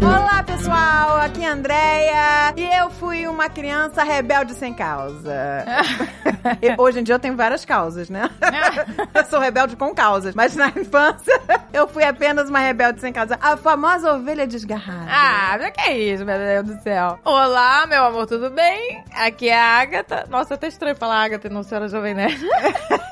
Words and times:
Olá, 0.00 0.44
pessoal! 0.44 1.16
Aqui 1.16 1.42
é 1.42 1.48
a 1.48 1.52
Andrea 1.52 2.54
e 2.56 2.64
eu 2.78 2.88
fui 2.90 3.26
uma 3.26 3.48
criança 3.48 4.04
rebelde 4.04 4.54
sem 4.54 4.72
causa. 4.72 5.66
Hoje 6.78 7.00
em 7.00 7.02
dia 7.02 7.16
eu 7.16 7.18
tenho 7.18 7.36
várias 7.36 7.64
causas, 7.64 8.08
né? 8.08 8.30
eu 9.12 9.24
sou 9.24 9.40
rebelde 9.40 9.74
com 9.74 9.92
causas, 9.92 10.36
mas 10.36 10.54
na 10.54 10.68
infância 10.68 11.40
eu 11.72 11.86
fui 11.88 12.02
apenas 12.04 12.48
uma 12.48 12.58
rebelde 12.58 13.00
sem 13.00 13.12
causa. 13.12 13.38
A 13.40 13.56
famosa 13.56 14.12
ovelha 14.14 14.46
desgarrada. 14.46 15.06
Ah, 15.10 15.56
mas 15.58 15.72
que 15.72 15.80
é 15.80 15.98
isso, 15.98 16.24
meu 16.24 16.38
Deus 16.38 16.66
do 16.76 16.82
céu. 16.82 17.18
Olá, 17.24 17.86
meu 17.86 18.04
amor, 18.04 18.26
tudo 18.26 18.50
bem? 18.50 19.04
Aqui 19.14 19.48
é 19.48 19.58
a 19.58 19.78
Agatha. 19.80 20.26
Nossa, 20.28 20.54
é 20.54 20.56
até 20.56 20.68
estranho 20.68 20.96
falar 20.96 21.22
Agatha 21.24 21.46
e 21.46 21.50
não 21.50 21.62
senhora 21.62 21.88
Jovem 21.88 22.14
Nerd. 22.14 22.40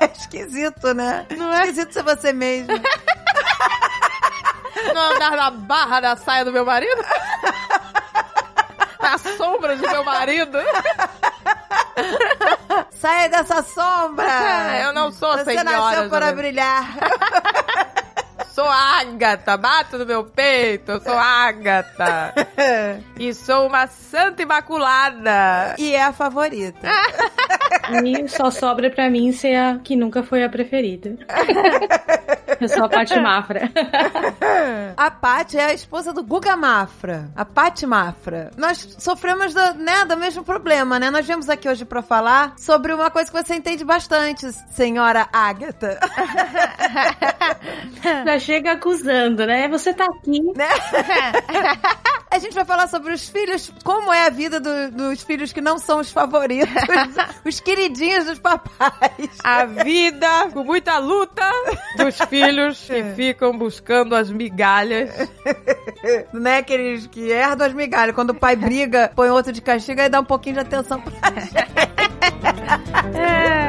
É 0.01 0.05
esquisito, 0.05 0.93
né? 0.93 1.25
Não 1.37 1.53
é? 1.53 1.63
Esquisito 1.63 1.93
ser 1.93 2.03
você 2.03 2.31
mesmo. 2.33 2.69
Não 4.93 5.13
andar 5.15 5.31
na 5.31 5.51
barra 5.51 5.99
da 5.99 6.15
saia 6.15 6.45
do 6.45 6.51
meu 6.53 6.65
marido? 6.65 7.03
Na 9.01 9.17
sombra 9.17 9.75
do 9.75 9.81
meu 9.87 10.03
marido? 10.05 10.57
Saia 12.91 13.29
dessa 13.29 13.61
sombra! 13.61 14.25
Eu 14.81 14.93
não 14.93 15.11
sou 15.11 15.33
Você 15.37 15.45
senhora. 15.45 15.63
nasceu 15.71 16.09
para 16.09 16.31
brilhar. 16.31 16.85
Sou 18.59 18.67
Agatha, 18.67 19.55
bato 19.55 19.97
no 19.97 20.05
meu 20.05 20.25
peito, 20.25 20.91
eu 20.91 20.99
sou 20.99 21.17
Agatha. 21.17 22.33
E 23.17 23.33
sou 23.33 23.67
uma 23.67 23.85
santa 23.87 24.41
imaculada. 24.41 25.75
e 25.77 25.93
é 25.93 26.03
a 26.03 26.13
favorita. 26.13 26.87
E 28.03 28.27
só 28.29 28.49
sobra 28.49 28.89
pra 28.89 29.09
mim 29.09 29.31
ser 29.33 29.55
a 29.55 29.79
que 29.83 29.95
nunca 29.95 30.23
foi 30.23 30.43
a 30.43 30.49
preferida. 30.49 31.17
Eu 32.61 32.67
sou 32.69 32.85
a 32.85 32.89
Paty 32.89 33.19
Mafra. 33.19 33.69
A 34.95 35.11
Paty 35.11 35.57
é 35.57 35.65
a 35.65 35.73
esposa 35.73 36.13
do 36.13 36.23
Guga 36.23 36.55
Mafra. 36.55 37.29
A 37.35 37.43
Paty 37.45 37.85
Mafra. 37.85 38.51
Nós 38.57 38.95
sofremos 38.99 39.53
do, 39.53 39.73
né, 39.75 40.05
do 40.05 40.15
mesmo 40.17 40.43
problema, 40.43 40.97
né? 40.99 41.09
Nós 41.09 41.25
viemos 41.25 41.49
aqui 41.49 41.67
hoje 41.69 41.85
pra 41.85 42.01
falar 42.01 42.53
sobre 42.57 42.93
uma 42.93 43.09
coisa 43.09 43.31
que 43.31 43.43
você 43.43 43.55
entende 43.55 43.83
bastante, 43.83 44.51
senhora 44.71 45.27
Agatha. 45.31 45.99
Já 48.25 48.39
chega 48.49 48.71
acusando, 48.71 49.45
né? 49.45 49.67
Você 49.67 49.93
tá 49.93 50.05
aqui. 50.05 50.41
né? 50.55 50.67
A 52.31 52.37
gente 52.39 52.53
vai 52.53 52.63
falar 52.65 52.87
sobre 52.87 53.11
os 53.13 53.27
filhos, 53.27 53.71
como 53.83 54.13
é 54.13 54.27
a 54.27 54.29
vida 54.29 54.59
do- 54.59 54.91
dos 54.91 55.21
filhos 55.23 55.51
que 55.51 55.61
não 55.61 55.77
são 55.79 55.99
os 55.99 56.11
favoritos, 56.11 56.71
os 57.45 57.59
queridinhos 57.59 58.25
dos 58.25 58.37
papais. 58.39 59.29
A 59.43 59.65
vida, 59.65 60.47
com 60.53 60.63
muita 60.63 60.99
luta, 60.99 61.43
dos 61.97 62.17
filhos 62.29 62.79
que 62.85 63.03
ficam 63.15 63.57
buscando 63.57 64.15
as 64.15 64.29
migalhas. 64.31 65.09
né? 66.33 66.57
Aqueles 66.59 67.07
que 67.07 67.29
herdam 67.31 67.65
as 67.67 67.73
migalhas. 67.73 68.13
Quando 68.15 68.29
o 68.31 68.35
pai 68.35 68.55
briga, 68.55 69.11
põe 69.15 69.29
outro 69.29 69.51
de 69.51 69.61
castigo, 69.61 69.99
aí 70.01 70.09
dá 70.09 70.19
um 70.19 70.25
pouquinho 70.25 70.55
de 70.55 70.61
atenção 70.61 71.01
pra 71.01 71.11
gente. 71.31 71.53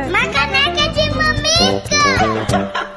Uma 0.09 0.21
caneca 0.33 0.89
de 0.93 1.11
mamica! 1.15 2.91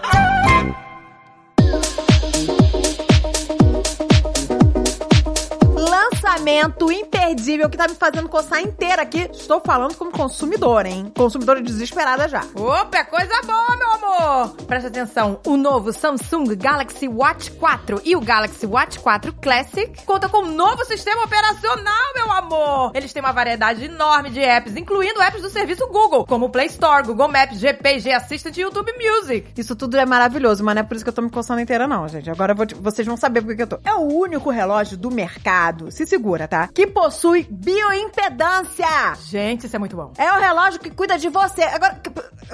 Lançamento 6.11 6.91
imperdível 6.91 7.69
que 7.69 7.77
tá 7.77 7.87
me 7.87 7.95
fazendo 7.95 8.27
coçar 8.27 8.59
inteira 8.61 9.01
aqui. 9.03 9.29
Estou 9.33 9.61
falando 9.65 9.95
como 9.95 10.11
consumidora, 10.11 10.89
hein? 10.89 11.11
Consumidora 11.15 11.61
desesperada 11.61 12.27
já. 12.27 12.41
Opa, 12.55 12.97
é 12.97 13.03
coisa 13.05 13.41
boa, 13.45 13.77
meu 13.77 13.89
amor! 13.91 14.55
Presta 14.67 14.89
atenção, 14.89 15.39
o 15.47 15.55
novo 15.55 15.93
Samsung 15.93 16.55
Galaxy 16.55 17.07
Watch 17.07 17.51
4 17.51 18.01
e 18.03 18.15
o 18.15 18.21
Galaxy 18.21 18.65
Watch 18.65 18.99
4 18.99 19.33
Classic 19.41 20.03
contam 20.05 20.29
com 20.29 20.43
um 20.43 20.51
novo 20.53 20.83
sistema 20.85 21.23
operacional, 21.23 22.13
meu 22.15 22.31
amor! 22.31 22.91
Eles 22.95 23.13
têm 23.13 23.21
uma 23.21 23.31
variedade 23.31 23.85
enorme 23.85 24.29
de 24.29 24.41
apps, 24.41 24.75
incluindo 24.75 25.21
apps 25.21 25.41
do 25.41 25.49
serviço 25.49 25.87
Google, 25.87 26.25
como 26.25 26.47
o 26.47 26.49
Play 26.49 26.67
Store, 26.67 27.05
Google 27.07 27.29
Maps, 27.29 27.59
GP, 27.59 27.99
G 27.99 28.11
Assistant 28.11 28.57
e 28.57 28.61
YouTube 28.61 28.91
Music. 28.93 29.51
Isso 29.57 29.75
tudo 29.75 29.95
é 29.97 30.05
maravilhoso, 30.05 30.63
mas 30.63 30.75
não 30.75 30.81
é 30.81 30.83
por 30.83 30.95
isso 30.95 31.03
que 31.05 31.09
eu 31.09 31.13
tô 31.13 31.21
me 31.21 31.29
coçando 31.29 31.61
inteira, 31.61 31.87
não, 31.87 32.07
gente. 32.09 32.29
Agora 32.29 32.53
vou 32.53 32.65
te- 32.65 32.75
vocês 32.75 33.07
vão 33.07 33.15
saber 33.15 33.41
por 33.41 33.55
que 33.55 33.61
eu 33.63 33.67
tô. 33.67 33.79
É 33.85 33.93
o 33.93 34.01
único 34.01 34.49
relógio 34.49 34.97
do 34.97 35.09
mercado, 35.09 35.91
se 35.93 36.05
segura, 36.05 36.47
tá? 36.47 36.67
Que 36.73 36.87
possui 36.87 37.47
bioimpedância. 37.49 39.15
Gente, 39.29 39.67
isso 39.67 39.75
é 39.75 39.79
muito 39.79 39.95
bom. 39.95 40.11
É 40.17 40.31
o 40.31 40.39
relógio 40.39 40.79
que 40.79 40.89
cuida 40.89 41.17
de 41.17 41.29
você. 41.29 41.63
Agora, 41.63 42.01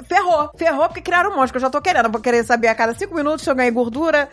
ferrou. 0.06 0.50
Ferrou 0.56 0.86
porque 0.88 1.00
criaram 1.00 1.30
um 1.30 1.36
monte, 1.36 1.50
que 1.50 1.56
eu 1.56 1.60
já 1.60 1.70
tô 1.70 1.80
querendo. 1.80 2.10
Vou 2.10 2.20
querer 2.20 2.44
saber 2.44 2.68
a 2.68 2.74
cada 2.74 2.94
cinco 2.94 3.14
minutos 3.14 3.42
se 3.42 3.50
eu 3.50 3.54
ganhei 3.54 3.70
gordura, 3.70 4.28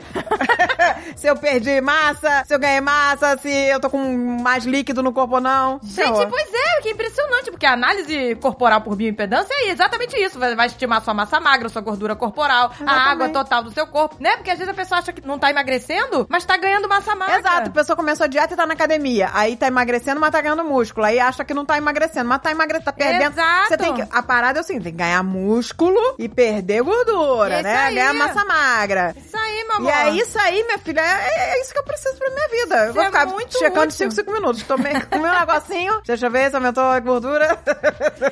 se 1.16 1.28
eu 1.28 1.36
perdi 1.36 1.80
massa, 1.82 2.44
se 2.46 2.54
eu 2.54 2.60
ganhei 2.60 2.82
massa, 2.82 3.38
se 3.38 3.50
eu 3.50 3.80
tô 3.80 3.90
com 3.90 3.98
mais 4.42 4.66
líquido 4.66 5.02
no 5.02 5.14
corpo 5.14 5.36
ou 5.36 5.42
não. 5.42 5.80
Gente, 5.84 5.96
Ferrou. 5.96 6.28
pois 6.28 6.48
é, 6.54 6.82
que 6.82 6.90
impressionante, 6.90 7.52
porque 7.52 7.66
a 7.66 7.74
análise 7.74 8.36
corporal 8.36 8.82
por 8.82 8.96
bioimpedância 8.96 9.54
é 9.54 9.72
exatamente 9.72 10.16
isso. 10.18 10.38
Vai, 10.40 10.68
estimar 10.68 11.02
sua 11.02 11.14
massa 11.14 11.40
magra, 11.40 11.70
sua 11.70 11.82
gordura 11.82 12.16
corporal, 12.16 12.72
a 12.72 12.74
Exatamente. 12.76 13.10
água 13.10 13.30
total 13.30 13.64
do 13.64 13.72
seu 13.72 13.88
corpo, 13.88 14.18
né? 14.20 14.36
Porque 14.36 14.52
às 14.52 14.58
vezes 14.58 14.72
a 14.72 14.76
pessoa 14.76 15.00
acha 15.00 15.14
que 15.14 15.26
não 15.26 15.40
tá 15.40 15.50
emagrecendo, 15.50 16.26
mas 16.30 16.44
tá 16.44 16.58
ganhando 16.58 16.90
massa 16.90 17.16
magra. 17.16 17.40
Exato, 17.40 17.70
a 17.70 17.74
pessoa 17.74 17.96
começou 17.96 18.26
a 18.26 18.28
dieta 18.28 18.54
e 18.54 18.58
tá 18.58 18.66
na 18.66 18.74
academia. 18.74 18.97
Aí 19.34 19.56
tá 19.56 19.68
emagrecendo, 19.68 20.20
mas 20.20 20.32
tá 20.32 20.42
ganhando 20.42 20.64
músculo. 20.64 21.06
Aí 21.06 21.20
acha 21.20 21.44
que 21.44 21.54
não 21.54 21.66
tá 21.66 21.78
emagrecendo, 21.78 22.28
mas 22.28 22.42
tá 22.42 22.52
emagrecendo, 22.52 22.86
tá 22.86 22.94
perdendo. 22.94 23.34
Exato. 23.34 23.68
Você 23.70 23.78
tem 23.78 23.94
que. 23.94 24.02
A 24.10 24.24
parada 24.24 24.60
é 24.60 24.62
assim: 24.62 24.80
tem 24.82 24.92
que 24.92 24.98
ganhar 24.98 25.24
músculo 25.24 26.16
e 26.18 26.28
perder 26.28 26.82
gordura, 26.82 27.62
né? 27.62 27.78
aí. 27.78 27.96
Ganhar 27.96 28.14
massa 28.14 28.46
magra. 28.46 29.16
Isso 29.18 29.38
aí, 29.38 29.64
meu 29.68 29.76
amor. 29.78 29.90
E 29.90 29.94
é 29.94 30.10
isso 30.12 30.40
aí, 30.40 30.64
minha 30.64 30.78
filha, 30.78 31.02
é, 31.02 31.54
é 31.54 31.62
isso 31.62 31.74
que 31.74 31.80
eu 31.80 31.84
preciso 31.84 32.18
pra 32.18 32.30
minha 32.30 32.48
vida. 32.48 32.86
eu 32.88 32.94
vou 32.94 33.04
é 33.04 33.06
ficar 33.06 33.26
muito 33.28 33.58
checando 33.58 33.88
de 33.88 33.94
útil. 33.94 34.12
5 34.12 34.28
5 34.28 34.32
minutos. 34.32 34.64
Tomei, 34.64 34.94
comi 35.02 35.24
um 35.24 35.40
negocinho, 35.40 36.02
deixa 36.06 36.26
eu 36.26 36.32
ver 36.32 36.50
se 36.50 36.56
aumentou 36.56 36.84
a 36.84 37.00
gordura. 37.00 37.60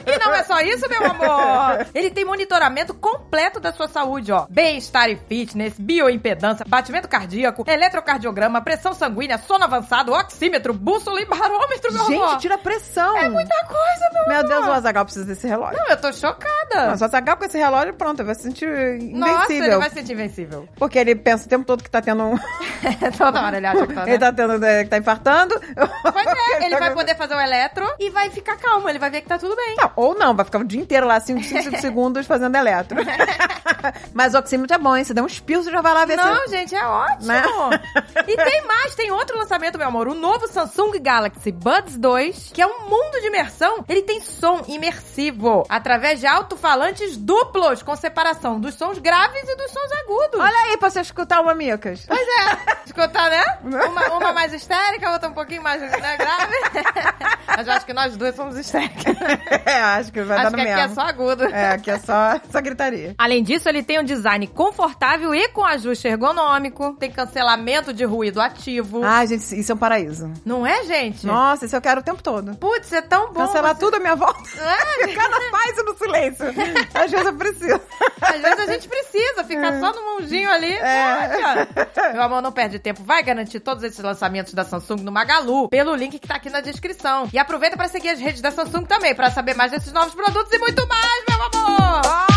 E 0.06 0.20
não 0.20 0.34
é 0.34 0.44
só 0.44 0.60
isso, 0.62 0.88
meu 0.90 1.06
amor. 1.06 1.88
Ele 1.94 2.10
tem 2.10 2.26
monitoramento 2.26 2.94
completo 2.94 3.60
da 3.60 3.72
sua 3.72 3.88
saúde, 3.88 4.32
ó. 4.32 4.46
Bem-estar 4.50 5.10
e 5.10 5.16
fitness, 5.16 5.74
bioimpedância, 5.78 6.66
batimento 6.68 7.08
cardíaco, 7.08 7.64
eletrocardiograma, 7.68 8.62
pressão 8.62 8.94
sanguínea, 8.94 9.38
sono 9.38 9.64
avançado, 9.64 10.12
oxímetro, 10.12 10.55
bússola 10.74 11.22
e 11.22 11.26
barômetro, 11.26 11.94
meu. 11.94 12.06
Gente, 12.06 12.40
tira 12.40 12.58
pressão. 12.58 13.18
É 13.18 13.30
muita 13.30 13.56
coisa, 13.66 14.10
meu, 14.14 14.28
Meu 14.28 14.38
amor. 14.40 14.50
Deus, 14.50 14.68
o 14.68 14.72
Azagal 14.72 15.06
precisa 15.06 15.26
desse 15.26 15.48
relógio. 15.48 15.78
Não, 15.78 15.88
eu 15.90 15.98
tô 15.98 16.12
chocada. 16.14 16.88
Nossa, 16.90 17.06
o 17.06 17.08
Azagal 17.08 17.38
com 17.38 17.46
esse 17.46 17.58
relógio, 17.58 17.94
pronto, 17.94 18.24
vai 18.24 18.36
se 18.36 18.44
sentir 18.44 18.68
invencível. 18.68 19.20
Nossa, 19.20 19.54
ele 19.54 19.76
vai 19.78 19.90
se 19.90 19.96
sentir 19.96 20.14
invencível. 20.14 20.70
Porque 20.78 21.00
ele 21.00 21.16
pensa 21.16 21.46
o 21.46 21.50
tempo 21.50 21.66
todo 21.66 21.84
que 21.84 21.90
tá 21.90 22.02
tendo 22.02 22.24
um. 22.24 22.38
Toda 23.18 23.42
hora 23.42 23.58
ele 23.58 23.68
acha 23.68 23.88
que 23.88 23.94
tá, 23.94 24.04
né? 24.06 24.12
ele 24.12 24.20
tá 24.20 24.32
tendo. 24.32 24.66
é, 24.66 24.84
que 24.84 24.90
tá 24.90 24.98
infartando. 24.98 25.56
Pois 25.60 26.28
é, 26.28 26.66
ele 26.66 26.78
vai 26.78 26.94
poder 26.94 27.16
fazer 27.16 27.36
o 27.36 27.40
eletro 27.40 27.86
e 28.00 28.10
vai 28.10 28.30
ficar 28.30 28.58
calmo, 28.58 28.90
ele 28.90 29.00
vai 29.00 29.10
ver 29.10 29.22
que 29.22 29.28
tá 29.28 29.38
tudo 29.38 29.56
bem. 29.56 29.76
Não, 29.78 29.92
ou 29.96 30.16
não, 30.18 30.36
vai 30.36 30.46
ficar 30.46 30.60
o 30.60 30.64
dia 30.64 30.82
inteiro 30.82 31.06
lá, 31.08 31.20
5 31.20 31.42
segundos 31.80 32.26
fazendo 32.26 32.56
eletro. 32.56 32.98
Mas 34.14 34.34
o 34.34 34.38
oxímetro 34.40 34.76
é 34.76 34.80
bom, 34.80 34.96
hein? 34.96 35.04
Você 35.04 35.14
dá 35.14 35.22
um 35.22 35.28
espirro, 35.28 35.64
você 35.64 35.72
já 35.72 35.82
vai 35.82 35.94
lá 35.94 36.06
ver 36.06 36.18
Não, 36.18 36.44
se. 36.48 36.50
gente, 36.50 36.76
é 36.76 36.86
ótimo. 36.86 37.28
Né? 37.28 37.44
E 38.28 38.36
tem 38.36 38.66
mais, 38.66 38.96
tem 38.96 39.12
outro 39.12 39.38
lançamento, 39.38 39.78
meu 39.78 39.88
amor. 39.88 40.08
O 40.08 40.14
novo 40.14 40.45
Samsung 40.48 41.00
Galaxy 41.00 41.52
Buds 41.52 41.98
2, 41.98 42.52
que 42.54 42.62
é 42.62 42.68
um 42.68 42.90
mundo 42.90 43.20
de 43.22 43.28
imersão. 43.28 43.84
Ele 43.88 44.02
tem 44.02 44.22
som 44.22 44.64
imersivo 44.68 45.66
através 45.70 46.20
de 46.20 46.28
alto-falantes 46.28 47.18
duplos, 47.18 47.82
com 47.84 47.96
separação 47.96 48.60
dos 48.60 48.76
sons 48.76 49.00
graves 49.00 49.44
e 49.44 49.56
dos 49.56 49.72
sons 49.72 49.92
agudos. 50.04 50.40
Olha 50.40 50.58
aí 50.66 50.78
pra 50.78 50.90
você 50.90 51.02
escutar 51.02 51.42
o 51.42 51.46
Mamicas. 51.46 52.06
Pois 52.08 52.20
é, 52.20 52.76
escutar, 52.86 53.30
né? 53.30 53.44
Uma, 53.64 54.08
uma 54.18 54.34
mais 54.34 54.54
histérica, 54.54 55.12
outra 55.12 55.30
um 55.30 55.34
pouquinho 55.34 55.62
mais 55.62 55.82
né, 55.82 55.90
grave. 56.18 56.54
Mas 57.58 57.68
eu 57.68 57.74
acho 57.74 57.86
que 57.86 57.94
nós 57.94 58.18
duas 58.18 58.36
somos 58.36 58.58
histéricas. 58.58 59.16
é, 59.66 59.82
acho 59.82 60.12
que 60.12 60.22
vai 60.22 60.38
acho 60.38 60.52
dar 60.52 60.58
que 60.58 60.64
no 60.64 60.72
aqui 60.72 60.72
é 60.72 60.88
mesmo. 60.88 60.96
só 60.96 61.02
agudo. 61.02 61.44
É, 61.46 61.72
aqui 61.72 61.92
é 61.92 62.00
só, 62.00 62.40
só 62.52 62.62
gritaria. 62.62 63.16
Além 63.18 63.44
disso, 63.44 63.70
ele 63.70 63.82
tem 63.82 64.00
um 64.00 64.04
design 64.04 64.46
confortável 64.48 65.34
e 65.34 65.48
com 65.50 65.64
ajuste 65.64 66.08
ergonômico. 66.08 66.94
Tem 67.00 67.10
cancelamento 67.12 67.94
de 67.94 68.04
ruído 68.04 68.42
ativo. 68.42 69.04
Ai, 69.04 69.28
gente, 69.28 69.58
isso 69.58 69.72
é 69.72 69.76
um 69.76 69.78
paraíso. 69.78 70.32
Não 70.46 70.66
é, 70.66 70.84
gente? 70.86 71.26
Nossa, 71.26 71.66
isso 71.66 71.76
eu 71.76 71.82
quero 71.82 72.02
o 72.02 72.04
tempo 72.04 72.22
todo. 72.24 72.56
Putz, 72.56 72.92
é 72.92 73.02
tão 73.02 73.32
bom. 73.34 73.40
Cancelar 73.46 73.74
você- 73.76 73.80
tudo 73.80 73.96
à 73.96 74.00
minha 74.00 74.16
volta. 74.16 74.36
É. 75.02 75.08
Ficar 75.08 75.30
na 75.30 75.40
paz 75.52 75.78
e 75.78 75.84
no 75.84 75.98
silêncio. 75.98 76.46
Às 76.94 77.12
vezes 77.12 77.26
eu 77.26 77.34
preciso. 77.36 77.82
Às 78.22 78.42
vezes 78.42 78.60
a 78.60 78.66
gente 78.72 78.88
precisa 78.88 79.44
ficar 79.44 79.80
só 79.80 79.94
no 79.94 80.16
mundinho 80.16 80.50
ali. 80.50 80.74
É. 80.74 81.68
Meu 82.14 82.24
amor, 82.24 82.42
não 82.42 82.52
perde 82.52 82.80
tempo. 82.80 83.04
Vai 83.04 83.22
garantir 83.24 83.60
todos 83.60 83.84
esses 83.84 84.00
lançamentos 84.00 84.54
da 84.54 84.64
Samsung 84.64 84.98
no 85.02 85.12
Magalu 85.12 85.70
pelo 85.70 85.96
link 85.96 86.18
que 86.20 86.28
tá 86.28 86.36
aqui 86.36 86.50
na 86.50 86.62
descrição. 86.62 87.30
E 87.32 87.38
aproveita 87.38 87.78
pra 87.78 87.88
seguir 87.88 88.10
as 88.10 88.20
redes 88.20 88.42
da 88.42 88.52
Samsung 88.52 88.86
também, 88.86 89.14
pra 89.14 89.30
saber 89.32 89.56
mais 89.56 89.72
desses 89.72 89.92
novos 89.94 90.14
produtos 90.16 90.52
e 90.52 90.58
muito 90.60 90.88
mais, 90.88 91.24
meu 91.30 91.42
amor! 91.62 92.02
Corre! 92.02 92.35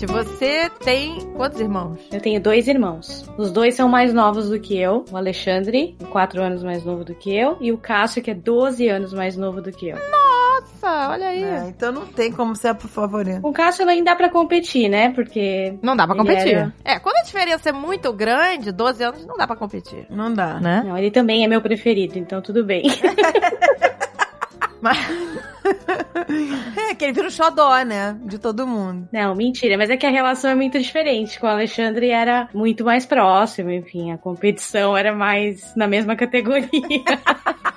Tati, 0.00 0.06
você 0.06 0.70
tem 0.82 1.30
quantos 1.36 1.60
irmãos? 1.60 1.98
Eu 2.10 2.20
tenho 2.20 2.40
dois 2.40 2.66
irmãos. 2.66 3.28
Os 3.36 3.50
dois 3.52 3.74
são 3.74 3.88
mais 3.88 4.14
novos 4.14 4.48
do 4.48 4.58
que 4.58 4.78
eu. 4.78 5.04
O 5.10 5.16
Alexandre, 5.16 5.94
4 6.10 6.40
anos 6.42 6.62
mais 6.62 6.84
novo 6.84 7.04
do 7.04 7.14
que 7.14 7.36
eu. 7.36 7.58
E 7.60 7.70
o 7.70 7.76
Cássio, 7.78 8.22
que 8.22 8.30
é 8.30 8.34
12 8.34 8.88
anos 8.88 9.12
mais 9.12 9.36
novo 9.36 9.60
do 9.60 9.70
que 9.70 9.88
eu. 9.88 9.98
Nossa, 9.98 11.10
olha 11.10 11.28
aí. 11.28 11.42
É, 11.42 11.68
então 11.68 11.92
não 11.92 12.06
tem 12.06 12.32
como 12.32 12.56
ser 12.56 12.68
a 12.68 12.74
favorita. 12.74 13.40
Com 13.40 13.50
o 13.50 13.52
Cássio 13.52 13.86
ainda 13.88 14.12
dá 14.12 14.16
pra 14.16 14.30
competir, 14.30 14.88
né? 14.88 15.10
Porque 15.10 15.74
Não 15.82 15.94
dá 15.94 16.06
pra 16.06 16.16
competir. 16.16 16.54
era- 16.54 16.72
É, 16.84 16.98
quando 16.98 17.16
a 17.16 17.22
diferença 17.22 17.68
é 17.68 17.72
muito 17.72 18.10
grande, 18.12 18.72
12 18.72 19.02
anos, 19.04 19.26
não 19.26 19.36
dá 19.36 19.46
pra 19.46 19.56
competir. 19.56 20.06
Não 20.08 20.32
dá. 20.32 20.58
Né? 20.60 20.82
Não, 20.86 20.96
ele 20.96 21.10
também 21.10 21.44
é 21.44 21.48
meu 21.48 21.60
preferido, 21.60 22.18
então 22.18 22.40
tudo 22.40 22.64
bem. 22.64 22.82
Mas... 24.80 24.96
É, 27.00 27.02
que 27.02 27.04
ele 27.06 27.12
vira 27.12 27.28
o 27.28 27.30
xodó, 27.30 27.82
né? 27.82 28.16
De 28.24 28.38
todo 28.38 28.66
mundo. 28.66 29.08
Não, 29.10 29.34
mentira, 29.34 29.78
mas 29.78 29.88
é 29.88 29.96
que 29.96 30.06
a 30.06 30.10
relação 30.10 30.50
é 30.50 30.54
muito 30.54 30.78
diferente. 30.78 31.40
Com 31.40 31.46
o 31.46 31.50
Alexandre 31.50 32.10
era 32.10 32.48
muito 32.52 32.84
mais 32.84 33.06
próximo, 33.06 33.70
enfim, 33.70 34.12
a 34.12 34.18
competição 34.18 34.94
era 34.96 35.14
mais 35.14 35.74
na 35.74 35.86
mesma 35.86 36.14
categoria. 36.14 36.68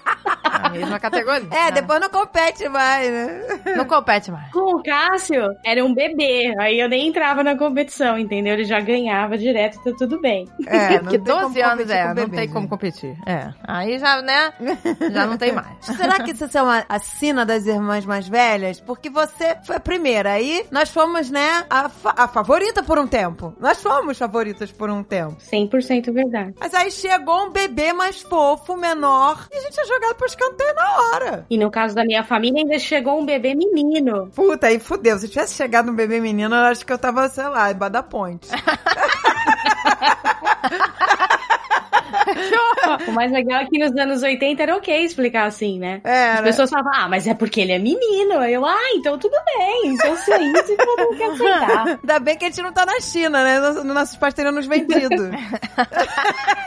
Mesma 0.80 1.00
categoria. 1.00 1.48
É, 1.52 1.72
depois 1.72 2.00
não 2.00 2.10
compete 2.10 2.68
mais, 2.70 3.10
né? 3.12 3.42
Não 3.76 3.86
compete 3.86 4.32
mais. 4.32 4.52
Com 4.52 4.76
o 4.80 4.84
Cássio, 4.84 5.44
era 5.66 5.84
um 5.84 5.94
bebê, 5.94 6.54
aí 6.60 6.80
eu 6.80 6.90
nem 6.90 7.08
entrava 7.08 7.44
na 7.44 7.58
competição, 7.58 8.18
entendeu? 8.18 8.54
Ele 8.54 8.66
já 8.66 8.80
ganhava 8.80 9.38
direto, 9.38 9.82
tá 9.84 9.92
tudo 9.98 10.20
bem. 10.22 10.48
É, 10.68 11.00
como 11.00 11.18
12 11.18 11.62
anos, 11.62 11.90
é, 11.90 12.02
com 12.04 12.08
não 12.10 12.16
bebê, 12.16 12.38
tem 12.38 12.48
como 12.48 12.62
gente. 12.62 12.70
competir. 12.70 13.18
É. 13.26 13.50
Aí 13.68 13.98
já, 14.00 14.22
né, 14.22 14.54
já 15.12 15.26
não 15.26 15.38
tem 15.38 15.52
mais. 15.54 15.68
Será 15.82 16.20
que 16.24 16.32
isso 16.32 16.46
é 16.58 16.62
uma 16.62 16.86
a 16.88 17.00
sina 17.00 17.46
das 17.46 17.66
irmãs 17.66 18.06
mais 18.06 18.28
velhas? 18.28 18.80
Porque 18.80 19.10
você 19.10 19.58
foi 19.66 19.76
a 19.78 19.80
primeira. 19.80 20.32
Aí 20.32 20.66
nós 20.72 20.90
fomos, 20.90 21.30
né, 21.30 21.64
a, 21.70 21.90
fa- 21.90 22.14
a 22.18 22.28
favorita 22.28 22.84
por 22.84 22.98
um 23.00 23.08
tempo. 23.08 23.56
Nós 23.60 23.82
fomos 23.82 24.18
favoritas 24.18 24.72
por 24.72 24.90
um 24.90 25.04
tempo. 25.04 25.38
100% 25.52 26.12
verdade. 26.14 26.54
Mas 26.60 26.74
aí 26.74 26.92
chegou 26.92 27.46
um 27.48 27.52
bebê 27.52 27.94
mais 27.94 28.22
fofo, 28.22 28.76
menor, 28.76 29.48
e 29.52 29.58
a 29.58 29.62
gente 29.62 29.80
é 29.80 29.86
jogado 29.86 30.16
pro 30.16 30.26
escanteio 30.28 30.63
na 30.74 30.98
hora. 30.98 31.46
E 31.50 31.58
no 31.58 31.70
caso 31.72 31.96
da 31.96 32.04
minha 32.04 32.24
família, 32.24 32.62
ainda 32.62 32.80
chegou 32.80 33.20
um 33.20 33.26
bebê 33.26 33.56
menino. 33.56 34.30
Puta, 34.36 34.68
aí 34.68 34.80
fudeu. 34.80 35.18
Se 35.18 35.28
tivesse 35.28 35.56
chegado 35.56 35.92
um 35.92 35.96
bebê 35.96 36.20
menino, 36.20 36.56
eu 36.56 36.62
acho 36.66 36.86
que 36.86 36.94
eu 36.94 36.98
tava, 36.98 37.28
sei 37.30 37.48
lá, 37.48 37.72
em 37.72 37.78
da 37.78 38.04
ponte. 38.04 38.48
O 43.08 43.12
mais 43.12 43.32
legal 43.32 43.62
é 43.62 43.66
que 43.66 43.78
nos 43.80 43.96
anos 43.98 44.22
80 44.24 44.62
era 44.64 44.76
ok 44.76 45.04
explicar 45.04 45.46
assim, 45.48 45.80
né? 45.80 46.02
As 46.04 46.12
Era. 46.12 46.44
pessoas 46.44 46.70
falavam, 46.70 46.92
ah, 46.96 47.08
mas 47.10 47.28
é 47.28 47.34
porque 47.34 47.62
ele 47.62 47.72
é 47.72 47.80
menino. 47.80 48.34
Eu, 48.44 48.66
ah, 48.66 48.92
então 48.96 49.18
tudo 49.18 49.36
bem. 49.46 49.94
Então 49.94 50.16
se 50.18 50.32
é 50.32 50.42
isso, 50.42 50.72
então 50.74 50.86
eu 50.90 50.96
tenho 50.96 51.18
que 51.18 51.24
aceitar. 51.24 51.88
Ainda 52.04 52.20
bem 52.20 52.38
que 52.38 52.46
a 52.46 52.50
gente 52.50 52.62
não 52.62 52.72
tá 52.72 52.86
na 52.86 53.00
China, 53.00 53.44
né? 53.44 53.60
Nos- 53.60 53.84
Nossos 53.84 54.16
pais 54.18 54.34
teriam 54.34 54.52
nos 54.54 54.66
vendido. 54.68 55.32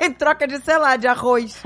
em 0.02 0.12
troca 0.12 0.46
de, 0.46 0.58
sei 0.60 0.78
lá, 0.78 0.96
de 0.96 1.06
arroz. 1.06 1.62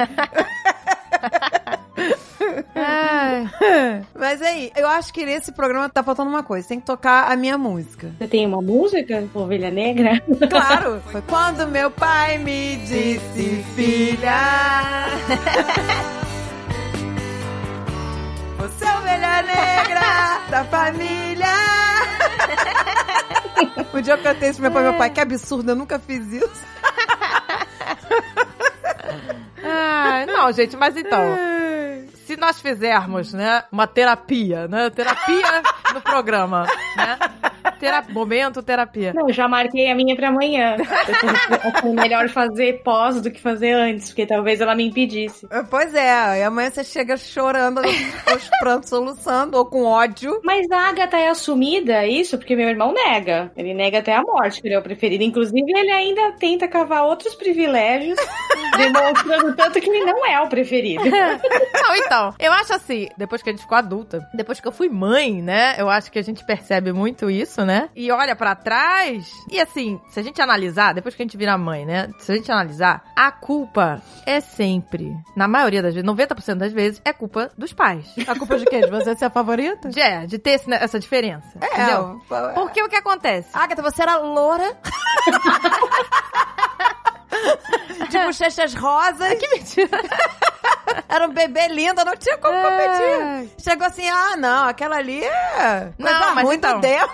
Mas 4.19 4.43
aí, 4.43 4.73
eu 4.77 4.89
acho 4.89 5.13
que 5.13 5.25
nesse 5.25 5.53
programa 5.53 5.89
tá 5.89 6.03
faltando 6.03 6.31
uma 6.31 6.43
coisa. 6.43 6.69
Tem 6.69 6.81
que 6.81 6.87
tocar 6.87 7.31
a 7.31 7.37
minha 7.37 7.59
música. 7.59 8.13
Você 8.19 8.27
tem 8.29 8.47
uma 8.47 8.63
música, 8.63 9.23
Ovelha 9.35 9.71
Negra? 9.71 10.21
Claro! 10.51 11.01
Foi 11.13 11.23
quando 11.23 11.67
meu 11.67 11.91
pai 11.91 12.39
me 12.39 12.77
disse, 12.77 13.65
filha. 13.75 15.07
Você 18.59 18.85
é 18.85 18.99
ovelha 18.99 19.43
negra 19.43 20.41
da 20.51 20.65
família. 20.65 21.47
O 23.93 24.01
dia 24.01 24.15
eu 24.15 24.19
cantei 24.23 24.51
isso 24.51 24.61
pro 24.61 24.71
meu 24.71 24.73
pai, 24.73 24.83
meu 24.83 24.95
pai, 24.95 25.11
que 25.11 25.21
absurdo, 25.21 25.71
eu 25.71 25.77
nunca 25.77 25.99
fiz 25.99 26.27
isso. 26.33 26.65
Ai, 29.63 30.27
não, 30.27 30.51
gente, 30.53 30.77
mas 30.77 30.97
então, 30.97 31.21
se 32.31 32.37
nós 32.37 32.61
fizermos, 32.61 33.33
né, 33.33 33.65
uma 33.73 33.89
terapia, 33.89 34.69
né, 34.69 34.89
terapia 34.89 35.63
no 35.93 36.01
programa, 36.01 36.65
né, 36.97 37.19
Tera 37.81 38.05
momento 38.13 38.63
terapia. 38.63 39.13
Não, 39.15 39.33
já 39.33 39.49
marquei 39.49 39.91
a 39.91 39.95
minha 39.95 40.15
pra 40.15 40.29
amanhã. 40.29 40.77
É 41.83 41.89
melhor 41.89 42.29
fazer 42.29 42.83
pós 42.83 43.21
do 43.21 43.31
que 43.31 43.41
fazer 43.41 43.73
antes, 43.73 44.09
porque 44.09 44.27
talvez 44.27 44.61
ela 44.61 44.75
me 44.75 44.87
impedisse. 44.87 45.49
Pois 45.71 45.95
é, 45.95 46.41
e 46.41 46.43
amanhã 46.43 46.71
você 46.71 46.85
chega 46.85 47.17
chorando, 47.17 47.81
os 47.81 48.51
prantos 48.61 48.89
soluçando, 48.89 49.57
ou 49.57 49.65
com 49.65 49.85
ódio. 49.85 50.41
Mas 50.45 50.71
a 50.71 50.89
Agatha 50.89 51.17
é 51.17 51.29
assumida, 51.29 52.07
isso, 52.07 52.37
porque 52.37 52.55
meu 52.55 52.69
irmão 52.69 52.93
nega. 52.93 53.51
Ele 53.57 53.73
nega 53.73 53.99
até 53.99 54.15
a 54.15 54.23
morte, 54.23 54.61
que 54.61 54.69
ele 54.69 54.75
é 54.75 54.79
o 54.79 54.83
preferido. 54.83 55.25
Inclusive, 55.25 55.65
ele 55.67 55.91
ainda 55.91 56.33
tenta 56.33 56.69
cavar 56.69 57.05
outros 57.05 57.35
privilégios, 57.35 58.19
demonstrando 58.77 59.57
tanto 59.57 59.81
que 59.81 59.89
ele 59.89 60.05
não 60.05 60.27
é 60.27 60.41
o 60.41 60.49
preferido. 60.49 61.05
Não, 61.05 61.97
então, 61.97 62.35
eu 62.39 62.53
acho 62.53 62.75
assim, 62.75 63.09
depois 63.17 63.43
que 63.43 63.49
a 63.49 63.53
gente 63.53 63.63
ficou 63.63 63.79
adulta, 63.79 64.29
depois 64.35 64.61
que 64.61 64.69
eu 64.69 64.73
fui 64.73 64.89
mãe, 64.89 65.41
né? 65.43 65.77
Eu 65.79 65.89
acho 65.89 66.11
que 66.11 66.19
a 66.19 66.23
gente 66.23 66.45
percebe 66.45 66.93
muito 66.93 67.31
isso, 67.31 67.65
né? 67.65 67.70
E 67.95 68.11
olha 68.11 68.35
pra 68.37 68.55
trás. 68.55 69.31
E 69.51 69.61
assim, 69.61 70.01
se 70.11 70.21
a 70.21 70.23
gente 70.23 70.41
analisar, 70.41 70.95
depois 70.95 71.15
que 71.15 71.23
a 71.23 71.25
gente 71.25 71.37
vira 71.37 71.57
mãe, 71.59 71.85
né? 71.87 72.09
Se 72.19 72.33
a 72.33 72.37
gente 72.37 72.51
analisar, 72.51 73.03
a 73.17 73.31
culpa 73.31 74.01
é 74.27 74.41
sempre, 74.41 75.15
na 75.37 75.47
maioria 75.49 75.83
das 75.83 75.95
vezes, 75.95 76.09
90% 76.09 76.55
das 76.57 76.73
vezes, 76.73 77.01
é 77.05 77.13
culpa 77.13 77.51
dos 77.57 77.73
pais. 77.73 78.07
A 78.27 78.37
culpa 78.39 78.59
de 78.59 78.65
quê? 78.67 78.81
De 78.81 78.91
você 78.91 79.15
ser 79.17 79.27
a 79.27 79.31
favorita? 79.31 79.89
De, 79.89 80.01
é, 80.01 80.27
de 80.27 80.39
ter 80.39 80.51
esse- 80.53 80.73
essa 80.73 80.99
diferença. 80.99 81.47
entendeu? 81.57 82.21
É, 82.31 82.53
Porque 82.53 82.83
o 82.83 82.89
que 82.89 82.97
acontece? 82.97 83.49
Agatha, 83.53 83.83
você 83.83 84.03
era 84.03 84.17
loura. 84.19 84.77
de 88.11 88.19
bochechas 88.19 88.75
rosas. 88.75 89.35
Que 89.35 89.49
mentira. 89.49 89.89
Era 91.09 91.27
um 91.27 91.33
bebê 91.33 91.69
lindo, 91.69 92.05
não 92.05 92.17
tinha 92.17 92.37
como 92.39 92.55
Ai. 92.55 92.63
competir. 93.47 93.51
Chegou 93.63 93.87
assim, 93.87 94.09
ah, 94.09 94.37
não, 94.37 94.69
aquela 94.69 94.97
ali 94.97 95.23
é 95.23 95.93
coisa 96.01 96.19
Não, 96.21 96.35
mas 96.35 96.45
ruim 96.45 96.57
então- 96.57 96.75
do 96.77 96.81
demo. 96.81 97.11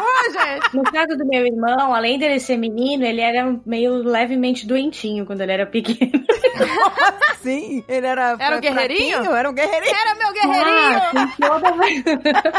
Ô, 0.00 0.32
gente. 0.32 0.76
No 0.76 0.82
caso 0.84 1.16
do 1.16 1.26
meu 1.26 1.46
irmão, 1.46 1.94
além 1.94 2.18
dele 2.18 2.38
ser 2.40 2.56
menino, 2.56 3.04
ele 3.04 3.20
era 3.20 3.54
meio 3.64 3.94
levemente 3.94 4.66
doentinho 4.66 5.24
quando 5.24 5.40
ele 5.40 5.52
era 5.52 5.66
pequeno. 5.66 6.10
Sim, 7.40 7.82
ele 7.88 8.06
era 8.06 8.36
Era 8.38 8.56
um 8.56 8.60
guerreirinho? 8.60 9.10
fraquinho, 9.14 9.34
Era 9.36 9.50
um 9.50 9.54
guerreirinho. 9.54 9.94
Era 9.96 10.14
meu 10.14 10.32
guerreirinho. 10.32 10.96
Ah, 10.96 11.10
tem 11.12 11.48
toda 11.48 11.72
uma... 11.72 11.84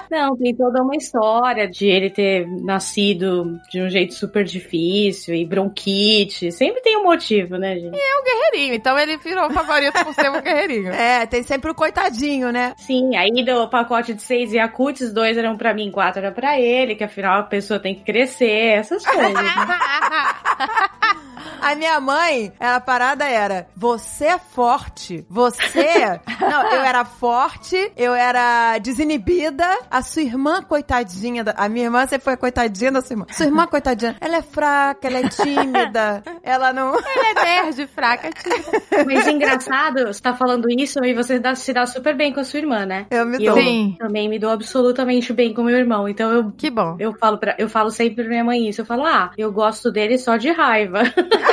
Não, 0.11 0.37
tem 0.37 0.55
toda 0.55 0.81
uma 0.83 0.95
história 0.95 1.67
de 1.69 1.87
ele 1.87 2.09
ter 2.09 2.45
nascido 2.63 3.59
de 3.69 3.81
um 3.81 3.89
jeito 3.89 4.13
super 4.13 4.43
difícil 4.43 5.35
e 5.35 5.45
bronquite. 5.45 6.02
Sempre 6.51 6.81
tem 6.81 6.97
um 6.97 7.03
motivo, 7.03 7.57
né, 7.57 7.75
gente? 7.75 7.95
guerreirinho. 8.23 8.73
Então 8.75 8.97
ele 8.97 9.17
virou 9.17 9.49
favorito 9.51 10.03
por 10.03 10.13
ser 10.13 10.29
um 10.29 10.41
guerreirinho. 10.41 10.93
É, 11.03 11.25
tem 11.25 11.43
sempre 11.43 11.71
o 11.71 11.75
coitadinho, 11.75 12.51
né? 12.51 12.73
Sim, 12.77 13.15
aí 13.15 13.43
do 13.43 13.67
pacote 13.67 14.13
de 14.13 14.21
seis 14.21 14.53
Yakuts, 14.53 15.11
dois 15.11 15.37
eram 15.37 15.57
pra 15.57 15.73
mim, 15.73 15.91
quatro 15.91 16.19
era 16.19 16.31
pra 16.31 16.59
ele, 16.59 16.95
que 16.95 17.03
afinal 17.03 17.39
a 17.39 17.43
pessoa 17.43 17.79
tem 17.79 17.95
que 17.95 18.03
crescer, 18.03 18.77
essas 18.77 19.05
coisas. 19.05 19.33
né? 19.33 19.43
A 21.63 21.75
minha 21.75 21.99
mãe, 21.99 22.51
a 22.59 22.79
parada 22.79 23.25
era: 23.27 23.67
você 23.75 24.25
é 24.25 24.37
forte. 24.39 25.25
Você. 25.29 26.19
Não, 26.39 26.63
eu 26.71 26.81
era 26.81 27.05
forte, 27.05 27.91
eu 27.95 28.13
era 28.13 28.77
desinibida. 28.79 29.65
A 29.89 30.01
sua 30.01 30.21
irmã, 30.23 30.61
coitadinha. 30.61 31.43
Da... 31.43 31.53
A 31.57 31.69
minha 31.69 31.85
irmã 31.85 32.05
sempre 32.05 32.23
foi 32.25 32.33
a 32.33 32.37
coitadinha 32.37 32.91
da 32.91 33.01
sua 33.01 33.13
irmã. 33.13 33.25
Sua 33.31 33.45
irmã, 33.45 33.65
coitadinha, 33.67 34.15
ela 34.19 34.37
é 34.37 34.41
fraca, 34.41 35.07
ela 35.07 35.19
é 35.19 35.29
tímida. 35.29 36.23
ela 36.43 36.73
não. 36.73 36.93
Ele 36.95 37.27
é 37.27 37.43
nerd, 37.63 37.87
fraca, 37.87 38.29
tia. 38.31 39.05
Mas 39.05 39.27
engraçado, 39.27 40.07
você 40.07 40.21
tá 40.21 40.33
falando 40.33 40.67
isso 40.69 41.03
e 41.03 41.13
você 41.13 41.39
dá- 41.39 41.55
se 41.55 41.71
dá 41.73 41.85
super 41.85 42.15
bem 42.15 42.33
com 42.33 42.39
a 42.39 42.43
sua 42.43 42.59
irmã, 42.59 42.85
né? 42.85 43.05
Eu 43.09 43.25
me 43.25 43.37
E 43.37 43.45
dou. 43.45 43.57
eu 43.57 43.63
Sim. 43.63 43.95
também 43.99 44.27
me 44.29 44.37
dou 44.39 44.49
absolutamente 44.49 45.31
bem 45.33 45.53
com 45.53 45.63
meu 45.63 45.77
irmão. 45.77 46.07
Então 46.09 46.31
eu 46.31 46.51
Que 46.51 46.69
bom. 46.69 46.95
Eu 46.99 47.13
falo, 47.13 47.37
pra, 47.37 47.55
eu 47.57 47.69
falo 47.69 47.89
sempre 47.89 48.15
pra 48.23 48.27
minha 48.29 48.43
mãe 48.43 48.67
isso. 48.67 48.81
Eu 48.81 48.85
falo, 48.85 49.05
ah, 49.05 49.31
eu 49.37 49.51
gosto 49.51 49.91
dele 49.91 50.17
só 50.17 50.35
de 50.37 50.51
raiva. 50.51 51.01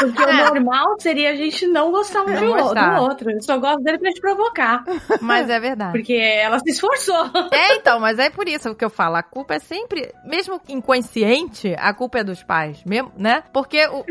Porque 0.00 0.22
o 0.24 0.36
normal 0.36 0.96
seria 0.98 1.30
a 1.30 1.34
gente 1.34 1.66
não 1.66 1.90
gostar 1.90 2.22
um 2.22 2.26
Não 2.26 2.34
de 2.36 2.44
o- 2.46 2.52
gostar. 2.54 2.96
do 2.96 3.02
outro. 3.02 3.30
Eu 3.30 3.42
só 3.42 3.58
gosto 3.58 3.82
dele 3.82 3.98
pra 3.98 4.10
te 4.10 4.20
provocar. 4.20 4.84
Mas 5.20 5.48
é 5.48 5.60
verdade. 5.60 5.92
Porque 5.92 6.14
ela 6.14 6.58
se 6.58 6.70
esforçou. 6.70 7.30
É, 7.52 7.74
então, 7.76 8.00
mas 8.00 8.18
é 8.18 8.30
por 8.30 8.48
isso 8.48 8.74
que 8.74 8.84
eu 8.84 8.90
falo. 8.90 9.16
A 9.16 9.22
culpa 9.22 9.54
é 9.54 9.58
sempre, 9.58 10.12
mesmo 10.24 10.60
inconsciente, 10.68 11.74
a 11.78 11.92
culpa 11.94 12.18
é 12.18 12.24
dos 12.24 12.42
pais, 12.42 12.82
mesmo, 12.84 13.12
né? 13.16 13.42
Porque 13.52 13.86
o, 13.86 14.04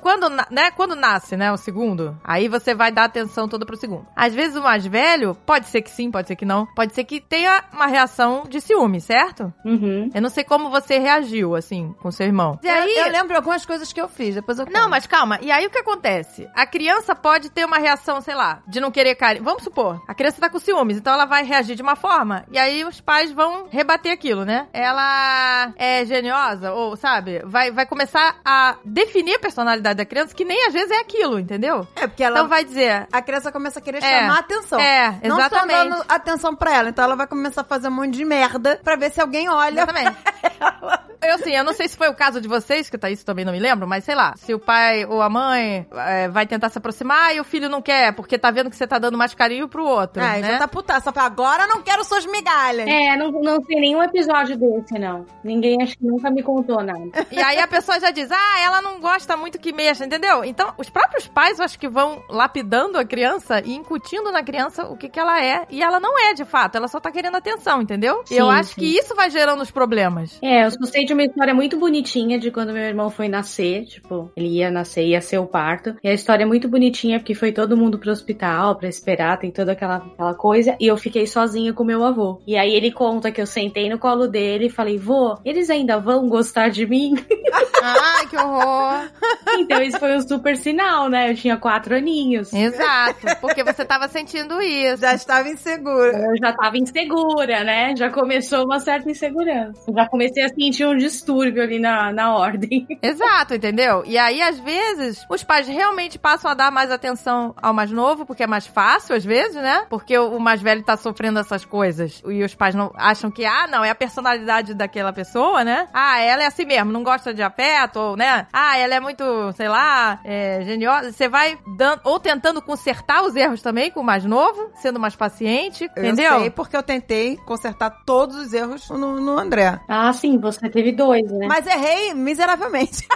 quando, 0.00 0.28
né, 0.50 0.70
quando 0.74 0.94
nasce, 0.94 1.36
né, 1.36 1.52
o 1.52 1.56
segundo, 1.56 2.16
aí 2.24 2.48
você 2.48 2.74
vai 2.74 2.90
dar 2.90 3.04
atenção 3.04 3.48
toda 3.48 3.64
pro 3.66 3.76
segundo. 3.76 4.06
Às 4.16 4.34
vezes 4.34 4.56
o 4.56 4.62
mais 4.62 4.86
velho, 4.86 5.34
pode 5.46 5.66
ser 5.66 5.82
que 5.82 5.90
sim, 5.90 6.10
pode 6.10 6.28
ser 6.28 6.36
que 6.36 6.44
não, 6.44 6.66
pode 6.74 6.94
ser 6.94 7.04
que 7.04 7.20
tenha 7.20 7.62
uma 7.72 7.86
reação 7.86 8.44
de 8.48 8.60
ciúme, 8.60 9.00
certo? 9.00 9.52
Uhum. 9.64 10.10
Eu 10.14 10.22
não 10.22 10.30
sei 10.30 10.44
como 10.44 10.70
você 10.70 10.98
reagiu, 10.98 11.54
assim, 11.54 11.94
com 12.00 12.10
seu 12.10 12.26
irmão. 12.26 12.58
E 12.62 12.66
Eu- 12.68 12.74
aí... 12.74 12.92
Eu, 12.98 13.10
lembro 13.12 13.36
algumas 13.36 13.64
coisas 13.66 13.92
que 13.92 14.00
eu 14.00 14.08
fiz, 14.08 14.34
depois 14.34 14.58
eu 14.58 14.66
Não, 14.70 14.88
mas 14.88 15.06
calma, 15.06 15.31
E 15.40 15.50
aí 15.50 15.66
o 15.66 15.70
que 15.70 15.78
acontece? 15.78 16.48
A 16.54 16.66
criança 16.66 17.14
pode 17.14 17.50
ter 17.50 17.64
uma 17.64 17.78
reação, 17.78 18.20
sei 18.20 18.34
lá, 18.34 18.62
de 18.66 18.80
não 18.80 18.90
querer 18.90 19.14
carinho. 19.14 19.44
Vamos 19.44 19.62
supor, 19.62 20.00
a 20.06 20.14
criança 20.14 20.40
tá 20.40 20.48
com 20.50 20.58
ciúmes, 20.58 20.96
então 20.96 21.12
ela 21.14 21.24
vai 21.24 21.44
reagir 21.44 21.74
de 21.76 21.82
uma 21.82 21.96
forma, 21.96 22.44
e 22.50 22.58
aí 22.58 22.84
os 22.84 23.00
pais 23.00 23.32
vão 23.32 23.66
rebater 23.70 24.12
aquilo, 24.12 24.44
né? 24.44 24.66
Ela 24.72 25.72
é 25.76 26.04
geniosa, 26.04 26.72
ou 26.72 26.96
sabe, 26.96 27.40
vai, 27.44 27.70
vai 27.70 27.86
começar 27.86 28.36
a 28.44 28.76
definir 28.84 29.34
a 29.36 29.38
personalidade 29.38 29.96
da 29.96 30.04
criança, 30.04 30.34
que 30.34 30.44
nem 30.44 30.66
às 30.66 30.72
vezes 30.72 30.90
é 30.90 31.00
aquilo, 31.00 31.38
entendeu? 31.38 31.86
É, 31.96 32.06
porque 32.06 32.22
ela. 32.22 32.38
Então 32.38 32.48
vai 32.48 32.64
dizer. 32.64 33.06
A 33.12 33.22
criança 33.22 33.50
começa 33.52 33.78
a 33.78 33.82
querer 33.82 34.02
É. 34.02 34.20
chamar 34.20 34.36
a 34.36 34.40
atenção. 34.40 34.80
É, 34.80 35.10
Não 35.24 35.38
estão 35.40 35.58
exatamente. 35.60 35.90
dando 35.90 36.04
atenção 36.08 36.54
pra 36.56 36.74
ela. 36.74 36.88
Então 36.88 37.04
ela 37.04 37.16
vai 37.16 37.26
começar 37.26 37.60
a 37.62 37.64
fazer 37.64 37.88
um 37.88 37.92
monte 37.92 38.10
de 38.16 38.24
merda 38.24 38.80
pra 38.82 38.96
ver 38.96 39.10
se 39.10 39.20
alguém 39.20 39.48
olha. 39.48 39.82
Exatamente. 39.82 40.16
Eu 41.22 41.34
assim, 41.36 41.54
eu 41.54 41.62
não 41.62 41.72
sei 41.72 41.86
se 41.86 41.96
foi 41.96 42.08
o 42.08 42.14
caso 42.16 42.40
de 42.40 42.48
vocês, 42.48 42.90
que 42.90 42.98
tá 42.98 43.08
isso 43.08 43.24
também 43.24 43.44
não 43.44 43.52
me 43.52 43.60
lembro, 43.60 43.86
mas 43.86 44.02
sei 44.02 44.12
lá, 44.16 44.34
se 44.36 44.52
o 44.52 44.58
pai 44.58 45.04
ou 45.04 45.21
a 45.22 45.30
mãe 45.30 45.86
é, 45.92 46.28
vai 46.28 46.46
tentar 46.46 46.68
se 46.68 46.78
aproximar 46.78 47.34
e 47.34 47.40
o 47.40 47.44
filho 47.44 47.68
não 47.68 47.80
quer, 47.80 48.12
porque 48.14 48.38
tá 48.38 48.50
vendo 48.50 48.70
que 48.70 48.76
você 48.76 48.86
tá 48.86 48.98
dando 48.98 49.16
mais 49.18 49.34
carinho 49.34 49.68
pro 49.68 49.84
outro, 49.84 50.22
É, 50.22 50.40
né? 50.40 50.52
já 50.52 50.58
tá 50.58 50.68
putaça. 50.68 51.02
Só 51.02 51.12
fala, 51.12 51.26
agora 51.26 51.66
não 51.66 51.82
quero 51.82 52.04
suas 52.04 52.24
migalhas. 52.26 52.86
É, 52.86 53.16
não, 53.16 53.30
não 53.32 53.60
tem 53.62 53.80
nenhum 53.80 54.02
episódio 54.02 54.56
desse, 54.56 54.98
não. 54.98 55.24
Ninguém 55.42 55.82
acho 55.82 55.96
que 55.98 56.04
nunca 56.04 56.30
me 56.30 56.42
contou 56.42 56.82
nada. 56.82 57.26
E 57.30 57.40
aí 57.40 57.58
a 57.58 57.66
pessoa 57.66 57.98
já 57.98 58.10
diz, 58.10 58.30
ah, 58.30 58.60
ela 58.64 58.80
não 58.82 59.00
gosta 59.00 59.36
muito 59.36 59.58
que 59.58 59.72
mexa, 59.72 60.04
entendeu? 60.04 60.44
Então, 60.44 60.72
os 60.78 60.88
próprios 60.90 61.26
pais, 61.26 61.58
eu 61.58 61.64
acho 61.64 61.78
que 61.78 61.88
vão 61.88 62.22
lapidando 62.28 62.98
a 62.98 63.04
criança 63.04 63.60
e 63.64 63.74
incutindo 63.74 64.30
na 64.30 64.42
criança 64.42 64.84
o 64.86 64.96
que 64.96 65.08
que 65.08 65.18
ela 65.18 65.42
é. 65.42 65.66
E 65.70 65.82
ela 65.82 65.98
não 65.98 66.18
é, 66.18 66.34
de 66.34 66.44
fato, 66.44 66.76
ela 66.76 66.88
só 66.88 67.00
tá 67.00 67.10
querendo 67.10 67.36
atenção, 67.36 67.80
entendeu? 67.82 68.22
E 68.30 68.36
eu 68.36 68.46
Sim, 68.46 68.52
acho 68.52 68.74
sim. 68.74 68.80
que 68.80 68.86
isso 68.98 69.14
vai 69.14 69.30
gerando 69.30 69.62
os 69.62 69.70
problemas. 69.70 70.38
É, 70.42 70.64
eu 70.64 70.70
só 70.70 70.84
sei 70.84 71.04
de 71.04 71.12
uma 71.12 71.22
história 71.24 71.54
muito 71.54 71.76
bonitinha 71.78 72.38
de 72.38 72.50
quando 72.50 72.72
meu 72.72 72.82
irmão 72.82 73.10
foi 73.10 73.28
nascer. 73.28 73.84
Tipo, 73.86 74.30
ele 74.36 74.48
ia 74.58 74.70
nascer, 74.70 75.06
ia 75.12 75.20
ser 75.20 75.38
o 75.38 75.46
parto. 75.46 75.96
E 76.02 76.08
a 76.08 76.12
história 76.12 76.44
é 76.44 76.46
muito 76.46 76.68
bonitinha 76.68 77.18
porque 77.18 77.34
foi 77.34 77.52
todo 77.52 77.76
mundo 77.76 77.98
pro 77.98 78.10
hospital 78.10 78.76
pra 78.76 78.88
esperar, 78.88 79.38
tem 79.38 79.50
toda 79.50 79.72
aquela, 79.72 79.96
aquela 79.96 80.34
coisa. 80.34 80.76
E 80.80 80.86
eu 80.86 80.96
fiquei 80.96 81.26
sozinha 81.26 81.72
com 81.72 81.84
meu 81.84 82.04
avô. 82.04 82.40
E 82.46 82.56
aí 82.56 82.74
ele 82.74 82.90
conta 82.90 83.30
que 83.30 83.40
eu 83.40 83.46
sentei 83.46 83.88
no 83.88 83.98
colo 83.98 84.26
dele 84.26 84.66
e 84.66 84.70
falei, 84.70 84.98
vô, 84.98 85.38
eles 85.44 85.70
ainda 85.70 85.98
vão 85.98 86.28
gostar 86.28 86.68
de 86.68 86.86
mim? 86.86 87.14
Ai, 87.82 88.26
que 88.26 88.36
horror! 88.36 89.10
então 89.58 89.82
isso 89.82 89.98
foi 89.98 90.16
um 90.16 90.20
super 90.20 90.56
sinal, 90.56 91.08
né? 91.08 91.30
Eu 91.30 91.34
tinha 91.34 91.56
quatro 91.56 91.94
aninhos. 91.94 92.52
Exato, 92.52 93.26
porque 93.40 93.64
você 93.64 93.84
tava 93.84 94.08
sentindo 94.08 94.60
isso. 94.60 95.02
Já 95.02 95.14
estava 95.14 95.48
insegura. 95.48 96.16
Eu 96.16 96.36
já 96.36 96.52
tava 96.52 96.78
insegura, 96.78 97.64
né? 97.64 97.94
Já 97.96 98.10
começou 98.10 98.64
uma 98.64 98.78
certa 98.78 99.10
insegurança. 99.10 99.92
Já 99.92 100.08
comecei 100.08 100.44
a 100.44 100.48
sentir 100.48 100.86
um 100.86 100.96
distúrbio 100.96 101.62
ali 101.62 101.78
na, 101.78 102.12
na 102.12 102.36
ordem. 102.36 102.86
Exato, 103.02 103.54
entendeu? 103.54 104.02
E 104.06 104.16
aí, 104.16 104.40
às 104.40 104.58
vezes, 104.60 105.01
os 105.28 105.42
pais 105.44 105.68
realmente 105.68 106.18
passam 106.18 106.50
a 106.50 106.54
dar 106.54 106.70
mais 106.72 106.90
atenção 106.90 107.54
ao 107.60 107.72
mais 107.72 107.90
novo, 107.90 108.26
porque 108.26 108.42
é 108.42 108.46
mais 108.46 108.66
fácil, 108.66 109.14
às 109.14 109.24
vezes, 109.24 109.54
né? 109.56 109.86
Porque 109.88 110.16
o 110.18 110.32
o 110.32 110.40
mais 110.40 110.62
velho 110.62 110.82
tá 110.82 110.96
sofrendo 110.96 111.38
essas 111.38 111.64
coisas. 111.64 112.22
E 112.26 112.42
os 112.42 112.54
pais 112.54 112.74
não 112.74 112.90
acham 112.96 113.30
que, 113.30 113.44
ah, 113.44 113.66
não, 113.70 113.84
é 113.84 113.90
a 113.90 113.94
personalidade 113.94 114.72
daquela 114.72 115.12
pessoa, 115.12 115.62
né? 115.62 115.88
Ah, 115.92 116.18
ela 116.20 116.42
é 116.42 116.46
assim 116.46 116.64
mesmo, 116.64 116.90
não 116.90 117.02
gosta 117.02 117.34
de 117.34 117.42
afeto, 117.42 117.98
ou, 117.98 118.16
né? 118.16 118.46
Ah, 118.52 118.78
ela 118.78 118.94
é 118.94 119.00
muito, 119.00 119.22
sei 119.54 119.68
lá, 119.68 120.20
é, 120.24 120.62
geniosa. 120.64 121.12
Você 121.12 121.28
vai 121.28 121.58
dando, 121.76 122.00
ou 122.04 122.18
tentando 122.18 122.62
consertar 122.62 123.22
os 123.22 123.36
erros 123.36 123.60
também 123.60 123.90
com 123.90 124.00
o 124.00 124.04
mais 124.04 124.24
novo, 124.24 124.70
sendo 124.76 124.98
mais 124.98 125.14
paciente, 125.14 125.84
entendeu? 125.84 126.32
Eu 126.32 126.40
sei 126.40 126.50
porque 126.50 126.76
eu 126.76 126.82
tentei 126.82 127.36
consertar 127.44 127.90
todos 128.06 128.36
os 128.36 128.52
erros 128.52 128.88
no, 128.88 129.20
no 129.20 129.38
André. 129.38 129.78
Ah, 129.88 130.12
sim, 130.12 130.38
você 130.38 130.68
teve 130.70 130.92
dois, 130.92 131.30
né? 131.30 131.46
Mas 131.46 131.66
errei 131.66 132.14
miseravelmente. 132.14 133.06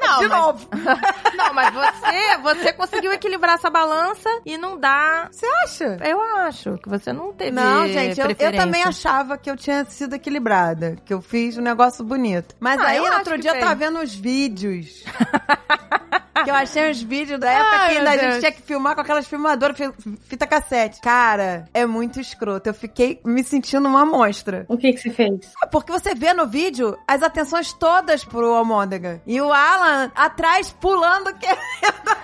Não, 0.00 0.18
De 0.20 0.28
mas- 0.28 0.38
novo. 0.38 0.68
Não, 1.36 1.54
mas 1.54 1.72
você, 1.72 2.38
você 2.42 2.72
conseguiu 2.72 3.12
equilibrar 3.12 3.54
essa 3.54 3.70
balança 3.70 4.28
e 4.44 4.56
não 4.56 4.78
dá. 4.78 5.28
Você 5.30 5.46
acha? 5.64 5.98
Eu 6.04 6.20
acho 6.38 6.78
que 6.78 6.88
você 6.88 7.12
não 7.12 7.32
teve. 7.32 7.50
Não, 7.50 7.86
gente, 7.86 8.20
eu, 8.20 8.26
eu 8.28 8.56
também 8.56 8.82
achava 8.82 9.36
que 9.38 9.50
eu 9.50 9.56
tinha 9.56 9.84
sido 9.84 10.14
equilibrada, 10.14 10.96
que 11.04 11.12
eu 11.12 11.20
fiz 11.20 11.56
um 11.58 11.62
negócio 11.62 12.04
bonito. 12.04 12.54
Mas 12.58 12.80
Ah, 12.80 12.86
aí, 12.86 13.00
outro 13.00 13.38
dia, 13.38 13.52
eu 13.52 13.60
tava 13.60 13.74
vendo 13.74 13.98
uns 13.98 14.14
vídeos. 14.14 15.04
que 16.44 16.50
eu 16.50 16.54
achei 16.54 16.90
uns 16.90 17.02
vídeos 17.02 17.38
da 17.40 17.50
época 17.50 17.76
Ai, 17.76 17.90
que 17.92 17.98
ainda 17.98 18.10
a 18.10 18.16
gente 18.16 18.38
tinha 18.40 18.52
que 18.52 18.62
filmar 18.62 18.94
com 18.94 19.00
aquelas 19.00 19.26
filmadoras, 19.26 19.76
fi- 19.76 19.92
fita 20.28 20.46
cassete. 20.46 21.00
Cara, 21.00 21.66
é 21.74 21.84
muito 21.86 22.20
escroto. 22.20 22.68
Eu 22.68 22.74
fiquei 22.74 23.20
me 23.24 23.42
sentindo 23.44 23.88
uma 23.88 24.04
monstra. 24.04 24.64
O 24.68 24.76
que 24.76 24.92
que 24.92 24.98
você 24.98 25.10
fez? 25.10 25.52
É 25.62 25.66
Porque 25.66 25.90
você 25.92 26.14
vê 26.14 26.32
no 26.32 26.46
vídeo 26.46 26.96
as 27.06 27.22
atenções 27.22 27.72
todas 27.72 28.24
pro 28.24 28.54
Almôndega. 28.54 29.22
E 29.26 29.40
o 29.40 29.52
Alan 29.52 30.10
atrás 30.14 30.70
pulando, 30.80 31.32
querendo. 31.38 31.60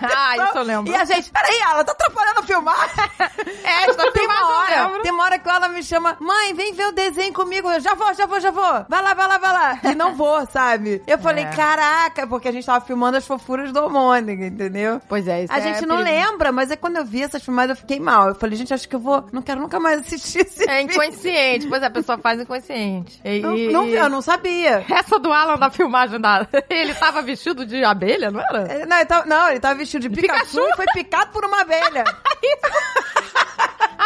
Ah, 0.02 0.36
isso 0.46 0.58
eu 0.58 0.62
lembro. 0.62 0.92
E 0.92 0.96
a 0.96 1.04
gente, 1.04 1.30
peraí, 1.30 1.60
Alan, 1.62 1.84
tá 1.84 1.92
atrapalhando 1.92 2.40
a 2.40 2.42
filmar? 2.42 2.76
É, 3.66 3.90
está 3.90 4.10
Tem 4.12 4.26
uma 4.26 4.48
hora, 4.48 5.02
tem 5.02 5.12
uma 5.12 5.24
hora 5.24 5.38
que 5.38 5.48
ela 5.48 5.68
me 5.68 5.82
chama, 5.82 6.16
mãe, 6.20 6.54
vem 6.54 6.72
ver 6.72 6.86
o 6.86 6.92
desenho 6.92 7.32
comigo. 7.32 7.70
Eu 7.70 7.80
já 7.80 7.94
vou, 7.94 8.12
já 8.14 8.26
vou, 8.26 8.38
já 8.40 8.50
vou. 8.50 8.84
Vai 8.88 9.02
lá, 9.02 9.12
vai 9.14 9.28
lá, 9.28 9.38
vai 9.38 9.52
lá. 9.52 9.78
E 9.84 9.94
não 9.94 10.14
vou, 10.14 10.46
sabe? 10.46 11.02
Eu 11.06 11.18
falei, 11.18 11.44
É. 11.44 11.50
caraca, 11.50 12.26
porque 12.26 12.48
a 12.48 12.52
gente 12.52 12.64
tava 12.66 12.84
filmando 12.84 13.16
as 13.16 13.26
fofuras 13.26 13.72
do 13.72 13.78
Almôndega, 13.80 14.05
entendeu? 14.14 15.00
Pois 15.08 15.26
é, 15.28 15.44
isso 15.44 15.52
A 15.52 15.58
é 15.58 15.60
gente 15.62 15.86
não 15.86 15.96
perigoso. 15.98 16.04
lembra, 16.30 16.52
mas 16.52 16.70
é 16.70 16.76
quando 16.76 16.96
eu 16.96 17.04
vi 17.04 17.22
essas 17.22 17.42
filmadas 17.42 17.76
eu 17.76 17.80
fiquei 17.80 17.98
mal. 18.00 18.28
Eu 18.28 18.34
falei, 18.34 18.56
gente, 18.56 18.72
acho 18.74 18.88
que 18.88 18.94
eu 18.96 19.00
vou. 19.00 19.24
Não 19.32 19.42
quero 19.42 19.60
nunca 19.60 19.78
mais 19.80 20.00
assistir 20.00 20.40
esse 20.40 20.68
É 20.68 20.80
inconsciente. 20.82 21.66
Pois 21.68 21.82
é, 21.82 21.86
a 21.86 21.90
pessoa 21.90 22.18
faz 22.18 22.40
inconsciente. 22.40 23.20
E, 23.24 23.40
Não, 23.40 23.56
e- 23.56 23.72
não 23.72 23.86
eu 23.86 24.08
não 24.08 24.20
sabia. 24.22 24.84
Essa 24.90 25.18
do 25.18 25.32
Alan 25.32 25.56
da 25.58 25.70
filmagem 25.70 26.20
da. 26.20 26.46
Ele 26.68 26.94
tava 26.94 27.22
vestido 27.22 27.64
de 27.66 27.84
abelha, 27.84 28.30
não 28.30 28.40
era? 28.40 28.86
Não, 28.86 28.96
ele 28.96 29.06
tava, 29.06 29.26
não, 29.26 29.48
ele 29.50 29.60
tava 29.60 29.74
vestido 29.74 30.08
de 30.08 30.20
Pikachu, 30.20 30.40
Pikachu? 30.44 30.60
e 30.68 30.76
foi 30.76 30.86
picado 30.92 31.30
por 31.32 31.44
uma 31.44 31.60
abelha. 31.62 32.04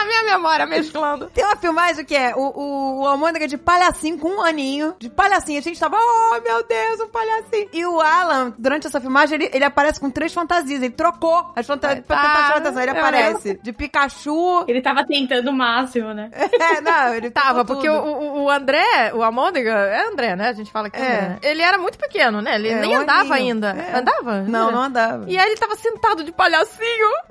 A 0.01 0.05
minha 0.05 0.23
memória 0.25 0.67
mesclando. 0.67 1.27
Tem 1.35 1.45
uma 1.45 1.57
filmagem 1.57 2.05
que 2.05 2.17
é 2.17 2.35
o, 2.35 2.41
o, 2.41 3.01
o 3.03 3.07
Almôndega 3.07 3.47
de 3.47 3.59
palhacinho 3.59 4.19
com 4.19 4.29
um 4.29 4.43
aninho. 4.43 4.95
De 4.99 5.11
palhacinho. 5.11 5.59
A 5.59 5.63
gente 5.63 5.79
tava, 5.79 5.97
oh 5.99 6.41
meu 6.43 6.67
Deus, 6.67 7.01
um 7.01 7.09
palhacinho. 7.09 7.69
E 7.73 7.85
o 7.85 8.01
Alan, 8.01 8.55
durante 8.59 8.87
essa 8.87 9.01
filmagem, 9.01 9.35
ele, 9.37 9.51
ele 9.53 9.65
aparece 9.65 10.01
com 10.01 10.11
três 10.11 10.33
fantasias. 10.33 10.83
Ele 10.83 10.93
trocou 10.93 11.53
as 11.55 11.67
fantasias 11.67 12.05
pra 12.07 12.17
tentar 12.17 12.31
Tá, 12.35 12.43
chamar 12.47 12.57
atenção. 12.59 12.83
Ele 12.83 12.91
aparece 12.91 13.61
de 13.63 13.73
Pikachu. 13.73 14.65
Ele 14.69 14.81
tava 14.81 15.05
tentando 15.07 15.51
o 15.51 15.53
máximo, 15.53 16.13
né? 16.15 16.31
É, 16.61 16.81
não, 16.81 17.15
ele 17.15 17.31
Tava, 17.31 17.65
porque 17.65 17.89
o, 17.89 17.95
o- 17.95 18.43
o 18.45 18.51
André, 18.51 19.13
o 19.15 19.23
Almôndega, 19.23 19.71
é 19.73 20.07
André, 20.09 20.37
né? 20.37 20.49
A 20.49 20.53
gente 20.53 20.71
fala 20.71 20.89
que 20.91 21.01
é. 21.01 21.21
André. 21.21 21.39
Ele 21.43 21.63
era 21.63 21.79
muito 21.79 21.99
pequeno, 21.99 22.41
né? 22.41 22.55
Ele 22.57 22.69
É, 22.69 22.81
nem 22.81 22.97
um 22.97 23.01
andava 23.01 23.21
aninho. 23.35 23.35
ainda. 23.35 23.71
É. 23.77 23.99
Andava? 23.99 24.41
Não, 24.43 24.71
não 24.71 24.83
andava. 24.83 25.25
E 25.29 25.39
aí 25.39 25.47
ele 25.47 25.57
tava 25.57 25.75
sentado 25.77 26.23
de 26.25 26.33
palhacinho. 26.33 27.09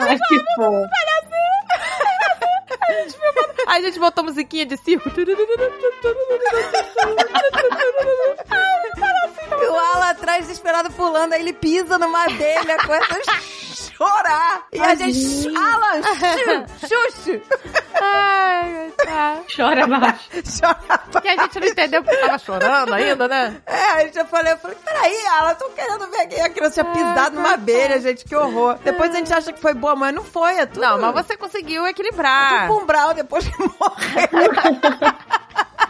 Ai, 0.00 0.18
que 0.18 0.40
fofo. 0.56 0.82
Aí 3.66 3.82
a 3.82 3.86
gente 3.86 3.98
botou 3.98 4.24
musiquinha 4.24 4.64
de 4.64 4.76
circo. 4.76 5.10
E 9.60 9.66
o 9.66 9.74
Alan 9.76 10.10
atrás, 10.10 10.46
desesperado, 10.46 10.90
pulando. 10.92 11.32
Aí 11.32 11.40
ele 11.40 11.52
pisa 11.52 11.98
numa 11.98 12.24
abelha, 12.24 12.76
começa 12.78 13.32
a 13.32 13.40
chorar. 13.96 14.66
E 14.72 14.80
a 14.80 14.94
gente, 14.94 15.48
Alan, 15.56 16.02
xuxu, 16.80 17.40
Ai, 18.00 18.92
tá. 18.96 19.38
Chora 19.54 19.86
baixo. 19.86 20.28
chora. 20.60 21.20
Que 21.22 21.28
a 21.28 21.36
gente 21.36 21.60
não 21.60 21.66
entendeu 21.66 22.02
porque 22.02 22.16
tava 22.18 22.38
chorando 22.38 22.92
ainda, 22.92 23.26
né? 23.26 23.56
É, 23.66 23.90
aí 23.92 24.12
eu 24.14 24.26
falei, 24.26 24.52
eu 24.52 24.58
falei, 24.58 24.76
peraí, 24.84 25.26
Alan, 25.38 25.54
tô 25.54 25.68
querendo 25.70 26.06
ver 26.10 26.20
aqui. 26.20 26.40
A 26.40 26.50
criança 26.50 26.82
tinha 26.82 26.92
pisado 26.92 27.36
numa 27.36 27.54
abelha, 27.54 27.98
gente, 28.00 28.24
que 28.24 28.36
horror. 28.36 28.78
Depois 28.84 29.10
a 29.14 29.18
gente 29.18 29.32
acha 29.32 29.52
que 29.52 29.60
foi 29.60 29.72
boa, 29.72 29.96
mas 29.96 30.14
não 30.14 30.22
foi, 30.22 30.58
é 30.58 30.66
tudo. 30.66 30.80
Não, 30.80 30.98
mas 30.98 31.26
você 31.26 31.36
conseguiu 31.36 31.55
equilibrar. 31.86 32.66
Tudo 32.68 32.80
umbral 32.80 33.14
depois 33.14 33.46
que 33.46 33.62
morreu. 33.62 34.50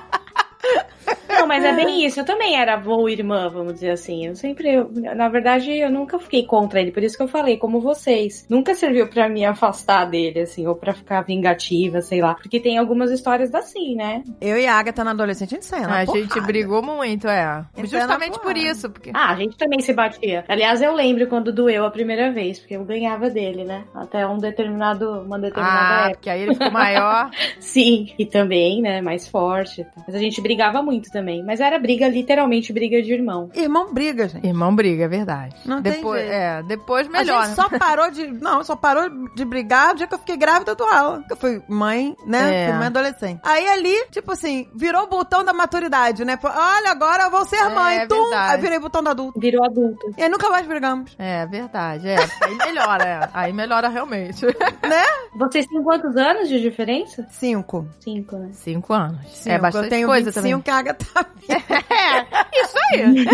Não, 1.29 1.47
mas 1.47 1.63
é 1.65 1.73
bem 1.73 2.05
isso. 2.05 2.19
Eu 2.21 2.25
também 2.25 2.57
era 2.59 2.75
avô 2.75 3.09
irmã, 3.09 3.49
vamos 3.49 3.75
dizer 3.75 3.91
assim. 3.91 4.27
Eu 4.27 4.35
sempre, 4.35 4.73
eu- 4.75 4.91
na 5.15 5.29
verdade, 5.29 5.71
eu 5.71 5.91
nunca 5.91 6.19
fiquei 6.19 6.45
contra 6.45 6.81
ele. 6.81 6.91
Por 6.91 7.03
isso 7.03 7.17
que 7.17 7.23
eu 7.23 7.29
falei, 7.29 7.57
como 7.59 7.81
vocês. 7.81 8.47
Nunca 8.49 8.75
serviu 8.75 9.07
pra 9.09 9.29
me 9.29 9.45
afastar 9.45 10.07
dele, 10.07 10.41
assim, 10.41 10.67
ou 10.67 10.75
pra 10.75 10.95
ficar 10.95 11.23
vingativa, 11.23 12.01
sei 12.01 12.21
lá. 12.21 12.35
Porque 12.35 12.59
tem 12.59 12.79
algumas 12.79 13.11
histórias 13.11 13.55
assim, 13.55 13.95
né? 13.95 14.23
Eu 14.41 14.59
e 14.59 14.67
a 14.67 14.75
Agatha 14.75 15.05
na 15.05 15.11
adolescente, 15.13 15.53
a 15.53 15.57
gente 15.57 15.67
saiu 15.67 15.89
A 15.89 16.05
gente 16.05 16.29
porrada. 16.29 16.47
brigou 16.47 16.83
muito, 16.83 17.29
é. 17.29 17.65
Entrando 17.77 17.91
Justamente 18.01 18.41
por 18.41 18.57
isso. 18.57 18.91
Porque... 18.91 19.11
Ah, 19.15 19.31
a 19.33 19.37
gente 19.37 19.57
também 19.57 19.81
se 19.81 19.93
batia. 19.93 20.45
Aliás, 20.49 20.81
eu 20.83 20.93
lembro 20.95 21.27
quando 21.29 21.53
doeu 21.53 21.85
a 21.85 21.91
primeira 21.91 22.33
vez, 22.33 22.59
porque 22.59 22.77
eu 22.77 22.85
ganhava 22.85 23.29
dele, 23.31 23.65
né? 23.65 23.85
Até 23.95 24.27
um 24.27 24.39
determinado, 24.39 25.21
uma 25.23 25.39
determinada 25.39 25.89
Ah, 25.89 26.01
época. 26.05 26.15
porque 26.17 26.31
aí 26.31 26.43
ele 26.43 26.55
ficou 26.55 26.71
maior. 26.73 27.31
Sim, 27.61 28.13
e 28.19 28.25
também, 28.27 28.81
né, 28.81 29.01
mais 29.01 29.29
forte. 29.29 29.83
e 29.83 29.85
tal. 29.85 30.05
Mas 30.07 30.15
a 30.17 30.19
gente 30.19 30.41
brigava 30.41 30.56
muito 30.83 31.11
também. 31.11 31.43
Mas 31.45 31.61
era 31.61 31.79
briga, 31.79 32.09
literalmente 32.09 32.73
briga 32.73 33.03
de 33.03 33.13
irmão. 33.13 33.51
Irmão 33.55 33.93
briga, 33.93 34.29
gente. 34.29 34.47
Irmão 34.47 34.75
briga, 34.75 35.05
é 35.05 35.09
verdade. 35.09 35.55
Não 35.65 35.83
tem 35.83 35.93
depois, 35.93 36.21
jeito. 36.21 36.33
É, 36.35 36.63
depois 36.63 37.07
A 37.07 37.11
melhor. 37.11 37.45
gente 37.47 37.55
só 37.57 37.69
parou 37.69 38.11
de. 38.11 38.27
Não, 38.27 38.63
só 38.65 38.75
parou 38.77 39.09
de 39.35 39.45
brigar 39.45 39.93
o 39.93 39.97
dia 39.97 40.07
que 40.07 40.15
eu 40.15 40.19
fiquei 40.19 40.37
grávida 40.37 40.75
do 40.75 40.85
Alan. 40.85 41.23
Que 41.23 41.33
eu 41.33 41.37
fui 41.37 41.63
mãe, 41.69 42.17
né? 42.27 42.65
É. 42.65 42.69
Fui 42.69 42.79
mãe 42.79 42.87
adolescente. 42.87 43.41
Aí 43.43 43.67
ali, 43.69 43.95
tipo 44.11 44.33
assim, 44.33 44.69
virou 44.75 45.03
o 45.05 45.09
botão 45.09 45.45
da 45.45 45.53
maturidade, 45.53 46.25
né? 46.25 46.37
Foi, 46.37 46.51
Olha, 46.51 46.91
agora 46.91 47.25
eu 47.25 47.31
vou 47.31 47.45
ser 47.45 47.57
É, 47.57 47.69
mãe. 47.69 47.97
é 47.99 48.07
Tum! 48.07 48.23
verdade. 48.23 48.55
Aí 48.55 48.61
virei 48.61 48.79
botão 48.79 49.03
do 49.03 49.11
adulto. 49.11 49.39
Virou 49.41 49.65
adulto. 49.65 50.15
E 50.17 50.23
aí 50.23 50.29
nunca 50.29 50.49
mais 50.49 50.67
brigamos. 50.67 51.15
É, 51.19 51.47
verdade. 51.47 52.09
É. 52.09 52.17
Aí 52.43 52.55
melhora, 52.57 53.05
é. 53.05 53.29
Aí 53.33 53.53
melhora 53.53 53.89
realmente. 53.89 54.45
Né? 54.87 55.03
Vocês 55.35 55.67
têm 55.67 55.83
quantos 55.83 56.17
anos 56.17 56.49
de 56.49 56.61
diferença? 56.61 57.27
Cinco. 57.31 57.87
Cinco, 57.99 58.37
né? 58.37 58.51
Cinco 58.53 58.93
anos. 58.93 59.19
Cinco. 59.33 59.55
É 59.57 59.59
bastante 59.59 59.85
eu 59.87 59.91
tenho 59.91 60.07
coisa 60.09 60.31
25 60.43 60.63
que 60.63 60.71
a 60.71 60.77
Agatha 60.77 61.07
tá 61.13 61.25
também. 61.25 61.65
É, 61.71 62.61
isso 62.63 62.77
aí. 62.93 63.27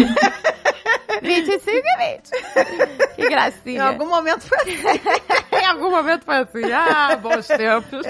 25 1.22 1.70
e 1.70 2.16
20. 2.16 3.14
Que 3.14 3.22
Em 3.26 3.30
gracinha. 3.30 3.84
algum 3.84 4.06
momento 4.06 4.42
foi 4.46 4.58
assim. 4.58 5.00
Em 5.52 5.66
algum 5.66 5.90
momento 5.90 6.25
foi 6.25 6.37
assim, 6.37 6.72
ah, 6.72 7.16
bons 7.16 7.46
tempos. 7.46 8.06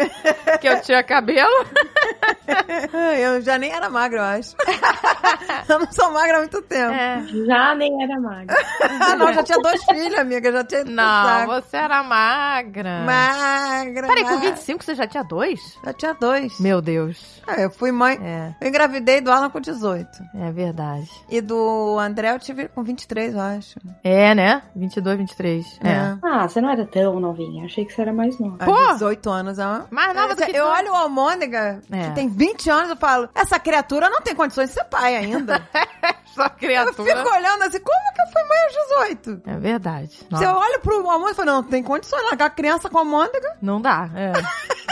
Que 0.61 0.69
eu 0.69 0.81
tinha 0.81 1.03
cabelo. 1.03 1.67
Eu 3.19 3.41
já 3.43 3.59
nem 3.59 3.73
era 3.73 3.89
magra, 3.89 4.19
eu 4.19 4.25
acho. 4.25 4.55
eu 5.69 5.79
não 5.79 5.91
sou 5.93 6.11
magra 6.13 6.37
há 6.37 6.39
muito 6.41 6.61
tempo. 6.63 6.93
É. 6.93 7.23
Já 7.47 7.75
nem 7.75 8.03
era 8.03 8.21
magra. 8.21 8.57
Ah, 9.01 9.17
não, 9.17 9.33
já 9.33 9.43
tinha 9.43 9.59
dois 9.59 9.83
filhos, 9.85 10.19
amiga. 10.19 10.53
Já 10.53 10.65
tinha. 10.65 10.85
Não, 10.85 11.25
saco. 11.25 11.47
você 11.53 11.77
era 11.77 12.03
magra. 12.03 13.05
Magra. 13.05 14.07
Peraí, 14.09 14.25
com 14.25 14.35
magra. 14.35 14.51
25 14.51 14.85
você 14.85 14.95
já 14.95 15.07
tinha 15.07 15.23
dois? 15.25 15.61
Já 15.85 15.93
tinha 15.93 16.15
dois. 16.15 16.59
Meu 16.61 16.81
Deus. 16.83 17.41
Ah, 17.47 17.61
eu 17.61 17.71
fui 17.71 17.91
mãe. 17.93 18.19
É, 18.23 18.55
Eu 18.61 18.69
engravidei 18.69 19.21
do 19.21 19.31
Alan 19.31 19.51
com 19.51 19.61
18. 19.61 20.09
é 20.35 20.51
verdade. 20.53 21.09
E 21.29 21.41
do 21.41 21.99
André 21.99 22.33
eu 22.33 22.39
tive 22.39 22.69
com 22.75 22.83
23, 22.83 23.35
eu 23.35 23.41
acho. 23.41 23.79
É, 24.03 24.35
né? 24.35 24.63
22, 24.75 25.19
23. 25.19 25.67
É. 25.83 26.17
Ah, 26.23 26.49
você 26.49 26.61
não 26.61 26.71
era 26.71 26.87
tão 26.87 27.21
novinha. 27.21 27.65
Achei 27.67 27.85
que 27.85 27.93
você 27.93 28.03
era 28.03 28.13
mais 28.13 28.39
nova. 28.39 28.65
Pô! 28.65 28.93
18 28.95 29.31
anos, 29.31 29.59
ó. 29.59 29.83
Mais 29.91 30.15
nova 30.15 30.35
do 30.35 30.45
que 30.45 30.57
Eu 30.57 30.65
tu. 30.67 30.71
olho 30.73 30.93
o 30.93 30.95
Almôndega, 30.97 31.81
É. 31.91 32.09
que 32.09 32.15
tem 32.15 32.29
20 32.29 32.71
anos, 32.71 32.91
eu 32.91 32.97
falo, 32.97 33.29
essa 33.35 33.59
criatura 33.59 34.09
não 34.09 34.21
tem 34.23 34.35
condições 34.35 34.69
de 34.71 34.75
ser 34.75 34.85
pai 34.85 35.17
ainda. 35.17 35.67
Só 36.35 36.45
eu 36.45 36.51
criatura. 36.51 37.15
fico 37.17 37.29
olhando 37.35 37.63
assim, 37.65 37.79
como 37.81 38.15
que 38.15 38.23
eu 38.23 38.27
fui 38.33 38.43
mãe 38.49 38.59
aos 38.63 38.73
18? 39.13 39.43
É 39.47 39.57
verdade. 39.59 40.09
Se 40.13 40.27
Nossa. 40.31 40.45
eu 40.45 40.55
olho 40.55 40.81
pro 40.81 40.95
Almôndega 41.11 41.33
e 41.33 41.35
falo, 41.35 41.47
não, 41.47 41.57
não 41.63 41.69
tem 41.69 41.83
condições, 41.83 42.23
largar 42.25 42.47
a 42.47 42.51
criança 42.51 42.89
com 42.89 42.97
a 42.97 43.01
Almôndega. 43.03 43.57
Não 43.61 43.81
dá, 43.83 44.09
é. 44.15 44.33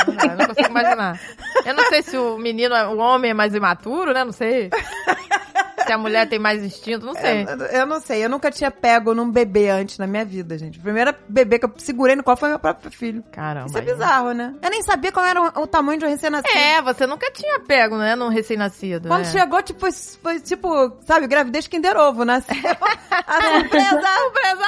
Não 0.07 0.15
dá, 0.17 0.27
eu 0.27 0.37
não 0.37 0.47
consigo 0.49 0.69
imaginar. 0.69 1.19
Eu 1.65 1.75
não 1.75 1.85
sei 1.89 2.03
se 2.03 2.17
o 2.19 2.37
menino, 2.37 2.75
é- 2.75 2.87
o 2.89 2.99
homem 2.99 3.31
é 3.31 3.35
mais 3.35 3.55
imaturo, 3.55 4.13
né? 4.13 4.23
Não 4.23 4.33
sei. 4.33 4.69
Se 5.91 5.95
a 5.95 5.99
mulher 5.99 6.29
tem 6.29 6.39
mais 6.39 6.63
instinto, 6.63 7.05
não 7.05 7.15
sei. 7.15 7.43
Eu, 7.43 7.67
eu 7.67 7.85
não 7.85 8.01
sei, 8.01 8.25
eu 8.25 8.29
nunca 8.29 8.49
tinha 8.49 8.71
pego 8.71 9.13
num 9.13 9.29
bebê 9.29 9.71
antes 9.71 9.99
na 9.99 10.07
minha 10.07 10.25
vida, 10.25 10.57
gente. 10.57 10.79
O 10.79 10.83
primeiro 10.83 11.13
bebê 11.29 11.59
que 11.59 11.65
eu 11.65 11.73
segurei 11.79 12.15
no 12.15 12.23
colo 12.23 12.37
foi 12.37 12.49
meu 12.49 12.61
próprio 12.61 12.93
filho. 12.93 13.25
Caramba. 13.33 13.67
Isso 13.67 13.77
é 13.77 13.81
bizarro, 13.81 14.33
né? 14.33 14.55
Eu 14.63 14.71
nem 14.71 14.85
sabia 14.85 15.11
qual 15.11 15.27
era 15.27 15.43
o, 15.43 15.63
o 15.63 15.67
tamanho 15.67 15.99
de 15.99 16.05
um 16.05 16.09
recém-nascido. 16.09 16.57
É, 16.57 16.81
você 16.81 17.09
nunca 17.09 17.29
tinha 17.33 17.59
pego, 17.59 17.99
né? 17.99 18.15
Num 18.15 18.29
recém-nascido. 18.29 19.09
Quando 19.09 19.23
é. 19.23 19.33
chegou, 19.33 19.61
tipo, 19.65 19.81
foi, 19.81 19.91
foi 19.91 20.39
tipo, 20.39 20.97
sabe, 21.05 21.27
gravidez 21.27 21.67
Kinder 21.67 21.97
Ovo, 21.97 22.25
né? 22.25 22.41
Surpresa! 22.47 24.01
Surpresa! 24.01 24.67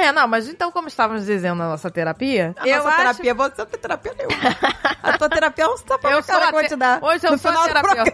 É, 0.00 0.12
não, 0.12 0.26
mas 0.26 0.48
então, 0.48 0.72
como 0.72 0.88
estávamos 0.88 1.26
dizendo 1.26 1.56
na 1.56 1.68
nossa 1.68 1.90
terapia, 1.90 2.54
A 2.58 2.66
eu 2.66 2.78
nossa 2.78 2.88
acho... 2.88 3.20
terapia, 3.22 3.34
você 3.34 3.54
não 3.58 3.66
tem 3.66 3.80
terapia 3.80 4.14
nenhuma. 4.16 4.56
A 5.02 5.18
tua 5.18 5.28
terapia 5.28 5.64
é 5.64 5.68
um 5.68 5.78
tapa 5.78 6.10
Eu 6.10 6.22
sou 6.22 6.36
a 6.36 6.52
te- 6.52 6.68
te 6.68 6.76
dar. 6.76 7.02
Hoje 7.02 7.26
eu 7.26 7.32
no 7.32 7.38
sou 7.38 7.50
a 7.50 7.64
terapeuta. 7.66 8.12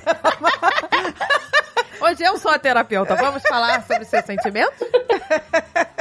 Hoje 2.01 2.23
eu 2.23 2.39
sou 2.39 2.51
a 2.51 2.59
terapeuta. 2.59 3.17
Vamos 3.17 3.43
falar 3.43 3.83
sobre 3.87 4.05
seus 4.05 4.25
sentimentos? 4.25 4.79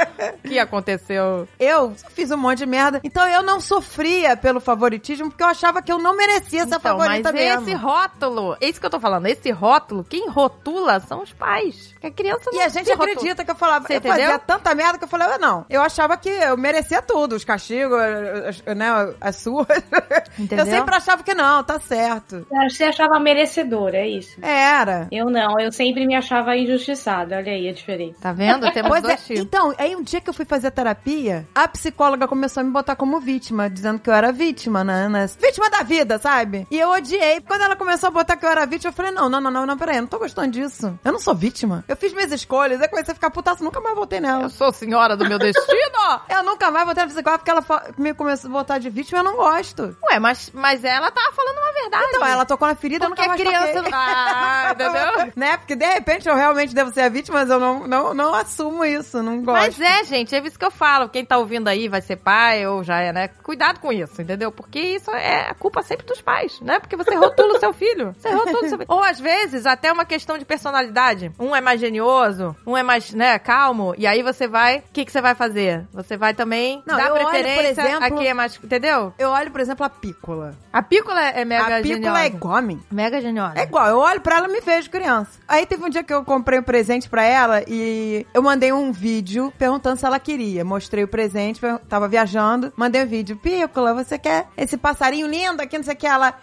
O 0.46 0.48
que 0.48 0.58
aconteceu? 0.58 1.48
Eu 1.58 1.94
fiz 2.10 2.30
um 2.30 2.36
monte 2.36 2.58
de 2.58 2.66
merda. 2.66 3.00
Então 3.04 3.26
eu 3.28 3.42
não 3.42 3.60
sofria 3.60 4.36
pelo 4.36 4.60
favoritismo 4.60 5.28
porque 5.30 5.42
eu 5.42 5.48
achava 5.48 5.82
que 5.82 5.90
eu 5.92 5.98
não 5.98 6.16
merecia 6.16 6.66
ser 6.66 6.76
Então, 6.76 6.96
mas 6.98 7.06
favorita 7.22 7.32
mesmo. 7.32 7.62
esse 7.62 7.74
rótulo, 7.74 8.56
é 8.60 8.68
isso 8.68 8.80
que 8.80 8.86
eu 8.86 8.90
tô 8.90 9.00
falando, 9.00 9.26
esse 9.26 9.50
rótulo, 9.50 10.04
quem 10.04 10.28
rotula 10.28 11.00
são 11.00 11.22
os 11.22 11.32
pais. 11.32 11.94
Que 12.00 12.06
a 12.06 12.10
criança 12.10 12.50
não 12.52 12.58
E 12.58 12.62
a 12.62 12.68
gente 12.68 12.86
se 12.86 12.92
rotula. 12.92 13.10
acredita 13.12 13.44
que 13.44 13.50
eu 13.50 13.54
falava, 13.54 13.86
Você 13.86 13.96
eu 13.96 14.00
fazia 14.00 14.24
entendeu? 14.24 14.38
tanta 14.46 14.74
merda 14.74 14.98
que 14.98 15.04
eu 15.04 15.08
falei, 15.08 15.28
eu 15.28 15.38
não. 15.38 15.64
Eu 15.68 15.82
achava 15.82 16.16
que 16.16 16.28
eu 16.28 16.56
merecia 16.56 17.02
tudo, 17.02 17.34
os 17.34 17.44
castigos, 17.44 17.98
as, 17.98 18.76
né, 18.76 18.86
as 19.20 19.36
suas. 19.36 19.66
Entendeu? 20.38 20.64
Eu 20.66 20.70
sempre 20.70 20.94
achava 20.94 21.22
que 21.22 21.34
não, 21.34 21.64
tá 21.64 21.78
certo. 21.80 22.46
Você 22.68 22.84
achava 22.84 23.18
merecedora, 23.18 23.96
é 23.98 24.06
isso? 24.08 24.38
Era. 24.42 25.08
Eu 25.10 25.26
não, 25.30 25.58
eu 25.58 25.72
sempre 25.72 26.06
me 26.06 26.14
achava 26.14 26.56
injustiçada. 26.56 27.36
Olha 27.36 27.52
aí 27.52 27.68
a 27.68 27.72
diferença. 27.72 28.18
Tá 28.20 28.32
vendo? 28.32 28.70
Temos 28.72 28.90
Pois 28.90 29.04
é, 29.04 29.06
dois 29.06 29.26
tipos. 29.26 29.42
então, 29.42 29.74
aí 29.78 29.96
um 29.96 30.02
dia 30.02 30.20
que 30.20 30.28
eu 30.28 30.34
fui 30.36 30.44
fazer 30.44 30.70
terapia, 30.70 31.48
a 31.54 31.66
psicóloga 31.66 32.28
começou 32.28 32.60
a 32.60 32.64
me 32.64 32.70
botar 32.70 32.94
como 32.94 33.18
vítima, 33.18 33.70
dizendo 33.70 33.98
que 33.98 34.10
eu 34.10 34.14
era 34.14 34.30
vítima, 34.30 34.84
né? 34.84 35.08
né? 35.08 35.26
Vítima 35.40 35.70
da 35.70 35.82
vida, 35.82 36.18
sabe? 36.18 36.66
E 36.70 36.78
eu 36.78 36.90
odiei. 36.90 37.40
Quando 37.40 37.62
ela 37.62 37.74
começou 37.74 38.08
a 38.08 38.10
botar 38.10 38.36
que 38.36 38.44
eu 38.44 38.50
era 38.50 38.66
vítima, 38.66 38.90
eu 38.90 38.94
falei, 38.94 39.12
não, 39.12 39.28
não, 39.28 39.40
não, 39.40 39.50
não, 39.50 39.66
não, 39.66 39.78
peraí, 39.78 39.96
eu 39.96 40.02
não 40.02 40.08
tô 40.08 40.18
gostando 40.18 40.50
disso. 40.50 40.98
Eu 41.04 41.12
não 41.12 41.18
sou 41.18 41.34
vítima. 41.34 41.84
Eu 41.88 41.96
fiz 41.96 42.12
minhas 42.12 42.32
escolhas, 42.32 42.80
aí 42.80 42.88
comecei 42.88 43.12
a 43.12 43.14
ficar 43.14 43.30
putaço, 43.30 43.64
nunca 43.64 43.80
mais 43.80 43.94
voltei 43.94 44.20
nela. 44.20 44.44
Eu 44.44 44.50
sou 44.50 44.72
senhora 44.72 45.16
do 45.16 45.26
meu 45.26 45.38
destino. 45.38 45.66
Eu 46.28 46.42
nunca 46.42 46.70
mais 46.70 46.84
voltei 46.84 47.04
na 47.04 47.10
psicóloga 47.10 47.38
porque 47.38 47.50
ela 47.50 47.94
me 47.96 48.12
começou 48.14 48.50
a 48.50 48.52
botar 48.52 48.78
de 48.78 48.90
vítima 48.90 49.18
e 49.18 49.20
eu 49.20 49.24
não 49.24 49.36
gosto. 49.36 49.96
Ué, 50.10 50.18
mas, 50.18 50.50
mas 50.52 50.84
ela 50.84 51.10
tava 51.10 51.32
falando 51.32 51.58
uma 51.58 51.72
verdade. 51.72 52.04
Então, 52.08 52.26
ela 52.26 52.44
tocou 52.44 52.68
na 52.68 52.74
ferida, 52.74 53.06
eu 53.06 53.08
Porque 53.08 53.22
nunca 53.22 53.34
a 53.34 53.36
mais 53.36 53.40
criança... 53.40 53.82
toquei. 53.82 53.92
Ah, 53.94 54.70
entendeu? 54.74 55.32
né? 55.34 55.56
Porque 55.56 55.76
de 55.76 55.86
repente 55.86 56.28
eu 56.28 56.34
realmente 56.34 56.74
devo 56.74 56.92
ser 56.92 57.02
a 57.02 57.08
vítima, 57.08 57.40
mas 57.40 57.50
eu 57.50 57.58
não, 57.58 57.86
não, 57.86 58.14
não 58.14 58.34
assumo 58.34 58.84
isso, 58.84 59.22
não 59.22 59.42
gosto. 59.42 59.78
Mas 59.78 59.80
é, 59.80 60.04
gente, 60.04 60.25
é 60.34 60.38
isso 60.40 60.58
que 60.58 60.64
eu 60.64 60.70
falo. 60.70 61.08
Quem 61.08 61.24
tá 61.24 61.36
ouvindo 61.38 61.68
aí 61.68 61.88
vai 61.88 62.00
ser 62.00 62.16
pai 62.16 62.66
ou 62.66 62.82
já 62.82 63.00
é, 63.00 63.12
né? 63.12 63.28
Cuidado 63.28 63.80
com 63.80 63.92
isso, 63.92 64.20
entendeu? 64.20 64.50
Porque 64.50 64.78
isso 64.78 65.10
é 65.10 65.48
a 65.50 65.54
culpa 65.54 65.82
sempre 65.82 66.06
dos 66.06 66.20
pais, 66.20 66.60
né? 66.60 66.78
Porque 66.78 66.96
você 66.96 67.14
rotula 67.14 67.54
o 67.56 67.60
seu 67.60 67.72
filho. 67.72 68.14
Você 68.18 68.30
rotula 68.30 68.58
o 68.64 68.68
seu 68.68 68.78
filho. 68.78 68.86
Ou 68.88 69.02
às 69.02 69.18
vezes 69.20 69.66
até 69.66 69.92
uma 69.92 70.04
questão 70.04 70.38
de 70.38 70.44
personalidade. 70.44 71.30
Um 71.38 71.54
é 71.54 71.60
mais 71.60 71.80
genioso, 71.80 72.56
um 72.66 72.76
é 72.76 72.82
mais, 72.82 73.12
né, 73.12 73.38
calmo. 73.38 73.94
E 73.98 74.06
aí 74.06 74.22
você 74.22 74.46
vai. 74.48 74.78
O 74.78 74.82
que, 74.92 75.04
que 75.04 75.12
você 75.12 75.20
vai 75.20 75.34
fazer? 75.34 75.84
Você 75.92 76.16
vai 76.16 76.34
também 76.34 76.82
Não, 76.86 76.96
dar 76.96 77.08
eu 77.08 77.14
olho, 77.14 77.28
preferência 77.28 77.80
exemplo- 77.82 78.04
a 78.04 78.10
quem 78.10 78.26
é 78.28 78.34
mais. 78.34 78.56
Entendeu? 78.62 79.12
Eu 79.18 79.30
olho, 79.30 79.50
por 79.50 79.60
exemplo, 79.60 79.84
a 79.84 79.90
pícola. 79.90 80.54
A 80.72 80.82
pícola 80.82 81.20
é 81.20 81.44
mega 81.44 81.78
a 81.78 81.82
pícola 81.82 81.94
geniosa. 81.94 82.20
é 82.22 82.26
igual 82.26 82.56
a 82.56 82.62
mim. 82.62 82.82
Mega 82.90 83.20
geniosa. 83.20 83.54
É 83.58 83.62
igual, 83.62 83.86
eu 83.88 83.98
olho 83.98 84.20
pra 84.20 84.36
ela 84.38 84.48
e 84.48 84.52
me 84.52 84.60
vejo 84.60 84.90
criança. 84.90 85.38
Aí 85.46 85.66
teve 85.66 85.84
um 85.84 85.88
dia 85.88 86.02
que 86.02 86.12
eu 86.12 86.24
comprei 86.24 86.58
um 86.58 86.62
presente 86.62 87.08
pra 87.08 87.22
ela 87.24 87.62
e 87.66 88.26
eu 88.32 88.42
mandei 88.42 88.72
um 88.72 88.92
vídeo 88.92 89.52
perguntando 89.58 89.96
se 89.98 90.05
ela 90.06 90.18
queria. 90.20 90.64
Mostrei 90.64 91.04
o 91.04 91.08
presente, 91.08 91.60
per- 91.60 91.78
tava 91.88 92.08
viajando, 92.08 92.72
mandei 92.76 93.02
um 93.02 93.06
vídeo. 93.06 93.36
Pícola, 93.36 93.92
você 93.94 94.18
quer 94.18 94.48
esse 94.56 94.76
passarinho 94.76 95.26
lindo 95.26 95.60
aqui, 95.62 95.76
não 95.76 95.84
sei 95.84 95.94
o 95.94 95.96
que? 95.96 96.06
Ela, 96.06 96.34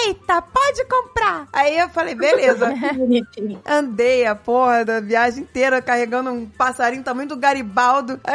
perfeita, 0.00 0.42
pode 0.42 0.84
comprar. 0.86 1.48
Aí 1.52 1.78
eu 1.78 1.88
falei, 1.90 2.14
beleza. 2.14 2.72
Bonitinho. 2.94 3.60
Andei 3.66 4.26
a 4.26 4.34
porra 4.34 4.84
da 4.84 5.00
viagem 5.00 5.42
inteira 5.42 5.82
carregando 5.82 6.30
um 6.30 6.46
passarinho 6.46 7.02
tamanho 7.02 7.28
do 7.28 7.36
Garibaldo. 7.36 8.20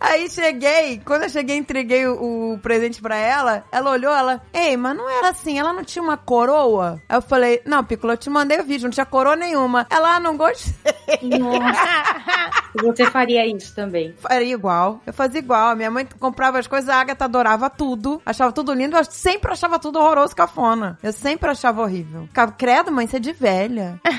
Aí 0.00 0.28
cheguei, 0.28 1.00
quando 1.04 1.22
eu 1.22 1.28
cheguei 1.30 1.56
entreguei 1.56 2.06
o, 2.06 2.52
o 2.52 2.58
presente 2.58 3.00
pra 3.00 3.16
ela, 3.16 3.64
ela 3.72 3.90
olhou, 3.90 4.14
ela, 4.14 4.42
ei, 4.52 4.76
mas 4.76 4.96
não 4.96 5.08
era 5.08 5.30
assim, 5.30 5.58
ela 5.58 5.72
não 5.72 5.82
tinha 5.82 6.02
uma 6.02 6.16
coroa? 6.16 7.00
Aí 7.08 7.16
eu 7.16 7.22
falei, 7.22 7.62
não, 7.64 7.82
Piccolo, 7.82 8.12
eu 8.12 8.16
te 8.16 8.28
mandei 8.28 8.60
o 8.60 8.64
vídeo, 8.64 8.84
não 8.84 8.90
tinha 8.90 9.06
coroa 9.06 9.34
nenhuma. 9.34 9.86
Ela, 9.90 10.16
ah, 10.16 10.20
não 10.20 10.36
gostei. 10.36 10.74
Nossa. 11.22 12.54
Você 12.82 13.06
faria 13.06 13.46
isso 13.46 13.74
também. 13.74 14.14
Faria 14.18 14.52
igual, 14.52 15.00
eu 15.06 15.12
fazia 15.12 15.38
igual. 15.38 15.74
Minha 15.76 15.90
mãe 15.90 16.06
comprava 16.18 16.58
as 16.58 16.66
coisas, 16.66 16.88
a 16.90 17.00
Agatha 17.00 17.24
adorava 17.24 17.70
tudo, 17.70 18.20
achava 18.26 18.52
tudo 18.52 18.72
lindo, 18.72 18.96
eu 18.96 19.04
sempre 19.04 19.52
achava 19.52 19.78
tudo 19.84 19.98
horroroso, 19.98 20.34
cafona. 20.34 20.98
Eu 21.02 21.12
sempre 21.12 21.50
achava 21.50 21.82
horrível. 21.82 22.22
Ficava, 22.22 22.52
credo, 22.52 22.90
mãe, 22.90 23.06
você 23.06 23.18
é 23.18 23.20
de 23.20 23.32
velha. 23.32 24.00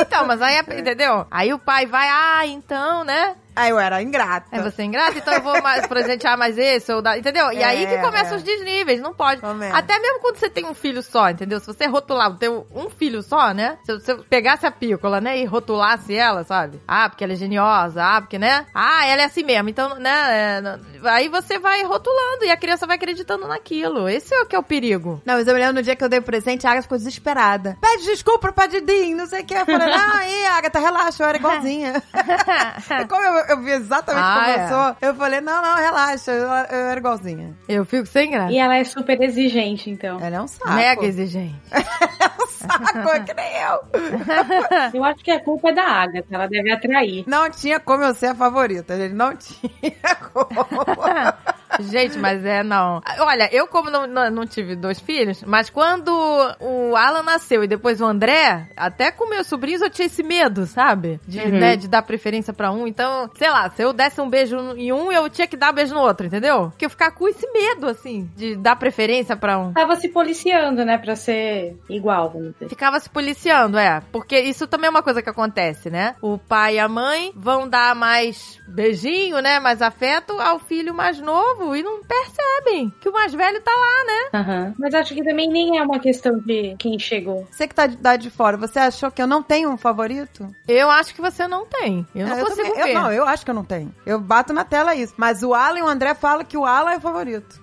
Então, 0.00 0.24
mas 0.26 0.40
aí, 0.40 0.56
entendeu? 0.78 1.26
Aí 1.28 1.52
o 1.52 1.58
pai 1.58 1.84
vai, 1.84 2.08
ah, 2.08 2.46
então, 2.46 3.02
né? 3.02 3.34
Aí 3.58 3.70
eu 3.70 3.78
era 3.78 4.00
ingrata. 4.02 4.46
É 4.52 4.62
você 4.62 4.82
ingrata, 4.82 5.18
então 5.18 5.34
eu 5.34 5.42
vou 5.42 5.60
mais, 5.62 5.86
presentear 5.86 6.38
mais 6.38 6.56
esse, 6.56 6.92
ou 6.92 7.02
dar, 7.02 7.18
entendeu? 7.18 7.52
E 7.52 7.58
É, 7.58 7.64
aí 7.64 7.86
que 7.86 7.98
começam 7.98 8.34
é. 8.34 8.36
os 8.36 8.42
desníveis, 8.42 9.00
não 9.00 9.12
pode. 9.12 9.40
Começa. 9.40 9.76
Até 9.76 9.98
mesmo 9.98 10.20
quando 10.20 10.36
você 10.36 10.48
tem 10.48 10.64
um 10.64 10.74
filho 10.74 11.02
só, 11.02 11.28
entendeu? 11.30 11.58
Se 11.60 11.66
você 11.66 11.86
rotular, 11.86 12.36
ter 12.36 12.48
um 12.50 12.88
filho 12.90 13.22
só, 13.22 13.52
né? 13.52 13.78
Se 13.84 13.92
você 13.94 14.14
pegasse 14.14 14.66
a 14.66 14.70
pícola, 14.70 15.20
né, 15.20 15.38
e 15.38 15.44
rotulasse 15.44 16.14
ela, 16.14 16.44
sabe? 16.44 16.80
Ah, 16.86 17.08
porque 17.08 17.24
ela 17.24 17.32
é 17.32 17.36
geniosa, 17.36 18.02
ah, 18.04 18.20
porque, 18.20 18.38
né? 18.38 18.66
Ah, 18.74 19.06
ela 19.06 19.22
é 19.22 19.24
assim 19.24 19.42
mesmo, 19.42 19.68
então, 19.68 19.96
né? 19.96 20.10
é, 20.10 20.78
aí 21.04 21.28
você 21.28 21.58
vai 21.58 21.82
rotulando 21.82 22.44
e 22.44 22.50
a 22.50 22.56
criança 22.56 22.86
vai 22.86 22.96
acreditando 22.96 23.46
naquilo. 23.48 24.08
Esse 24.08 24.34
é 24.34 24.42
o 24.42 24.46
que 24.46 24.54
é 24.54 24.58
o 24.58 24.62
perigo. 24.62 25.20
Não, 25.24 25.34
mas 25.34 25.48
eu 25.48 25.54
me 25.54 25.60
lembro 25.60 25.74
no 25.76 25.82
dia 25.82 25.96
que 25.96 26.04
eu 26.04 26.08
dei 26.08 26.18
o 26.18 26.22
presente, 26.22 26.66
a 26.66 26.70
Agatha 26.70 26.82
ficou 26.82 26.98
desesperada. 26.98 27.76
Pede 27.80 28.04
desculpa 28.04 28.52
pra 28.52 28.66
Didim, 28.66 29.14
não 29.14 29.26
sei 29.26 29.42
o 29.42 29.44
que. 29.44 29.54
Eu 29.54 29.66
falei, 29.66 29.88
não, 29.96 30.14
aí, 30.16 30.46
Agatha, 30.46 30.78
relaxa, 30.78 31.22
eu 31.22 31.28
era 31.28 31.38
igualzinha. 31.38 32.02
como 33.08 33.22
eu, 33.22 33.47
eu 33.48 33.60
vi 33.60 33.70
exatamente 33.72 34.24
Ah, 34.24 34.34
como 34.34 34.46
é. 34.46 34.64
eu 34.64 34.68
sou. 34.68 34.96
Eu 35.08 35.14
falei, 35.14 35.40
não, 35.40 35.62
não, 35.62 35.76
relaxa, 35.76 36.30
eu, 36.32 36.46
eu 36.48 36.86
era 36.88 36.98
igualzinha. 37.00 37.54
Eu 37.68 37.84
fico 37.84 38.06
sem 38.06 38.30
graça. 38.30 38.52
E 38.52 38.58
ela 38.58 38.76
é 38.76 38.84
super 38.84 39.20
exigente, 39.22 39.90
então. 39.90 40.18
Ela 40.20 40.36
é 40.36 40.40
um 40.40 40.48
saco. 40.48 40.72
Mega 40.72 41.04
exigente. 41.06 41.54
É 41.72 42.42
um 42.42 42.46
saco, 42.46 43.08
é 43.10 43.20
que 43.20 43.34
nem 43.34 43.56
eu. 43.62 43.80
Eu 44.98 45.04
acho 45.04 45.22
que 45.22 45.30
a 45.30 45.42
culpa 45.42 45.68
é 45.70 45.72
da 45.74 45.84
Agatha, 45.84 46.26
ela 46.30 46.46
deve 46.46 46.70
atrair. 46.70 47.24
Não 47.26 47.50
tinha 47.50 47.78
como 47.80 48.02
eu 48.04 48.14
ser 48.14 48.26
a 48.28 48.34
favorita, 48.34 48.96
gente. 48.96 49.14
Não 49.14 49.34
tinha 49.36 50.14
como. 50.32 50.48
Gente, 51.80 52.18
mas 52.18 52.44
é 52.44 52.62
não. 52.62 53.00
Olha, 53.20 53.48
eu 53.52 53.66
como 53.66 53.90
não, 53.90 54.06
não, 54.06 54.30
não 54.30 54.46
tive 54.46 54.74
dois 54.76 55.00
filhos, 55.00 55.42
mas 55.44 55.70
quando 55.70 56.08
o 56.60 56.96
Alan 56.96 57.22
nasceu 57.22 57.62
e 57.64 57.66
depois 57.68 58.00
o 58.00 58.04
André, 58.06 58.68
até 58.76 59.10
com 59.10 59.28
meus 59.28 59.46
sobrinhos 59.46 59.82
eu 59.82 59.90
tinha 59.90 60.06
esse 60.06 60.22
medo, 60.22 60.66
sabe? 60.66 61.20
De, 61.26 61.38
Uhum. 61.38 61.50
né, 61.58 61.76
de 61.76 61.88
dar 61.88 62.02
preferência 62.02 62.52
pra 62.52 62.70
um. 62.70 62.86
Então, 62.86 63.30
sei 63.36 63.48
lá, 63.50 63.70
se 63.70 63.82
eu 63.82 63.92
desse 63.92 64.20
um 64.20 64.28
beijo 64.28 64.56
em 64.76 64.92
um, 64.92 65.10
eu 65.12 65.28
tinha 65.30 65.46
que 65.46 65.56
dar 65.56 65.70
um 65.70 65.74
beijo 65.74 65.94
no 65.94 66.00
outro, 66.00 66.26
entendeu? 66.26 66.68
Porque 66.70 66.84
eu 66.86 66.90
ficava 66.90 67.12
com 67.12 67.28
esse 67.28 67.46
medo, 67.52 67.86
assim, 67.88 68.28
de 68.36 68.56
dar 68.56 68.76
preferência 68.76 69.36
pra 69.36 69.58
um. 69.58 69.72
Tava 69.72 69.96
se 69.96 70.08
policiando, 70.08 70.84
né, 70.84 70.98
pra 70.98 71.14
ser 71.16 71.76
igual, 71.88 72.30
vamos 72.30 72.52
dizer. 72.54 72.68
Ficava 72.68 72.98
se 73.00 73.08
policiando, 73.08 73.78
é. 73.78 74.02
Porque 74.12 74.38
isso 74.40 74.66
também 74.66 74.88
é 74.88 74.90
uma 74.90 75.02
coisa 75.02 75.22
que 75.22 75.30
acontece, 75.30 75.90
né? 75.90 76.16
O 76.20 76.38
pai 76.38 76.74
e 76.76 76.78
a 76.78 76.88
mãe 76.88 77.32
vão 77.34 77.68
dar 77.68 77.94
mais 77.94 78.58
beijinho, 78.68 79.40
né? 79.40 79.60
Mais 79.60 79.80
afeto 79.82 80.38
ao 80.40 80.58
filho 80.58 80.92
mais 80.94 81.18
novo 81.20 81.67
e 81.76 81.82
não 81.82 82.00
percebem 82.02 82.92
que 83.00 83.08
o 83.08 83.12
mais 83.12 83.32
velho 83.32 83.60
tá 83.62 83.70
lá, 83.70 84.04
né? 84.04 84.40
Aham. 84.40 84.74
Mas 84.78 84.94
acho 84.94 85.14
que 85.14 85.24
também 85.24 85.48
nem 85.48 85.78
é 85.78 85.82
uma 85.82 85.98
questão 85.98 86.38
de 86.38 86.74
quem 86.78 86.98
chegou. 86.98 87.46
Você 87.50 87.66
que 87.68 87.74
tá 87.74 87.86
de, 87.86 87.96
tá 87.96 88.16
de 88.16 88.30
fora, 88.30 88.56
você 88.56 88.78
achou 88.78 89.10
que 89.10 89.20
eu 89.20 89.26
não 89.26 89.42
tenho 89.42 89.70
um 89.70 89.76
favorito? 89.76 90.48
Eu 90.66 90.90
acho 90.90 91.14
que 91.14 91.20
você 91.20 91.46
não 91.46 91.66
tem. 91.66 92.06
Eu 92.14 92.26
não 92.26 92.36
É, 92.36 92.40
consigo 92.40 92.56
também- 92.68 92.74
ver. 92.84 92.90
Eu, 92.90 93.00
não, 93.02 93.12
eu 93.12 93.26
acho 93.26 93.44
que 93.44 93.50
eu 93.50 93.54
não 93.54 93.64
tenho. 93.64 93.94
Eu 94.06 94.20
bato 94.20 94.52
na 94.52 94.64
tela 94.64 94.94
isso. 94.94 95.14
Mas 95.16 95.42
o 95.42 95.54
Alan 95.54 95.78
e 95.78 95.82
o 95.82 95.88
André 95.88 96.14
falam 96.14 96.44
que 96.44 96.56
o 96.56 96.64
Alan 96.64 96.92
é 96.92 96.96
o 96.96 97.00
favorito. 97.00 97.60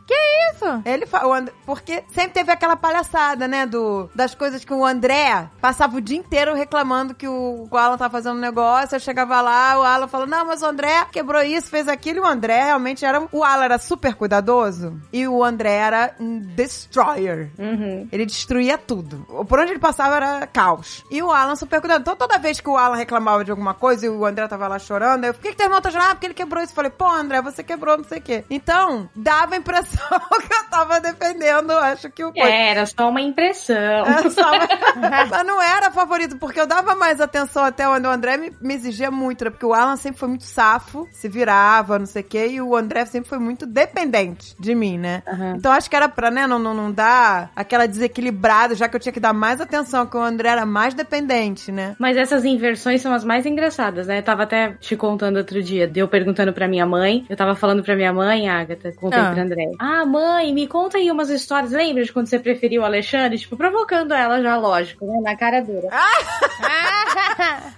Isso. 0.53 0.81
Ele 0.85 1.05
fa- 1.05 1.25
o 1.25 1.33
And- 1.33 1.49
Porque 1.65 2.03
sempre 2.09 2.31
teve 2.31 2.51
aquela 2.51 2.75
palhaçada, 2.75 3.47
né? 3.47 3.65
Do, 3.65 4.09
das 4.15 4.33
coisas 4.35 4.63
que 4.63 4.73
o 4.73 4.85
André 4.85 5.47
passava 5.59 5.97
o 5.97 6.01
dia 6.01 6.17
inteiro 6.17 6.53
reclamando 6.53 7.13
que 7.13 7.27
o, 7.27 7.67
o 7.69 7.77
Alan 7.77 7.97
tava 7.97 8.11
fazendo 8.11 8.37
um 8.37 8.41
negócio. 8.41 8.95
Eu 8.95 8.99
chegava 8.99 9.41
lá, 9.41 9.77
o 9.79 9.83
Alan 9.83 10.07
falou: 10.07 10.27
Não, 10.27 10.45
mas 10.45 10.61
o 10.61 10.65
André 10.65 11.05
quebrou 11.11 11.41
isso, 11.41 11.69
fez 11.69 11.87
aquilo. 11.87 12.19
E 12.19 12.21
o 12.21 12.25
André 12.25 12.63
realmente 12.65 13.03
era. 13.05 13.27
O 13.31 13.43
Alan 13.43 13.65
era 13.65 13.77
super 13.77 13.94
cuidadoso 14.15 14.99
e 15.11 15.27
o 15.27 15.43
André 15.43 15.73
era 15.73 16.15
um 16.19 16.39
destroyer. 16.39 17.49
Uhum. 17.57 18.07
Ele 18.11 18.25
destruía 18.25 18.77
tudo. 18.77 19.25
Por 19.47 19.59
onde 19.59 19.71
ele 19.71 19.79
passava 19.79 20.15
era 20.15 20.47
caos. 20.47 21.03
E 21.09 21.21
o 21.21 21.31
Alan 21.31 21.55
super 21.55 21.79
cuidado. 21.79 22.01
Então 22.01 22.15
toda 22.15 22.37
vez 22.37 22.59
que 22.59 22.69
o 22.69 22.77
Alan 22.77 22.95
reclamava 22.95 23.43
de 23.43 23.51
alguma 23.51 23.73
coisa 23.73 24.05
e 24.05 24.09
o 24.09 24.25
André 24.25 24.47
tava 24.47 24.67
lá 24.67 24.79
chorando, 24.79 25.25
eu, 25.25 25.33
por 25.33 25.41
que, 25.41 25.49
que 25.49 25.55
teu 25.57 25.65
irmão 25.67 25.81
tá 25.81 25.89
chorando? 25.91 26.07
Ah, 26.09 26.15
porque 26.15 26.27
ele 26.27 26.33
quebrou 26.33 26.61
isso. 26.63 26.71
Eu 26.71 26.75
falei, 26.75 26.91
pô, 26.91 27.07
André, 27.09 27.41
você 27.41 27.63
quebrou 27.63 27.97
não 27.97 28.03
sei 28.03 28.19
o 28.19 28.21
quê. 28.21 28.43
Então, 28.49 29.09
dava 29.15 29.55
a 29.55 29.57
impressão 29.57 30.07
que 30.47 30.53
eu 30.53 30.63
tava 30.69 30.99
defendendo, 30.99 31.71
acho 31.71 32.09
que 32.11 32.23
o 32.23 32.31
É, 32.35 32.71
era 32.71 32.85
só 32.85 33.09
uma 33.09 33.21
impressão. 33.21 33.75
é, 33.75 34.29
só- 34.29 34.51
Mas 34.95 35.45
não 35.45 35.61
era 35.61 35.91
favorito, 35.91 36.37
porque 36.37 36.59
eu 36.59 36.67
dava 36.67 36.95
mais 36.95 37.19
atenção 37.21 37.63
até 37.63 37.87
onde 37.87 38.07
o 38.07 38.09
André 38.09 38.37
me, 38.37 38.51
me 38.61 38.73
exigia 38.73 39.09
muito, 39.11 39.43
né? 39.45 39.49
Porque 39.49 39.65
o 39.65 39.73
Alan 39.73 39.95
sempre 39.95 40.19
foi 40.19 40.29
muito 40.29 40.43
safo, 40.45 41.07
se 41.11 41.27
virava, 41.27 41.99
não 41.99 42.05
sei 42.05 42.21
o 42.21 42.25
quê, 42.25 42.47
e 42.47 42.61
o 42.61 42.75
André 42.75 43.05
sempre 43.05 43.29
foi 43.29 43.39
muito 43.39 43.65
dependente 43.85 44.55
de 44.59 44.73
mim, 44.75 44.97
né? 44.97 45.21
Aham. 45.27 45.55
Então 45.57 45.71
acho 45.71 45.89
que 45.89 45.95
era 45.95 46.09
pra, 46.09 46.29
né, 46.31 46.45
não, 46.47 46.59
não, 46.59 46.73
não 46.73 46.91
dar 46.91 47.51
aquela 47.55 47.87
desequilibrada, 47.87 48.75
já 48.75 48.87
que 48.87 48.95
eu 48.95 48.99
tinha 48.99 49.13
que 49.13 49.19
dar 49.19 49.33
mais 49.33 49.61
atenção, 49.61 50.05
que 50.05 50.17
o 50.17 50.21
André 50.21 50.49
era 50.49 50.65
mais 50.65 50.93
dependente, 50.93 51.71
né? 51.71 51.95
Mas 51.99 52.17
essas 52.17 52.43
inversões 52.45 53.01
são 53.01 53.13
as 53.13 53.23
mais 53.23 53.45
engraçadas, 53.45 54.07
né? 54.07 54.19
Eu 54.19 54.23
tava 54.23 54.43
até 54.43 54.73
te 54.79 54.95
contando 54.95 55.37
outro 55.37 55.61
dia, 55.61 55.87
deu 55.87 56.07
perguntando 56.07 56.51
pra 56.53 56.67
minha 56.67 56.85
mãe, 56.85 57.25
eu 57.29 57.35
tava 57.37 57.55
falando 57.55 57.83
pra 57.83 57.95
minha 57.95 58.11
mãe, 58.13 58.49
Agatha, 58.49 58.91
contei 58.93 59.19
Ah. 59.19 59.31
pra 59.31 59.43
André. 59.43 59.71
Ah, 59.79 60.05
mãe, 60.05 60.53
me 60.53 60.67
conta 60.67 60.97
aí 60.97 61.09
umas 61.11 61.29
histórias. 61.29 61.71
Lembra 61.71 62.03
de 62.03 62.11
quando 62.11 62.27
você 62.27 62.39
preferiu 62.39 62.81
o 62.81 62.85
Alexandre? 62.85 63.37
Tipo, 63.37 63.55
provocando 63.57 64.13
ela 64.13 64.41
já, 64.41 64.57
lógico, 64.57 65.05
né? 65.05 65.19
Na 65.21 65.35
cara 65.37 65.61
dura. 65.61 65.87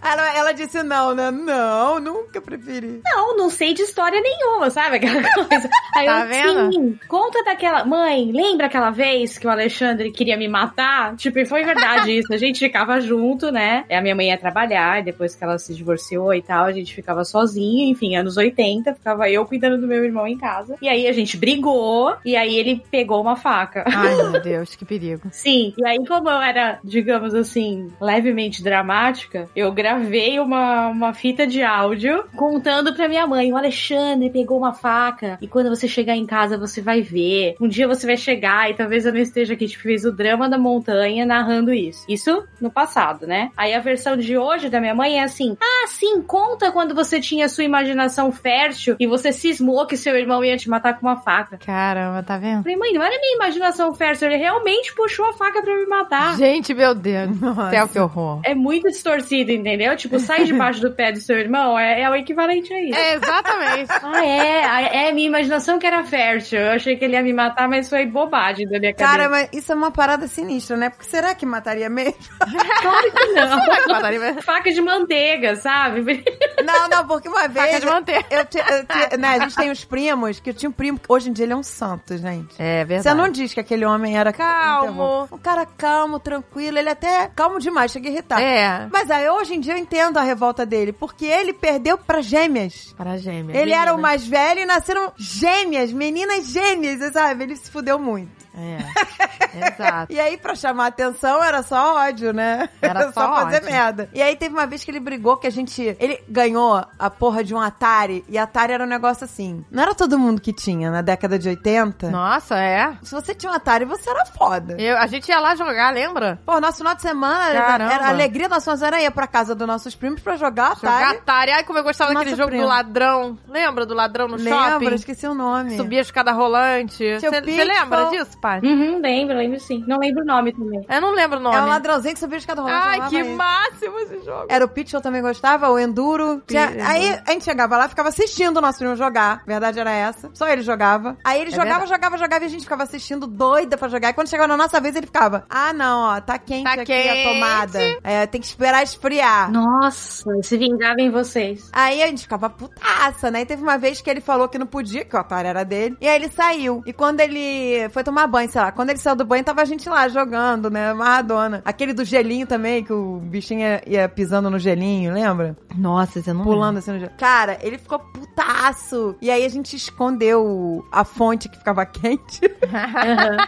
Ela, 0.02 0.38
ela 0.38 0.52
disse 0.54 0.82
não, 0.84 1.14
né? 1.14 1.32
Não, 1.32 2.00
nunca 2.00 2.40
preferi. 2.42 3.02
Não, 3.04 3.36
não 3.36 3.50
sei 3.50 3.74
de 3.74 3.82
história 3.82 4.20
nenhuma, 4.22 4.70
sabe? 4.70 4.98
Aquela 4.98 5.22
coisa. 5.48 5.70
Aí 5.98 6.06
Tá 6.06 6.22
eu, 6.22 6.28
vendo? 6.28 6.74
sim, 6.74 7.00
conta 7.08 7.44
daquela. 7.44 7.84
Mãe, 7.86 8.32
lembra 8.32 8.68
aquela 8.68 8.90
vez 8.92 9.38
que 9.38 9.48
o 9.48 9.50
Alexandre 9.50 10.12
queria 10.12 10.38
me 10.38 10.48
matar? 10.48 11.16
Tipo, 11.16 11.40
e 11.40 11.46
foi 11.46 11.64
verdade 11.64 12.18
isso. 12.18 12.34
A 12.34 12.38
gente 12.38 12.60
ficava 12.60 13.00
junto, 13.02 13.52
né? 13.52 13.86
A 13.90 14.02
minha 14.02 14.16
mãe 14.16 14.30
ia 14.30 14.38
trabalhar, 14.38 15.00
e 15.00 15.04
depois 15.04 15.36
que 15.36 15.44
ela 15.44 15.58
se 15.58 15.74
divorciou 15.74 16.34
e 16.34 16.42
tal, 16.42 16.66
a 16.66 16.72
gente 16.72 16.94
ficava 16.94 17.24
sozinho, 17.24 17.90
enfim, 17.92 18.16
anos 18.16 18.38
80, 18.38 18.94
ficava 18.96 19.30
eu 19.30 19.46
cuidando 19.46 19.80
do 19.80 19.88
meu 19.88 20.04
irmão 20.04 20.28
em 20.28 20.38
casa. 20.38 20.76
E 20.82 20.88
aí 20.90 21.08
a 21.08 21.12
gente 21.12 21.38
brigou, 21.38 22.16
e 22.26 22.36
aí 22.36 22.58
ele 22.58 22.82
pegou 22.90 23.22
uma 23.22 23.36
faca. 23.36 23.84
Ai, 23.88 24.16
meu 24.16 24.42
Deus, 24.42 24.76
que 24.76 24.86
perigo. 24.86 25.28
Sim, 25.32 25.74
e 25.78 25.86
aí 25.86 25.98
como 26.08 26.30
eu 26.30 26.42
era, 26.42 26.80
digamos 26.84 27.34
assim, 27.36 27.92
levemente 28.02 28.64
dramática, 28.64 29.48
eu 29.56 29.72
gravei 29.72 30.40
uma, 30.40 30.88
uma 30.88 31.14
fita 31.14 31.46
de 31.46 31.62
áudio 31.62 32.24
contando 32.36 32.94
pra 32.96 33.08
minha 33.08 33.28
mãe, 33.28 33.52
o 33.52 33.58
Alexandre 33.58 34.30
pegou 34.30 34.58
uma 34.58 34.74
faca 34.74 35.38
e 35.42 35.48
quando 35.48 35.70
você 35.70 35.77
chegar 35.86 36.16
em 36.16 36.26
casa 36.26 36.58
você 36.58 36.82
vai 36.82 37.02
ver. 37.02 37.56
Um 37.60 37.68
dia 37.68 37.90
você 37.90 38.08
vai 38.08 38.16
chegar 38.16 38.72
e 38.72 38.74
talvez 38.74 39.06
eu 39.06 39.12
não 39.12 39.20
esteja 39.20 39.54
aqui, 39.54 39.68
tipo, 39.68 39.84
fez 39.84 40.06
o 40.06 40.12
drama 40.14 40.48
da 40.48 40.58
montanha 40.58 41.26
narrando 41.26 41.74
isso. 41.74 42.06
Isso 42.08 42.48
no 42.62 42.72
passado, 42.72 43.28
né? 43.28 43.52
Aí 43.58 43.74
a 43.74 43.82
versão 43.82 44.16
de 44.16 44.38
hoje 44.38 44.70
da 44.70 44.80
minha 44.80 44.96
mãe 44.96 45.20
é 45.20 45.24
assim, 45.24 45.58
ah, 45.60 45.88
sim, 45.88 46.22
conta 46.22 46.72
quando 46.72 46.96
você 46.96 47.20
tinha 47.20 47.50
sua 47.50 47.66
imaginação 47.66 48.32
fértil 48.32 48.96
e 48.98 49.06
você 49.08 49.34
cismou 49.34 49.86
que 49.86 49.98
seu 49.98 50.16
irmão 50.16 50.44
ia 50.44 50.56
te 50.56 50.70
matar 50.70 50.98
com 50.98 51.06
uma 51.06 51.18
faca. 51.18 51.58
Caramba, 51.58 52.24
tá 52.24 52.38
vendo? 52.38 52.64
Falei, 52.64 52.78
mãe, 52.78 52.94
não 52.94 53.04
era 53.04 53.20
minha 53.20 53.36
imaginação 53.36 53.94
fértil, 53.94 54.28
ele 54.28 54.38
realmente 54.38 54.94
puxou 54.94 55.26
a 55.26 55.34
faca 55.34 55.62
pra 55.62 55.76
me 55.76 55.86
matar. 55.86 56.38
Gente, 56.38 56.74
meu 56.74 56.96
Deus. 56.96 57.36
Nossa. 57.42 57.70
Céu, 57.72 57.88
que 57.88 58.00
horror. 58.00 58.42
É 58.44 58.56
muito 58.56 58.88
distorcido, 58.88 59.52
entendeu? 59.52 59.96
Tipo, 59.98 60.20
sai 60.20 60.46
debaixo 60.46 60.80
do 60.80 60.92
pé 60.92 61.12
do 61.12 61.20
seu 61.20 61.38
irmão, 61.38 61.78
é, 61.78 62.02
é 62.02 62.10
o 62.10 62.16
equivalente 62.16 62.74
a 62.74 62.82
isso. 62.82 62.98
É, 62.98 63.16
exatamente. 63.16 63.92
Ah, 64.04 64.26
é, 64.26 64.64
ah, 64.64 64.82
é, 64.82 65.12
minha 65.12 65.28
imaginação 65.28 65.67
que 65.78 65.86
era 65.86 66.04
fértil. 66.04 66.60
Eu 66.60 66.72
achei 66.72 66.96
que 66.96 67.04
ele 67.06 67.14
ia 67.16 67.22
me 67.24 67.34
matar, 67.34 67.68
mas 67.68 67.90
foi 67.90 68.06
bobagem 68.06 68.68
da 68.68 68.80
minha 68.80 68.94
Cara, 68.94 69.24
cabeça. 69.24 69.30
mas 69.52 69.60
isso 69.64 69.72
é 69.72 69.76
uma 69.76 69.92
parada 69.92 70.28
sinistra, 70.28 70.78
né? 70.78 70.90
Porque 70.90 71.06
será 71.06 71.36
que 71.36 71.46
mataria 71.46 71.90
mesmo? 71.90 72.16
Claro 72.82 73.12
que 73.12 73.26
não. 73.34 73.58
Mataria- 73.88 74.42
Faca 74.42 74.72
de 74.72 74.82
manteiga, 74.82 75.56
sabe? 75.58 76.24
Não, 76.64 76.88
não, 76.88 77.08
porque 77.08 77.28
uma 77.28 77.48
vez. 77.50 77.66
Faca 77.66 77.80
de 77.80 77.86
manteiga. 77.86 78.26
Eu, 78.30 78.46
ti- 78.46 78.58
eu 78.60 78.86
ti- 78.86 79.18
né, 79.18 79.28
a 79.30 79.40
gente 79.40 79.56
tem 79.56 79.72
uns 79.72 79.84
primos, 79.84 80.40
que 80.40 80.50
eu 80.52 80.54
tinha 80.54 80.70
um 80.70 80.74
primo, 80.74 80.98
que 81.00 81.06
hoje 81.12 81.30
em 81.30 81.34
dia 81.34 81.46
ele 81.46 81.54
é 81.54 81.56
um 81.56 81.64
santo, 81.64 82.18
gente. 82.18 82.56
É 82.60 82.86
verdade. 82.86 83.04
Você 83.04 83.14
não 83.14 83.30
diz 83.30 83.54
que 83.54 83.60
aquele 83.60 83.86
homem 83.86 84.18
era 84.18 84.32
Calmo. 84.32 85.28
Um 85.32 85.38
cara 85.38 85.66
calmo, 85.66 86.20
tranquilo, 86.20 86.78
ele 86.78 86.90
até 86.90 87.30
calmo 87.36 87.60
demais, 87.60 87.92
chega 87.92 88.08
a 88.08 88.12
irritar. 88.12 88.42
É. 88.42 88.88
Mas 88.92 89.10
aí 89.10 89.28
hoje 89.30 89.56
em 89.56 89.60
dia 89.60 89.74
eu 89.74 89.78
entendo 89.78 90.18
a 90.18 90.22
revolta 90.22 90.66
dele, 90.66 90.92
porque 90.94 91.26
ele 91.26 91.54
perdeu 91.54 91.98
pra 91.98 92.22
gêmeas. 92.22 92.94
Para 92.98 93.18
gêmea. 93.18 93.58
Ele 93.60 93.74
era 93.74 93.92
o 93.92 93.96
menina. 93.96 94.02
mais 94.02 94.28
velho 94.28 94.62
e 94.62 94.66
nasceram 94.66 95.12
gêmeas, 95.18 95.57
meninas 95.94 96.48
gêmeas, 96.48 97.14
sabe? 97.14 97.44
Ele 97.44 97.56
se 97.56 97.70
fudeu 97.70 97.98
muito. 98.00 98.47
É. 98.58 99.68
Exato. 99.68 100.08
E 100.18 100.20
aí, 100.20 100.38
pra 100.38 100.56
chamar 100.56 100.88
atenção, 100.88 101.44
era 101.44 101.62
só 101.64 101.96
ódio, 101.98 102.34
né? 102.34 102.70
Era 102.82 103.12
só 103.12 103.34
fazer 103.36 103.58
ódio. 103.58 103.70
merda. 103.72 104.10
E 104.14 104.22
aí, 104.22 104.36
teve 104.36 104.54
uma 104.54 104.66
vez 104.66 104.84
que 104.84 104.92
ele 104.92 105.00
brigou 105.00 105.38
que 105.38 105.48
a 105.48 105.50
gente. 105.50 105.96
Ele 106.00 106.22
ganhou 106.28 106.84
a 106.98 107.10
porra 107.10 107.44
de 107.44 107.54
um 107.54 107.60
Atari. 107.60 108.24
E 108.28 108.38
Atari 108.38 108.74
era 108.74 108.84
um 108.84 108.88
negócio 108.88 109.24
assim. 109.26 109.66
Não 109.72 109.84
era 109.84 109.94
todo 109.96 110.18
mundo 110.18 110.42
que 110.42 110.54
tinha 110.54 110.90
na 110.92 111.02
década 111.02 111.38
de 111.38 111.50
80. 111.50 112.10
Nossa, 112.10 112.58
é. 112.58 112.98
Se 113.04 113.12
você 113.12 113.34
tinha 113.36 113.52
um 113.52 113.56
Atari, 113.56 113.86
você 113.86 114.10
era 114.10 114.26
foda. 114.26 114.76
Eu, 114.80 114.98
a 114.98 115.08
gente 115.08 115.28
ia 115.30 115.40
lá 115.40 115.56
jogar, 115.56 115.94
lembra? 115.94 116.40
Pô, 116.46 116.60
nosso 116.60 116.80
final 116.80 116.96
de 116.96 117.02
semana 117.02 117.50
era, 117.50 117.62
Caramba. 117.62 117.94
era 117.94 118.06
a 118.06 118.10
alegria 118.10 118.50
da 118.50 118.58
nossa 118.58 118.88
era 118.88 119.02
ir 119.02 119.12
pra 119.12 119.28
casa 119.28 119.54
dos 119.56 119.68
nossos 119.68 119.96
primos 119.96 120.22
pra 120.22 120.36
jogar 120.36 120.76
Jogar 120.76 121.02
Atari. 121.02 121.18
Atari. 121.18 121.52
Ai, 121.52 121.64
como 121.64 121.80
eu 121.80 121.84
gostava 121.84 122.12
Nossa, 122.14 122.26
daquele 122.26 122.38
jogo 122.38 122.50
primo. 122.50 122.64
do 122.64 122.70
ladrão. 122.70 123.38
Lembra 123.48 123.86
do 123.86 123.94
ladrão 123.94 124.28
no 124.28 124.36
Lembra? 124.38 124.72
shopping? 124.72 124.94
Esqueci 124.96 125.28
o 125.28 125.34
nome. 125.34 125.78
Subia 125.78 126.00
a 126.00 126.02
escada 126.02 126.32
rolante. 126.32 127.20
Você 127.20 127.30
lembra 127.64 128.06
disso, 128.10 128.38
pai? 128.48 128.60
Uhum, 128.64 129.00
lembro, 129.02 129.36
lembro 129.36 129.60
sim. 129.60 129.84
Não 129.88 129.98
lembro 129.98 130.24
o 130.24 130.26
nome 130.26 130.54
também. 130.54 130.86
Eu 130.90 131.02
não 131.02 131.12
lembro 131.12 131.40
o 131.40 131.42
nome. 131.42 131.56
É 131.56 131.62
um 131.62 131.66
ladrãozinho 131.68 132.14
que 132.14 132.20
subia 132.20 132.38
a 132.38 132.40
escada 132.40 132.62
rolante. 132.62 132.88
Ai, 132.88 132.96
amava 132.98 133.10
que 133.10 133.20
isso. 133.20 133.38
máximo 133.38 134.00
esse 134.00 134.26
jogo. 134.26 134.46
Era 134.50 134.66
o 134.66 134.68
Pitch, 134.70 134.94
eu 134.94 135.02
também 135.02 135.22
gostava, 135.22 135.70
o 135.70 135.78
Enduro. 135.80 136.42
Tinha- 136.48 136.70
aí 136.88 137.20
a 137.26 137.32
gente 137.32 137.44
chegava 137.46 137.78
lá, 137.78 137.88
ficava 137.90 138.10
assistindo 138.10 138.58
o 138.58 138.62
nosso 138.62 138.80
primo 138.80 138.96
jogar. 138.96 139.44
Verdade 139.46 139.80
era 139.80 139.92
essa. 139.92 140.30
Só 140.34 140.48
ele 140.48 140.62
jogava. 140.62 141.18
Aí 141.24 141.42
ele 141.42 141.50
É 141.50 141.52
jogava, 141.52 141.70
verdade. 141.80 141.90
jogava, 141.90 142.18
jogava 142.18 142.44
e 142.46 142.48
a 142.48 142.50
gente 142.50 142.64
ficava 142.64 142.84
assistindo 142.84 143.28
doida 143.28 143.78
pra 143.78 143.88
jogar. 143.88 144.10
E 144.10 144.14
quando 144.14 144.30
chegava 144.30 144.48
na 144.48 144.58
nossa 144.58 144.80
vez, 144.80 144.96
ele 144.96 145.06
ficava: 145.08 145.46
Ah, 145.50 145.74
não, 145.74 146.02
ó, 146.16 146.22
tá 146.22 146.38
quente 146.38 146.64
Tá 146.64 146.74
aqui 146.74 146.86
quente. 146.86 147.10
a 147.28 147.34
tomada. 147.34 147.80
É, 148.04 148.26
tem 148.26 148.40
que 148.42 148.48
esperar 148.48 148.84
esfriar. 148.84 149.52
Nossa, 149.52 150.30
se 150.44 150.58
vingava 150.58 151.00
em 151.02 151.10
vocês. 151.10 151.70
Aí 151.74 152.02
a 152.02 152.08
gente 152.08 152.22
ficava 152.24 152.50
putaça, 152.50 153.30
né? 153.32 153.42
E 153.42 153.46
teve 153.46 153.62
uma 153.64 153.78
vez 153.78 154.02
que 154.02 154.10
ele 154.10 154.22
falou 154.22 154.48
que 154.48 154.58
não 154.58 154.68
podia, 154.68 155.04
que 155.04 155.16
o 155.16 155.20
Atari 155.20 155.48
era 155.48 155.64
dele. 155.66 155.98
E 156.00 156.08
aí 156.08 156.16
ele 156.16 156.30
saiu. 156.30 156.82
E 156.86 156.94
quando 156.94 157.20
ele 157.20 157.90
foi 157.90 158.04
tomar 158.04 158.28
banho, 158.28 158.37
banho, 158.38 158.50
sei 158.52 158.62
lá. 158.62 158.72
Quando 158.72 158.90
ele 158.92 159.00
saiu 159.00 159.16
do 159.16 159.26
banho, 159.26 159.44
tava 159.44 159.62
a 159.62 159.66
gente 159.66 159.90
lá 159.90 160.08
jogando, 160.08 160.70
né? 160.70 160.92
Amarradona. 160.92 161.62
Aquele 161.66 161.94
do 161.94 162.06
gelinho 162.06 162.46
também, 162.46 162.84
que 162.84 162.94
o 162.94 163.20
bichinho 163.20 163.62
ia, 163.62 163.84
ia 163.88 164.10
pisando 164.10 164.50
no 164.50 164.60
gelinho, 164.60 165.14
lembra? 165.14 165.58
Nossa, 165.76 166.22
você 166.22 166.32
não 166.34 166.44
Pulando 166.44 166.78
assim 166.78 166.92
no 166.92 167.00
gelinho. 167.00 167.18
Cara, 167.18 167.58
ele 167.62 167.78
ficou 167.78 168.00
putaço. 168.00 169.16
E 169.22 169.32
aí 169.32 169.44
a 169.44 169.50
gente 169.50 169.76
escondeu 169.76 170.86
a 170.92 171.04
fonte 171.04 171.50
que 171.50 171.58
ficava 171.58 171.86
quente 171.88 172.42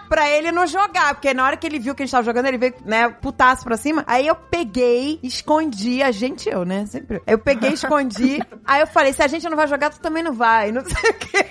pra 0.10 0.30
ele 0.30 0.52
não 0.52 0.66
jogar. 0.66 1.14
Porque 1.14 1.34
na 1.34 1.46
hora 1.46 1.58
que 1.58 1.68
ele 1.68 1.80
viu 1.80 1.94
que 1.94 2.04
a 2.04 2.06
gente 2.06 2.12
tava 2.12 2.24
jogando, 2.24 2.48
ele 2.48 2.58
veio, 2.58 2.74
né, 2.86 3.10
putaço 3.10 3.64
pra 3.64 3.78
cima. 3.78 4.04
Aí 4.08 4.26
eu 4.26 4.36
peguei, 4.36 5.20
escondi, 5.22 6.02
a 6.02 6.12
gente 6.12 6.50
eu, 6.50 6.66
né? 6.66 6.86
Sempre. 6.88 7.18
eu. 7.18 7.24
Aí 7.28 7.34
eu 7.34 7.40
peguei, 7.40 7.72
escondi. 7.74 8.40
aí 8.66 8.82
eu 8.82 8.88
falei, 8.88 9.14
se 9.14 9.22
a 9.22 9.28
gente 9.28 9.48
não 9.48 9.56
vai 9.58 9.68
jogar, 9.68 9.90
tu 9.92 10.00
também 10.00 10.24
não 10.24 10.34
vai. 10.34 10.72
Não 10.72 10.84
sei 10.84 11.12
o 11.12 11.14
quê. 11.14 11.46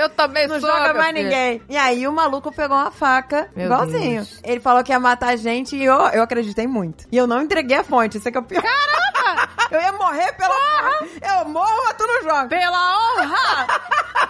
Eu 0.00 0.08
também 0.10 0.46
Não 0.48 0.58
sou, 0.60 0.68
joga 0.70 0.94
mais 0.94 1.12
filho. 1.12 1.24
ninguém. 1.24 1.62
E 1.68 1.76
aí 1.76 2.06
o 2.08 2.12
maluco 2.12 2.50
pegou 2.52 2.71
uma 2.72 2.90
faca, 2.90 3.48
Meu 3.54 3.66
igualzinho. 3.66 4.16
Deus. 4.16 4.40
Ele 4.42 4.60
falou 4.60 4.82
que 4.82 4.92
ia 4.92 5.00
matar 5.00 5.28
a 5.30 5.36
gente 5.36 5.76
e 5.76 5.84
eu, 5.84 5.94
eu 5.94 6.22
acreditei 6.22 6.66
muito. 6.66 7.06
E 7.10 7.16
eu 7.16 7.26
não 7.26 7.42
entreguei 7.42 7.76
a 7.76 7.84
fonte, 7.84 8.18
isso 8.18 8.28
é 8.28 8.32
que 8.32 8.38
é 8.38 8.40
o 8.40 8.44
pior. 8.44 8.62
Caramba! 8.62 9.48
eu 9.70 9.80
ia 9.80 9.92
morrer 9.92 10.32
pela 10.32 10.54
fonte. 10.98 11.20
Eu 11.22 11.48
morro, 11.48 11.84
mas 11.84 11.96
tu 11.96 12.06
não 12.06 12.22
joga. 12.22 12.48
Pela 12.48 12.96
honra! 12.98 13.66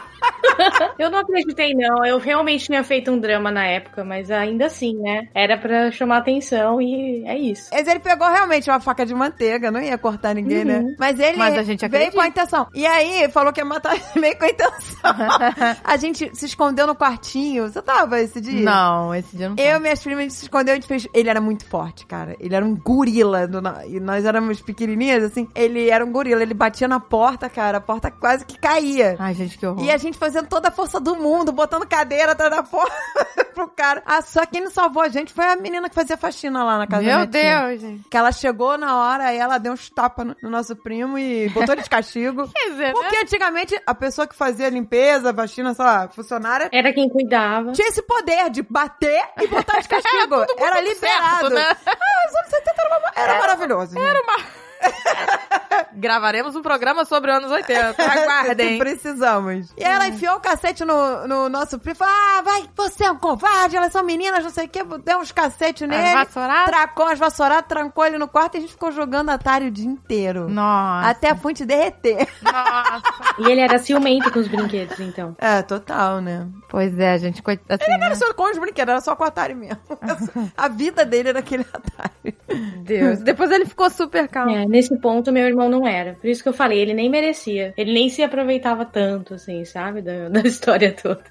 Eu 0.98 1.10
não 1.10 1.18
acreditei, 1.18 1.74
não. 1.74 2.04
Eu 2.04 2.18
realmente 2.18 2.66
tinha 2.66 2.84
feito 2.84 3.10
um 3.10 3.18
drama 3.18 3.50
na 3.50 3.66
época, 3.66 4.04
mas 4.04 4.30
ainda 4.30 4.66
assim, 4.66 4.94
né? 4.96 5.28
Era 5.34 5.58
pra 5.58 5.90
chamar 5.90 6.18
atenção 6.18 6.80
e 6.80 7.24
é 7.26 7.36
isso. 7.38 7.68
Mas 7.72 7.86
ele 7.86 8.00
pegou 8.00 8.28
realmente 8.28 8.70
uma 8.70 8.80
faca 8.80 9.04
de 9.04 9.14
manteiga, 9.14 9.70
não 9.70 9.80
ia 9.80 9.98
cortar 9.98 10.34
ninguém, 10.34 10.64
né? 10.64 10.94
Mas 10.98 11.18
ele 11.18 11.36
Mas 11.36 11.56
a 11.56 11.62
gente 11.62 11.86
veio 11.88 12.12
com 12.12 12.20
a 12.20 12.28
intenção. 12.28 12.66
E 12.74 12.86
aí, 12.86 13.28
falou 13.28 13.52
que 13.52 13.60
ia 13.60 13.64
matar 13.64 13.96
meio 14.16 14.36
com 14.38 14.44
a 14.44 14.48
intenção. 14.48 15.10
a 15.82 15.96
gente 15.96 16.30
se 16.34 16.46
escondeu 16.46 16.86
no 16.86 16.94
quartinho. 16.94 17.68
Você 17.68 17.82
tava 17.82 18.20
esse 18.20 18.40
dia? 18.40 18.62
Não, 18.62 19.14
esse 19.14 19.36
dia 19.36 19.48
não 19.48 19.56
Eu 19.58 19.76
e 19.76 19.80
minhas 19.80 20.02
primas 20.02 20.20
a 20.20 20.22
gente 20.22 20.34
se 20.34 20.44
escondeu, 20.44 20.72
a 20.72 20.74
gente 20.76 20.86
fez. 20.86 21.08
Ele 21.14 21.28
era 21.28 21.40
muito 21.40 21.64
forte, 21.66 22.06
cara. 22.06 22.36
Ele 22.38 22.54
era 22.54 22.64
um 22.64 22.76
gorila. 22.76 23.46
do 23.46 23.60
E 23.86 24.00
nós 24.00 24.24
éramos 24.24 24.60
pequenininhas, 24.60 25.24
assim. 25.24 25.48
Ele 25.54 25.88
era 25.88 26.04
um 26.04 26.12
gorila. 26.12 26.42
Ele 26.42 26.54
batia 26.54 26.88
na 26.88 27.00
porta, 27.00 27.48
cara. 27.48 27.78
A 27.78 27.80
porta 27.80 28.10
quase 28.10 28.44
que 28.44 28.58
caía. 28.58 29.16
Ai, 29.18 29.34
gente, 29.34 29.58
que 29.58 29.66
horror. 29.66 29.84
E 29.84 29.90
a 29.90 29.96
gente 29.96 30.11
fazendo 30.18 30.48
toda 30.48 30.68
a 30.68 30.70
força 30.72 30.98
do 31.00 31.16
mundo, 31.16 31.52
botando 31.52 31.86
cadeira 31.86 32.32
atrás 32.32 32.50
da 32.50 32.62
porta 32.62 32.92
pro 33.54 33.68
cara. 33.68 34.02
Ah, 34.06 34.22
só 34.22 34.44
quem 34.46 34.60
não 34.62 34.70
salvou 34.70 35.02
a 35.02 35.08
gente 35.08 35.32
foi 35.32 35.44
a 35.44 35.56
menina 35.56 35.88
que 35.88 35.94
fazia 35.94 36.16
faxina 36.16 36.64
lá 36.64 36.78
na 36.78 36.86
casa 36.86 37.02
da 37.02 37.08
Meu 37.08 37.16
minha 37.18 37.26
tia. 37.30 37.60
Deus, 37.68 37.80
gente. 37.80 38.08
Que 38.08 38.16
ela 38.16 38.32
chegou 38.32 38.76
na 38.78 38.96
hora 38.98 39.32
e 39.32 39.38
ela 39.38 39.58
deu 39.58 39.72
uns 39.72 39.90
tapas 39.90 40.26
no, 40.26 40.36
no 40.42 40.50
nosso 40.50 40.74
primo 40.76 41.18
e 41.18 41.48
botou 41.50 41.74
ele 41.74 41.82
de 41.82 41.90
castigo. 41.90 42.48
Quer 42.54 42.70
dizer, 42.70 42.92
Porque 42.92 43.16
né? 43.16 43.22
antigamente 43.22 43.80
a 43.86 43.94
pessoa 43.94 44.26
que 44.26 44.34
fazia 44.34 44.68
limpeza, 44.68 45.34
faxina, 45.34 45.74
sei 45.74 45.84
lá, 45.84 46.08
funcionária, 46.08 46.68
Era 46.72 46.92
quem 46.92 47.08
cuidava. 47.08 47.72
tinha 47.72 47.88
esse 47.88 48.02
poder 48.02 48.50
de 48.50 48.62
bater 48.62 49.22
e 49.40 49.46
botar 49.48 49.80
de 49.80 49.88
castigo. 49.88 50.46
era 50.58 50.80
liberado. 50.80 50.98
certo, 50.98 51.50
né? 51.50 51.76
Ah, 51.86 52.28
os 52.28 52.34
anos 52.36 52.50
70 52.50 52.82
era, 52.82 52.98
uma- 52.98 53.12
era 53.16 53.38
maravilhoso. 53.38 53.98
Era 53.98 54.22
uma... 54.22 54.61
Gravaremos 55.94 56.56
um 56.56 56.62
programa 56.62 57.04
sobre 57.04 57.30
anos 57.30 57.50
80. 57.50 57.94
Aguardem. 58.02 58.78
Precisamos. 58.78 59.72
E 59.76 59.84
ela 59.84 60.08
enfiou 60.08 60.36
o 60.36 60.40
cacete 60.40 60.84
no, 60.84 61.26
no 61.28 61.48
nosso 61.48 61.78
primo. 61.78 61.96
Falou, 61.96 62.14
ah, 62.14 62.42
vai, 62.42 62.64
você 62.74 63.04
é 63.04 63.10
um 63.10 63.18
covarde, 63.18 63.76
elas 63.76 63.92
são 63.92 64.02
meninas, 64.02 64.42
não 64.42 64.50
sei 64.50 64.66
o 64.66 64.68
quê. 64.68 64.80
Deu 65.04 65.18
uns 65.18 65.32
cacetes 65.32 65.86
nele. 65.86 66.12
vassouradas? 66.14 66.66
Tracou 66.66 67.06
as 67.06 67.18
vassouradas, 67.18 67.66
trancou 67.68 68.04
ele 68.06 68.18
no 68.18 68.26
quarto 68.26 68.54
e 68.54 68.58
a 68.58 68.60
gente 68.62 68.72
ficou 68.72 68.90
jogando 68.90 69.30
Atari 69.30 69.66
o 69.66 69.70
dia 69.70 69.86
inteiro. 69.86 70.48
Nossa. 70.48 71.08
Até 71.10 71.30
a 71.30 71.36
fonte 71.36 71.64
derreter. 71.64 72.26
Nossa. 72.42 73.02
E 73.38 73.50
ele 73.50 73.60
era 73.60 73.78
ciumento 73.78 74.30
com 74.32 74.38
os 74.38 74.48
brinquedos, 74.48 74.98
então. 74.98 75.36
É, 75.38 75.62
total, 75.62 76.20
né? 76.20 76.48
Pois 76.68 76.98
é, 76.98 77.18
gente. 77.18 77.42
coit- 77.42 77.60
Assim, 77.68 77.84
Ele 77.84 77.92
não 77.94 78.00
né? 78.00 78.06
era 78.06 78.14
só 78.16 78.32
com 78.34 78.50
os 78.50 78.58
brinquedos, 78.58 78.90
era 78.92 79.00
só 79.00 79.14
com 79.14 79.24
o 79.24 79.26
Atari 79.26 79.54
mesmo. 79.54 79.78
a 80.56 80.68
vida 80.68 81.04
dele 81.04 81.28
era 81.30 81.38
aquele 81.40 81.66
Atari. 81.72 82.36
Deus. 82.82 83.20
Depois 83.20 83.50
ele 83.50 83.66
ficou 83.66 83.88
super 83.90 84.28
calmo. 84.28 84.54
É, 84.54 84.66
nesse 84.72 84.98
ponto, 84.98 85.30
meu 85.32 85.46
irmão 85.46 85.68
não 85.68 85.86
era. 85.86 86.14
Por 86.14 86.28
isso 86.28 86.42
que 86.42 86.48
eu 86.48 86.52
falei, 86.52 86.80
ele 86.80 86.94
nem 86.94 87.08
merecia. 87.10 87.72
Ele 87.76 87.92
nem 87.92 88.08
se 88.08 88.22
aproveitava 88.22 88.84
tanto, 88.84 89.34
assim, 89.34 89.64
sabe? 89.64 90.02
Da, 90.02 90.28
da 90.30 90.40
história 90.40 90.92
toda. 90.92 91.22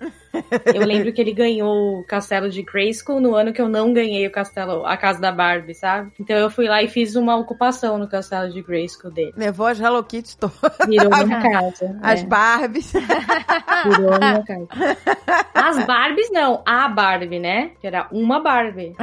Eu 0.74 0.86
lembro 0.86 1.12
que 1.12 1.22
ele 1.22 1.34
ganhou 1.34 2.00
o 2.00 2.04
castelo 2.04 2.50
de 2.50 2.62
Grayskull 2.64 3.20
no 3.20 3.36
ano 3.36 3.54
que 3.54 3.62
eu 3.62 3.68
não 3.68 3.94
ganhei 3.94 4.26
o 4.26 4.32
castelo, 4.32 4.86
a 4.86 4.96
casa 4.98 5.20
da 5.20 5.32
Barbie, 5.32 5.74
sabe? 5.74 6.12
Então 6.20 6.38
eu 6.38 6.50
fui 6.50 6.68
lá 6.68 6.82
e 6.82 6.88
fiz 6.88 7.16
uma 7.16 7.36
ocupação 7.36 7.98
no 7.98 8.08
castelo 8.08 8.52
de 8.52 8.62
Grayskull 8.62 9.12
dele. 9.12 9.34
Levou 9.36 9.68
as 9.68 9.80
Hello 9.80 10.04
Kitty 10.04 10.38
todas. 10.38 10.56
Virou 10.88 11.10
minha 11.26 11.42
casa. 11.42 12.00
As 12.02 12.22
é, 12.22 12.26
Barbies. 12.26 12.94
virou 12.94 14.20
minha 14.20 14.44
casa. 14.44 14.68
As 15.54 15.86
Barbies 15.86 16.32
não, 16.32 16.62
a 16.66 16.88
Barbie, 16.88 17.40
né? 17.40 17.72
Que 17.80 17.88
era 17.88 18.08
uma 18.12 18.40
Barbie. 18.42 18.96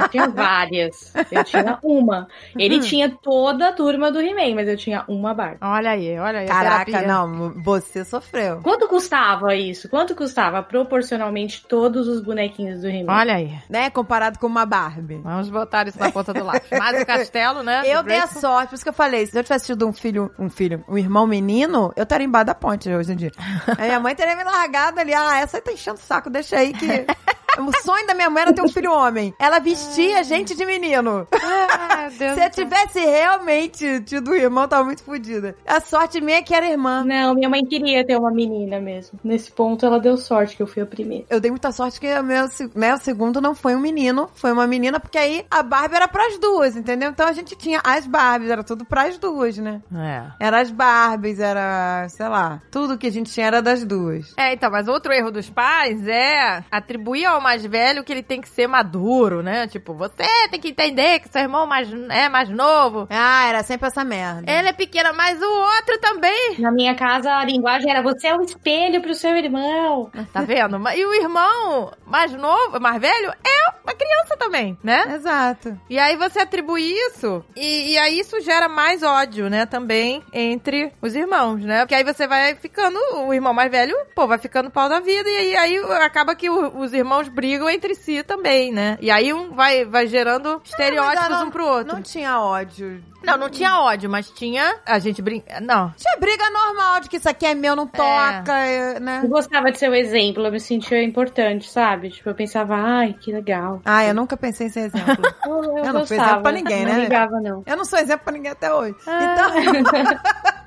Não 0.00 0.08
tinha 0.08 0.28
várias. 0.28 1.12
Eu 1.30 1.44
tinha 1.44 1.78
uma. 1.82 2.28
Ele 2.56 2.80
tinha 2.80 3.08
toda 3.08 3.68
a 3.68 3.72
turma 3.72 4.10
do 4.10 4.20
He-Man, 4.20 4.54
mas 4.54 4.68
eu 4.68 4.76
tinha 4.76 5.04
uma 5.08 5.32
Barbie. 5.32 5.58
Olha 5.60 5.90
aí, 5.90 6.18
olha 6.18 6.40
aí. 6.40 6.46
Caraca, 6.46 6.84
terapia. 6.86 7.08
não, 7.08 7.50
você 7.62 8.04
sofreu. 8.04 8.60
Quanto 8.62 8.88
custava 8.88 9.54
isso? 9.54 9.88
Quanto 9.88 10.14
custava 10.14 10.39
proporcionalmente 10.68 11.64
todos 11.66 12.08
os 12.08 12.20
bonequinhos 12.20 12.80
do 12.80 12.88
He-Man? 12.88 13.12
Olha 13.12 13.34
aí. 13.34 13.58
Né? 13.68 13.90
Comparado 13.90 14.38
com 14.38 14.46
uma 14.46 14.64
Barbie. 14.64 15.20
Vamos 15.22 15.48
botar 15.50 15.86
isso 15.86 15.98
na 15.98 16.10
ponta 16.10 16.32
do 16.32 16.44
lápis. 16.44 16.70
Mas 16.70 17.02
o 17.02 17.06
castelo, 17.06 17.62
né? 17.62 17.82
Eu 17.84 18.02
dei 18.02 18.18
a 18.18 18.26
sorte, 18.26 18.70
por 18.70 18.74
isso 18.76 18.84
que 18.84 18.90
eu 18.90 18.94
falei, 18.94 19.26
se 19.26 19.38
eu 19.38 19.42
tivesse 19.42 19.66
tido 19.66 19.86
um 19.86 19.92
filho, 19.92 20.30
um 20.38 20.48
filho, 20.48 20.84
um 20.88 20.96
irmão 20.96 21.26
menino, 21.26 21.92
eu 21.96 22.04
estaria 22.04 22.26
embaixo 22.26 22.46
da 22.46 22.54
ponte 22.54 22.88
hoje 22.88 23.12
em 23.12 23.16
dia. 23.16 23.32
a 23.66 23.82
minha 23.82 24.00
mãe 24.00 24.14
teria 24.14 24.36
me 24.36 24.44
largado 24.44 25.00
ali, 25.00 25.12
ah, 25.12 25.40
essa 25.40 25.58
aí 25.58 25.62
tá 25.62 25.72
enchendo 25.72 25.98
o 25.98 26.02
saco, 26.02 26.30
deixa 26.30 26.56
aí 26.56 26.72
que... 26.72 26.86
O 27.58 27.82
sonho 27.82 28.06
da 28.06 28.14
minha 28.14 28.30
mãe 28.30 28.42
era 28.42 28.52
ter 28.52 28.62
um 28.62 28.68
filho 28.68 28.92
homem. 28.92 29.34
Ela 29.38 29.58
vestia 29.58 30.22
gente 30.22 30.54
de 30.54 30.64
menino. 30.64 31.26
Ah, 31.32 32.08
Deus 32.16 32.34
Se 32.34 32.44
eu 32.44 32.50
tivesse 32.50 33.00
realmente 33.00 34.00
tido 34.02 34.30
um 34.30 34.34
irmão, 34.34 34.64
eu 34.64 34.68
tava 34.68 34.84
muito 34.84 35.02
fodida. 35.02 35.56
A 35.66 35.80
sorte 35.80 36.20
minha 36.20 36.38
é 36.38 36.42
que 36.42 36.54
era 36.54 36.66
irmã. 36.66 37.04
Não, 37.04 37.34
minha 37.34 37.48
mãe 37.48 37.64
queria 37.64 38.06
ter 38.06 38.16
uma 38.16 38.30
menina 38.30 38.80
mesmo. 38.80 39.18
Nesse 39.24 39.50
ponto, 39.50 39.84
ela 39.84 39.98
deu 39.98 40.16
sorte 40.16 40.29
que 40.30 40.62
eu 40.62 40.66
fui 40.66 40.82
a 40.82 40.86
primeira. 40.86 41.24
Eu 41.28 41.40
dei 41.40 41.50
muita 41.50 41.72
sorte 41.72 42.00
que 42.00 42.06
o 42.06 42.22
meu, 42.22 42.46
né, 42.74 42.94
o 42.94 42.98
segundo 42.98 43.40
não 43.40 43.54
foi 43.54 43.74
um 43.74 43.80
menino, 43.80 44.30
foi 44.34 44.52
uma 44.52 44.66
menina, 44.66 45.00
porque 45.00 45.18
aí 45.18 45.44
a 45.50 45.62
Barbie 45.62 45.96
era 45.96 46.06
pras 46.08 46.38
duas, 46.38 46.76
entendeu? 46.76 47.10
Então 47.10 47.26
a 47.26 47.32
gente 47.32 47.56
tinha 47.56 47.80
as 47.84 48.06
Barbies, 48.06 48.50
era 48.50 48.62
tudo 48.62 48.84
pras 48.84 49.18
duas, 49.18 49.58
né? 49.58 49.82
É. 49.94 50.46
Era 50.46 50.60
as 50.60 50.70
Barbies, 50.70 51.40
era, 51.40 52.08
sei 52.08 52.28
lá, 52.28 52.62
tudo 52.70 52.96
que 52.96 53.08
a 53.08 53.12
gente 53.12 53.32
tinha 53.32 53.46
era 53.46 53.60
das 53.60 53.84
duas. 53.84 54.32
É, 54.38 54.52
então, 54.52 54.70
mas 54.70 54.88
outro 54.88 55.12
erro 55.12 55.30
dos 55.30 55.50
pais 55.50 56.06
é 56.06 56.64
atribuir 56.70 57.26
ao 57.26 57.40
mais 57.40 57.64
velho 57.64 58.04
que 58.04 58.12
ele 58.12 58.22
tem 58.22 58.40
que 58.40 58.48
ser 58.48 58.66
maduro, 58.66 59.42
né? 59.42 59.66
Tipo, 59.66 59.94
você 59.94 60.24
tem 60.50 60.60
que 60.60 60.68
entender 60.68 61.20
que 61.20 61.28
seu 61.28 61.42
irmão 61.42 61.66
mais, 61.66 61.92
é 62.10 62.28
mais 62.28 62.48
novo. 62.48 63.06
Ah, 63.10 63.48
era 63.48 63.62
sempre 63.62 63.88
essa 63.88 64.04
merda. 64.04 64.50
Ele 64.50 64.68
é 64.68 64.72
pequena, 64.72 65.12
mas 65.12 65.40
o 65.40 65.50
outro 65.50 65.98
também. 66.00 66.56
Na 66.58 66.70
minha 66.70 66.94
casa, 66.94 67.30
a 67.32 67.44
linguagem 67.44 67.90
era 67.90 68.02
você 68.02 68.28
é 68.28 68.36
um 68.36 68.42
espelho 68.42 69.00
pro 69.00 69.14
seu 69.14 69.36
irmão. 69.36 70.10
Tá 70.32 70.42
vendo? 70.42 70.76
E 70.94 71.04
o 71.04 71.14
irmão 71.14 71.92
mais 72.06 72.32
novo, 72.32 72.80
mais 72.80 73.00
velho, 73.00 73.30
é 73.30 73.70
uma 73.84 73.94
criança 73.94 74.36
também, 74.36 74.78
né? 74.82 75.14
Exato. 75.14 75.78
E 75.88 75.98
aí 75.98 76.16
você 76.16 76.40
atribui 76.40 76.82
isso, 77.08 77.44
e, 77.56 77.92
e 77.92 77.98
aí 77.98 78.18
isso 78.18 78.40
gera 78.40 78.68
mais 78.68 79.02
ódio, 79.02 79.48
né, 79.50 79.66
também 79.66 80.22
entre 80.32 80.92
os 81.02 81.14
irmãos, 81.14 81.60
né? 81.62 81.80
Porque 81.80 81.94
aí 81.94 82.04
você 82.04 82.26
vai 82.26 82.54
ficando, 82.54 82.98
o 83.26 83.32
irmão 83.34 83.52
mais 83.54 83.70
velho, 83.70 83.96
pô, 84.14 84.26
vai 84.26 84.38
ficando 84.38 84.70
pau 84.70 84.88
da 84.88 85.00
vida, 85.00 85.28
e 85.28 85.36
aí, 85.36 85.56
aí 85.56 85.76
acaba 86.02 86.34
que 86.34 86.48
o- 86.50 86.78
os 86.78 86.92
irmãos 86.92 87.28
brigam 87.28 87.68
entre 87.68 87.94
si 87.94 88.22
também, 88.22 88.72
né? 88.72 88.96
E 89.00 89.10
aí 89.10 89.32
um 89.32 89.50
vai, 89.52 89.84
vai 89.84 90.06
gerando 90.06 90.60
estereótipos 90.64 91.20
Mas 91.28 91.30
ela 91.38 91.44
um 91.44 91.50
pro 91.50 91.66
outro. 91.66 91.94
Não 91.94 92.02
tinha 92.02 92.40
ódio. 92.40 93.02
Não, 93.22 93.36
não 93.36 93.48
tinha 93.50 93.80
ódio, 93.80 94.08
mas 94.08 94.30
tinha. 94.30 94.76
A 94.86 94.98
gente 94.98 95.20
brinca. 95.22 95.60
Não. 95.60 95.92
Tinha 95.96 96.18
briga 96.18 96.48
normal 96.50 97.00
de 97.00 97.08
que 97.08 97.16
isso 97.16 97.28
aqui 97.28 97.46
é 97.46 97.54
meu, 97.54 97.76
não 97.76 97.86
toca, 97.86 98.98
né? 99.00 99.20
Eu 99.24 99.28
gostava 99.28 99.70
de 99.70 99.78
ser 99.78 99.90
o 99.90 99.94
exemplo, 99.94 100.44
eu 100.46 100.52
me 100.52 100.60
sentia 100.60 101.02
importante, 101.02 101.68
sabe? 101.68 102.10
Tipo, 102.10 102.30
eu 102.30 102.34
pensava, 102.34 102.74
ai, 102.76 103.14
que 103.20 103.32
legal. 103.32 103.80
Ah, 103.84 104.04
eu 104.04 104.14
nunca 104.14 104.36
pensei 104.36 104.66
em 104.66 104.70
ser 104.70 104.80
exemplo. 104.80 105.10
Eu, 105.50 105.64
eu, 105.64 105.84
Eu 105.84 105.92
não 105.92 106.06
fui 106.06 106.16
exemplo 106.16 106.42
pra 106.42 106.52
ninguém, 106.52 106.84
não 106.84 106.92
né? 106.92 107.00
ligava, 107.00 107.40
não. 107.40 107.62
Eu 107.66 107.76
não 107.76 107.84
sou 107.84 107.98
exemplo 107.98 108.24
pra 108.24 108.32
ninguém 108.32 108.52
até 108.52 108.72
hoje. 108.72 108.94
Ah. 109.06 109.24
Então, 109.32 109.50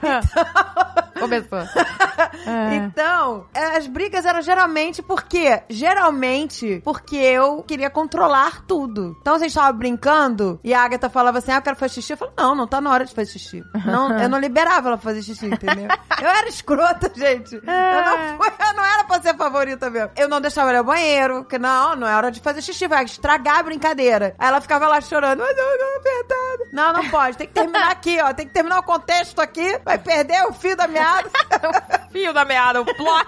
Começou. 1.23 1.59
É. 2.45 2.75
então, 2.75 3.45
as 3.75 3.87
brigas 3.87 4.25
eram 4.25 4.41
geralmente 4.41 5.01
porque, 5.01 5.61
geralmente, 5.69 6.81
porque 6.83 7.15
eu 7.15 7.63
queria 7.63 7.89
controlar 7.89 8.65
tudo. 8.67 9.15
Então 9.21 9.35
a 9.35 9.39
gente 9.39 9.53
tava 9.53 9.71
brincando 9.71 10.59
e 10.63 10.73
a 10.73 10.81
Agatha 10.83 11.09
falava 11.09 11.37
assim: 11.37 11.51
"Ah, 11.51 11.57
eu 11.57 11.61
quero 11.61 11.75
fazer 11.75 11.93
xixi". 11.95 12.13
Eu 12.13 12.17
falei: 12.17 12.33
"Não, 12.37 12.55
não 12.55 12.67
tá 12.67 12.81
na 12.81 12.91
hora 12.91 13.05
de 13.05 13.13
fazer 13.13 13.31
xixi". 13.31 13.63
Não, 13.85 14.17
eu 14.19 14.27
não 14.27 14.39
liberava 14.39 14.89
ela 14.89 14.97
fazer 14.97 15.21
xixi, 15.21 15.45
entendeu? 15.45 15.87
Eu 16.21 16.27
era 16.27 16.47
escrota, 16.49 17.11
gente. 17.15 17.55
Eu 17.55 17.61
não, 17.63 18.37
fui, 18.37 18.47
eu 18.67 18.73
não 18.73 18.83
era 18.83 19.03
pra 19.05 19.21
ser 19.21 19.35
favorita 19.35 19.89
mesmo. 19.89 20.11
Eu 20.17 20.27
não 20.27 20.41
deixava 20.41 20.69
ela 20.69 20.77
ir 20.77 20.79
ao 20.79 20.83
banheiro, 20.83 21.43
porque 21.43 21.59
não, 21.59 21.95
não 21.95 22.07
é 22.07 22.15
hora 22.15 22.31
de 22.31 22.39
fazer 22.41 22.61
xixi, 22.61 22.87
vai 22.87 23.03
estragar 23.05 23.59
a 23.59 23.63
brincadeira. 23.63 24.35
Aí 24.37 24.47
ela 24.47 24.59
ficava 24.59 24.87
lá 24.87 24.99
chorando, 25.01 25.39
mas 25.39 25.57
eu 25.57 25.79
não 25.79 25.97
apertado. 25.97 26.69
Não, 26.73 26.93
não 26.93 27.09
pode, 27.09 27.37
tem 27.37 27.47
que 27.47 27.53
terminar 27.53 27.91
aqui, 27.91 28.19
ó, 28.21 28.33
tem 28.33 28.47
que 28.47 28.53
terminar 28.53 28.79
o 28.79 28.83
contexto 28.83 29.39
aqui, 29.39 29.79
vai 29.85 29.97
perder 29.97 30.43
o 30.47 30.53
fio 30.53 30.75
da 30.75 30.87
meada. 30.87 31.12
Meada. 31.13 32.03
Fio 32.11 32.33
da 32.33 32.45
meada, 32.45 32.81
o 32.81 32.85
plot. 32.85 33.27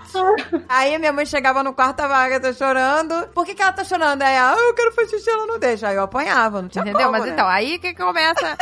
Aí 0.69 0.97
minha 0.99 1.11
mãe 1.11 1.25
chegava 1.25 1.63
no 1.63 1.73
quarto, 1.73 2.01
a 2.01 2.05
Agatha 2.05 2.53
chorando. 2.53 3.27
Por 3.33 3.45
que, 3.45 3.55
que 3.55 3.61
ela 3.61 3.71
tá 3.71 3.83
chorando? 3.83 4.21
Aí, 4.21 4.37
ah, 4.37 4.55
eu 4.57 4.73
quero 4.75 4.91
fazer 4.91 5.09
xixi, 5.09 5.29
ela 5.29 5.47
não 5.47 5.57
deixa. 5.57 5.87
Aí 5.87 5.95
eu 5.95 6.03
apanhava, 6.03 6.61
não 6.61 6.69
tinha 6.69 6.83
Entendeu? 6.83 7.07
como, 7.07 7.11
Mas 7.13 7.25
né? 7.25 7.31
então, 7.31 7.47
aí 7.47 7.79
que 7.79 7.95
começa 7.95 8.55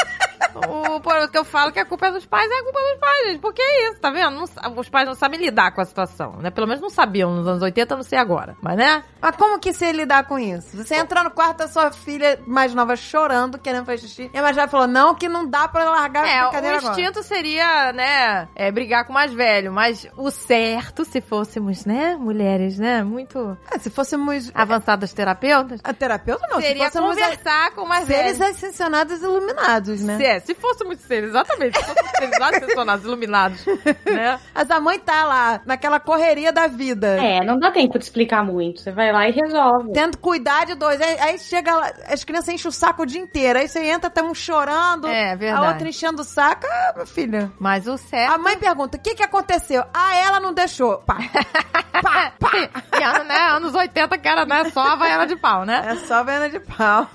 o, 0.55 0.99
por- 0.99 1.29
que 1.29 1.37
eu 1.37 1.45
falo 1.45 1.71
que 1.71 1.79
a 1.79 1.85
culpa 1.85 2.07
é 2.07 2.11
dos 2.11 2.25
pais, 2.25 2.49
é 2.49 2.59
a 2.59 2.63
culpa 2.63 2.79
dos 2.79 2.99
pais, 2.99 3.27
gente. 3.27 3.39
Porque 3.39 3.61
é 3.61 3.89
isso, 3.91 3.99
tá 3.99 4.09
vendo? 4.11 4.31
Não 4.31 4.43
os 4.77 4.89
pais 4.89 5.07
não 5.07 5.15
sabem 5.15 5.39
lidar 5.39 5.71
com 5.73 5.81
a 5.81 5.85
situação, 5.85 6.37
né? 6.37 6.49
Pelo 6.51 6.67
menos 6.67 6.81
não 6.81 6.89
sabiam 6.89 7.33
nos 7.33 7.47
anos 7.47 7.61
80, 7.61 7.95
não 7.95 8.03
sei 8.03 8.17
agora. 8.19 8.55
Mas, 8.61 8.75
né? 8.77 9.03
Mas 9.21 9.35
como 9.35 9.59
que 9.59 9.73
você 9.73 9.91
lidar 9.91 10.25
com 10.25 10.37
isso? 10.37 10.77
Você 10.77 10.95
entra 10.95 11.23
no 11.23 11.31
quarto 11.31 11.57
da 11.59 11.67
sua 11.67 11.91
filha 11.91 12.39
mais 12.45 12.73
nova 12.73 12.95
chorando, 12.95 13.57
querendo 13.57 13.85
fazer 13.85 13.99
xixi. 14.07 14.31
E 14.33 14.37
a 14.37 14.41
mais 14.41 14.55
velha 14.55 14.67
falou, 14.67 14.87
não, 14.87 15.15
que 15.15 15.27
não 15.29 15.47
dá 15.47 15.67
pra 15.67 15.89
largar 15.89 16.25
É, 16.27 16.37
a 16.39 16.41
o 16.41 16.43
brincadeira 16.49 16.77
agora. 16.77 16.91
instinto 16.99 17.23
seria, 17.23 17.93
né, 17.93 18.47
é, 18.55 18.71
brigar 18.71 19.05
com 19.05 19.11
o 19.11 19.13
mais 19.13 19.33
velho. 19.33 19.71
Mas 19.71 20.07
o 20.17 20.29
certo, 20.29 21.05
se 21.05 21.21
fôssemos, 21.21 21.85
né, 21.85 22.15
mulheres, 22.15 22.77
né, 22.77 23.03
muito 23.03 23.57
É, 23.71 23.77
se 23.79 23.89
fôssemos 23.89 24.51
avançadas 24.53 25.13
terapeutas, 25.13 25.79
a 25.83 25.93
terapeuta, 25.93 26.45
não. 26.49 26.61
seria 26.61 26.85
se 26.89 26.91
fôssemos 26.91 27.09
conversar 27.15 27.71
com 27.71 27.81
o 27.81 27.87
mais 27.87 28.05
seres 28.05 28.37
velho. 28.37 28.51
ascensionados 28.51 29.21
e 29.21 29.23
iluminados, 29.23 30.01
né? 30.01 30.17
Se, 30.17 30.32
é, 30.33 30.39
se 30.39 30.55
fôssemos 30.55 30.99
seres, 30.99 31.29
exatamente, 31.29 31.77
se 31.77 31.85
fôssemos 31.85 32.11
seres 32.11 32.41
ascensionados, 32.41 33.05
iluminados, 33.05 33.65
né? 34.05 34.39
Mas 34.53 34.71
a 34.71 34.79
mãe 34.79 34.99
tá 34.99 35.23
lá, 35.25 35.61
naquela 35.65 35.99
correria 35.99 36.51
da 36.51 36.67
vida. 36.67 37.17
É, 37.23 37.43
não 37.45 37.57
dá 37.59 37.71
tempo 37.71 37.97
de 37.97 38.05
explicar 38.05 38.43
muito. 38.43 38.81
Você 38.81 38.91
vai 38.91 39.11
lá 39.11 39.27
e 39.27 39.31
resolve. 39.31 39.91
Tendo 39.93 40.17
cuidar 40.17 40.65
de 40.65 40.75
dois. 40.75 40.99
Aí, 41.01 41.19
aí 41.19 41.39
chega 41.39 41.75
lá, 41.75 41.91
as 42.07 42.23
crianças 42.23 42.49
enchem 42.49 42.69
o 42.69 42.71
saco 42.71 43.03
o 43.03 43.05
dia 43.05 43.21
inteiro. 43.21 43.59
Aí 43.59 43.67
você 43.67 43.83
entra, 43.85 44.09
tá 44.09 44.23
um 44.23 44.33
chorando. 44.33 45.07
É, 45.07 45.35
verdade. 45.35 45.65
A 45.65 45.69
outra 45.69 45.87
enchendo 45.87 46.21
o 46.21 46.25
saco. 46.25 46.65
Ah, 46.65 46.93
meu 46.95 47.05
filho. 47.05 47.51
Mas 47.59 47.87
o 47.87 47.97
certo... 47.97 48.33
A 48.33 48.37
mãe 48.37 48.57
pergunta: 48.57 48.97
o 48.97 48.99
que 48.99 49.15
que 49.15 49.23
aconteceu? 49.23 49.83
Ah, 49.93 50.15
ela 50.15 50.39
não 50.39 50.53
deixou. 50.53 50.97
Pá. 50.99 51.17
Pá, 52.01 52.33
pá. 52.39 52.51
E 52.99 53.03
ano, 53.03 53.23
né, 53.23 53.37
anos 53.51 53.73
80 53.73 54.17
que 54.17 54.27
era, 54.27 54.45
né, 54.45 54.69
só 54.71 54.81
a 54.81 54.95
vaiana 54.95 55.27
de 55.27 55.35
pau, 55.35 55.63
né? 55.63 55.83
É 55.85 55.95
só 55.95 56.23
venda 56.23 56.49
de 56.49 56.59
pau. 56.59 57.07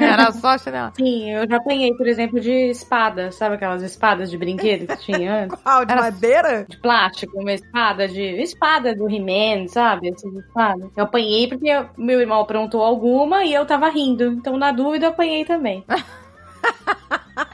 Era 0.00 0.32
só 0.32 0.56
chinelo. 0.58 0.92
Sim, 0.96 1.32
eu 1.32 1.48
já 1.48 1.56
apanhei, 1.58 1.94
por 1.94 2.06
exemplo, 2.08 2.35
de 2.40 2.70
espada. 2.70 3.30
Sabe 3.32 3.54
aquelas 3.56 3.82
espadas 3.82 4.30
de 4.30 4.38
brinquedo 4.38 4.86
que 4.86 4.96
tinha 4.98 5.44
antes? 5.44 5.58
Qual? 5.62 5.84
De 5.84 5.92
Era- 5.92 6.02
madeira? 6.02 6.66
De 6.68 6.76
plástico, 6.78 7.38
uma 7.40 7.52
espada 7.52 8.06
de. 8.08 8.20
Espada 8.20 8.94
do 8.94 9.08
He-Man, 9.08 9.68
sabe? 9.68 10.08
Essas 10.10 10.32
espadas. 10.34 10.90
Eu 10.96 11.04
apanhei 11.04 11.48
porque 11.48 11.68
eu- 11.68 11.88
meu 11.96 12.20
irmão 12.20 12.40
aprontou 12.40 12.82
alguma 12.82 13.44
e 13.44 13.52
eu 13.54 13.64
tava 13.66 13.88
rindo. 13.88 14.24
Então, 14.32 14.56
na 14.56 14.72
dúvida, 14.72 15.06
eu 15.06 15.10
apanhei 15.10 15.44
também. 15.44 15.84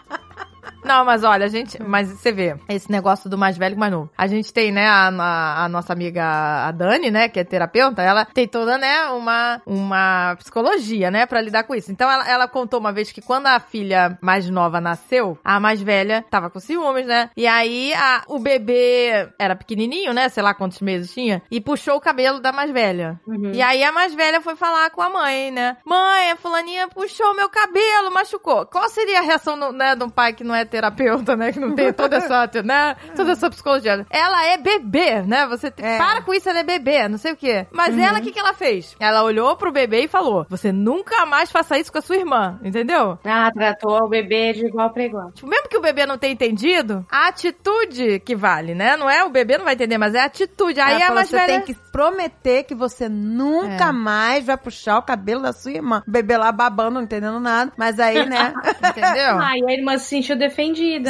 Não, 0.85 1.05
mas 1.05 1.25
olha, 1.25 1.47
a 1.47 1.49
gente. 1.49 1.81
Mas 1.83 2.09
você 2.09 2.33
vê, 2.33 2.57
esse 2.69 2.91
negócio 2.91 3.29
do 3.31 3.39
mais 3.39 3.57
velho 3.57 3.75
com 3.75 3.81
mais 3.81 3.93
novo. 3.93 4.11
A 4.17 4.27
gente 4.27 4.53
tem, 4.53 4.71
né, 4.73 4.87
a, 4.87 5.09
a- 5.09 5.65
a 5.65 5.69
nossa 5.69 5.93
amiga 5.93 6.23
a 6.25 6.71
Dani, 6.73 7.11
né, 7.11 7.29
que 7.29 7.39
é 7.41 7.45
terapeuta, 7.45 8.03
ela 8.03 8.25
tem 8.25 8.47
toda, 8.49 8.77
né, 8.79 9.07
uma, 9.11 9.61
uma 9.67 10.37
psicologia, 10.39 11.11
né, 11.11 11.27
pra 11.27 11.41
lidar 11.41 11.65
com 11.65 11.75
isso. 11.75 11.91
Então 11.93 12.11
ela, 12.11 12.29
ela 12.29 12.49
contou 12.49 12.81
uma 12.81 12.93
vez 12.93 13.11
que 13.13 13.21
quando 13.23 13.47
a 13.47 13.59
filha 13.61 14.19
mais 14.21 14.49
nova 14.51 14.81
nasceu, 14.81 15.39
a 15.45 15.59
mais 15.61 15.81
velha 15.81 16.25
tava 16.31 16.51
com 16.51 16.59
ciúmes, 16.61 17.07
né? 17.07 17.31
E 17.37 17.47
aí 17.47 17.93
a, 17.95 18.23
o 18.29 18.39
bebê 18.39 19.29
era 19.39 19.55
pequenininho, 19.57 20.13
né, 20.13 20.29
sei 20.29 20.43
lá 20.43 20.55
quantos 20.55 20.81
meses 20.81 21.13
tinha, 21.13 21.43
e 21.51 21.61
puxou 21.61 21.97
o 21.97 22.01
cabelo 22.01 22.41
da 22.41 22.53
mais 22.53 22.71
velha. 22.71 23.21
Uhum. 23.27 23.53
E 23.53 23.63
aí 23.63 23.83
a 23.85 23.93
mais 23.93 24.15
velha 24.15 24.41
foi 24.41 24.57
falar 24.57 24.91
com 24.91 25.03
a 25.03 25.11
mãe, 25.11 25.51
né? 25.51 25.77
Mãe, 25.85 26.31
a 26.31 26.37
fulaninha 26.37 26.89
puxou 26.89 27.35
meu 27.35 27.49
cabelo, 27.49 28.13
machucou. 28.13 28.67
Qual 28.67 28.89
seria 28.89 29.21
a 29.21 29.23
reação 29.23 29.59
do, 29.59 29.73
né, 29.73 29.95
de 29.95 30.05
um 30.05 30.11
pai 30.11 30.33
que 30.33 30.45
não 30.45 30.55
é 30.55 30.65
terapeuta, 30.73 31.37
né? 31.37 31.53
Que 31.53 31.61
não 31.61 31.75
tem 31.75 31.93
toda 31.93 32.17
essa, 32.17 32.49
né? 32.65 32.97
Toda 33.15 33.33
essa 33.33 33.51
psicologia. 33.51 34.07
Ela 34.11 34.47
é 34.47 34.57
bebê, 34.59 35.23
né? 35.23 35.47
Você 35.49 35.73
É. 35.77 35.99
para 35.99 36.23
com 36.23 36.33
isso, 36.33 36.49
ela 36.49 36.61
é 36.61 36.65
bebê, 36.65 37.07
não 37.09 37.19
sei 37.19 37.33
o 37.33 37.37
quê. 37.37 37.67
Mas 37.71 37.97
ela, 37.99 38.19
o 38.19 38.23
que, 38.23 38.33
que 38.33 38.39
ela 38.41 38.55
fez? 38.55 38.97
Ela 38.99 39.23
olhou 39.23 39.55
pro 39.57 39.71
bebê 39.71 40.05
e 40.05 40.09
falou: 40.09 40.47
Você 40.49 40.73
nunca 40.73 41.27
mais 41.27 41.53
faça 41.53 41.79
isso 41.79 41.93
com 41.93 41.99
a 41.99 42.03
sua 42.03 42.17
irmã, 42.17 42.59
entendeu? 42.65 43.19
Ah, 43.25 43.51
tratou 43.53 44.05
o 44.05 44.09
bebê 44.09 44.53
de 44.55 44.67
igual 44.67 44.91
pra 44.91 45.05
igual. 45.05 45.31
Tipo, 45.33 45.49
mesmo 45.49 45.69
que 45.69 45.77
o 45.77 45.81
bebê 45.83 46.07
não 46.07 46.17
tenha 46.19 46.33
entendido, 46.33 47.05
a 47.11 47.29
atitude 47.29 48.21
que 48.21 48.35
vale, 48.35 48.75
né? 48.75 48.97
Não 48.97 49.09
é 49.11 49.23
o 49.25 49.31
bebê 49.31 49.59
não 49.59 49.65
vai 49.65 49.75
entender, 49.75 49.99
mas 49.99 50.15
é 50.15 50.21
a 50.21 50.25
atitude. 50.25 50.81
Aí 50.81 50.95
Ela 50.95 50.97
a 50.97 51.07
falou, 51.07 51.15
mais 51.17 51.29
você 51.29 51.37
velha... 51.37 51.47
tem 51.49 51.61
que 51.63 51.75
prometer 51.93 52.65
que 52.65 52.75
você 52.75 53.09
nunca 53.09 53.89
É. 53.89 53.93
mais 53.93 54.47
vai 54.47 54.57
puxar 54.57 54.99
o 54.99 55.03
cabelo 55.03 55.43
da 55.43 55.53
sua 55.53 55.73
irmã. 55.73 56.03
O 56.07 56.11
bebê 56.11 56.37
lá 56.37 56.51
babando, 56.51 56.93
não 56.95 57.03
entendendo 57.03 57.39
nada. 57.41 57.73
Mas 57.77 57.99
aí, 58.01 58.25
né? 58.27 58.53
Entendeu? 58.83 59.33
Ah, 59.43 59.57
e 59.57 59.65
a 59.69 59.73
irmã 59.73 59.99
se 59.99 60.07
sentiu 60.07 60.37
defendida, 60.37 60.62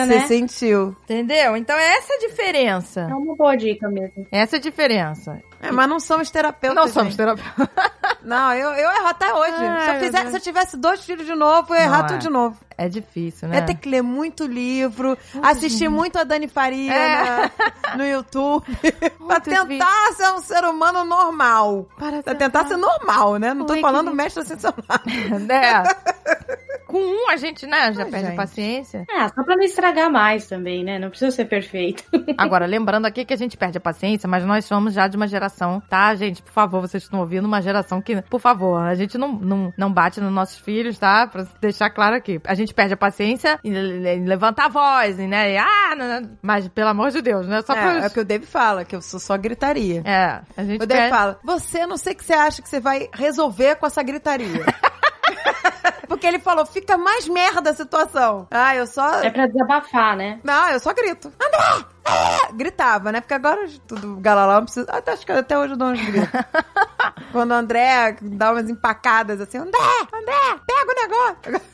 Você 0.06 0.14
né? 0.14 0.26
sentiu. 0.26 0.96
Entendeu? 1.04 1.56
Então 1.56 1.76
essa 1.76 2.14
é 2.14 2.16
a 2.16 2.28
diferença. 2.28 3.00
É 3.02 3.14
uma 3.14 3.34
boa 3.36 3.56
dica 3.56 3.88
mesmo. 3.88 4.26
Essa 4.30 4.56
é 4.56 4.58
a 4.58 4.62
diferença. 4.62 5.42
É, 5.60 5.70
mas 5.70 5.88
não 5.88 6.00
somos 6.00 6.30
terapeutas. 6.30 6.76
Não 6.76 6.92
somos 6.92 7.16
terapeutas. 7.16 7.68
Não, 8.24 8.54
eu, 8.54 8.70
eu 8.70 8.90
erro 8.90 9.06
até 9.08 9.34
hoje. 9.34 9.56
Ai, 9.58 9.84
se, 9.84 9.90
eu 9.90 10.00
fizer, 10.00 10.26
se 10.28 10.36
eu 10.36 10.40
tivesse 10.40 10.76
dois 10.76 11.04
filhos 11.04 11.26
de 11.26 11.34
novo, 11.34 11.74
eu 11.74 11.78
ia 11.78 11.84
errar 11.84 12.04
é. 12.04 12.06
tudo 12.06 12.18
de 12.18 12.30
novo. 12.30 12.56
É 12.84 12.88
difícil, 12.88 13.48
né? 13.48 13.56
Ia 13.56 13.62
ter 13.62 13.74
que 13.74 13.88
ler 13.88 14.02
muito 14.02 14.46
livro, 14.46 15.16
assistir 15.42 15.88
muito 15.88 16.18
a 16.18 16.24
Dani 16.24 16.48
Faria 16.48 16.92
É. 16.92 17.24
na- 17.24 17.96
no 17.96 18.04
YouTube, 18.06 18.64
pra 19.18 19.40
Muito 19.40 19.42
tentar 19.42 20.12
ser 20.14 20.28
um 20.32 20.38
ser 20.40 20.64
humano 20.64 21.04
normal. 21.04 21.86
Para 21.98 22.22
Pra 22.22 22.34
tentar 22.34 22.66
ser 22.66 22.76
normal, 22.76 23.36
né? 23.36 23.54
Não 23.54 23.64
tô 23.66 23.74
Oi, 23.74 23.80
falando 23.80 24.10
que- 24.10 24.16
mestre 24.16 24.42
ascensionado. 24.42 25.02
né? 25.46 25.82
Com 26.86 26.98
um 26.98 27.30
a 27.30 27.36
gente, 27.38 27.66
né, 27.66 27.90
já 27.94 28.02
Ai, 28.04 28.10
perde 28.10 28.26
a 28.26 28.28
gente. 28.28 28.36
paciência. 28.36 29.06
Ah, 29.10 29.26
só 29.34 29.42
pra 29.42 29.56
não 29.56 29.62
estragar 29.64 30.10
mais 30.10 30.46
também, 30.46 30.84
né? 30.84 30.98
Não 30.98 31.08
precisa 31.08 31.30
ser 31.30 31.46
perfeito. 31.46 32.04
Agora, 32.36 32.66
lembrando 32.66 33.06
aqui 33.06 33.24
que 33.24 33.32
a 33.32 33.36
gente 33.36 33.56
perde 33.56 33.78
a 33.78 33.80
paciência, 33.80 34.28
mas 34.28 34.44
nós 34.44 34.66
somos 34.66 34.92
já 34.92 35.08
de 35.08 35.16
uma 35.16 35.26
geração, 35.26 35.80
tá, 35.88 36.14
gente? 36.14 36.42
Por 36.42 36.52
favor, 36.52 36.82
vocês 36.82 37.02
estão 37.04 37.20
ouvindo 37.20 37.46
uma 37.46 37.62
geração 37.62 38.02
que, 38.02 38.20
por 38.20 38.38
favor, 38.40 38.76
a 38.78 38.94
gente 38.94 39.16
não, 39.16 39.32
não, 39.32 39.72
não 39.74 39.90
bate 39.90 40.20
nos 40.20 40.30
nossos 40.30 40.58
filhos, 40.58 40.98
tá? 40.98 41.26
Pra 41.26 41.46
deixar 41.62 41.88
claro 41.88 42.14
aqui. 42.14 42.38
A 42.44 42.54
gente 42.54 42.71
perde 42.72 42.94
a 42.94 42.96
paciência 42.96 43.58
em, 43.64 43.72
em 43.74 44.24
levantar 44.24 44.66
a 44.66 44.68
voz, 44.68 45.18
e, 45.18 45.26
né? 45.26 45.52
E, 45.52 45.58
ah, 45.58 45.94
não, 45.96 46.20
não. 46.20 46.30
mas 46.42 46.68
pelo 46.68 46.88
amor 46.88 47.11
de 47.11 47.20
Deus, 47.22 47.46
né? 47.46 47.62
Só 47.62 47.74
pra. 47.74 48.00
É, 48.00 48.04
é 48.04 48.06
o 48.06 48.11
que 48.11 48.20
o 48.20 48.24
Dave 48.24 48.46
fala, 48.46 48.85
que 48.85 48.94
eu 48.96 49.02
sou 49.02 49.20
só 49.20 49.37
gritaria. 49.37 50.02
É, 50.04 50.40
a 50.56 50.64
gente 50.64 50.82
O 50.82 50.87
Dave 50.87 51.02
perde. 51.02 51.16
fala, 51.16 51.38
você 51.44 51.87
não 51.87 51.96
sei 51.96 52.12
o 52.12 52.16
que 52.16 52.24
você 52.24 52.32
acha 52.32 52.62
que 52.62 52.68
você 52.68 52.80
vai 52.80 53.08
resolver 53.12 53.76
com 53.76 53.87
essa 53.87 54.02
gritaria. 54.02 54.64
Porque 56.08 56.26
ele 56.26 56.38
falou, 56.38 56.66
fica 56.66 56.98
mais 56.98 57.26
merda 57.26 57.70
a 57.70 57.74
situação. 57.74 58.46
Ah, 58.50 58.76
eu 58.76 58.87
só... 58.87 59.22
É 59.22 59.30
pra 59.30 59.46
desabafar, 59.46 60.14
né? 60.14 60.38
Não, 60.44 60.68
eu 60.68 60.78
só 60.78 60.92
grito. 60.92 61.32
André! 61.42 61.87
É! 62.04 62.52
Gritava, 62.52 63.11
né? 63.11 63.20
Porque 63.20 63.32
agora 63.32 63.66
tudo 63.88 64.16
galalão 64.16 64.56
não 64.56 64.64
precisa. 64.64 64.90
Até, 64.90 65.12
acho 65.12 65.24
que 65.24 65.32
até 65.32 65.58
hoje 65.58 65.72
eu 65.72 65.76
dou 65.78 65.88
uns 65.88 66.00
gritos. 66.04 66.28
Quando 67.32 67.52
o 67.52 67.54
André 67.54 68.16
dá 68.20 68.52
umas 68.52 68.68
empacadas 68.68 69.40
assim, 69.40 69.56
André! 69.56 69.78
André! 70.12 70.61
Pega 70.66 70.92
o 70.92 70.94
negócio! 71.02 71.72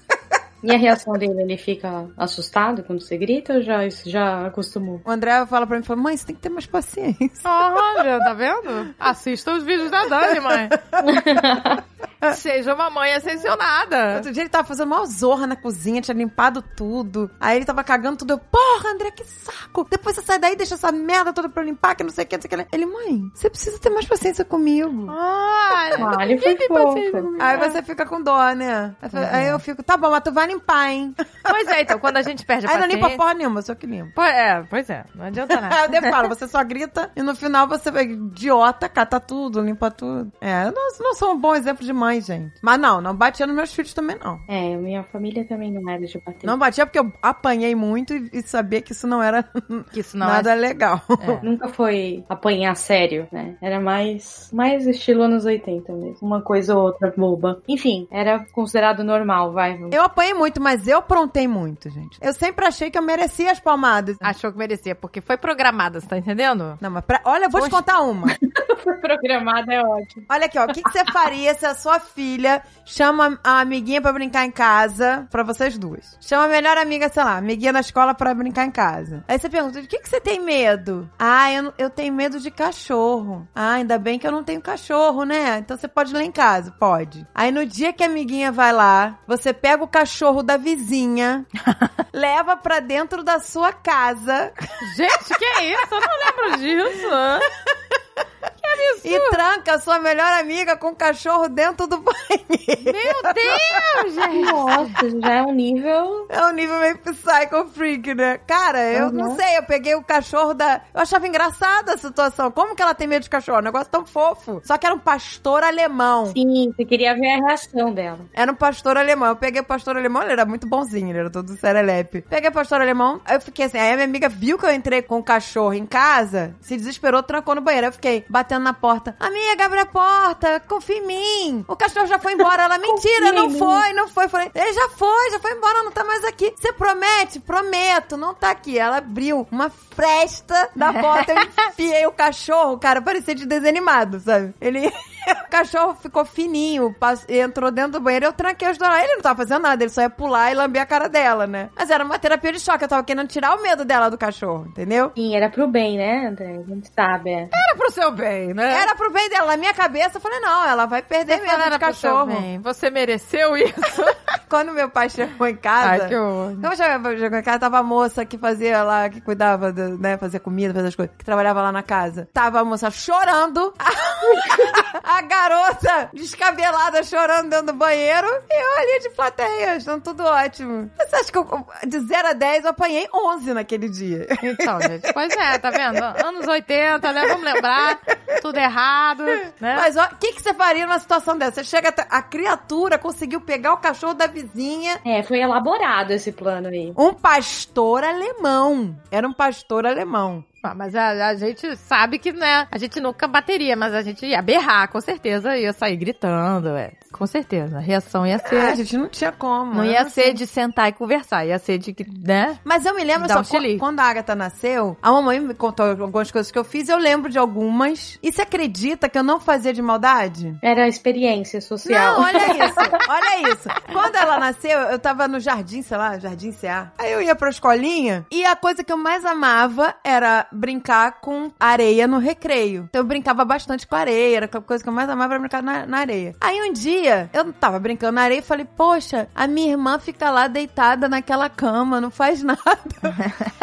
E 0.63 0.73
a 0.73 0.77
reação 0.77 1.13
dele, 1.15 1.41
ele 1.41 1.57
fica 1.57 2.07
assustado 2.17 2.83
quando 2.83 3.01
você 3.01 3.17
grita 3.17 3.55
ou 3.55 3.63
já, 3.63 3.87
isso 3.87 4.09
já 4.11 4.47
acostumou? 4.47 5.01
O 5.05 5.11
André 5.11 5.47
fala 5.47 5.67
pra 5.67 5.77
mim, 5.77 5.85
fala, 5.85 6.01
mãe, 6.01 6.17
você 6.17 6.27
tem 6.27 6.35
que 6.35 6.43
ter 6.43 6.49
mais 6.49 6.67
paciência. 6.67 7.29
Olha, 7.45 8.19
tá 8.19 8.35
vendo? 8.35 8.95
Assista 8.99 9.53
os 9.53 9.63
vídeos 9.63 9.91
da 9.91 10.07
Dani, 10.07 10.41
mãe. 10.41 10.69
Seja 12.35 12.75
uma 12.75 12.91
mãe 12.91 13.15
ascensionada. 13.15 14.17
Outro 14.17 14.33
dia 14.33 14.43
ele 14.43 14.51
tava 14.51 14.67
fazendo 14.67 14.87
uma 14.93 15.07
zorra 15.07 15.47
na 15.47 15.57
cozinha, 15.57 16.01
tinha 16.01 16.15
limpado 16.17 16.63
tudo. 16.63 17.31
Aí 17.41 17.57
ele 17.57 17.65
tava 17.65 17.85
cagando 17.85 18.19
tudo. 18.19 18.33
Eu, 18.35 18.39
porra, 18.39 18.91
André, 18.91 19.11
que 19.11 19.25
saco! 19.25 19.87
Depois 19.91 20.17
você 20.17 20.23
sai 20.23 20.39
daí 20.39 20.53
e 20.53 20.57
deixa 20.57 20.75
essa 20.75 20.91
merda 20.93 21.33
toda 21.33 21.49
pra 21.49 21.63
eu 21.63 21.67
limpar, 21.67 21.95
que 21.95 22.03
não 22.03 22.11
sei 22.11 22.25
o 22.25 22.27
que, 22.27 22.37
não 22.37 22.43
sei 22.43 22.51
o 22.61 22.65
que. 22.67 22.77
Ele, 22.77 22.87
mãe, 22.87 23.23
você 23.35 23.49
precisa 23.49 23.79
ter 23.79 23.91
mais 23.91 24.07
paciência 24.07 24.45
comigo. 24.45 25.07
Ah, 25.11 25.91
Ah, 26.19 26.25
ele 26.25 26.39
foi 26.39 26.57
fofo. 26.67 26.99
Aí 27.41 27.57
você 27.59 27.83
fica 27.83 28.05
com 28.07 28.21
dó, 28.23 28.53
né? 28.55 28.95
Aí 29.01 29.11
eu- 29.13 29.29
Aí 29.39 29.49
eu 29.49 29.59
fico, 29.59 29.83
tá 29.83 29.97
bom, 29.97 30.11
mas 30.11 30.23
tu 30.23 30.33
vai 30.33 30.47
limpar, 30.47 30.91
hein? 30.91 31.15
Pois 31.43 31.69
é, 31.69 31.83
então, 31.83 31.99
quando 31.99 32.17
a 32.17 32.23
gente 32.23 32.45
perde 32.45 32.67
a 32.67 32.71
Aí 32.71 32.77
não 32.77 32.83
paciência... 32.83 33.07
limpa 33.09 33.17
porra 33.23 33.35
nenhuma, 33.35 33.63
só 33.63 33.75
que 33.75 33.87
limpa. 33.87 34.11
Pois 34.15 34.29
é, 34.35 34.63
pois 34.69 34.91
é, 34.91 35.05
não 35.15 35.27
adianta 35.27 35.55
nada. 35.61 35.75
Aí 35.77 35.85
eu 35.85 35.89
devo 35.91 36.11
falar, 36.11 36.29
você 36.29 36.49
só 36.49 36.63
grita 36.65 37.11
e 37.15 37.23
no 37.23 37.35
final 37.37 37.67
você 37.69 37.91
vai 37.91 38.05
idiota, 38.05 38.89
cata 38.89 39.21
tudo, 39.21 39.61
limpa 39.61 39.91
tudo. 39.91 40.33
É, 40.41 40.65
eu 40.67 40.73
não, 40.73 40.89
não 41.01 41.15
sou 41.15 41.33
um 41.33 41.39
bom 41.39 41.55
exemplo 41.55 41.85
de 41.85 41.93
mãe, 41.93 42.08
gente. 42.21 42.55
Mas 42.63 42.79
não, 42.79 43.01
não 43.01 43.15
batia 43.15 43.47
nos 43.47 43.57
meus 43.57 43.75
filhos 43.75 43.95
também, 43.95 44.17
não. 44.23 44.41
É, 44.49 44.77
minha 44.77 45.03
família 45.05 45.45
também 45.45 45.73
não 45.73 45.89
era 45.89 46.05
de 46.05 46.19
bater. 46.19 46.47
Não 46.47 46.59
batia 46.59 46.87
porque 46.87 46.99
eu 46.99 47.13
apanhei 47.23 47.75
muito 47.75 48.15
e, 48.15 48.31
e 48.33 48.43
sabia 48.43 48.81
que 48.81 48.93
isso 48.93 49.07
não 49.07 49.23
era 49.23 49.43
Que 49.93 50.01
isso 50.01 50.17
não 50.17 50.27
nada 50.27 50.53
é... 50.53 50.55
legal. 50.55 51.01
É. 51.21 51.41
Nunca 51.45 51.69
foi 51.69 52.25
apanhar 52.29 52.75
sério, 52.77 53.29
né? 53.33 53.57
Era 53.61 53.81
mais, 53.81 54.51
mais 54.53 54.87
estilo 54.87 55.23
anos 55.23 55.45
80 55.45 55.93
mesmo. 55.93 56.27
Uma 56.27 56.43
coisa 56.43 56.77
ou 56.77 56.83
outra 56.83 57.13
boba. 57.17 57.63
Enfim, 57.69 58.07
era 58.11 58.45
considerado 58.53 59.05
normal, 59.05 59.53
vai. 59.53 59.79
Eu 59.93 60.03
apanhei 60.03 60.35
muito, 60.35 60.61
mas 60.61 60.87
eu 60.87 61.03
prontei 61.03 61.47
muito, 61.47 61.91
gente. 61.91 62.19
Eu 62.21 62.33
sempre 62.33 62.67
achei 62.67 62.91
que 62.91 62.99
eu 62.99 63.03
merecia 63.03 63.53
as 63.53 63.61
palmadas. 63.61 64.17
Achou 64.21 64.53
que 64.53 64.59
merecia, 64.59 64.95
porque 64.95 65.21
foi 65.21 65.37
programada, 65.37 66.01
você 66.01 66.07
tá 66.07 66.19
entendendo? 66.19 66.79
Não, 66.81 66.91
mas 66.91 67.05
pra... 67.05 67.21
olha, 67.25 67.45
eu 67.45 67.51
vou 67.51 67.61
te 67.61 67.71
Poxa. 67.71 67.83
contar 67.83 68.01
uma. 68.01 68.29
foi 68.83 68.95
programado 68.95 69.71
é 69.71 69.83
ótimo. 69.83 70.25
Olha 70.29 70.47
aqui, 70.47 70.59
ó. 70.59 70.65
O 70.65 70.69
que, 70.69 70.83
que 70.83 70.91
você 70.91 71.05
faria 71.13 71.55
se 71.55 71.67
a 71.67 71.75
sua 71.75 71.98
filha 71.99 72.63
chama 72.85 73.39
a 73.43 73.61
amiguinha 73.61 74.01
pra 74.01 74.13
brincar 74.13 74.45
em 74.45 74.51
casa, 74.51 75.27
pra 75.31 75.43
vocês 75.43 75.79
duas? 75.79 76.17
Chama 76.21 76.45
a 76.45 76.49
melhor 76.49 76.77
amiga, 76.79 77.09
sei 77.09 77.23
lá, 77.23 77.37
amiguinha 77.37 77.73
da 77.73 77.81
escola 77.81 78.15
pra 78.15 78.35
brincar 78.35 78.65
em 78.65 78.71
casa. 78.71 79.25
Aí 79.29 79.39
você 79.39 79.49
pergunta, 79.49 79.83
de 79.83 79.89
que, 79.89 79.99
que 79.99 80.09
você 80.09 80.21
tem 80.21 80.41
medo? 80.41 81.09
Ah, 81.19 81.53
eu, 81.53 81.73
eu 81.79 81.91
tenho 81.91 82.15
medo 82.15 82.41
de 82.41 82.51
cachorro. 82.51 83.47
Ah, 83.55 83.73
ainda 83.73 83.99
bem 83.99 84.19
que 84.19 84.27
eu 84.27 84.33
não 84.33 84.45
tenho 84.45 84.61
cachorro, 84.61 85.25
né? 85.25 85.59
Então 85.59 85.77
você 85.77 85.89
pode 85.89 86.11
ir 86.13 86.15
lá 86.15 86.23
em 86.23 86.33
casa. 86.33 86.71
Pode. 86.79 87.27
Aí 87.35 87.51
no 87.51 87.67
dia 87.67 87.93
que 87.93 88.03
a 88.03 88.07
amiguinha 88.07 88.51
vai 88.53 88.73
lá, 88.73 89.19
você 89.27 89.53
pega 89.53 89.83
o 89.83 89.89
cachorro 89.89 90.43
da 90.43 90.57
vizinha, 90.57 91.47
leva 92.13 92.57
pra 92.57 92.81
dentro 92.81 93.23
da 93.23 93.39
sua 93.39 93.73
casa 93.73 94.53
Gente, 94.97 95.39
que 95.39 95.45
é 95.45 95.73
isso? 95.73 95.89
Eu 95.91 96.01
não 96.01 96.19
lembro 96.19 96.59
disso. 96.59 97.09
e 99.05 99.31
tranca 99.31 99.75
a 99.75 99.79
sua 99.79 99.99
melhor 99.99 100.33
amiga 100.35 100.77
com 100.77 100.89
o 100.89 100.95
cachorro 100.97 101.49
dentro 101.49 101.87
do 101.87 101.99
banheiro. 102.03 102.83
Meu 102.85 103.33
Deus, 103.35 104.15
gente. 104.15 104.45
Nossa, 104.53 105.21
já 105.21 105.35
é 105.35 105.43
um 105.43 105.53
nível. 105.53 106.27
É 106.29 106.45
um 106.47 106.53
nível 106.53 106.79
meio 106.81 106.99
psycho 106.99 107.67
freak, 107.73 108.15
né? 108.15 108.39
Cara, 108.47 108.81
eu 108.93 109.07
Uhum. 109.07 109.13
não 109.13 109.37
sei, 109.37 109.57
eu 109.57 109.63
peguei 109.63 109.95
o 109.95 110.03
cachorro 110.03 110.55
da. 110.55 110.83
Eu 110.95 111.01
achava 111.01 111.27
engraçada 111.27 111.95
a 111.95 111.99
situação. 111.99 112.51
Como 112.51 112.75
que 112.75 112.83
ela 112.83 112.95
tem 112.95 113.07
medo 113.07 113.23
de 113.23 113.31
cachorro? 113.31 113.59
Um 113.59 113.63
negócio 113.63 113.89
tão 113.91 114.05
fofo. 114.05 114.61
Só 114.65 114.77
que 114.77 114.87
era 114.87 114.95
um 114.95 114.99
pastor 114.99 115.63
alemão. 115.63 116.27
Sim, 116.27 116.73
você 116.77 116.85
queria 116.85 117.15
ver 117.15 117.33
a 117.33 117.47
reação 117.47 117.93
dela. 117.93 118.21
Era 118.35 118.51
um 118.53 118.55
pastor 118.55 118.97
alemão. 118.97 119.29
Eu 119.29 119.37
peguei 119.37 119.61
o 119.61 119.65
pastor 119.65 119.97
alemão, 119.97 120.23
ele 120.23 120.33
era 120.33 120.45
muito 120.45 120.67
bonzinho, 120.69 121.11
ele 121.11 121.19
era 121.21 121.31
todo 121.31 121.57
serelepe. 121.57 122.23
Peguei 122.23 122.51
o 122.51 122.53
pastor 122.53 122.81
alemão, 122.81 123.21
aí 123.25 123.37
eu 123.37 123.41
fiquei 123.41 123.65
assim. 123.67 123.79
Aí 123.79 123.93
a 123.93 123.95
minha 123.95 124.05
amiga 124.07 124.29
viu 124.29 124.59
que 124.59 124.67
eu 124.67 124.73
entrei 124.75 125.03
com 125.03 125.19
o 125.19 125.23
cachorro 125.23 125.75
em 125.75 125.87
casa, 125.87 126.55
se 126.61 126.77
desesperou, 126.77 127.23
trancou 127.23 127.55
no 127.55 127.61
banheiro. 127.61 127.87
Eu 127.89 127.93
fiquei 127.93 128.25
batendo 128.29 128.63
na 128.69 128.75
porta. 128.75 129.17
Amiga, 129.19 129.65
abre 129.65 129.81
a 129.81 129.87
porta, 129.87 130.61
confia 130.61 130.99
em 130.99 131.07
mim. 131.07 131.65
O 131.67 131.75
cachorro 131.75 132.07
já 132.07 132.19
foi 132.19 132.35
embora. 132.35 132.65
Ela, 132.65 132.77
mentira, 132.79 133.33
não 133.33 133.49
mim." 133.49 133.59
foi, 133.59 133.93
não 133.95 134.09
foi. 134.09 134.29
Falei, 134.29 134.51
ele 134.55 134.73
já 134.73 134.89
foi, 134.91 135.31
já 135.31 135.39
foi 135.39 135.53
embora, 135.53 135.83
não 135.83 135.91
tá 135.91 136.05
mais 136.05 136.23
aqui. 136.25 136.53
Você 136.57 136.73
promete? 136.73 137.41
Prometo, 137.41 138.17
não 138.17 138.35
tá 138.35 138.51
aqui. 138.51 138.79
Ela 138.79 138.99
abriu 138.99 139.47
uma 139.51 139.71
fresta 139.71 140.71
da 140.77 140.93
porta, 140.93 141.33
eu 141.33 141.43
enfiei 141.71 142.07
o 142.07 142.13
cachorro, 142.13 142.79
cara, 142.79 143.01
parecia 143.01 143.35
de 143.35 143.47
desanimado, 143.47 144.21
sabe? 144.21 144.55
Ele. 144.61 144.93
O 145.49 145.51
cachorro 145.51 145.95
ficou 145.95 146.25
fininho, 146.25 146.95
pass- 147.01 147.25
entrou 147.29 147.71
dentro 147.71 147.93
do 147.93 148.01
banheiro, 148.01 148.27
eu 148.27 148.33
tranquei 148.33 148.69
dois 148.69 148.79
lá. 148.79 149.03
Ele 149.03 149.15
não 149.15 149.23
tava 149.23 149.39
fazendo 149.39 149.63
nada, 149.63 149.83
ele 149.83 149.91
só 149.91 150.03
ia 150.03 150.11
pular 150.11 150.51
e 150.53 150.55
lamber 150.55 150.81
a 150.83 150.87
cara 150.87 151.09
dela, 151.09 151.47
né? 151.47 151.71
Mas 151.75 151.91
era 151.91 152.05
uma 152.05 152.19
terapia 152.19 152.53
de 152.53 152.61
choque, 152.61 152.85
eu 152.85 152.89
tava 152.89 153.03
querendo 153.03 153.27
tirar 153.29 153.57
o 153.57 153.63
medo 153.63 153.85
dela 153.85 154.11
do 154.11 154.19
cachorro, 154.19 154.67
entendeu? 154.69 155.11
Sim, 155.17 155.35
era 155.35 155.49
pro 155.49 155.67
bem, 155.67 155.97
né, 155.97 156.27
André? 156.29 156.59
A 156.59 156.63
gente 156.69 156.91
sabe. 156.95 157.31
É. 157.31 157.49
Era 157.53 157.77
pro 157.77 157.91
seu 157.91 158.11
bem, 158.13 158.53
né? 158.55 158.83
Era 158.83 158.95
pro 158.95 159.11
bem 159.11 159.29
dela. 159.31 159.47
Na 159.53 159.57
minha 159.57 159.73
cabeça, 159.75 160.19
eu 160.19 160.21
falei, 160.21 160.39
não, 160.41 160.67
ela 160.67 160.87
vai 160.87 161.03
perder 161.03 161.41
medo 161.41 161.63
seu 161.71 161.79
cachorro. 161.79 162.27
bem. 162.27 162.61
Você 162.61 162.91
mereceu 162.91 163.57
isso? 163.57 163.75
Quando 164.49 164.73
meu 164.73 164.89
pai 164.89 165.09
chegou 165.11 165.47
em 165.47 165.57
casa. 165.57 166.05
Ai, 166.05 166.09
que 166.09 166.17
horror. 166.17 166.57
Como 166.61 166.77
chegou 166.77 167.17
chegou 167.19 167.39
em 167.39 167.43
casa, 167.43 167.59
tava 167.59 167.79
a 167.79 167.83
moça 167.83 168.25
que 168.25 168.39
fazia 168.39 168.83
lá, 168.83 169.09
que 169.09 169.21
cuidava, 169.21 169.73
do, 169.73 169.99
né, 169.99 170.17
fazia 170.17 170.41
comida, 170.41 170.73
fazia 170.73 170.89
as 170.89 170.95
coisas, 170.97 171.15
que 171.17 171.25
trabalhava 171.25 171.63
lá 171.63 171.73
na 171.73 171.83
casa. 171.83 172.29
Tava 172.33 172.61
a 172.61 172.65
moça 172.65 172.91
chorando, 172.91 173.73
a 175.03 175.23
garota 175.23 176.11
descabelada 176.13 177.03
chorando 177.03 177.51
dentro 177.51 177.67
do 177.67 177.73
banheiro, 177.75 178.27
e 178.51 178.63
eu 178.63 178.79
ali 178.79 179.01
de 179.03 179.11
plateia, 179.11 179.77
achando 179.77 180.03
tudo 180.03 180.25
ótimo. 180.25 180.91
Você 180.99 181.17
acha 181.17 181.33
que 181.33 181.39
eu, 181.39 181.67
de 181.87 182.01
0 182.01 182.29
a 182.29 182.33
10 182.33 182.65
eu 182.65 182.71
apanhei 182.71 183.09
11 183.13 183.55
naquele 183.55 183.89
dia? 183.89 184.27
Então, 184.43 184.81
gente, 184.81 185.13
pois 185.13 185.33
é, 185.37 185.59
tá 185.59 185.71
vendo? 185.71 186.03
Anos 186.25 186.47
80, 186.47 187.13
né? 187.13 187.27
Vamos 187.29 187.45
lembrar. 187.45 187.99
Tudo 188.41 188.57
errado, 188.59 189.25
né? 189.25 189.53
Mas 189.77 189.97
o 189.97 190.17
que, 190.17 190.33
que 190.33 190.43
você 190.43 190.55
faria 190.55 190.87
numa 190.87 190.99
situação 190.99 191.37
dessa? 191.37 191.57
Você 191.63 191.65
chega, 191.65 191.89
até- 191.89 192.07
a 192.09 192.23
criatura 192.23 192.99
conseguiu 192.99 193.41
pegar 193.41 193.73
o 193.73 193.79
cachorro 193.79 194.15
da 194.15 194.27
vizinha, 194.43 195.01
É, 195.05 195.23
foi 195.23 195.41
elaborado 195.41 196.13
esse 196.13 196.33
plano 196.33 196.69
aí. 196.69 196.93
um 196.97 197.13
pastor 197.15 198.05
alemão. 198.05 198.97
Era 199.11 199.27
um 199.27 199.33
pastor 199.33 199.87
alemão. 199.87 200.45
Ah, 200.63 200.75
Mas 200.75 200.95
a, 200.95 201.29
a 201.29 201.35
gente 201.35 201.77
sabe 201.77 202.19
que, 202.19 202.33
né? 202.33 202.67
A 202.71 202.79
gente 202.79 203.01
nunca 203.01 203.27
bateria, 203.27 203.77
mas 203.77 203.95
a 203.95 204.03
gente 204.03 204.27
ia 204.27 204.43
berrar, 204.43 204.89
com 204.89 205.01
certeza. 205.01 205.57
Ia 205.57 205.73
sair 205.73 205.97
gritando, 205.97 206.69
é. 206.77 206.93
Com 207.13 207.27
certeza. 207.27 207.79
A 207.79 207.81
reação 207.81 208.27
ia 208.27 208.39
ser. 208.39 208.57
Ah, 208.61 208.71
a 208.71 208.75
gente 208.75 208.97
não 208.97 209.09
tinha 209.09 209.33
como. 209.33 209.75
não 209.75 209.85
ia 209.85 210.05
ser 210.05 210.23
sei. 210.23 210.35
de 210.35 210.47
sentar 210.47 210.89
e 210.89 210.93
conversar, 210.93 211.45
ia 211.47 211.59
ser 211.59 211.79
de, 211.79 211.95
né? 212.23 212.59
Mas 212.65 212.85
eu 212.85 212.95
me 212.95 213.03
lembro 213.05 213.27
Dá 213.27 213.43
só 213.43 213.57
um 213.59 213.79
quando 213.79 214.01
a 214.01 214.05
Agatha 214.05 214.35
nasceu, 214.35 214.97
a 215.03 215.11
mamãe 215.11 215.41
me 215.41 215.55
contou 215.55 215.87
algumas 215.87 216.31
coisas 216.31 216.51
que 216.53 216.59
eu 216.59 216.65
fiz, 216.65 216.89
eu 216.89 216.99
lembro 216.99 217.31
de 217.31 217.39
algumas. 217.39 218.19
E 218.23 218.31
você 218.31 218.43
acredita 218.43 219.09
que 219.09 219.19
eu 219.19 219.23
não 219.23 219.41
fazia 219.41 219.73
de 219.73 219.81
maldade? 219.81 220.57
Era 220.63 220.85
a 220.85 220.89
experiência 220.89 221.61
social. 221.61 222.15
Não, 222.15 222.25
olha 222.25 222.39
isso, 222.67 222.81
olha 223.09 223.53
isso. 223.53 223.69
Quando 223.93 224.17
ela 224.17 224.39
nasceu, 224.39 224.79
eu 224.81 224.99
tava 224.99 225.27
no 225.27 225.41
jardim, 225.41 225.83
sei 225.83 225.97
lá, 225.97 226.19
jardim 226.19 226.53
CA. 226.53 226.93
Aí 226.99 227.13
eu 227.13 227.23
ia 227.23 227.35
pra 227.35 227.49
escolinha 227.49 228.27
e 228.31 228.45
a 228.45 228.55
coisa 228.55 228.85
que 228.85 228.93
eu 228.93 228.97
mais 228.97 229.25
amava 229.25 229.95
era 230.05 230.47
brincar 230.53 231.21
com 231.21 231.51
areia 231.59 232.07
no 232.07 232.19
recreio. 232.19 232.87
Então 232.89 233.03
eu 233.03 233.07
brincava 233.07 233.45
bastante 233.45 233.87
com 233.87 233.95
areia, 233.97 234.37
era 234.37 234.47
a 234.47 234.61
coisa 234.61 234.83
que 234.83 234.89
eu 234.89 234.93
mais 234.93 235.09
amava 235.09 235.35
era 235.35 235.41
brincar 235.41 235.63
na, 235.63 235.87
na 235.87 235.99
areia. 235.99 236.35
Aí 236.41 236.61
um 236.63 236.73
dia, 236.73 237.31
eu 237.33 237.53
tava 237.53 237.79
brincando 237.79 238.13
na 238.13 238.23
areia 238.23 238.39
e 238.41 238.43
falei, 238.43 238.67
poxa, 238.77 239.29
a 239.35 239.47
minha 239.47 239.71
irmã 239.73 239.99
fica 239.99 240.31
lá 240.31 240.47
deitada 240.49 241.09
naquela 241.09 241.49
cama, 241.49 242.01
não 242.01 242.11
faz 242.11 242.43
nada. 242.45 242.61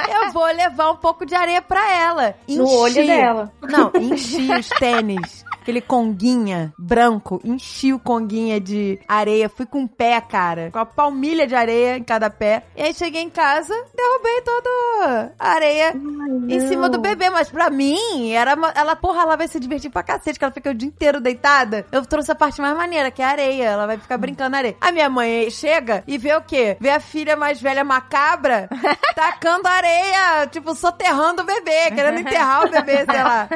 eu 0.10 0.32
vou 0.32 0.46
levar 0.46 0.92
um 0.92 0.98
pouco 0.98 1.26
de 1.26 1.36
areia 1.36 1.62
pra 1.62 1.92
ela. 1.94 2.36
No 2.48 2.68
olho 2.68 3.00
Enchi. 3.00 3.08
dela. 3.08 3.52
Não, 3.62 3.92
enchi 4.00 4.52
os 4.52 4.70
tênis. 4.70 5.46
Aquele 5.62 5.82
conguinha 5.82 6.72
branco, 6.78 7.42
enchi 7.44 7.92
o 7.92 7.98
conguinha 7.98 8.60
de 8.62 9.00
areia, 9.08 9.50
fui 9.50 9.66
com 9.66 9.84
o 9.84 9.90
pé, 9.90 10.22
cara, 10.22 10.70
com 10.72 10.78
a 10.78 10.86
palmilha 10.86 11.48
de 11.48 11.56
areia 11.56 11.98
em 11.98 12.04
cada 12.04 12.30
pé. 12.30 12.64
E 12.76 12.84
aí 12.84 12.94
cheguei 12.94 13.24
em 13.24 13.32
casa, 13.32 13.74
derrubei 13.96 14.42
toda 14.42 15.34
a 15.40 15.50
areia 15.50 15.96
em 16.48 16.60
cima 16.68 16.75
do 16.90 17.00
bebê. 17.00 17.30
Mas 17.30 17.50
pra 17.50 17.70
mim, 17.70 18.32
era 18.32 18.56
uma- 18.56 18.72
ela, 18.76 18.96
porra, 18.96 19.22
ela 19.24 19.36
vai 19.36 19.48
se 19.48 19.60
divertir 19.60 19.90
pra 19.90 20.04
cacete, 20.04 20.38
que 20.38 20.46
ela 20.46 20.54
fica 20.54 20.70
o 20.72 20.74
dia 20.74 20.88
inteiro 20.88 21.20
deitada. 21.20 21.86
Eu 21.92 22.06
trouxe 22.06 22.32
a 22.32 22.36
parte 22.36 22.62
mais 22.62 22.76
maneira, 22.76 23.10
que 23.12 23.22
é 23.22 23.26
a 23.26 23.30
areia. 23.30 23.64
Ela 23.66 23.86
vai 23.88 23.98
ficar 23.98 24.18
brincando 24.18 24.52
na 24.52 24.58
areia. 24.60 24.76
A 24.82 24.92
minha 24.92 25.10
mãe 25.10 25.50
chega 25.50 26.04
e 26.08 26.18
vê 26.18 26.34
o 26.36 26.42
quê? 26.42 26.78
Vê 26.80 26.90
a 26.90 27.00
filha 27.00 27.36
mais 27.36 27.62
velha 27.62 27.84
macabra 27.84 28.70
tacando 29.16 29.68
areia, 29.68 30.48
tipo, 30.52 30.74
soterrando 30.76 31.42
o 31.42 31.46
bebê, 31.46 31.92
querendo 31.94 32.20
enterrar 32.20 32.66
o 32.66 32.70
bebê, 32.70 33.06
sei 33.06 33.24
lá. 33.24 33.48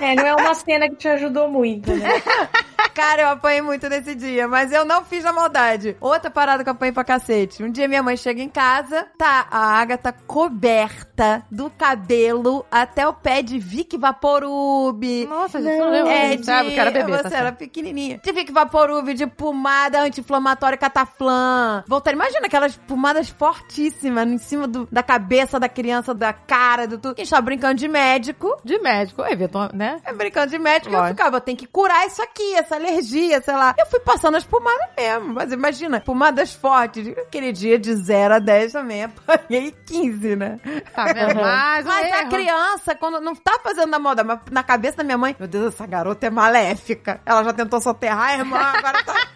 É, 0.00 0.14
não 0.14 0.26
é 0.26 0.34
uma 0.34 0.54
cena 0.54 0.88
que 0.88 0.96
te 0.96 1.08
ajudou 1.08 1.48
muito, 1.48 1.94
né? 1.94 2.08
Cara, 2.98 3.22
eu 3.22 3.28
apanhei 3.28 3.62
muito 3.62 3.88
nesse 3.88 4.12
dia, 4.16 4.48
mas 4.48 4.72
eu 4.72 4.84
não 4.84 5.04
fiz 5.04 5.22
na 5.22 5.32
maldade. 5.32 5.96
Outra 6.00 6.28
parada 6.28 6.64
que 6.64 6.68
eu 6.68 6.72
apanhei 6.72 6.90
pra 6.92 7.04
cacete. 7.04 7.62
Um 7.62 7.70
dia 7.70 7.86
minha 7.86 8.02
mãe 8.02 8.16
chega 8.16 8.42
em 8.42 8.48
casa, 8.48 9.06
tá 9.16 9.46
a 9.52 9.78
Agatha 9.80 10.12
coberta 10.12 11.44
do 11.48 11.70
cabelo 11.70 12.66
até 12.70 13.06
o 13.06 13.12
pé 13.12 13.40
de 13.40 13.56
Vic 13.56 13.96
Vaporub. 13.96 15.26
Nossa, 15.28 15.62
gente, 15.62 15.78
não 15.78 15.90
lembro. 15.90 16.10
É 16.10 16.32
É 16.32 16.36
de... 16.38 16.44
sabe 16.44 16.74
era 16.76 16.90
bebê, 16.90 17.12
Você 17.12 17.22
tá 17.22 17.28
era 17.28 17.38
certo. 17.44 17.58
pequenininha. 17.58 18.18
De 18.22 18.32
Vic 18.32 18.50
Vaporub, 18.52 19.14
de 19.14 19.26
pomada 19.28 20.00
anti-inflamatória 20.00 20.76
Cataflã. 20.76 21.84
Voltar, 21.86 22.12
imagina 22.12 22.46
aquelas 22.46 22.76
pomadas 22.76 23.28
fortíssimas 23.28 24.26
em 24.26 24.38
cima 24.38 24.66
do- 24.66 24.88
da 24.90 25.04
cabeça 25.04 25.60
da 25.60 25.68
criança, 25.68 26.12
da 26.12 26.32
cara, 26.32 26.86
do 26.88 26.98
tudo. 26.98 27.14
A 27.16 27.20
gente 27.20 27.30
tava 27.30 27.42
brincando 27.42 27.74
de 27.76 27.86
médico. 27.86 28.56
De 28.64 28.76
médico, 28.80 29.22
eventual, 29.24 29.70
né? 29.72 30.00
É 30.04 30.12
brincando 30.12 30.50
de 30.50 30.58
médico, 30.58 30.92
eu 30.92 30.98
Lógico. 30.98 31.16
ficava, 31.16 31.40
tem 31.40 31.54
que 31.54 31.66
curar 31.66 32.04
isso 32.06 32.20
aqui, 32.20 32.54
essa 32.54 32.76
alergia, 32.88 33.40
sei 33.40 33.54
lá. 33.54 33.74
Eu 33.78 33.86
fui 33.86 34.00
passando 34.00 34.36
as 34.36 34.44
pomadas 34.44 34.88
mesmo, 34.96 35.34
mas 35.34 35.52
imagina, 35.52 36.00
pomadas 36.00 36.52
fortes. 36.52 37.08
Aquele 37.08 37.52
dia 37.52 37.78
de 37.78 37.94
0 37.94 38.34
a 38.34 38.38
10 38.38 38.72
também, 38.72 39.04
apanhei 39.04 39.74
15, 39.86 40.36
né? 40.36 40.58
Tá 40.94 41.04
vendo? 41.06 41.40
Mas 41.40 41.86
a 41.86 42.26
criança, 42.26 42.94
quando 42.94 43.20
não 43.20 43.34
tá 43.34 43.58
fazendo 43.62 43.90
na 43.90 43.98
moda, 43.98 44.24
mas 44.24 44.40
na 44.50 44.62
cabeça 44.62 44.98
da 44.98 45.04
minha 45.04 45.18
mãe, 45.18 45.36
meu 45.38 45.48
Deus, 45.48 45.74
essa 45.74 45.86
garota 45.86 46.26
é 46.26 46.30
maléfica. 46.30 47.20
Ela 47.24 47.44
já 47.44 47.52
tentou 47.52 47.80
soterrar 47.80 48.30
a 48.30 48.34
irmã, 48.38 48.58
agora 48.58 49.04
tá 49.04 49.14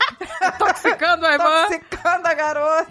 Intoxicando 0.43 1.27
a 1.27 1.33
irmã. 1.33 1.67
toxicando 1.67 2.29
a 2.29 2.35
garota. 2.35 2.87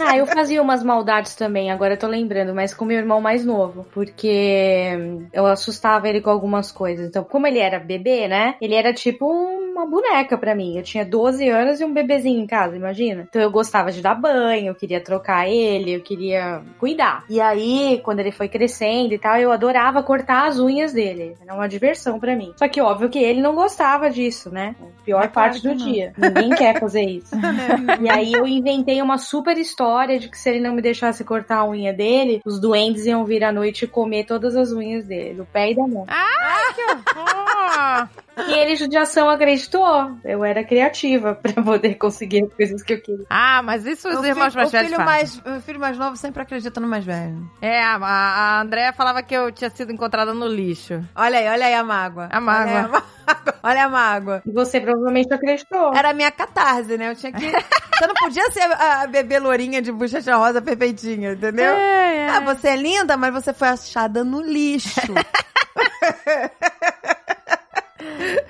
Ah, 0.00 0.16
eu 0.16 0.26
fazia 0.26 0.62
umas 0.62 0.82
maldades 0.82 1.34
também, 1.34 1.70
agora 1.70 1.94
eu 1.94 1.98
tô 1.98 2.06
lembrando, 2.06 2.54
mas 2.54 2.74
com 2.74 2.84
meu 2.84 2.98
irmão 2.98 3.20
mais 3.20 3.44
novo, 3.44 3.86
porque 3.92 5.28
eu 5.32 5.46
assustava 5.46 6.08
ele 6.08 6.20
com 6.20 6.30
algumas 6.30 6.72
coisas. 6.72 7.08
Então, 7.08 7.24
como 7.24 7.46
ele 7.46 7.58
era 7.58 7.78
bebê, 7.78 8.28
né? 8.28 8.56
Ele 8.60 8.74
era 8.74 8.92
tipo 8.92 9.26
uma 9.26 9.86
boneca 10.00 10.36
pra 10.36 10.54
mim. 10.54 10.76
Eu 10.76 10.82
tinha 10.82 11.04
12 11.04 11.48
anos 11.48 11.80
e 11.80 11.84
um 11.84 11.92
bebezinho 11.92 12.40
em 12.40 12.46
casa, 12.46 12.76
imagina. 12.76 13.26
Então 13.28 13.40
eu 13.40 13.50
gostava 13.50 13.90
de 13.90 14.00
dar 14.02 14.14
banho, 14.14 14.68
eu 14.68 14.74
queria 14.74 15.00
trocar 15.00 15.48
ele, 15.48 15.94
eu 15.94 16.00
queria 16.00 16.62
cuidar. 16.78 17.24
E 17.28 17.40
aí, 17.40 18.00
quando 18.04 18.20
ele 18.20 18.30
foi 18.32 18.48
crescendo 18.48 19.14
e 19.14 19.18
tal, 19.18 19.36
eu 19.38 19.50
adorava 19.52 20.02
cortar 20.02 20.46
as 20.48 20.58
unhas 20.58 20.92
dele. 20.92 21.34
Era 21.42 21.54
uma 21.54 21.68
diversão 21.68 22.18
pra 22.20 22.36
mim. 22.36 22.52
Só 22.56 22.68
que 22.68 22.80
óbvio 22.80 23.08
que 23.08 23.18
ele 23.18 23.40
não 23.40 23.54
gostava 23.54 24.10
disso, 24.10 24.50
né? 24.50 24.74
A 24.80 25.04
pior 25.04 25.24
É 25.24 25.28
parte 25.28 25.62
do 25.62 25.68
não. 25.70 25.76
dia. 25.76 26.12
Ninguém 26.16 26.50
quer 26.50 26.78
fazer 26.78 27.02
isso. 27.02 27.34
E 28.00 28.10
aí 28.10 28.32
eu 28.32 28.46
inventei 28.46 29.00
uma 29.00 29.16
super 29.18 29.56
história 29.56 30.18
de 30.18 30.28
que 30.28 30.36
se 30.38 30.48
ele 30.50 30.60
não 30.60 30.74
me 30.74 30.82
deixasse 30.82 31.24
cortar 31.24 31.58
a 31.58 31.68
unha 31.68 31.92
dele, 31.92 32.40
os 32.44 32.60
duendes 32.60 33.06
iam 33.06 33.24
vir 33.24 33.42
à 33.44 33.50
noite 33.52 33.84
e 33.84 33.88
comer 33.88 34.24
todas 34.24 34.54
as 34.56 34.72
unhas 34.72 35.04
dele, 35.04 35.34
do 35.34 35.44
pé 35.46 35.70
e 35.70 35.74
da 35.74 35.86
mão. 35.86 36.04
Ai, 36.08 36.74
que 36.74 36.82
horror! 36.82 38.25
E 38.36 38.52
ele, 38.52 38.76
judiação, 38.76 39.30
acreditou. 39.30 40.18
Eu 40.24 40.44
era 40.44 40.62
criativa 40.64 41.34
pra 41.34 41.62
poder 41.62 41.94
conseguir 41.94 42.44
as 42.44 42.52
coisas 42.52 42.82
que 42.82 42.92
eu 42.94 43.00
queria. 43.00 43.24
Ah, 43.30 43.62
mas 43.62 43.86
isso 43.86 44.08
os 44.08 44.20
O 44.20 44.24
irmãos 44.24 44.52
filho, 44.52 44.56
mais 44.56 44.68
o 44.68 44.72
velhos 44.72 44.88
filho 44.88 45.04
fazem. 45.04 45.40
mais, 45.44 45.58
o 45.58 45.60
filho 45.62 45.80
mais 45.80 45.98
novo 45.98 46.16
sempre 46.16 46.42
acredita 46.42 46.78
no 46.80 46.86
mais 46.86 47.04
velho. 47.04 47.50
É, 47.62 47.82
a, 47.82 47.96
a 47.96 48.60
Andréia 48.60 48.92
falava 48.92 49.22
que 49.22 49.34
eu 49.34 49.50
tinha 49.50 49.70
sido 49.70 49.92
encontrada 49.92 50.34
no 50.34 50.46
lixo. 50.46 51.02
Olha 51.14 51.38
aí, 51.38 51.48
olha 51.48 51.66
aí 51.66 51.74
a 51.74 51.82
mágoa. 51.82 52.28
A 52.30 52.40
mágoa. 52.40 52.72
Olha 52.72 52.80
a 52.80 52.88
mágoa. 52.88 53.16
Olha 53.62 53.84
a 53.84 53.88
mágoa. 53.88 54.42
E 54.46 54.52
você 54.52 54.80
provavelmente 54.80 55.34
acreditou. 55.34 55.92
Era 55.92 56.10
a 56.10 56.14
minha 56.14 56.30
catarse, 56.30 56.96
né? 56.96 57.10
Eu 57.10 57.16
tinha 57.16 57.32
que. 57.32 57.50
Você 57.96 58.06
não 58.06 58.14
podia 58.14 58.50
ser 58.50 58.60
a 58.60 59.02
a 59.02 59.06
bebê 59.06 59.38
lourinha 59.38 59.80
de 59.82 59.90
bochecha 59.90 60.36
rosa 60.36 60.60
perfeitinha, 60.62 61.32
entendeu? 61.32 61.74
É, 61.74 62.16
é. 62.18 62.28
Ah, 62.28 62.40
você 62.40 62.68
é 62.68 62.76
linda, 62.76 63.16
mas 63.16 63.32
você 63.32 63.54
foi 63.54 63.68
achada 63.68 64.22
no 64.22 64.42
lixo. 64.42 65.00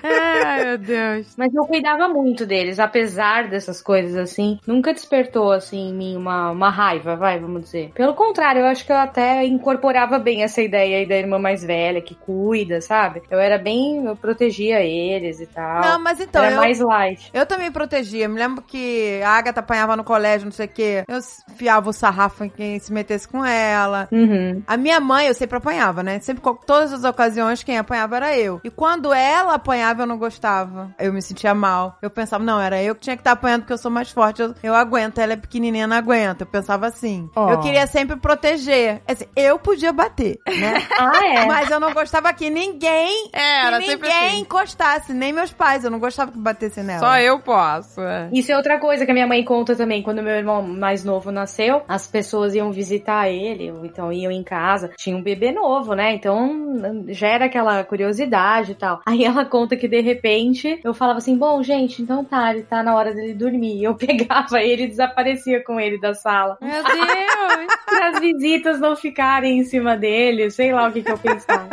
Ai, 0.03 0.65
meu 0.65 0.77
Deus. 0.77 1.35
Mas 1.37 1.53
eu 1.53 1.63
cuidava 1.65 2.07
muito 2.07 2.45
deles, 2.45 2.79
apesar 2.79 3.49
dessas 3.49 3.81
coisas 3.81 4.15
assim. 4.15 4.59
Nunca 4.65 4.93
despertou, 4.93 5.51
assim, 5.51 5.89
em 5.89 5.93
mim 5.93 6.15
uma, 6.15 6.51
uma 6.51 6.69
raiva, 6.69 7.15
vai, 7.15 7.39
vamos 7.39 7.61
dizer. 7.61 7.91
Pelo 7.93 8.13
contrário, 8.13 8.61
eu 8.61 8.65
acho 8.65 8.85
que 8.85 8.91
eu 8.91 8.97
até 8.97 9.45
incorporava 9.45 10.19
bem 10.19 10.43
essa 10.43 10.61
ideia 10.61 10.97
aí 10.97 11.05
da 11.07 11.15
irmã 11.15 11.39
mais 11.39 11.63
velha, 11.63 12.01
que 12.01 12.15
cuida, 12.15 12.81
sabe? 12.81 13.21
Eu 13.29 13.39
era 13.39 13.57
bem. 13.57 14.05
Eu 14.05 14.15
protegia 14.15 14.81
eles 14.81 15.39
e 15.39 15.45
tal. 15.45 15.81
Não, 15.81 15.99
mas 15.99 16.19
então, 16.19 16.43
era 16.43 16.55
eu, 16.55 16.59
mais 16.59 16.79
light. 16.79 17.29
eu 17.33 17.45
também 17.45 17.71
protegia. 17.71 18.27
Me 18.27 18.39
lembro 18.39 18.61
que 18.61 19.21
a 19.23 19.29
Agatha 19.31 19.59
apanhava 19.59 19.95
no 19.95 20.03
colégio, 20.03 20.45
não 20.45 20.51
sei 20.51 20.65
o 20.65 20.69
quê. 20.69 21.03
Eu 21.07 21.19
fiava 21.55 21.89
o 21.89 21.93
sarrafo 21.93 22.43
em 22.43 22.49
quem 22.49 22.79
se 22.79 22.91
metesse 22.91 23.27
com 23.27 23.45
ela. 23.45 24.07
Uhum. 24.11 24.61
A 24.65 24.77
minha 24.77 24.99
mãe, 24.99 25.27
eu 25.27 25.33
sempre 25.33 25.57
apanhava, 25.57 26.03
né? 26.03 26.19
Sempre, 26.19 26.41
com 26.41 26.55
todas 26.55 26.93
as 26.93 27.03
ocasiões, 27.03 27.63
quem 27.63 27.77
apanhava 27.77 28.17
era 28.17 28.37
eu. 28.37 28.59
E 28.63 28.69
quando 28.69 29.13
ela 29.13 29.57
apanhava, 29.67 30.03
eu 30.03 30.07
não 30.07 30.17
gostava. 30.17 30.91
Eu 30.97 31.11
me 31.11 31.21
sentia 31.21 31.53
mal. 31.53 31.97
Eu 32.01 32.09
pensava, 32.09 32.41
não, 32.43 32.59
era 32.59 32.81
eu 32.81 32.95
que 32.95 33.01
tinha 33.01 33.15
que 33.17 33.21
estar 33.21 33.33
apanhando 33.33 33.61
porque 33.61 33.73
eu 33.73 33.77
sou 33.77 33.91
mais 33.91 34.09
forte. 34.09 34.41
Eu, 34.41 34.55
eu 34.63 34.73
aguento, 34.73 35.19
ela 35.19 35.33
é 35.33 35.35
pequenininha, 35.35 35.85
não 35.85 35.97
aguenta. 35.97 36.43
Eu 36.43 36.47
pensava 36.47 36.87
assim. 36.87 37.29
Ó. 37.35 37.51
Eu 37.51 37.59
queria 37.59 37.85
sempre 37.85 38.15
proteger. 38.15 39.01
Assim, 39.07 39.25
eu 39.35 39.59
podia 39.59 39.91
bater, 39.91 40.39
né? 40.47 40.73
Ah, 40.97 41.25
é? 41.25 41.45
Mas 41.45 41.69
eu 41.69 41.79
não 41.79 41.93
gostava 41.93 42.33
que 42.33 42.49
ninguém, 42.49 43.29
É, 43.33 43.69
que 43.79 43.87
ninguém 43.95 44.27
assim. 44.29 44.39
encostasse, 44.39 45.13
nem 45.13 45.31
meus 45.33 45.51
pais. 45.51 45.83
Eu 45.83 45.91
não 45.91 45.99
gostava 45.99 46.31
que 46.31 46.37
batesse 46.37 46.81
nela. 46.81 46.99
Só 46.99 47.17
eu 47.19 47.39
posso. 47.39 48.01
é. 48.01 48.29
Isso 48.31 48.51
é 48.51 48.55
outra 48.57 48.79
coisa 48.79 49.05
que 49.05 49.11
a 49.11 49.13
minha 49.13 49.27
mãe 49.27 49.43
conta 49.43 49.75
também. 49.75 50.01
Quando 50.01 50.23
meu 50.23 50.33
irmão 50.35 50.61
mais 50.63 51.03
novo 51.03 51.31
nasceu, 51.31 51.81
as 51.87 52.07
pessoas 52.07 52.55
iam 52.55 52.71
visitar 52.71 53.29
ele, 53.29 53.71
ou 53.71 53.85
então 53.85 54.11
iam 54.11 54.31
em 54.31 54.43
casa. 54.43 54.91
Tinha 54.97 55.15
um 55.15 55.21
bebê 55.21 55.51
novo, 55.51 55.93
né? 55.93 56.13
Então 56.13 57.05
já 57.09 57.27
era 57.27 57.45
aquela 57.45 57.83
curiosidade 57.83 58.71
e 58.71 58.75
tal. 58.75 59.01
Aí 59.05 59.23
ela 59.23 59.45
conta 59.45 59.56
que 59.65 59.87
de 59.87 60.01
repente 60.01 60.79
eu 60.83 60.93
falava 60.93 61.19
assim: 61.19 61.37
bom, 61.37 61.63
gente, 61.63 62.01
então 62.01 62.23
tá, 62.23 62.51
ele 62.51 62.63
tá 62.63 62.83
na 62.83 62.93
hora 62.93 63.13
dele 63.13 63.33
dormir. 63.33 63.77
E 63.77 63.83
eu 63.85 63.95
pegava 63.97 64.61
ele 64.61 64.83
e 64.83 64.87
desaparecia 64.87 65.63
com 65.63 65.79
ele 65.79 65.99
da 65.99 66.13
sala. 66.13 66.57
Meu 66.61 66.83
Deus. 66.83 67.67
Para 67.87 68.09
as 68.09 68.19
visitas 68.19 68.79
não 68.79 68.95
ficarem 68.95 69.59
em 69.59 69.63
cima 69.63 69.97
dele, 69.97 70.51
sei 70.51 70.73
lá 70.73 70.87
o 70.87 70.91
que, 70.91 71.01
que 71.01 71.11
eu 71.11 71.17
pensava. 71.17 71.67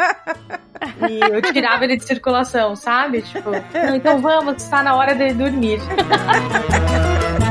E 1.09 1.20
eu 1.20 1.43
tirava 1.43 1.85
ele 1.85 1.97
de 1.97 2.05
circulação, 2.05 2.74
sabe? 2.76 3.20
Tipo, 3.22 3.51
"Não, 3.51 3.97
então 3.97 4.18
vamos, 4.20 4.62
está 4.62 4.82
na 4.82 4.95
hora 4.95 5.14
dele 5.14 5.35
dormir. 5.35 5.80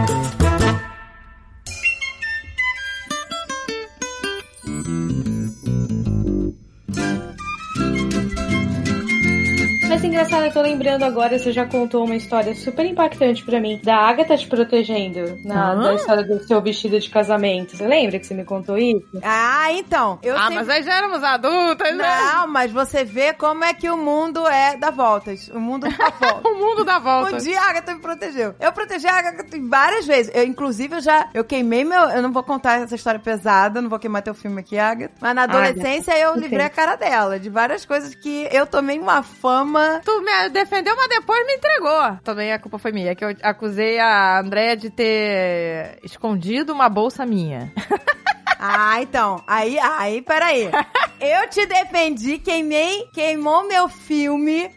Mas 10.04 10.12
engraçado, 10.12 10.44
eu 10.44 10.52
tô 10.52 10.62
lembrando 10.62 11.04
agora, 11.04 11.40
você 11.40 11.54
já 11.54 11.66
contou 11.66 12.04
uma 12.04 12.18
história 12.18 12.54
super 12.54 12.86
impactante 12.86 13.42
pra 13.42 13.62
mim, 13.62 13.80
da 13.82 13.96
Agatha 13.96 14.36
te 14.36 14.46
protegendo, 14.48 15.40
na, 15.46 15.72
Ah. 15.72 15.76
da 15.76 15.94
história 15.94 16.24
do 16.26 16.46
seu 16.46 16.62
vestido 16.62 17.00
de 17.00 17.10
casamento. 17.10 17.78
Você 17.78 17.88
lembra 17.88 18.20
que 18.20 18.28
você 18.28 18.34
me 18.34 18.44
contou 18.44 18.78
isso? 18.78 19.08
Ah, 19.24 19.72
então. 19.72 20.20
Eu 20.22 20.36
Ah, 20.36 20.42
sempre... 20.50 20.56
mas 20.56 20.70
aí 20.70 20.84
já 20.84 20.98
éramos 20.98 21.24
adultas, 21.24 21.96
né? 21.96 22.20
Não, 22.34 22.48
mas 22.50 22.70
você 22.70 23.06
vê 23.06 23.32
como 23.32 23.64
é 23.64 23.74
que 23.74 23.90
o 23.90 23.96
mundo 23.96 24.46
é 24.46 24.76
dá 24.76 24.90
voltas. 24.92 25.48
O 25.48 25.58
mundo 25.62 25.88
dá 25.88 26.10
voltas. 26.20 26.52
O 26.52 26.56
mundo 26.56 26.84
dá 26.84 27.00
volta. 27.00 27.36
Um 27.36 27.40
dia 27.40 27.62
a 27.62 27.70
Agatha 27.70 27.94
me 27.96 28.02
protegeu. 28.02 28.56
Eu 28.60 28.74
protegi 28.74 29.08
a 29.08 29.18
Agatha 29.18 29.46
várias 29.70 30.06
vezes. 30.06 30.34
Eu, 30.36 30.44
inclusive, 30.44 30.98
eu 30.98 31.02
já 31.02 31.30
eu 31.34 31.46
queimei 31.46 31.86
meu. 31.86 32.10
Eu 32.10 32.22
não 32.22 32.34
vou 32.34 32.44
contar 32.44 32.82
essa 32.82 32.94
história 32.96 33.22
pesada, 33.22 33.82
não 33.82 33.90
vou 33.90 33.98
queimar 34.00 34.22
teu 34.22 34.34
filme 34.34 34.60
aqui, 34.60 34.78
Agatha. 34.78 35.14
Mas 35.22 35.34
na 35.34 35.44
adolescência 35.44 36.12
eu 36.20 36.32
ok. 36.32 36.42
livrei 36.42 36.66
a 36.66 36.70
cara 36.70 36.98
dela. 36.98 37.40
De 37.40 37.50
várias 37.50 37.86
coisas 37.86 38.14
que 38.14 38.50
eu 38.52 38.68
tomei 38.68 39.00
uma 39.00 39.24
fama. 39.24 39.93
Tu 40.00 40.22
me 40.22 40.50
defendeu, 40.50 40.96
mas 40.96 41.10
depois 41.10 41.46
me 41.46 41.54
entregou. 41.54 42.18
Também 42.24 42.52
a 42.52 42.60
culpa 42.60 42.78
foi 42.78 42.92
minha, 42.92 43.16
que 43.16 43.24
eu 43.24 43.36
acusei 43.42 44.00
a 44.00 44.40
Andréia 44.40 44.76
de 44.76 44.90
ter 44.90 46.00
escondido 46.04 46.74
uma 46.74 46.90
bolsa 46.90 47.26
minha. 47.26 47.72
Ah, 48.66 49.02
então. 49.02 49.44
Aí, 49.46 49.78
aí, 49.78 50.22
peraí. 50.22 50.70
Eu 51.20 51.50
te 51.50 51.66
defendi, 51.66 52.38
queimei, 52.38 53.10
queimou 53.14 53.68
meu 53.68 53.90
filme. 53.90 54.70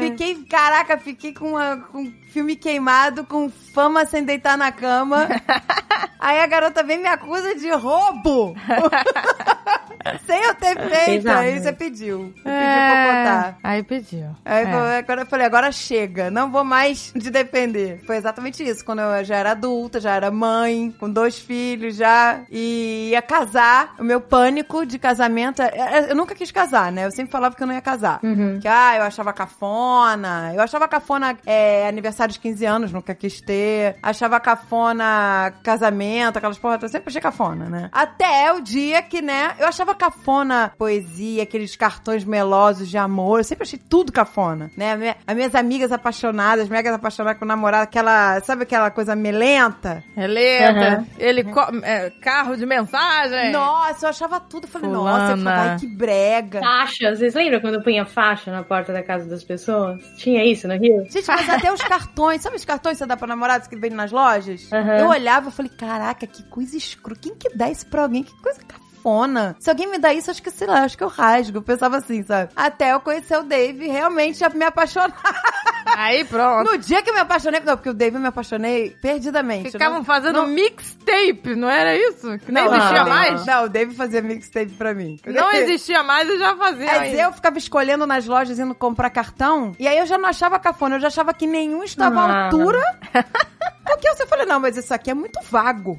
Fiquei, 0.00 0.34
caraca, 0.46 0.96
fiquei 0.96 1.34
com, 1.34 1.50
uma, 1.50 1.76
com 1.76 2.10
filme 2.32 2.56
queimado, 2.56 3.26
com 3.26 3.50
fama 3.78 4.04
sem 4.06 4.24
deitar 4.24 4.58
na 4.58 4.72
cama. 4.72 5.28
Aí 6.18 6.40
a 6.40 6.46
garota 6.48 6.82
vem 6.82 6.98
e 6.98 7.02
me 7.02 7.08
acusa 7.08 7.54
de 7.54 7.70
roubo. 7.70 8.52
sem 10.26 10.42
eu 10.42 10.54
ter 10.56 10.76
feito. 10.90 11.30
Aí 11.30 11.60
você 11.60 11.72
pediu. 11.72 12.32
Você 12.36 12.42
pediu 12.42 12.42
pra 12.42 13.04
eu 13.04 13.14
contar. 13.24 13.58
Aí 13.62 13.82
pediu. 13.84 14.26
Aí 14.44 14.64
É. 14.64 15.04
eu 15.22 15.26
falei, 15.26 15.46
agora 15.46 15.70
chega, 15.70 16.28
não 16.28 16.50
vou 16.50 16.64
mais 16.64 17.12
te 17.18 17.30
defender. 17.30 18.00
Foi 18.04 18.16
exatamente 18.16 18.62
isso, 18.68 18.84
quando 18.84 18.98
eu 19.00 19.24
já 19.24 19.36
era 19.36 19.52
adulta, 19.52 20.00
já 20.00 20.14
era 20.16 20.28
mãe, 20.30 20.92
com 20.98 21.08
dois 21.08 21.38
filhos 21.38 21.94
já, 21.94 22.40
e 22.50 23.10
ia 23.12 23.22
casar. 23.22 23.94
O 23.98 24.02
meu 24.04 24.20
pânico 24.20 24.84
de 24.84 24.98
casamento, 24.98 25.62
é- 25.62 25.72
é- 25.76 26.10
eu 26.10 26.16
nunca 26.16 26.34
quis 26.34 26.50
casar, 26.50 26.90
né? 26.90 27.06
Eu 27.06 27.12
sempre 27.12 27.30
falava 27.30 27.54
que 27.54 27.62
eu 27.62 27.66
não 27.66 27.74
ia 27.74 27.80
casar. 27.80 28.18
Uhum. 28.24 28.58
Que, 28.60 28.66
ah, 28.66 28.96
eu 28.96 29.02
achava 29.04 29.32
cafona. 29.32 30.52
Eu 30.52 30.60
achava 30.62 30.88
cafona 30.88 31.36
é, 31.46 31.86
aniversário 31.86 32.32
de 32.32 32.40
15 32.40 32.64
anos, 32.64 32.92
nunca 32.92 33.14
quis 33.14 33.40
ter. 33.40 33.67
Achava 34.02 34.38
cafona 34.40 35.52
casamento, 35.62 36.36
aquelas 36.38 36.58
porra. 36.58 36.78
Eu 36.80 36.88
sempre 36.88 37.08
achei 37.08 37.20
cafona, 37.20 37.66
né? 37.66 37.88
Até 37.92 38.52
o 38.52 38.60
dia 38.60 39.02
que, 39.02 39.20
né, 39.22 39.54
eu 39.58 39.66
achava 39.66 39.94
cafona 39.94 40.72
poesia, 40.78 41.42
aqueles 41.42 41.76
cartões 41.76 42.24
melosos 42.24 42.88
de 42.88 42.98
amor. 42.98 43.40
Eu 43.40 43.44
sempre 43.44 43.64
achei 43.64 43.78
tudo 43.78 44.12
cafona, 44.12 44.70
né? 44.76 45.16
As 45.26 45.34
minhas 45.36 45.54
amigas 45.54 45.92
apaixonadas, 45.92 46.68
megas 46.68 46.94
apaixonadas 46.94 47.38
com 47.38 47.44
o 47.44 47.48
namorado, 47.48 47.84
aquela, 47.84 48.40
sabe 48.40 48.62
aquela 48.62 48.90
coisa 48.90 49.14
melenta? 49.16 50.02
Relenta, 50.16 50.88
Aham. 50.88 51.06
ele 51.18 51.44
co- 51.44 51.70
é, 51.82 52.10
carro 52.22 52.56
de 52.56 52.66
mensagem. 52.66 53.52
Nossa, 53.52 54.06
eu 54.06 54.10
achava 54.10 54.40
tudo. 54.40 54.64
Eu 54.64 54.68
falei, 54.70 54.90
Fulana. 54.90 55.18
nossa, 55.18 55.32
eu 55.32 55.38
falei, 55.44 55.70
ai, 55.70 55.78
que 55.78 55.86
brega. 55.86 56.60
Faixa, 56.60 57.14
vocês 57.14 57.34
lembram 57.34 57.60
quando 57.60 57.74
eu 57.74 57.82
punha 57.82 58.04
faixa 58.06 58.50
na 58.50 58.62
porta 58.62 58.92
da 58.92 59.02
casa 59.02 59.28
das 59.28 59.42
pessoas? 59.44 60.00
Tinha 60.16 60.44
isso 60.44 60.66
no 60.68 60.74
Rio? 60.76 61.04
Gente, 61.10 61.26
mas 61.28 61.48
até 61.48 61.72
os 61.72 61.80
cartões, 61.82 62.42
sabe 62.42 62.56
os 62.56 62.64
cartões 62.64 62.94
que 62.94 62.98
você 62.98 63.06
dá 63.06 63.16
pra 63.16 63.28
que 63.66 63.76
vem 63.76 63.90
nas 63.90 64.12
lojas? 64.12 64.70
Aham. 64.72 64.98
Eu 64.98 65.08
olhava 65.08 65.48
e 65.48 65.52
falei, 65.52 65.70
caraca, 65.70 66.26
que 66.26 66.42
coisa 66.44 66.76
escrota. 66.76 67.20
Quem 67.20 67.34
que 67.34 67.48
dá 67.56 67.70
isso 67.70 67.86
pra 67.86 68.02
alguém? 68.02 68.22
Que 68.22 68.36
coisa 68.42 68.60
cafona. 68.98 69.56
Se 69.58 69.70
alguém 69.70 69.86
me 69.90 69.98
dá 69.98 70.12
isso, 70.12 70.30
acho 70.30 70.42
que, 70.42 70.50
sei 70.50 70.66
lá, 70.66 70.82
acho 70.82 70.96
que 70.98 71.04
eu 71.04 71.08
rasgo. 71.08 71.58
Eu 71.58 71.62
pensava 71.62 71.96
assim, 71.96 72.22
sabe? 72.22 72.50
Até 72.54 72.92
eu 72.92 73.00
conhecer 73.00 73.38
o 73.38 73.42
Dave 73.42 73.84
e 73.84 73.88
realmente 73.88 74.42
me 74.54 74.64
apaixonar. 74.64 75.14
Aí 75.96 76.24
pronto. 76.24 76.70
No 76.70 76.78
dia 76.78 77.02
que 77.02 77.10
eu 77.10 77.14
me 77.14 77.20
apaixonei, 77.20 77.60
não, 77.60 77.76
porque 77.76 77.88
o 77.88 77.94
Dave 77.94 78.16
eu 78.16 78.20
me 78.20 78.28
apaixonei 78.28 78.90
perdidamente. 79.00 79.70
Ficavam 79.72 79.98
Não- 79.98 80.04
fazendo 80.04 80.36
não- 80.40 80.46
mixtape, 80.46 81.54
não 81.56 81.68
era 81.68 81.96
isso? 81.96 82.38
Que 82.38 82.52
nem 82.52 82.64
não, 82.64 82.74
existia 82.76 83.02
não, 83.04 83.08
mais? 83.08 83.46
Não, 83.46 83.64
o 83.64 83.68
Dave 83.68 83.94
fazia 83.94 84.20
mixtape 84.22 84.72
pra 84.72 84.94
mim. 84.94 85.18
Não 85.26 85.50
existia 85.52 86.02
mais 86.02 86.28
e 86.28 86.38
já 86.38 86.54
fazia. 86.56 86.86
Mas 86.86 87.18
eu 87.18 87.32
ficava 87.32 87.58
escolhendo 87.58 88.06
nas 88.06 88.26
lojas, 88.26 88.58
indo 88.58 88.74
comprar 88.74 89.10
cartão, 89.10 89.72
e 89.78 89.88
aí 89.88 89.98
eu 89.98 90.06
já 90.06 90.18
não 90.18 90.28
achava 90.28 90.58
cafona, 90.58 90.96
eu 90.96 91.00
já 91.00 91.08
achava 91.08 91.32
que 91.32 91.46
nenhum 91.46 91.82
estava 91.82 92.20
à 92.20 92.44
altura. 92.44 92.82
Porque 93.88 94.08
você 94.14 94.26
falei, 94.26 94.46
não, 94.46 94.60
mas 94.60 94.76
isso 94.76 94.92
aqui 94.92 95.10
é 95.10 95.14
muito 95.14 95.40
vago. 95.50 95.98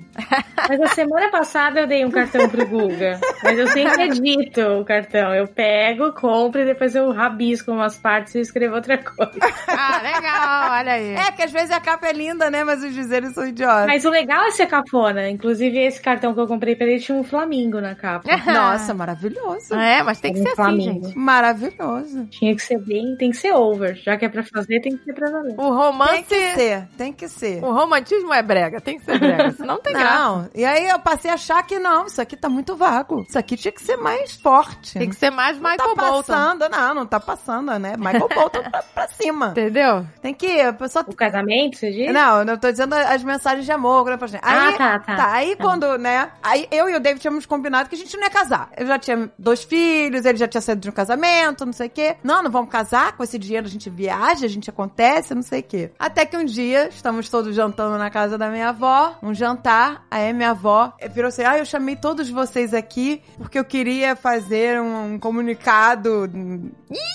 Mas 0.68 0.80
a 0.82 0.88
semana 0.88 1.30
passada 1.32 1.80
eu 1.82 1.88
dei 1.88 2.06
um 2.06 2.12
cartão 2.12 2.48
pro 2.48 2.66
Guga. 2.66 3.20
Mas 3.44 3.58
eu 3.58 3.68
sempre 3.68 4.04
edito 4.04 4.62
o 4.62 4.86
cartão. 4.86 5.34
Eu 5.34 5.48
pego, 5.48 6.14
compro 6.14 6.62
e 6.62 6.66
depois 6.66 6.96
eu 6.96 7.12
rabisco 7.12 7.72
umas 7.72 7.98
partes 7.98 8.36
e 8.36 8.40
escrevo 8.40 8.76
outra 8.76 8.98
coisa. 8.98 9.32
Ah, 9.68 10.00
legal, 10.04 10.72
olha 10.80 10.92
aí. 10.94 11.16
É, 11.16 11.32
que 11.32 11.42
às 11.44 11.52
vezes 11.52 11.72
a 11.72 11.80
capa 11.80 12.08
é 12.08 12.14
linda, 12.14 12.50
né? 12.50 12.64
Mas 12.64 12.84
os 12.84 12.94
dizeres 12.94 13.34
são 13.34 13.46
idiotas. 13.48 13.88
Mas 13.88 14.06
o 14.06 14.10
legal 14.10 14.44
é 14.46 14.52
ser 14.52 14.68
cafona. 14.68 15.30
Inclusive, 15.30 15.78
esse 15.80 16.02
cartão 16.02 16.34
que 16.34 16.40
eu 16.40 16.48
comprei 16.48 16.76
pra 16.76 16.86
ele 16.88 17.00
tinha 17.00 17.18
um 17.18 17.24
flamingo 17.24 17.82
na 17.82 17.96
capa. 17.96 18.30
Nossa, 18.46 18.94
maravilhoso. 18.94 19.74
É, 19.74 20.04
mas 20.04 20.20
tem 20.20 20.34
que 20.34 20.40
Um 20.40 20.44
ser 20.44 20.50
assim, 20.50 20.56
Flamengo. 20.56 21.06
gente. 21.08 21.18
Maravilhoso. 21.18 22.26
Tinha 22.28 22.56
que 22.56 22.62
ser 22.62 22.78
bem, 22.80 23.16
tem 23.18 23.32
que 23.32 23.38
ser 23.38 23.54
over. 23.54 23.96
Já 23.96 24.16
que 24.18 24.26
é 24.26 24.30
pra 24.30 24.44
fazer, 24.44 24.80
tem 24.82 24.96
que 24.96 25.04
ser 25.04 25.14
pra 25.14 25.30
valer. 25.32 25.56
O 25.58 25.70
romance. 25.74 26.24
Tem 26.24 26.24
que 26.24 26.54
ser, 26.54 26.88
tem 26.98 27.14
que 27.14 27.28
ser. 27.28 27.64
O 27.64 27.72
romance 27.72 27.79
romantismo 27.80 28.34
é 28.34 28.42
brega, 28.42 28.80
tem 28.82 29.00
que 29.00 29.06
ser 29.06 29.20
brega, 29.20 29.52
senão 29.58 29.76
não 29.76 29.82
tem 29.82 29.94
graça. 29.94 30.20
Não, 30.20 30.50
e 30.56 30.66
aí 30.66 30.88
eu 30.88 31.00
passei 31.00 31.30
a 31.32 31.36
achar 31.36 31.62
que 31.64 31.78
não, 31.80 32.06
isso 32.06 32.22
aqui 32.22 32.36
tá 32.36 32.50
muito 32.50 32.76
vago. 32.76 33.26
Isso 33.28 33.38
aqui 33.38 33.56
tinha 33.56 33.72
que 33.72 33.82
ser 33.82 33.98
mais 33.98 34.36
forte. 34.36 34.98
Tem 34.98 35.10
que 35.10 35.16
ser 35.16 35.30
mais 35.30 35.60
não 35.60 35.70
Michael 35.70 35.96
tá 35.96 36.02
Bolton. 36.02 36.34
passando, 36.34 36.70
não, 36.70 36.94
não 36.94 37.06
tá 37.06 37.20
passando, 37.20 37.80
né? 37.80 37.94
Michael 37.98 38.28
Bolton 38.34 38.64
pra, 38.70 38.84
pra 38.84 39.08
cima. 39.10 39.48
Entendeu? 39.50 40.06
Tem 40.22 40.34
que, 40.34 40.60
a 40.62 40.74
pessoa 40.74 41.06
O 41.08 41.16
casamento, 41.16 41.78
você 41.78 41.92
diz? 41.92 42.12
Não, 42.14 42.44
eu 42.44 42.58
tô 42.58 42.72
dizendo 42.72 42.94
as 42.94 43.24
mensagens 43.24 43.66
de 43.66 43.72
amor. 43.72 44.06
Né. 44.06 44.18
Aí, 44.42 44.74
Ah, 44.76 45.00
tá, 45.00 45.00
tá. 45.00 45.32
aí 45.34 45.56
quando, 45.56 45.98
né? 45.98 46.32
Aí 46.42 46.68
eu 46.72 46.90
e 46.90 46.96
o 46.96 47.00
David 47.00 47.22
tínhamos 47.22 47.46
combinado 47.46 47.90
que 47.90 47.96
a 47.96 47.98
gente 47.98 48.16
não 48.18 48.24
ia 48.24 48.30
casar. 48.30 48.70
Eu 48.78 48.88
já 48.88 48.98
tinha 49.00 49.30
dois 49.38 49.64
filhos, 49.64 50.26
ele 50.26 50.38
já 50.38 50.48
tinha 50.48 50.62
saído 50.62 50.82
de 50.82 50.90
um 50.90 50.92
casamento, 50.94 51.66
não 51.66 51.74
sei 51.74 51.88
o 51.88 51.90
quê. 51.90 52.16
Não, 52.24 52.42
não 52.44 52.50
vamos 52.52 52.70
casar, 52.70 53.16
com 53.16 53.24
esse 53.24 53.38
dinheiro 53.38 53.68
a 53.68 53.70
gente 53.70 53.90
viaja, 53.90 54.46
a 54.46 54.50
gente 54.50 54.70
acontece, 54.70 55.36
não 55.36 55.42
sei 55.42 55.60
o 55.60 55.64
quê. 55.64 55.92
Até 56.00 56.26
que 56.26 56.36
um 56.38 56.46
dia, 56.46 56.88
estamos 56.90 57.30
todos 57.30 57.58
jantando 57.70 57.98
na 57.98 58.10
casa 58.10 58.38
da 58.38 58.50
minha 58.50 58.70
avó, 58.70 59.16
um 59.22 59.34
jantar, 59.34 60.04
aí 60.10 60.34
minha 60.34 60.52
avó 60.52 60.92
virou 61.14 61.30
assim, 61.30 61.44
ah, 61.44 61.58
eu 61.58 61.66
chamei 61.66 61.96
todos 61.96 62.30
vocês 62.30 62.74
aqui 62.74 63.22
porque 63.38 63.60
eu 63.60 63.64
queria 63.64 64.16
fazer 64.16 64.82
um, 64.82 65.14
um 65.14 65.20
comunicado 65.20 66.30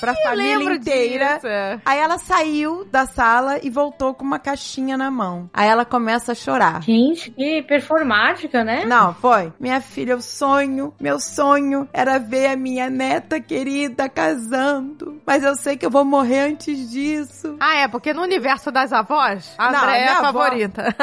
pra 0.00 0.12
Eu 0.12 0.16
família 0.22 0.72
inteira. 0.74 1.34
disso. 1.34 1.46
Aí 1.84 1.98
ela 1.98 2.18
saiu 2.18 2.84
da 2.84 3.04
sala 3.06 3.58
e 3.62 3.68
voltou 3.68 4.14
com 4.14 4.24
uma 4.24 4.38
caixinha 4.38 4.96
na 4.96 5.10
mão. 5.10 5.50
Aí 5.52 5.68
ela 5.68 5.84
começa 5.84 6.32
a 6.32 6.34
chorar. 6.34 6.80
Gente, 6.82 7.30
que 7.32 7.62
performática, 7.62 8.62
né? 8.62 8.84
Não, 8.84 9.12
foi. 9.14 9.52
Minha 9.58 9.80
filha, 9.80 10.16
o 10.16 10.22
sonho, 10.22 10.94
meu 11.00 11.18
sonho 11.18 11.88
era 11.92 12.18
ver 12.18 12.46
a 12.46 12.56
minha 12.56 12.88
neta 12.88 13.40
querida 13.40 14.08
casando. 14.08 15.20
Mas 15.26 15.42
eu 15.42 15.56
sei 15.56 15.76
que 15.76 15.84
eu 15.84 15.90
vou 15.90 16.04
morrer 16.04 16.40
antes 16.50 16.90
disso. 16.90 17.56
Ah, 17.58 17.76
é, 17.76 17.88
porque 17.88 18.12
no 18.12 18.22
universo 18.22 18.70
das 18.70 18.92
avós, 18.92 19.54
a 19.58 19.72
Não, 19.72 19.80
André 19.82 19.96
é 19.98 20.00
minha 20.04 20.12
a 20.12 20.18
avó- 20.18 20.38
favorita. 20.44 20.94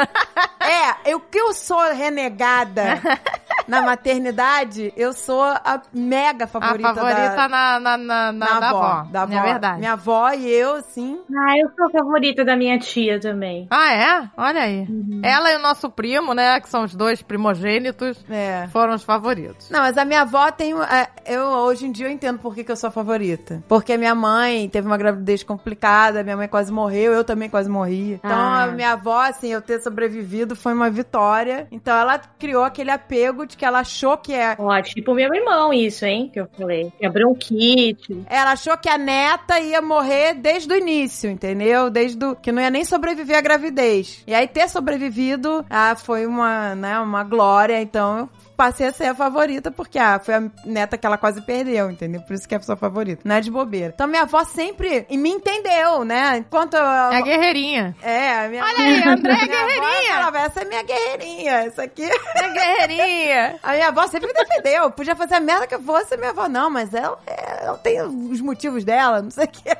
É, 0.60 1.10
eu 1.12 1.18
que 1.20 1.38
eu 1.38 1.52
sou 1.52 1.80
renegada 1.92 2.82
na 3.66 3.82
maternidade, 3.82 4.92
eu 4.96 5.12
sou 5.12 5.42
a 5.42 5.80
mega 5.92 6.44
A 6.44 6.48
favorita, 6.48 6.94
favorita 6.94 7.36
da, 7.36 7.48
na, 7.48 7.80
na, 7.80 7.96
na, 7.98 8.32
na- 8.32 8.46
da 8.60 8.68
avó, 8.68 8.82
avó. 8.82 9.08
da 9.10 9.22
avó. 9.22 9.34
É 9.34 9.42
verdade. 9.42 9.78
Minha 9.80 9.92
avó 9.92 10.30
e 10.32 10.48
eu, 10.48 10.76
assim. 10.76 11.20
Ah, 11.36 11.58
eu 11.58 11.68
sou 11.76 11.86
a 11.86 11.90
favorita 11.90 12.44
da 12.44 12.56
minha 12.56 12.78
tia 12.78 13.18
também. 13.20 13.66
Ah, 13.70 13.92
é? 13.92 14.28
Olha 14.36 14.62
aí. 14.62 14.86
Ela 15.22 15.52
e 15.52 15.56
o 15.56 15.58
nosso 15.58 15.90
primo, 15.90 16.32
né, 16.34 16.60
que 16.60 16.68
são 16.68 16.84
os 16.84 16.94
dois 16.94 17.22
primogênitos, 17.22 18.24
É. 18.30 18.68
foram 18.72 18.94
os 18.94 19.02
favoritos. 19.02 19.68
Não, 19.70 19.80
mas 19.80 19.98
a 19.98 20.04
minha 20.04 20.22
avó 20.22 20.50
tem. 20.50 20.74
é, 20.82 21.08
Eu, 21.26 21.42
hoje 21.46 21.86
em 21.86 21.92
dia, 21.92 22.06
eu 22.06 22.10
entendo 22.10 22.38
por 22.38 22.54
que, 22.54 22.64
que 22.64 22.70
eu 22.72 22.76
sou 22.76 22.88
a 22.88 22.90
favorita. 22.92 23.62
Porque 23.68 23.96
minha 23.96 24.14
mãe 24.14 24.68
teve 24.68 24.86
uma 24.86 24.96
gravidez 24.96 25.42
complicada, 25.42 26.22
minha 26.22 26.36
mãe 26.36 26.48
quase 26.48 26.72
morreu, 26.72 27.12
eu 27.12 27.24
também 27.24 27.48
quase 27.48 27.68
morri. 27.68 28.14
Então, 28.14 28.30
Ah. 28.30 28.64
a 28.64 28.66
minha 28.68 28.92
avó, 28.92 29.31
assim, 29.32 29.52
eu 29.52 29.60
ter 29.60 29.80
sobrevivido 29.80 30.54
foi 30.54 30.72
uma 30.72 30.90
vitória. 30.90 31.66
Então, 31.70 31.96
ela 31.96 32.18
criou 32.18 32.64
aquele 32.64 32.90
apego 32.90 33.46
de 33.46 33.56
que 33.56 33.64
ela 33.64 33.80
achou 33.80 34.16
que 34.16 34.32
é. 34.32 34.56
Ó, 34.58 34.80
tipo 34.82 35.14
meu 35.14 35.34
irmão, 35.34 35.72
isso, 35.72 36.04
hein? 36.04 36.30
Que 36.32 36.40
eu 36.40 36.48
falei. 36.56 36.92
Que 36.98 37.06
abriu 37.06 37.28
um 37.28 37.34
kit. 37.34 38.24
Ela 38.28 38.52
achou 38.52 38.76
que 38.78 38.88
a 38.88 38.96
neta 38.98 39.58
ia 39.58 39.82
morrer 39.82 40.34
desde 40.34 40.72
o 40.72 40.76
início, 40.76 41.30
entendeu? 41.30 41.90
Desde 41.90 42.24
o, 42.24 42.36
que 42.36 42.52
não 42.52 42.62
ia 42.62 42.70
nem 42.70 42.84
sobreviver 42.84 43.36
à 43.36 43.40
gravidez. 43.40 44.22
E 44.26 44.34
aí 44.34 44.46
ter 44.46 44.68
sobrevivido, 44.68 45.64
ah, 45.68 45.96
foi 45.96 46.26
uma, 46.26 46.74
né, 46.74 46.98
uma 46.98 47.24
glória. 47.24 47.80
Então 47.80 48.28
passei 48.62 48.86
a 48.86 48.92
ser 48.92 49.06
a 49.06 49.14
favorita 49.14 49.72
porque 49.72 49.98
ah, 49.98 50.20
foi 50.22 50.34
a 50.34 50.42
neta 50.64 50.96
que 50.96 51.04
ela 51.04 51.18
quase 51.18 51.42
perdeu, 51.42 51.90
entendeu? 51.90 52.20
Por 52.20 52.32
isso 52.34 52.46
que 52.48 52.54
é 52.54 52.58
a 52.58 52.62
sua 52.62 52.76
favorita. 52.76 53.20
Não 53.24 53.34
é 53.34 53.40
de 53.40 53.50
bobeira. 53.50 53.90
Então 53.92 54.06
minha 54.06 54.22
avó 54.22 54.44
sempre 54.44 55.04
e 55.10 55.16
me 55.18 55.30
entendeu, 55.30 56.04
né? 56.04 56.36
Enquanto 56.36 56.74
eu, 56.74 56.84
É 56.84 57.16
a 57.16 57.20
guerreirinha. 57.22 57.96
é, 58.00 58.44
a 58.44 58.48
minha 58.48 58.62
Olha 58.62 58.78
aí, 58.78 59.02
André 59.02 59.32
é 59.32 59.36
avó 59.36 59.46
guerreirinha. 59.46 60.14
falava, 60.14 60.38
essa 60.38 60.60
é 60.60 60.64
minha 60.64 60.82
guerreirinha, 60.84 61.52
essa 61.64 61.82
aqui 61.82 62.04
É 62.04 62.48
guerreirinha. 62.50 63.58
a 63.64 63.72
minha 63.72 63.88
avó 63.88 64.06
sempre 64.06 64.28
me 64.28 64.34
defendeu. 64.34 64.90
Podia 64.92 65.16
fazer 65.16 65.34
a 65.34 65.40
merda 65.40 65.66
que 65.66 65.74
eu 65.74 65.82
fosse, 65.82 66.16
minha 66.16 66.30
avó 66.30 66.48
não, 66.48 66.70
mas 66.70 66.94
ela, 66.94 67.18
é, 67.26 67.64
ela 67.64 67.78
tem 67.78 68.00
os 68.00 68.40
motivos 68.40 68.84
dela, 68.84 69.20
não 69.20 69.30
sei 69.32 69.44
o 69.46 69.48
quê. 69.48 69.76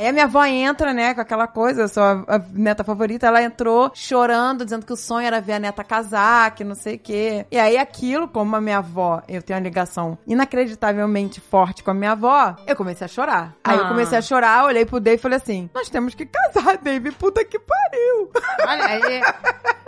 Aí 0.00 0.08
a 0.08 0.12
minha 0.12 0.24
avó 0.24 0.42
entra, 0.46 0.94
né, 0.94 1.12
com 1.12 1.20
aquela 1.20 1.46
coisa, 1.46 1.82
eu 1.82 1.88
sou 1.88 2.02
a, 2.02 2.12
a 2.26 2.38
neta 2.54 2.82
favorita, 2.82 3.26
ela 3.26 3.42
entrou 3.42 3.90
chorando, 3.94 4.64
dizendo 4.64 4.86
que 4.86 4.92
o 4.94 4.96
sonho 4.96 5.26
era 5.26 5.42
ver 5.42 5.52
a 5.52 5.58
neta 5.58 5.84
casar, 5.84 6.54
que 6.54 6.64
não 6.64 6.74
sei 6.74 6.94
o 6.94 6.98
quê. 6.98 7.44
E 7.50 7.58
aí 7.58 7.76
aquilo, 7.76 8.26
como 8.26 8.56
a 8.56 8.60
minha 8.62 8.78
avó, 8.78 9.20
eu 9.28 9.42
tenho 9.42 9.58
uma 9.58 9.62
ligação 9.62 10.16
inacreditavelmente 10.26 11.38
forte 11.38 11.82
com 11.84 11.90
a 11.90 11.94
minha 11.94 12.12
avó, 12.12 12.56
eu 12.66 12.74
comecei 12.74 13.04
a 13.04 13.08
chorar. 13.08 13.54
Aí 13.62 13.76
eu 13.76 13.84
Ah. 13.84 13.88
comecei 13.88 14.16
a 14.16 14.22
chorar, 14.22 14.64
olhei 14.64 14.86
pro 14.86 15.00
Dave 15.00 15.16
e 15.16 15.20
falei 15.20 15.36
assim, 15.36 15.68
nós 15.74 15.90
temos 15.90 16.14
que 16.14 16.24
casar, 16.24 16.78
Dave, 16.78 17.10
puta 17.12 17.44
que 17.44 17.58
pariu. 17.58 18.30
Olha 18.66 18.84
aí. 18.86 19.20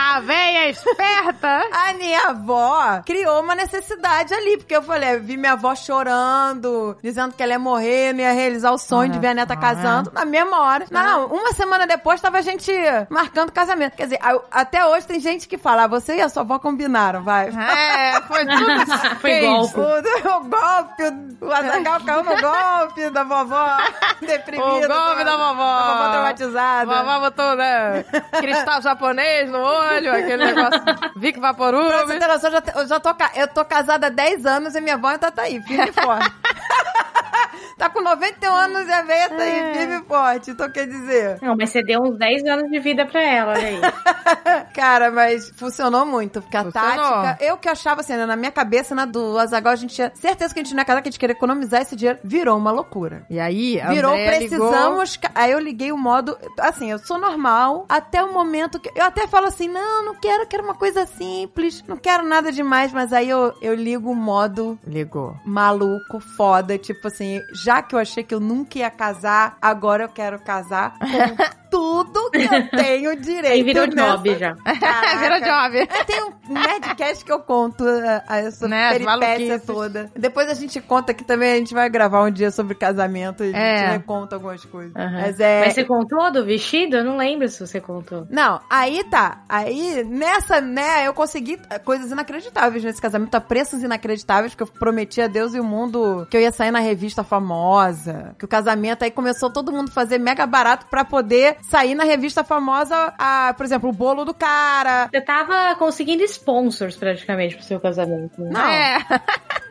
A 0.00 0.20
véia 0.20 0.70
esperta. 0.70 1.60
A 1.72 1.92
minha 1.94 2.28
avó 2.28 3.02
criou 3.04 3.40
uma 3.40 3.56
necessidade 3.56 4.32
ali, 4.32 4.56
porque 4.56 4.76
eu 4.76 4.82
falei, 4.82 5.16
eu 5.16 5.20
vi 5.20 5.36
minha 5.36 5.54
avó 5.54 5.74
chorando, 5.74 6.96
dizendo 7.02 7.34
que 7.34 7.42
ela 7.42 7.52
ia 7.52 7.58
morrer, 7.58 8.12
não 8.12 8.20
ia 8.20 8.32
realizar 8.32 8.70
o 8.70 8.78
sonho 8.78 9.10
Olha 9.10 9.12
de 9.12 9.18
ver 9.18 9.26
a 9.28 9.34
neta 9.34 9.54
só, 9.54 9.60
casando, 9.60 10.12
na 10.14 10.24
mesma 10.24 10.60
hora. 10.60 10.86
Não, 10.88 11.26
uma 11.26 11.52
semana 11.52 11.84
depois 11.84 12.20
tava 12.20 12.38
a 12.38 12.42
gente 12.42 12.72
marcando 13.10 13.50
casamento. 13.50 13.96
Quer 13.96 14.04
dizer, 14.04 14.20
até 14.52 14.86
hoje 14.86 15.04
tem 15.04 15.18
gente 15.18 15.48
que 15.48 15.58
fala, 15.58 15.82
ah, 15.82 15.88
você 15.88 16.14
e 16.16 16.20
a 16.20 16.28
sua 16.28 16.42
avó 16.42 16.60
combinaram, 16.60 17.24
vai. 17.24 17.48
É, 17.48 18.20
foi 18.22 18.46
tudo 18.46 18.86
Foi 19.20 19.30
fez. 19.30 19.44
golpe. 19.44 19.80
O, 19.80 20.36
o 20.36 20.44
golpe, 20.44 21.02
o 21.40 21.52
Azaghal 21.52 22.00
caiu 22.04 22.22
no 22.22 22.36
golpe 22.40 23.10
da 23.10 23.24
vovó, 23.24 23.76
deprimida. 24.24 24.68
O 24.68 24.88
golpe 24.88 25.24
da 25.24 25.36
vovó. 25.36 25.78
Da 25.80 25.92
vovó 25.92 26.10
traumatizada. 26.12 26.92
A 26.92 27.02
vovó 27.02 27.20
botou, 27.20 27.56
né, 27.56 28.04
cristal 28.38 28.80
japonês 28.80 29.50
no 29.50 29.58
olho, 29.58 29.87
aquele 29.96 30.44
negócio, 30.44 30.80
Vic 31.16 31.38
Pra 31.40 31.52
você 31.52 31.58
Vaporub. 31.72 32.18
ter 32.18 32.26
noção, 32.28 32.50
eu 32.50 32.52
já, 32.52 32.62
eu 32.80 32.86
já 32.86 33.00
tô, 33.00 33.10
eu 33.36 33.48
tô 33.48 33.64
casada 33.64 34.06
há 34.06 34.10
10 34.10 34.46
anos 34.46 34.74
e 34.74 34.80
minha 34.80 34.94
avó 34.94 35.08
ainda 35.08 35.30
tá 35.30 35.42
aí, 35.42 35.60
firme 35.62 35.88
e 35.88 35.92
forte. 35.92 36.32
tá 37.78 37.88
com 37.90 38.00
91 38.00 38.52
anos 38.54 38.88
e 38.88 38.92
a 38.92 39.02
veia 39.02 39.28
tá 39.28 39.42
aí, 39.42 39.74
firme 39.78 39.96
e 39.98 40.02
forte. 40.04 40.50
Então 40.50 40.70
quer 40.70 40.86
dizer, 40.86 41.38
Não, 41.42 41.56
mas 41.56 41.70
você 41.70 41.82
deu 41.82 42.00
uns 42.02 42.18
10 42.18 42.44
anos 42.44 42.70
de 42.70 42.78
vida 42.80 43.06
pra 43.06 43.22
ela, 43.22 43.52
olha 43.52 43.66
aí. 43.68 43.80
cara, 44.74 45.10
mas 45.10 45.50
funcionou 45.56 46.04
muito. 46.04 46.40
Porque 46.42 46.56
a 46.56 46.64
Funcionou. 46.64 46.96
tática, 47.22 47.44
eu 47.44 47.56
que 47.56 47.68
achava 47.68 48.00
assim, 48.00 48.14
né, 48.16 48.26
na 48.26 48.36
minha 48.36 48.50
cabeça, 48.52 48.94
na 48.94 49.04
do 49.04 49.38
Azagal, 49.38 49.72
a 49.72 49.76
gente 49.76 49.94
tinha 49.94 50.10
certeza 50.14 50.52
que 50.52 50.60
a 50.60 50.62
gente 50.62 50.74
não 50.74 50.80
ia 50.80 50.84
casar, 50.84 51.02
que 51.02 51.08
a 51.08 51.10
gente 51.10 51.20
queria 51.20 51.32
economizar 51.34 51.82
esse 51.82 51.94
dinheiro. 51.96 52.18
Virou 52.24 52.56
uma 52.58 52.70
loucura. 52.70 53.24
E 53.30 53.38
aí, 53.38 53.80
a 53.80 53.88
Virou, 53.90 54.12
Andréia 54.12 54.38
ligou. 54.40 54.68
precisamos. 54.68 55.16
ca- 55.16 55.30
Aí 55.34 55.52
eu 55.52 55.58
liguei 55.58 55.92
o 55.92 55.96
modo. 55.96 56.36
Assim, 56.60 56.90
eu 56.90 56.98
sou 56.98 57.18
normal 57.18 57.86
até 57.88 58.22
o 58.22 58.32
momento 58.32 58.78
que. 58.80 58.90
Eu 58.94 59.04
até 59.04 59.26
falo 59.26 59.46
assim: 59.46 59.68
não, 59.78 60.04
não 60.06 60.14
quero, 60.14 60.46
quero 60.46 60.64
uma 60.64 60.74
coisa 60.74 61.06
simples, 61.06 61.84
não 61.86 61.96
quero 61.96 62.24
nada 62.24 62.50
demais, 62.50 62.92
mas 62.92 63.12
aí 63.12 63.28
eu, 63.28 63.54
eu 63.62 63.74
ligo 63.74 64.10
o 64.10 64.14
modo 64.14 64.78
Ligou. 64.86 65.36
maluco, 65.44 66.18
foda. 66.36 66.76
Tipo 66.76 67.08
assim, 67.08 67.40
já 67.52 67.80
que 67.80 67.94
eu 67.94 67.98
achei 67.98 68.24
que 68.24 68.34
eu 68.34 68.40
nunca 68.40 68.78
ia 68.78 68.90
casar, 68.90 69.56
agora 69.62 70.04
eu 70.04 70.08
quero 70.08 70.38
casar 70.40 70.98
com 70.98 71.06
tudo 71.70 72.30
que 72.30 72.38
eu 72.42 72.68
tenho 72.70 73.16
direito. 73.20 73.52
Aí 73.52 73.62
virou 73.62 73.86
nessa- 73.86 74.16
job 74.16 74.36
já. 74.38 74.54
Caraca. 74.80 75.18
Virou 75.18 75.40
job. 75.40 75.76
É, 75.78 76.04
tem 76.04 76.22
um 76.24 76.52
Nerdcast 76.52 77.24
que 77.24 77.32
eu 77.32 77.40
conto 77.40 77.84
a, 77.86 78.22
a 78.26 78.36
essa 78.38 78.66
Né, 78.68 78.86
as 78.86 78.92
peripécia 78.98 79.16
maluquices. 79.28 79.62
toda. 79.66 80.10
Depois 80.16 80.48
a 80.50 80.54
gente 80.54 80.80
conta 80.80 81.12
que 81.14 81.24
também 81.24 81.52
a 81.52 81.56
gente 81.56 81.74
vai 81.74 81.88
gravar 81.90 82.22
um 82.24 82.30
dia 82.30 82.50
sobre 82.50 82.74
casamento 82.74 83.44
e 83.44 83.54
a 83.54 83.58
É. 83.58 83.92
gente 83.92 84.04
conta 84.04 84.36
algumas 84.36 84.64
coisas. 84.64 84.94
Aham. 84.96 85.20
Mas 85.20 85.40
é. 85.40 85.64
Mas 85.66 85.74
você 85.74 85.84
contou 85.84 86.30
do 86.32 86.44
vestido? 86.44 86.96
Eu 86.96 87.04
não 87.04 87.16
lembro 87.16 87.48
se 87.48 87.60
você 87.66 87.80
contou. 87.80 88.26
Não, 88.30 88.60
aí 88.70 89.04
tá. 89.04 89.42
Aí, 89.48 90.04
nessa, 90.04 90.60
né, 90.60 91.06
eu 91.06 91.12
consegui 91.14 91.58
eh, 91.70 91.78
coisas 91.78 92.10
inacreditáveis 92.10 92.82
nesse 92.84 93.00
casamento, 93.00 93.34
a 93.34 93.40
preços 93.40 93.82
inacreditáveis, 93.82 94.54
que 94.54 94.62
eu 94.62 94.66
prometi 94.66 95.20
a 95.20 95.26
Deus 95.26 95.54
e 95.54 95.60
o 95.60 95.64
mundo 95.64 96.26
que 96.30 96.36
eu 96.36 96.40
ia 96.40 96.52
sair 96.52 96.70
na 96.70 96.80
revista 96.80 97.22
famosa. 97.24 98.34
Que 98.38 98.44
o 98.44 98.48
casamento 98.48 99.02
aí 99.04 99.10
começou 99.10 99.50
todo 99.50 99.72
mundo 99.72 99.90
fazer 99.90 100.18
mega 100.18 100.46
barato 100.46 100.86
pra 100.86 101.04
poder 101.04 101.57
sair 101.62 101.94
na 101.94 102.04
revista 102.04 102.42
famosa, 102.44 103.12
a, 103.18 103.54
por 103.56 103.64
exemplo, 103.64 103.90
o 103.90 103.92
bolo 103.92 104.24
do 104.24 104.34
cara. 104.34 105.08
Você 105.10 105.20
tava 105.20 105.74
conseguindo 105.76 106.22
sponsors 106.24 106.96
praticamente 106.96 107.54
pro 107.56 107.64
seu 107.64 107.78
casamento. 107.80 108.40
Né? 108.42 108.50
Não. 108.52 108.60
É. 108.68 108.98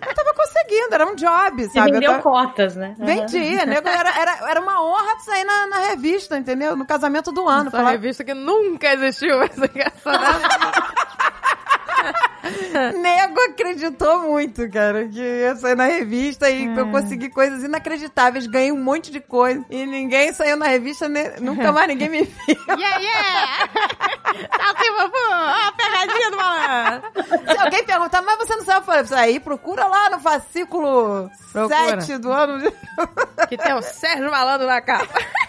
Eu 0.08 0.14
tava 0.16 0.34
conseguindo, 0.34 0.94
era 0.94 1.06
um 1.06 1.16
job, 1.16 1.64
Você 1.64 1.70
sabe? 1.74 1.90
Eu 1.90 1.94
vendeu 1.96 2.12
tava- 2.12 2.24
cotas, 2.24 2.76
né? 2.76 2.96
Vendia, 2.98 3.66
nego, 3.66 3.88
era, 3.90 4.10
era, 4.18 4.50
era 4.52 4.62
uma 4.62 4.82
honra 4.82 5.20
sair 5.20 5.44
na, 5.44 5.68
na 5.68 5.80
revista, 5.80 6.38
entendeu? 6.38 6.76
No 6.78 6.86
casamento 6.86 7.32
do 7.32 7.48
ano. 7.48 7.68
Essa 7.68 7.78
Falar, 7.78 7.92
revista 7.92 8.24
que 8.24 8.34
nunca 8.34 8.94
existiu. 8.94 9.42
Essa 9.44 9.66
essa- 9.76 10.94
Nego 13.02 13.40
acreditou 13.52 14.22
muito, 14.22 14.70
cara, 14.70 15.08
que 15.08 15.20
ia 15.20 15.56
sair 15.56 15.76
na 15.76 15.86
revista 15.86 16.50
e 16.50 16.66
eu 16.78 16.90
consegui 16.92 17.30
coisas 17.30 17.64
inacreditáveis, 17.64 18.48
ganhei 18.48 18.72
um 18.72 18.82
monte 18.82 19.12
de 19.12 19.20
coisa 19.20 19.66
e 19.70 19.86
ninguém 19.86 20.32
saiu 20.34 20.56
na 20.58 20.68
revista, 20.68 21.08
né? 21.10 21.36
nunca 21.40 21.72
mais 21.72 21.88
ninguém 21.88 22.10
me 22.10 22.24
viu. 22.24 22.58
yeah, 22.78 22.98
yeah! 22.98 23.68
Tá 23.68 24.74
assim, 24.76 24.92
vovô! 24.92 25.18
Ó, 25.32 25.72
pegadinha 25.74 26.32
do 26.32 26.38
malandro! 26.38 27.12
Se 27.52 27.58
alguém 27.58 27.84
perguntar, 27.84 28.22
mas 28.22 28.38
você 28.38 28.56
não 28.56 28.64
sabe, 28.66 28.80
eu 28.80 29.06
falei, 29.06 29.24
aí 29.34 29.40
procura 29.40 29.86
lá 29.86 30.10
no 30.10 30.20
fascículo 30.20 31.30
Procura. 31.52 32.02
7 32.02 32.18
do 32.18 32.32
ano. 32.32 32.60
de- 32.60 33.48
Que 33.48 33.58
tem 33.58 33.74
o 33.74 33.82
Sérgio 33.82 34.30
Malandro 34.32 34.68
na 34.68 34.82
capa. 34.82 35.08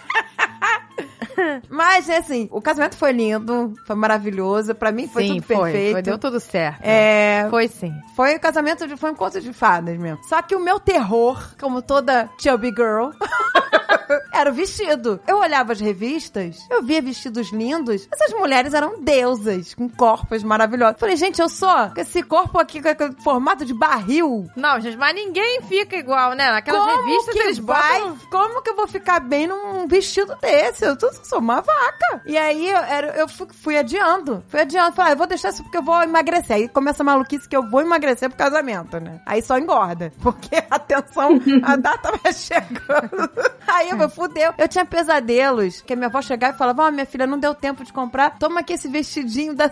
Mas, 1.70 2.08
assim, 2.10 2.48
o 2.50 2.60
casamento 2.60 2.96
foi 2.96 3.12
lindo, 3.12 3.74
foi 3.86 3.96
maravilhoso. 3.96 4.74
Pra 4.74 4.92
mim 4.92 5.06
foi 5.08 5.22
sim, 5.24 5.28
tudo 5.34 5.42
foi, 5.46 5.56
perfeito. 5.72 5.92
foi. 5.92 6.02
Deu 6.02 6.18
tudo 6.18 6.40
certo. 6.40 6.80
É, 6.82 7.46
Foi 7.50 7.68
sim. 7.68 7.92
foi 8.16 8.36
o 8.36 8.40
casamento 8.40 8.86
de 8.86 8.96
foi 8.96 9.10
um 9.10 9.14
conto 9.14 9.40
de 9.40 9.52
fadas 9.52 9.96
mesmo. 9.98 10.22
Só 10.28 10.40
que 10.42 10.54
o 10.54 10.60
meu 10.60 10.78
terror, 10.80 11.38
como 11.60 11.82
toda 11.82 12.28
chubby 12.38 12.68
girl, 12.76 13.10
era 14.32 14.50
o 14.50 14.52
vestido. 14.54 15.20
Eu 15.26 15.38
olhava 15.38 15.72
as 15.72 15.80
revistas, 15.80 16.56
eu 16.70 16.82
via 16.82 17.00
vestidos 17.02 17.50
lindos. 17.52 18.08
Essas 18.12 18.32
mulheres 18.38 18.74
eram 18.74 19.00
deusas, 19.02 19.74
com 19.74 19.88
corpos 19.88 20.42
maravilhosos. 20.42 20.98
Falei, 21.00 21.16
gente, 21.16 21.40
eu 21.40 21.48
sou 21.48 21.90
com 21.94 22.00
esse 22.00 22.22
corpo 22.22 22.58
aqui 22.58 22.80
com 22.82 22.88
aquele 22.88 23.14
formato 23.22 23.64
de 23.64 23.74
barril. 23.74 24.48
Não, 24.56 24.80
gente, 24.80 24.96
mas 24.96 25.14
ninguém 25.14 25.60
fica 25.62 25.96
igual, 25.96 26.32
né? 26.34 26.50
Naquelas 26.50 26.80
Como 26.82 27.02
revistas 27.06 27.34
que 27.34 27.40
eles 27.40 27.58
vai? 27.58 28.00
botam... 28.00 28.18
Como 28.30 28.62
que 28.62 28.70
eu 28.70 28.76
vou 28.76 28.86
ficar 28.86 29.20
bem 29.20 29.46
num 29.46 29.86
vestido 29.86 30.34
desse? 30.40 30.84
Eu 30.84 30.96
tô- 30.96 31.10
sou 31.28 31.38
uma 31.38 31.60
vaca. 31.60 32.22
E 32.26 32.36
aí 32.36 32.68
eu, 32.70 32.76
era- 32.78 33.16
eu 33.16 33.28
fui, 33.28 33.46
fui 33.52 33.78
adiando. 33.78 34.42
Fui 34.48 34.60
adiando. 34.60 34.94
Falei, 34.94 35.12
ah, 35.12 35.14
eu 35.14 35.18
vou 35.18 35.26
deixar 35.26 35.50
isso 35.50 35.62
porque 35.62 35.76
eu 35.78 35.82
vou 35.82 36.02
emagrecer. 36.02 36.56
Aí 36.56 36.68
começa 36.68 37.02
a 37.02 37.06
maluquice 37.06 37.48
que 37.48 37.56
eu 37.56 37.68
vou 37.68 37.80
emagrecer 37.80 38.28
pro 38.28 38.38
casamento, 38.38 38.98
né? 39.00 39.20
Aí 39.26 39.42
só 39.42 39.58
engorda. 39.58 40.12
Porque, 40.22 40.56
atenção, 40.70 41.38
a 41.62 41.76
data 41.78 42.12
vai 42.22 42.32
chegando. 42.32 43.30
Aí 43.68 43.90
eu 43.90 44.08
fudeu. 44.10 44.52
Eu 44.58 44.68
tinha 44.68 44.84
pesadelos. 44.84 45.80
Que 45.82 45.92
a 45.92 45.96
minha 45.96 46.08
avó 46.08 46.20
chegava 46.22 46.54
e 46.54 46.58
falava, 46.58 46.84
ó, 46.84 46.90
minha 46.90 47.06
filha, 47.06 47.26
não 47.26 47.38
deu 47.38 47.54
tempo 47.54 47.84
de 47.84 47.92
comprar. 47.92 48.38
Toma 48.38 48.60
aqui 48.60 48.72
esse 48.74 48.88
vestidinho 48.88 49.54
da. 49.54 49.70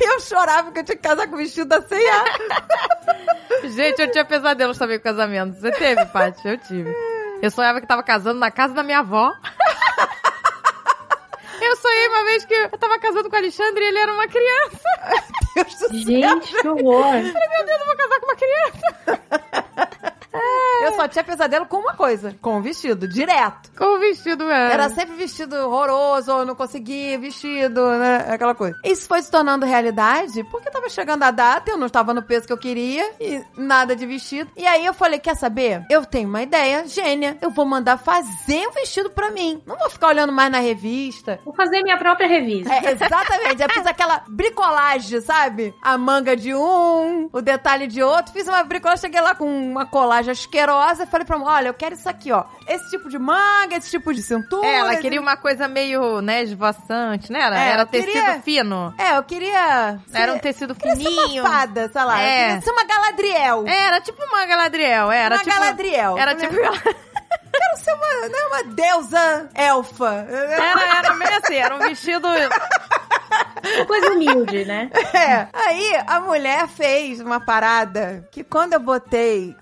E 0.00 0.04
eu 0.04 0.20
chorava 0.20 0.64
porque 0.64 0.80
eu 0.80 0.84
tinha 0.84 0.96
que 0.96 1.02
casar 1.02 1.26
com 1.28 1.34
o 1.34 1.38
vestido 1.38 1.68
da 1.68 1.80
C&A. 1.82 3.68
Gente, 3.68 4.00
eu 4.02 4.10
tinha 4.10 4.24
pesadelos 4.24 4.78
também 4.78 4.98
com 4.98 5.04
casamento. 5.04 5.54
Você 5.60 5.70
teve, 5.70 6.04
Paty? 6.06 6.48
Eu 6.48 6.58
tive. 6.58 7.11
Eu 7.42 7.50
sonhava 7.50 7.80
que 7.80 7.88
tava 7.88 8.04
casando 8.04 8.38
na 8.38 8.52
casa 8.52 8.72
da 8.72 8.84
minha 8.84 9.00
avó. 9.00 9.32
Eu 11.60 11.76
sonhei 11.76 12.08
uma 12.08 12.24
vez 12.24 12.44
que 12.44 12.52
eu 12.54 12.76
tava 12.76 12.98
casando 12.98 13.30
com 13.30 13.36
o 13.36 13.38
Alexandre 13.38 13.84
e 13.84 13.86
ele 13.86 13.98
era 13.98 14.12
uma 14.12 14.26
criança. 14.26 14.82
Deus 15.54 15.74
do 15.74 15.88
céu. 15.88 15.90
Gente, 15.90 16.56
que 16.56 16.68
horror. 16.68 17.12
Meu 17.12 17.32
Deus, 17.64 17.80
eu 17.80 17.86
vou 17.86 17.96
casar 17.96 18.20
com 18.20 18.26
uma 18.26 18.36
criança. 18.36 19.41
Eu 21.02 21.06
só 21.06 21.08
tinha 21.08 21.24
pesadelo 21.24 21.66
com 21.66 21.78
uma 21.78 21.94
coisa, 21.94 22.36
com 22.40 22.58
o 22.58 22.62
vestido, 22.62 23.08
direto. 23.08 23.72
Com 23.76 23.96
o 23.96 23.98
vestido, 23.98 24.48
é. 24.48 24.72
Era 24.72 24.88
sempre 24.88 25.16
vestido 25.16 25.56
horroroso, 25.56 26.32
ou 26.32 26.46
não 26.46 26.54
conseguia 26.54 27.18
vestido, 27.18 27.84
né? 27.98 28.26
Aquela 28.28 28.54
coisa. 28.54 28.78
Isso 28.84 29.08
foi 29.08 29.20
se 29.20 29.28
tornando 29.28 29.66
realidade 29.66 30.44
porque 30.44 30.70
tava 30.70 30.88
chegando 30.88 31.24
a 31.24 31.32
data, 31.32 31.72
eu 31.72 31.76
não 31.76 31.86
estava 31.88 32.14
no 32.14 32.22
peso 32.22 32.46
que 32.46 32.52
eu 32.52 32.58
queria 32.58 33.04
e 33.20 33.42
nada 33.56 33.96
de 33.96 34.06
vestido. 34.06 34.48
E 34.56 34.64
aí 34.64 34.86
eu 34.86 34.94
falei: 34.94 35.18
quer 35.18 35.34
saber? 35.34 35.84
Eu 35.90 36.06
tenho 36.06 36.28
uma 36.28 36.42
ideia 36.42 36.86
gênia. 36.86 37.36
Eu 37.42 37.50
vou 37.50 37.64
mandar 37.64 37.96
fazer 37.96 38.68
um 38.68 38.72
vestido 38.72 39.10
pra 39.10 39.30
mim. 39.32 39.60
Não 39.66 39.76
vou 39.76 39.90
ficar 39.90 40.08
olhando 40.08 40.32
mais 40.32 40.52
na 40.52 40.60
revista. 40.60 41.40
Vou 41.44 41.54
fazer 41.54 41.82
minha 41.82 41.98
própria 41.98 42.28
revista. 42.28 42.72
É, 42.72 42.92
exatamente. 42.92 43.60
Eu 43.60 43.70
fiz 43.70 43.86
aquela 43.86 44.22
bricolagem, 44.28 45.20
sabe? 45.20 45.74
A 45.82 45.98
manga 45.98 46.36
de 46.36 46.54
um, 46.54 47.28
o 47.32 47.40
detalhe 47.40 47.88
de 47.88 48.00
outro. 48.02 48.32
Fiz 48.32 48.46
uma 48.46 48.62
bricolagem, 48.62 49.00
cheguei 49.00 49.20
lá 49.20 49.34
com 49.34 49.46
uma 49.46 49.84
colagem 49.84 50.30
asquerosa 50.30 50.91
e 51.00 51.06
falei 51.06 51.26
pra 51.26 51.38
mim, 51.38 51.44
olha, 51.46 51.68
eu 51.68 51.74
quero 51.74 51.94
isso 51.94 52.08
aqui, 52.08 52.32
ó. 52.32 52.44
Esse 52.66 52.90
tipo 52.90 53.08
de 53.08 53.18
manga, 53.18 53.76
esse 53.76 53.90
tipo 53.90 54.12
de 54.12 54.22
cintura. 54.22 54.66
É, 54.66 54.78
ela 54.78 54.96
queria 54.96 55.20
uma 55.20 55.36
coisa 55.36 55.66
meio, 55.68 56.20
né, 56.20 56.42
esvoaçante, 56.42 57.30
né? 57.32 57.40
Era, 57.40 57.58
É, 57.58 57.68
era 57.70 57.86
tecido 57.86 58.12
queria- 58.12 58.42
fino. 58.42 58.94
É, 58.98 59.16
eu 59.16 59.22
queria... 59.22 59.98
Era 60.12 60.32
um 60.34 60.38
tecido 60.38 60.74
queria 60.74 60.96
ser 60.96 61.02
fininho. 61.02 61.42
uma 61.44 61.50
fada, 61.50 61.90
sei 61.92 62.04
lá. 62.04 62.20
É. 62.20 62.42
Eu 62.42 62.46
queria 62.48 62.60
ser 62.62 62.70
uma 62.70 62.84
Galadriel. 62.84 63.64
É, 63.66 63.80
era 63.86 64.00
tipo 64.00 64.22
uma 64.24 64.46
Galadriel, 64.46 65.10
é, 65.12 65.18
era 65.18 65.34
uma 65.36 65.44
tipo... 65.44 65.54
Galadriel. 65.56 66.18
Era 66.18 66.34
tipo... 66.34 66.54
Quero 67.52 67.76
ser 67.84 67.92
uma, 67.92 68.28
né, 68.28 68.38
uma 68.48 68.74
deusa 68.74 69.48
elfa. 69.54 70.26
Era, 70.28 70.98
era 70.98 71.14
meio 71.14 71.36
assim, 71.36 71.54
era 71.54 71.74
um 71.74 71.78
vestido... 71.80 72.26
Uma 72.28 73.86
coisa 73.86 74.10
humilde, 74.10 74.64
né? 74.64 74.90
É. 75.14 75.46
Aí 75.52 75.96
a 76.06 76.20
mulher 76.20 76.66
fez 76.66 77.20
uma 77.20 77.38
parada 77.40 78.26
que 78.30 78.42
quando 78.42 78.72
eu 78.72 78.80
botei. 78.80 79.54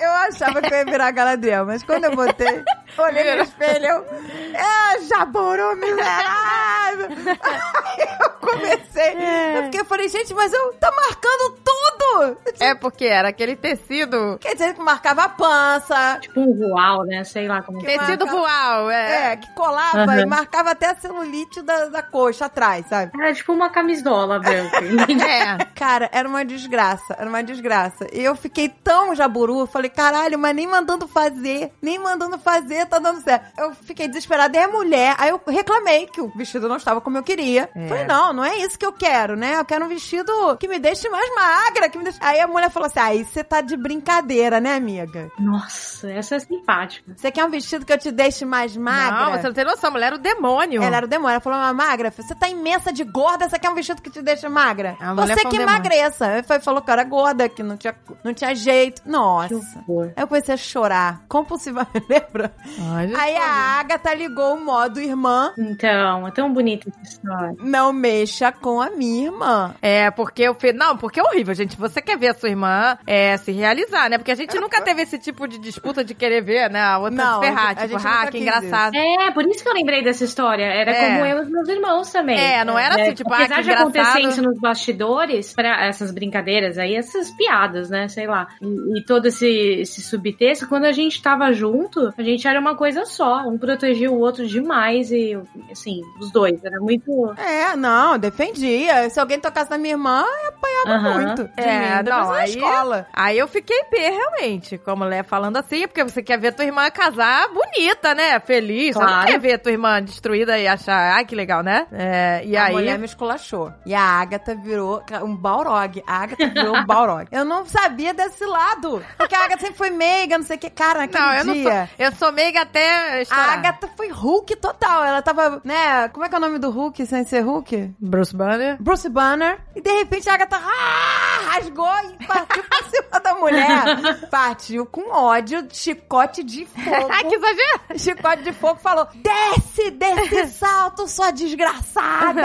Eu 0.00 0.10
achava 0.10 0.60
que 0.62 0.72
eu 0.72 0.78
ia 0.78 0.84
virar 0.84 1.10
Galadriel, 1.10 1.66
mas 1.66 1.82
quando 1.82 2.04
eu 2.04 2.16
botei, 2.16 2.62
olhei 2.98 3.36
no 3.36 3.42
espelho, 3.42 3.86
eu. 3.86 4.06
É, 4.54 5.00
jaburu 5.02 5.76
miserável! 5.76 7.08
Aí 7.42 8.18
eu 8.20 8.30
comecei. 8.30 9.14
Eu 9.56 9.62
fiquei, 9.64 9.80
eu 9.80 9.84
falei, 9.84 10.08
gente, 10.08 10.34
mas 10.34 10.52
eu. 10.52 10.72
Tá 10.74 10.90
marcando 10.90 11.56
tudo! 11.64 12.36
É 12.58 12.74
porque 12.74 13.04
era 13.04 13.28
aquele 13.28 13.54
tecido... 13.56 14.36
Quer 14.40 14.54
dizer 14.54 14.74
que 14.74 14.80
marcava 14.82 15.24
a 15.24 15.28
pança. 15.28 16.18
Tipo 16.20 16.40
um 16.40 16.54
voal, 16.56 17.04
né? 17.04 17.22
Sei 17.24 17.46
lá 17.46 17.62
como. 17.62 17.78
Tecido 17.82 18.26
marca- 18.26 18.40
voal, 18.40 18.90
é. 18.90 19.32
É, 19.32 19.36
que 19.36 19.52
colava 19.54 19.98
Aham. 20.04 20.20
e 20.20 20.26
marcava 20.26 20.70
até 20.70 20.86
a 20.90 20.94
celulite 20.96 21.62
da, 21.62 21.86
da 21.86 22.02
coxa 22.02 22.46
atrás, 22.46 22.86
sabe? 22.88 23.12
Era 23.14 23.32
tipo 23.32 23.52
uma 23.52 23.70
camisola 23.70 24.38
branca. 24.38 24.80
É. 25.30 25.56
Cara, 25.74 26.08
era 26.12 26.28
uma 26.28 26.44
desgraça, 26.44 27.14
era 27.18 27.28
uma 27.28 27.42
desgraça. 27.42 28.06
E 28.12 28.22
eu 28.24 28.34
fiquei 28.34 28.68
tão 28.68 29.14
jaburu, 29.14 29.60
eu 29.60 29.66
falei, 29.66 29.89
caralho, 29.90 30.38
mas 30.38 30.54
nem 30.54 30.66
mandando 30.66 31.06
fazer, 31.06 31.72
nem 31.82 31.98
mandando 31.98 32.38
fazer, 32.38 32.86
tá 32.86 32.98
dando 32.98 33.20
certo. 33.22 33.44
Eu 33.58 33.74
fiquei 33.74 34.08
desesperada, 34.08 34.56
e 34.56 34.60
a 34.60 34.68
mulher, 34.68 35.14
aí 35.18 35.30
eu 35.30 35.40
reclamei 35.46 36.06
que 36.06 36.20
o 36.20 36.28
vestido 36.36 36.68
não 36.68 36.76
estava 36.76 37.00
como 37.00 37.18
eu 37.18 37.22
queria. 37.22 37.68
É. 37.74 37.88
Falei, 37.88 38.04
não, 38.04 38.32
não 38.32 38.44
é 38.44 38.56
isso 38.58 38.78
que 38.78 38.86
eu 38.86 38.92
quero, 38.92 39.36
né? 39.36 39.58
Eu 39.58 39.64
quero 39.64 39.84
um 39.84 39.88
vestido 39.88 40.32
que 40.58 40.68
me 40.68 40.78
deixe 40.78 41.08
mais 41.08 41.34
magra, 41.34 41.88
que 41.88 41.98
me 41.98 42.04
deixe... 42.04 42.18
Aí 42.22 42.40
a 42.40 42.46
mulher 42.46 42.70
falou 42.70 42.86
assim, 42.86 43.00
aí 43.00 43.24
você 43.24 43.42
tá 43.44 43.60
de 43.60 43.76
brincadeira, 43.76 44.60
né, 44.60 44.74
amiga? 44.74 45.30
Nossa, 45.38 46.10
essa 46.10 46.36
é 46.36 46.38
simpática. 46.38 47.12
Você 47.16 47.30
quer 47.30 47.44
um 47.44 47.50
vestido 47.50 47.84
que 47.84 47.92
eu 47.92 47.98
te 47.98 48.10
deixe 48.10 48.44
mais 48.44 48.76
magra? 48.76 49.26
Não, 49.26 49.32
você 49.32 49.46
não 49.48 49.54
tem 49.54 49.64
noção, 49.64 49.88
a 49.88 49.92
mulher 49.92 50.06
era 50.06 50.16
o 50.16 50.18
demônio. 50.18 50.82
Ela 50.82 50.96
era 50.98 51.06
o 51.06 51.08
demônio. 51.08 51.32
Ela 51.34 51.40
falou, 51.40 51.58
mas 51.58 51.74
magra, 51.76 52.10
você 52.10 52.34
tá 52.34 52.48
imensa 52.48 52.92
de 52.92 53.04
gorda, 53.04 53.48
você 53.48 53.58
quer 53.58 53.70
um 53.70 53.74
vestido 53.74 54.00
que 54.02 54.10
te 54.10 54.22
deixa 54.22 54.48
magra? 54.48 54.96
Você 55.16 55.46
um 55.46 55.50
que 55.50 55.56
emagreça. 55.56 56.26
Aí 56.26 56.42
foi- 56.42 56.60
falou 56.60 56.82
que 56.82 56.90
eu 56.90 56.92
era 56.92 57.04
gorda, 57.04 57.48
que 57.48 57.62
não 57.62 57.76
tinha, 57.76 57.94
não 58.24 58.32
tinha 58.34 58.54
jeito. 58.54 59.02
Que 59.48 59.54
Nossa. 59.80 59.90
horror. 59.92 60.12
Aí 60.16 60.22
eu 60.22 60.28
comecei 60.28 60.54
a 60.54 60.56
chorar 60.58 61.22
compulsivamente, 61.28 62.04
lembra? 62.08 62.52
Ai, 62.92 63.08
gente, 63.08 63.20
Aí 63.20 63.36
a 63.36 63.80
Agatha 63.80 64.14
ligou 64.14 64.54
o 64.54 64.64
modo 64.64 65.00
irmã, 65.00 65.52
Então, 65.58 66.26
é 66.26 66.30
tão 66.30 66.52
bonita 66.52 66.88
essa 66.90 67.02
história. 67.14 67.54
não 67.60 67.92
mexa 67.92 68.52
com 68.52 68.80
a 68.80 68.90
minha 68.90 69.26
irmã. 69.26 69.74
É, 69.82 70.10
porque 70.10 70.42
eu 70.42 70.54
fiz. 70.54 70.74
Não, 70.74 70.96
porque 70.96 71.20
é 71.20 71.22
horrível, 71.22 71.54
gente. 71.54 71.76
Você 71.76 72.00
quer 72.02 72.16
ver 72.18 72.28
a 72.28 72.34
sua 72.34 72.48
irmã 72.48 72.98
é, 73.06 73.36
se 73.36 73.52
realizar, 73.52 74.08
né? 74.10 74.18
Porque 74.18 74.32
a 74.32 74.34
gente 74.36 74.58
nunca 74.60 74.80
teve 74.82 75.02
esse 75.02 75.18
tipo 75.18 75.46
de 75.48 75.58
disputa 75.58 76.04
de 76.04 76.14
querer 76.14 76.42
ver, 76.42 76.70
né? 76.70 76.80
A 76.80 76.98
outra 76.98 77.24
Não, 77.24 77.40
ferrar, 77.40 77.70
a 77.70 77.86
tipo, 77.86 77.96
ah, 78.04 78.26
que 78.26 78.38
engraçado. 78.38 78.94
É, 78.96 79.30
por 79.32 79.44
isso 79.46 79.62
que 79.62 79.68
eu 79.68 79.74
lembrei 79.74 80.02
dessa 80.02 80.24
história. 80.24 80.64
Era 80.64 80.90
É. 80.92 81.06
como 81.14 81.26
eu 81.26 81.38
e 81.38 81.40
os 81.42 81.50
meus 81.50 81.68
irmãos 81.68 82.10
também. 82.12 82.38
É, 82.38 82.64
não 82.64 82.78
era 82.78 83.00
assim, 83.02 83.14
tipo, 83.14 83.32
ah, 83.32 83.36
apesar 83.36 83.56
que 83.56 83.62
de 83.62 83.70
acontecer 83.72 84.20
isso 84.20 84.42
nos 84.42 84.58
bastidores, 84.58 85.52
para 85.52 85.86
essas 85.86 86.10
brincadeiras 86.10 86.78
aí, 86.78 86.94
essas 86.96 87.30
piadas, 87.32 87.90
né? 87.90 88.08
Sei 88.08 88.26
lá. 88.26 88.48
E, 88.60 88.98
e 89.00 89.04
todo 89.04 89.26
esse, 89.26 89.46
esse 89.72 90.02
subtexto, 90.02 90.68
quando 90.68 90.84
a 90.84 90.92
gente 90.92 91.22
tava 91.22 91.52
junto, 91.52 92.12
a 92.16 92.22
gente 92.22 92.46
era 92.46 92.58
uma 92.60 92.74
coisa 92.74 93.04
só. 93.04 93.42
Um 93.46 93.58
protegia 93.58 94.10
o 94.10 94.18
outro 94.18 94.46
demais 94.46 95.10
e, 95.10 95.38
assim, 95.70 96.00
os 96.20 96.30
dois. 96.30 96.62
Era 96.64 96.80
muito. 96.80 97.32
É, 97.36 97.74
não, 97.76 98.18
defendia. 98.18 99.08
Se 99.10 99.18
alguém 99.20 99.38
tocasse 99.40 99.70
na 99.70 99.78
minha 99.78 99.94
irmã, 99.94 100.24
eu 100.44 100.48
apanhava 100.48 101.18
muito. 101.20 101.50
É, 101.56 101.96
mim, 101.98 102.04
depois 102.04 102.24
não, 102.24 102.32
na 102.32 102.38
aí- 102.38 102.50
escola. 102.50 103.06
Aí 103.12 103.38
eu 103.38 103.48
fiquei 103.48 103.84
pé, 103.84 104.10
realmente, 104.10 104.78
como 104.78 105.00
mulher 105.04 105.24
falando 105.24 105.56
assim, 105.56 105.86
porque 105.88 106.04
você 106.04 106.22
quer 106.22 106.38
ver 106.38 106.52
tua 106.54 106.64
irmã 106.64 106.90
casar 106.90 107.48
bonita, 107.48 108.14
né? 108.14 108.38
Feliz. 108.40 108.94
Você 108.94 109.00
não 109.00 109.06
Claro. 109.06 109.26
quer 109.28 109.40
ver 109.40 109.58
tua 109.58 109.72
irmã 109.72 110.02
destruída 110.02 110.58
e 110.58 110.66
achar, 110.68 111.14
ai, 111.16 111.24
que 111.24 111.34
legal, 111.34 111.62
né? 111.62 111.86
É, 111.90 112.42
e 112.44 112.56
a 112.56 112.64
aí. 112.66 112.72
mulher 112.72 112.98
me 112.98 113.06
esculachou. 113.06 113.72
E 113.86 113.94
a 113.94 114.02
Agatha 114.02 114.54
virou 114.54 115.02
um 115.24 115.34
Balrog. 115.36 116.02
A 116.06 116.22
Agatha 116.22 116.48
virou 116.48 116.76
um 116.76 116.84
Balrog. 116.84 117.26
Eu 117.32 117.44
não 117.44 117.64
sabia 117.64 118.12
desse 118.12 118.44
lado. 118.44 119.02
Porque 119.16 119.34
a 119.34 119.44
Agatha 119.44 119.59
sempre 119.60 119.76
foi 119.76 119.90
meiga, 119.90 120.38
não 120.38 120.44
sei 120.44 120.56
o 120.56 120.58
que. 120.58 120.70
Cara, 120.70 121.00
naquele 121.00 121.22
Não, 121.24 121.34
eu 121.34 121.44
não 121.44 121.54
dia... 121.54 121.88
sou. 121.96 122.06
Eu 122.06 122.12
sou 122.12 122.32
meiga 122.32 122.62
até 122.62 123.12
A 123.18 123.22
estourar. 123.22 123.52
Agatha 123.52 123.88
foi 123.96 124.08
Hulk 124.08 124.56
total. 124.56 125.04
Ela 125.04 125.22
tava, 125.22 125.60
né? 125.64 126.08
Como 126.08 126.24
é 126.24 126.28
que 126.28 126.34
é 126.34 126.38
o 126.38 126.40
nome 126.40 126.58
do 126.58 126.70
Hulk 126.70 127.06
sem 127.06 127.24
ser 127.24 127.40
Hulk? 127.40 127.94
Bruce 128.00 128.34
Banner. 128.34 128.76
Bruce 128.82 129.08
Banner. 129.08 129.58
E 129.76 129.80
de 129.80 129.90
repente 129.90 130.28
a 130.28 130.34
Agatha 130.34 130.56
ah, 130.56 131.50
rasgou 131.52 131.86
e 132.20 132.26
partiu 132.26 132.62
pra 132.64 132.78
cima 132.90 133.20
da 133.20 133.34
mulher. 133.34 134.28
Partiu 134.30 134.86
com 134.86 135.10
ódio, 135.12 135.66
chicote 135.72 136.42
de 136.42 136.64
fogo. 136.66 137.08
Ai, 137.12 137.24
que 137.24 137.34
exagero! 137.34 137.80
Chicote 137.96 138.42
de 138.42 138.52
fogo 138.52 138.80
falou: 138.80 139.06
desce 139.14 139.90
desse 139.90 140.46
salto, 140.58 141.06
sua 141.08 141.30
desgraçada! 141.30 142.42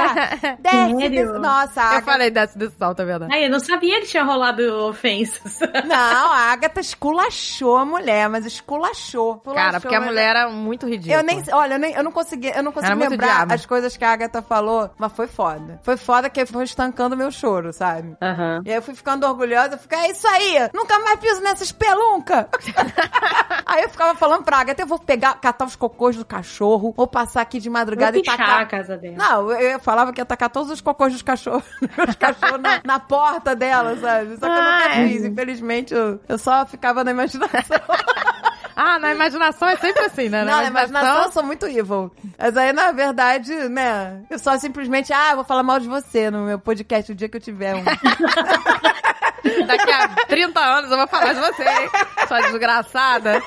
Desce 0.60 0.96
Sério? 1.00 1.10
desse. 1.10 1.40
Nossa, 1.40 1.82
a 1.82 1.84
Eu 1.84 1.90
Agatha. 1.90 2.06
falei 2.06 2.32
desse 2.32 2.58
desse 2.58 2.76
salto, 2.78 3.02
é 3.02 3.06
verdade. 3.06 3.34
Ai, 3.34 3.46
eu 3.46 3.50
não 3.50 3.60
sabia 3.60 4.00
que 4.02 4.08
tinha 4.08 4.24
rolado 4.24 4.62
ofensas. 4.88 5.60
Não, 5.86 6.32
a 6.32 6.52
Agatha 6.52 6.80
esculachou 7.06 7.78
a 7.78 7.86
mulher, 7.86 8.28
mas 8.30 8.46
esculachou. 8.46 9.38
Cara, 9.54 9.80
porque 9.80 9.96
a 9.96 10.02
mulher 10.02 10.30
era 10.30 10.50
muito 10.50 10.88
ridícula. 10.88 11.22
Eu 11.22 11.24
nem, 11.24 11.44
olha, 11.52 11.76
eu, 11.76 11.80
nem, 11.80 11.94
eu 11.94 12.04
não 12.04 12.12
consegui, 12.12 12.52
eu 12.56 12.64
não 12.64 12.72
consigo 12.72 12.92
Era 12.92 13.10
lembrar 13.10 13.52
as 13.52 13.66
coisas 13.66 13.96
que 13.96 14.04
a 14.04 14.12
Agatha 14.12 14.42
falou, 14.42 14.90
mas 14.98 15.12
foi 15.14 15.28
foda. 15.28 15.80
Foi 15.84 15.98
foda 15.98 16.30
que 16.30 16.46
foi 16.46 16.64
estancando 16.64 17.16
meu 17.16 17.30
choro, 17.32 17.72
sabe? 17.72 18.18
Aham. 18.22 18.64
E 18.66 18.70
aí 18.72 18.76
eu 18.76 18.82
fui 18.82 18.96
ficando 18.96 19.26
orgulhosa, 19.28 19.76
eu 19.76 19.78
fiquei, 19.78 19.98
é 20.00 20.12
isso 20.12 20.28
aí, 20.28 20.70
nunca 20.74 20.98
mais 21.00 21.20
piso 21.20 21.42
nessa 21.42 21.64
espelunca. 21.64 22.50
Aí 23.66 23.84
eu 23.84 23.90
ficava 23.90 24.16
falando 24.16 24.44
pra 24.44 24.58
Agatha, 24.58 24.84
eu 24.84 24.88
vou 24.88 25.00
pegar, 25.00 25.34
catar 25.36 25.66
os 25.66 25.76
cocôs 25.76 26.16
do 26.16 26.24
cachorro, 26.24 26.94
ou 26.96 27.08
passar 27.08 27.42
aqui 27.42 27.60
de 27.60 27.70
madrugada 27.70 28.14
Vou 28.14 28.22
e 28.22 28.24
tacar. 28.24 28.62
a 28.62 28.66
casa 28.66 28.96
dela. 28.96 29.16
Não, 29.18 29.52
eu 29.52 29.72
eu 29.72 29.80
falava 29.80 30.14
que 30.14 30.22
ia 30.22 30.26
tacar 30.26 30.50
todos 30.50 30.72
os 30.72 30.80
cocôs 30.82 31.12
dos 31.12 31.22
cachorros, 31.22 31.66
dos 32.06 32.16
cachorros 32.16 32.62
na, 32.62 32.82
na 32.86 33.00
porta 33.00 33.56
dela, 33.56 33.98
sabe? 33.98 34.38
Só 34.38 34.46
que 34.46 34.58
eu 34.58 34.64
nunca 34.64 34.86
Ai. 34.90 35.10
fiz. 35.10 35.26
Infelizmente, 35.26 35.94
eu, 35.94 36.20
eu 36.28 36.38
só 36.38 36.66
ficava 36.66 36.95
na 37.04 37.12
imaginação. 37.12 37.78
Ah, 38.78 39.00
na 39.00 39.14
imaginação 39.14 39.70
é 39.70 39.78
sempre 39.78 40.04
assim, 40.04 40.28
né? 40.28 40.44
Não, 40.44 40.58
na 40.58 40.66
imaginação 40.66 41.24
eu 41.24 41.32
sou 41.32 41.44
muito 41.44 41.66
evil. 41.66 42.12
Mas 42.38 42.58
aí, 42.58 42.74
na 42.74 42.92
verdade, 42.92 43.54
né, 43.70 44.22
eu 44.30 44.38
só 44.38 44.58
simplesmente, 44.58 45.14
ah, 45.14 45.34
vou 45.34 45.46
falar 45.46 45.64
mal 45.64 45.80
de 45.80 45.88
você 45.88 46.30
no 46.30 46.46
meu 46.46 46.60
podcast 46.60 47.10
o 47.10 47.16
dia 47.16 47.30
que 47.30 47.38
eu 47.38 47.42
tiver 47.42 47.74
um. 47.74 47.84
Daqui 49.68 49.92
a 49.92 50.08
30 50.28 50.60
anos 50.60 50.92
eu 50.92 50.98
vou 50.98 51.08
falar 51.08 51.34
de 51.34 51.40
você, 51.40 51.64
hein? 51.64 51.90
Sua 52.28 52.42
desgraçada. 52.42 53.42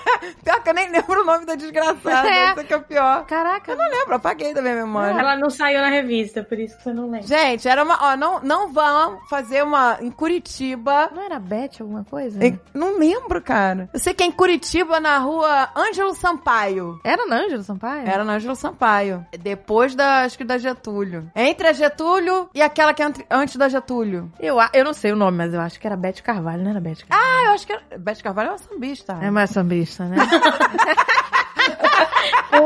Pior 0.45 0.63
que 0.63 0.71
eu 0.71 0.75
nem 0.75 0.91
lembro 0.91 1.23
o 1.23 1.25
nome 1.25 1.45
da 1.47 1.55
desgraçada. 1.55 2.29
É. 2.29 2.53
Isso 2.53 2.65
que 2.65 2.73
é 2.73 2.77
o 2.77 2.83
pior. 2.83 3.27
Caraca. 3.27 3.73
Eu 3.73 3.77
não 3.77 3.89
lembro, 3.91 4.15
apaguei 4.15 4.55
da 4.55 4.63
minha 4.63 4.75
memória. 4.77 5.19
Ela 5.19 5.37
não 5.37 5.51
saiu 5.51 5.81
na 5.81 5.89
revista, 5.89 6.43
por 6.43 6.59
isso 6.59 6.77
que 6.77 6.85
você 6.85 6.93
não 6.93 7.11
lembra. 7.11 7.27
Gente, 7.27 7.69
era 7.69 7.83
uma. 7.83 7.99
Ó, 8.13 8.17
não, 8.17 8.41
não 8.41 8.73
vão 8.73 9.19
fazer 9.29 9.63
uma 9.65 9.99
em 10.01 10.11
Curitiba. 10.11 11.11
Não 11.15 11.23
era 11.25 11.39
Beth 11.39 11.81
alguma 11.81 12.05
coisa? 12.05 12.45
Em- 12.45 12.59
não 12.73 12.99
lembro, 12.99 13.41
cara. 13.43 13.89
Eu 13.93 13.99
sei 13.99 14.15
que 14.15 14.23
é 14.23 14.27
em 14.27 14.33
Curitiba, 14.33 15.01
na 15.01 15.19
rua 15.19 15.69
Ângelo 15.77 16.15
Sampaio. 16.15 17.01
Era 17.05 17.27
na 17.27 17.37
Ângelo 17.37 17.63
Sampaio? 17.63 18.09
Era 18.09 18.25
no 18.25 18.31
Ângelo 18.33 18.55
Sampaio. 18.57 19.27
Depois 19.41 19.95
da, 19.95 20.23
acho 20.23 20.39
que 20.39 20.45
da 20.45 20.59
Getúlio. 20.59 21.31
Entre 21.35 21.67
a 21.67 21.73
Getúlio 21.73 22.49
e 22.55 22.63
aquela 22.63 22.95
que 22.95 23.03
é 23.03 23.07
antes 23.31 23.57
da 23.57 23.69
Getúlio. 23.69 24.31
Eu, 24.39 24.57
eu 24.73 24.85
não 24.85 24.93
sei 24.93 25.13
o 25.13 25.17
nome, 25.17 25.39
mas 25.39 25.53
eu 25.55 25.61
acho 25.61 25.79
que 25.81 25.87
era 25.89 25.97
Beth 25.97 26.23
Carvalho, 26.23 26.63
não 26.63 26.71
era 26.71 26.81
Beth 26.81 27.05
Carvalho? 27.09 27.31
Ah, 27.31 27.45
eu 27.47 27.53
acho 27.53 27.67
que 27.67 27.73
era. 27.73 27.83
Bete 27.99 28.23
Carvalho 28.23 28.49
é 28.49 28.53
uma 28.53 28.59
sambista. 28.59 29.19
É 29.21 29.31
mais 29.31 29.51
sambista, 29.51 30.05
né? 30.05 30.17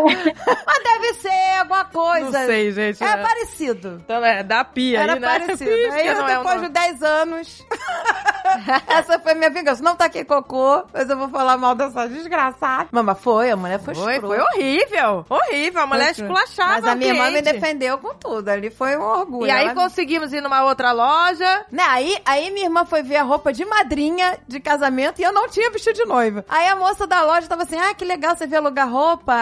Mas 0.05 0.82
deve 0.84 1.14
ser 1.14 1.59
alguma 1.61 1.84
coisa. 1.84 2.38
não 2.40 2.47
sei, 2.47 2.72
gente. 2.72 3.03
É 3.03 3.16
né? 3.16 3.22
parecido. 3.22 4.01
Então 4.05 4.24
é 4.24 4.43
da 4.43 4.64
pia 4.64 5.01
Era 5.01 5.14
aí, 5.14 5.20
né? 5.20 5.26
parecido. 5.26 5.70
Pisca, 5.72 5.95
Aí, 5.95 6.07
é 6.09 6.20
o 6.20 6.26
depois 6.26 6.55
nome. 6.57 6.66
de 6.68 6.72
10 6.72 7.03
anos, 7.03 7.66
essa 8.88 9.18
foi 9.18 9.34
minha 9.34 9.51
vingança. 9.51 9.82
Não 9.82 9.97
taquei 9.97 10.24
cocô, 10.24 10.84
mas 10.93 11.09
eu 11.09 11.16
vou 11.16 11.28
falar 11.28 11.57
mal 11.57 11.74
dessa 11.74 12.09
desgraçada. 12.09 12.88
Mama, 12.93 13.14
foi, 13.14 13.51
a 13.51 13.57
mulher 13.57 13.78
foi 13.80 13.95
Foi, 13.95 14.14
escrota. 14.14 14.34
foi 14.36 14.45
horrível. 14.45 15.26
Horrível. 15.28 15.82
A 15.82 15.86
mulher 15.86 16.11
esculachava 16.12 16.72
Mas 16.74 16.84
a 16.84 16.95
minha 16.95 17.12
irmã 17.12 17.30
me 17.30 17.43
defendeu 17.43 17.99
com 17.99 18.14
tudo. 18.14 18.49
Ali 18.49 18.70
foi 18.70 18.97
um 18.97 19.03
orgulho. 19.03 19.47
E 19.47 19.51
aí 19.51 19.64
Ela- 19.66 19.74
conseguimos 19.74 20.32
ir 20.32 20.40
numa 20.40 20.64
outra 20.64 20.93
loja. 20.93 21.64
Né, 21.70 21.82
aí, 21.86 22.16
aí 22.24 22.51
minha 22.51 22.66
irmã 22.66 22.84
foi 22.84 23.03
ver 23.03 23.16
a 23.16 23.22
roupa 23.22 23.53
de 23.53 23.64
madrinha 23.64 24.38
de 24.47 24.61
casamento 24.61 25.20
e 25.20 25.24
eu 25.24 25.32
não 25.32 25.49
tinha 25.49 25.70
vestido 25.70 25.97
de 25.97 26.05
noiva. 26.05 26.45
Aí 26.49 26.68
a 26.68 26.76
moça 26.76 27.07
da 27.07 27.22
loja 27.22 27.47
tava 27.49 27.62
assim, 27.62 27.78
ah, 27.78 27.95
que 27.95 28.05
legal 28.05 28.36
você 28.36 28.47
veio 28.47 28.61
alugar 28.61 28.88
roupa. 28.90 29.32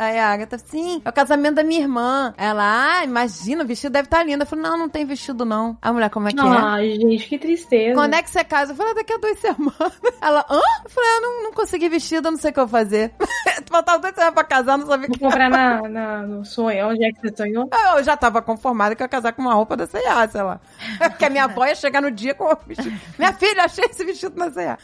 Aí 0.00 0.16
a 0.16 0.28
Agatha, 0.32 0.56
sim, 0.58 1.02
é 1.04 1.08
o 1.08 1.12
casamento 1.12 1.56
da 1.56 1.64
minha 1.64 1.80
irmã. 1.80 2.32
Ela, 2.36 2.98
ah, 3.00 3.04
imagina, 3.04 3.64
o 3.64 3.66
vestido 3.66 3.92
deve 3.92 4.06
estar 4.06 4.22
lindo. 4.22 4.44
Eu 4.44 4.46
falei, 4.46 4.62
não, 4.64 4.78
não 4.78 4.88
tem 4.88 5.04
vestido 5.04 5.44
não. 5.44 5.76
A 5.82 5.92
mulher, 5.92 6.08
como 6.08 6.28
é 6.28 6.32
que 6.32 6.38
é? 6.38 6.42
Ai, 6.42 6.90
gente, 6.92 7.26
que 7.28 7.36
tristeza. 7.36 7.94
Quando 7.94 8.14
é 8.14 8.22
que 8.22 8.30
você 8.30 8.44
casa? 8.44 8.70
Eu 8.72 8.76
falei, 8.76 8.92
ah, 8.92 8.94
daqui 8.94 9.12
a 9.12 9.16
duas 9.18 9.38
semanas. 9.42 10.00
Ela, 10.22 10.46
hã? 10.48 10.60
Eu 10.84 10.90
falei, 10.90 11.10
ah, 11.16 11.20
não, 11.20 11.42
não 11.42 11.52
consegui 11.52 11.88
vestido, 11.88 12.28
eu 12.28 12.30
não 12.30 12.38
sei 12.38 12.50
o 12.52 12.54
que 12.54 12.60
eu 12.60 12.66
vou 12.68 12.78
fazer. 12.80 13.12
Faltava 13.68 13.98
duas 13.98 14.14
semanas 14.14 14.34
pra 14.34 14.44
casar, 14.44 14.78
não 14.78 14.86
sabia 14.86 15.08
o 15.08 15.12
que 15.12 15.18
Vou 15.18 15.30
comprar 15.30 15.50
na, 15.50 15.82
na- 15.88 16.22
no 16.22 16.44
sonho. 16.44 16.88
Onde 16.90 17.04
é 17.04 17.10
que 17.12 17.20
você 17.20 17.34
sonhou? 17.36 17.68
Eu 17.96 18.04
já 18.04 18.16
tava 18.16 18.40
conformada 18.40 18.94
que 18.94 19.02
eu 19.02 19.04
ia 19.04 19.08
casar 19.08 19.32
com 19.32 19.42
uma 19.42 19.52
roupa 19.54 19.76
da 19.76 19.84
C&A, 19.86 20.28
sei 20.28 20.42
lá. 20.42 20.60
que 21.18 21.24
a 21.24 21.28
minha 21.30 21.44
avó 21.44 21.66
ia 21.66 21.74
chegar 21.74 22.00
no 22.00 22.10
dia 22.12 22.34
com 22.34 22.44
o 22.44 22.56
vestido. 22.66 22.96
Minha 23.18 23.32
filha, 23.32 23.64
achei 23.64 23.84
esse 23.84 24.04
vestido 24.04 24.38
na 24.38 24.48
C&A. 24.48 24.78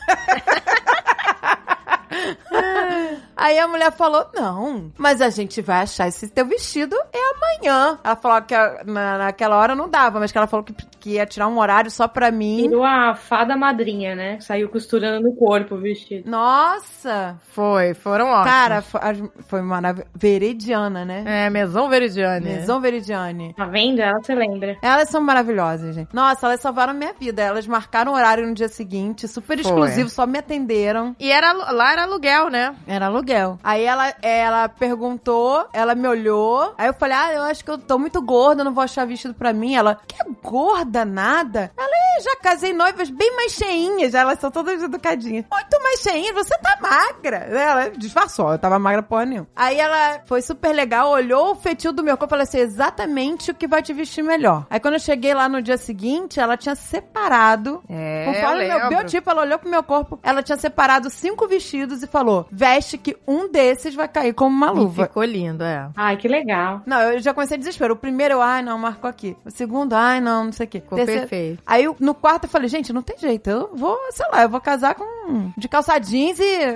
Aí 3.37 3.59
a 3.59 3.67
mulher 3.67 3.93
falou, 3.93 4.27
não, 4.35 4.93
mas 4.97 5.21
a 5.21 5.31
gente 5.31 5.61
vai 5.61 5.83
achar 5.83 6.09
esse 6.09 6.29
teu 6.29 6.47
vestido 6.47 6.97
é 7.13 7.19
amanhã. 7.35 7.99
Ela 8.03 8.17
falou 8.17 8.43
que 8.43 8.55
na, 8.85 9.19
naquela 9.19 9.57
hora 9.57 9.75
não 9.75 9.89
dava, 9.89 10.21
mas 10.21 10.31
que 10.31 10.39
ela 10.39 10.47
falou 10.47 10.65
que, 10.65 10.75
que 11.05 11.11
ia 11.11 11.27
tirar 11.27 11.49
um 11.49 11.59
horário 11.59 11.91
só 11.91 12.09
pra 12.09 12.31
mim. 12.31 12.63
Virou 12.63 12.83
a 12.83 13.15
fada 13.15 13.55
madrinha, 13.55 14.17
né? 14.17 14.41
Saiu 14.41 14.71
costurando 14.71 15.29
no 15.29 15.37
corpo 15.37 15.75
o 15.75 15.79
vestido. 15.79 16.31
Nossa! 16.31 17.37
Foi, 17.51 17.93
foram 17.93 18.29
ótimos. 18.29 18.51
Cara, 18.51 18.81
foi, 18.81 19.01
foi 19.47 19.61
maravilhoso. 19.61 20.11
Veridiana, 20.15 21.05
né? 21.05 21.25
É, 21.27 21.51
Maison 21.51 21.91
Veridiane. 21.91 22.47
Maison 22.47 22.81
Veridiane. 22.81 23.53
Tá 23.53 23.67
vendo? 23.67 24.01
Ela 24.01 24.23
se 24.23 24.35
lembra. 24.35 24.79
Elas 24.81 25.11
são 25.11 25.21
maravilhosas, 25.21 25.95
gente. 25.95 26.09
Nossa, 26.15 26.47
elas 26.47 26.61
salvaram 26.61 26.95
minha 26.95 27.13
vida. 27.13 27.43
Elas 27.43 27.67
marcaram 27.67 28.13
o 28.13 28.15
horário 28.15 28.47
no 28.47 28.55
dia 28.55 28.69
seguinte, 28.69 29.29
super 29.29 29.59
Foi. 29.59 29.71
exclusivo, 29.71 30.09
só 30.09 30.27
me 30.27 30.39
atenderam. 30.39 31.15
E 31.21 31.31
era, 31.31 31.53
lá 31.53 31.93
era 31.93 32.05
aluguel, 32.05 32.49
né? 32.49 32.75
Era 32.87 33.07
aluguel. 33.07 33.59
Aí 33.63 33.85
ela, 33.85 34.15
ela 34.23 34.71
perguntou, 34.71 35.67
ela 35.71 35.95
me 35.95 36.09
olhou. 36.09 36.73
Aí 36.79 36.87
eu 36.87 36.95
falei, 36.95 37.15
ah, 37.15 37.33
eu 37.35 37.43
acho 37.43 37.63
que 37.63 37.71
eu 37.71 37.77
tô 37.77 37.99
muito 37.99 38.23
gorda, 38.23 38.65
não 38.65 38.73
vou 38.73 38.83
achar 38.83 39.07
vestido 39.07 39.35
pra 39.35 39.53
mim. 39.53 39.75
Ela, 39.75 39.99
que 40.09 40.17
gorda 40.43 40.94
nada? 41.03 41.71
Ela, 41.75 41.89
"É, 41.89 42.21
já 42.21 42.37
casei 42.43 42.75
noivas 42.75 43.09
bem 43.09 43.35
mais 43.35 43.53
cheinhas. 43.53 44.13
Elas 44.13 44.39
são 44.39 44.51
todas 44.51 44.83
educadinhas. 44.83 45.47
Muito 45.51 45.83
mais 45.83 46.01
cheinhas, 46.01 46.35
você 46.35 46.59
tá 46.59 46.77
magra. 46.79 47.37
Ela 47.39 47.89
disfarçou, 47.97 48.53
eu 48.53 48.59
tava 48.59 48.79
magra 48.79 49.03
porra 49.03 49.25
nenhuma. 49.25 49.49
Aí 49.57 49.79
ela 49.81 50.21
foi 50.27 50.43
super 50.43 50.75
legal, 50.75 51.11
olhou 51.11 51.53
o 51.53 51.55
fetil 51.55 51.91
do 51.93 52.03
meu 52.05 52.19
corpo 52.19 52.33
e 52.35 52.37
falou 52.37 52.43
assim, 52.43 52.59
exatamente 52.59 53.51
o 53.51 53.55
que 53.55 53.67
vai 53.67 53.81
te 53.83 53.95
vestir 53.95 54.23
melhor. 54.23 54.67
Aí 54.69 54.79
quando 54.79 54.95
eu 54.95 55.01
cheguei 55.01 55.33
lá 55.33 55.49
no 55.49 55.63
dia 55.63 55.79
seguinte, 55.79 56.39
ela 56.39 56.57
tinha 56.59 56.75
separado 56.75 57.83
É, 57.89 58.25
Conforme 58.27 58.65
eu 58.69 58.79
meu 58.79 58.89
biotipo, 58.89 59.31
ela 59.31 59.43
olhou 59.43 59.59
pro 59.59 59.71
meu 59.71 59.83
corpo, 59.83 60.19
ela 60.23 60.43
tinha 60.43 60.59
separado 60.59 61.09
cinco 61.09 61.47
vestidos 61.47 62.03
e 62.03 62.07
falou: 62.07 62.47
veste 62.51 62.99
que 62.99 63.17
um 63.27 63.49
desses 63.51 63.95
vai 63.95 64.09
cair 64.09 64.35
como 64.35 64.55
uma 64.55 64.69
E 64.69 64.71
luva. 64.75 65.05
ficou 65.07 65.23
lindo, 65.25 65.63
é. 65.65 65.89
Ai, 65.97 66.17
que 66.17 66.29
legal. 66.29 66.83
Não, 66.85 67.01
eu 67.01 67.19
já 67.21 67.33
comecei 67.33 67.57
a 67.57 67.59
desespero. 67.59 67.95
O 67.95 67.97
primeiro, 67.97 68.35
eu, 68.35 68.43
ai, 68.43 68.63
não, 68.63 68.77
marcou 68.79 69.09
aqui. 69.09 69.37
O 69.45 69.51
segundo, 69.51 69.95
ai, 69.95 70.21
não, 70.21 70.45
não 70.45 70.53
sei 70.53 70.67
o 70.67 70.69
quê. 70.69 70.83
Ficou 70.85 71.05
perfeito. 71.05 71.63
Aí 71.67 71.85
eu- 71.85 71.97
no 71.99 72.15
quarto 72.15 72.45
eu 72.45 72.49
falei, 72.51 72.69
gente, 72.69 72.93
não 72.93 73.03
tem 73.03 73.19
jeito. 73.19 73.51
Eu 73.51 73.71
vou, 73.75 73.99
sei 74.11 74.27
lá, 74.31 74.43
eu 74.43 74.49
vou 74.49 74.61
casar 74.61 74.95
com. 74.95 75.51
de 75.57 75.69
calça 75.69 75.99
jeans 75.99 76.39
e. 76.39 76.75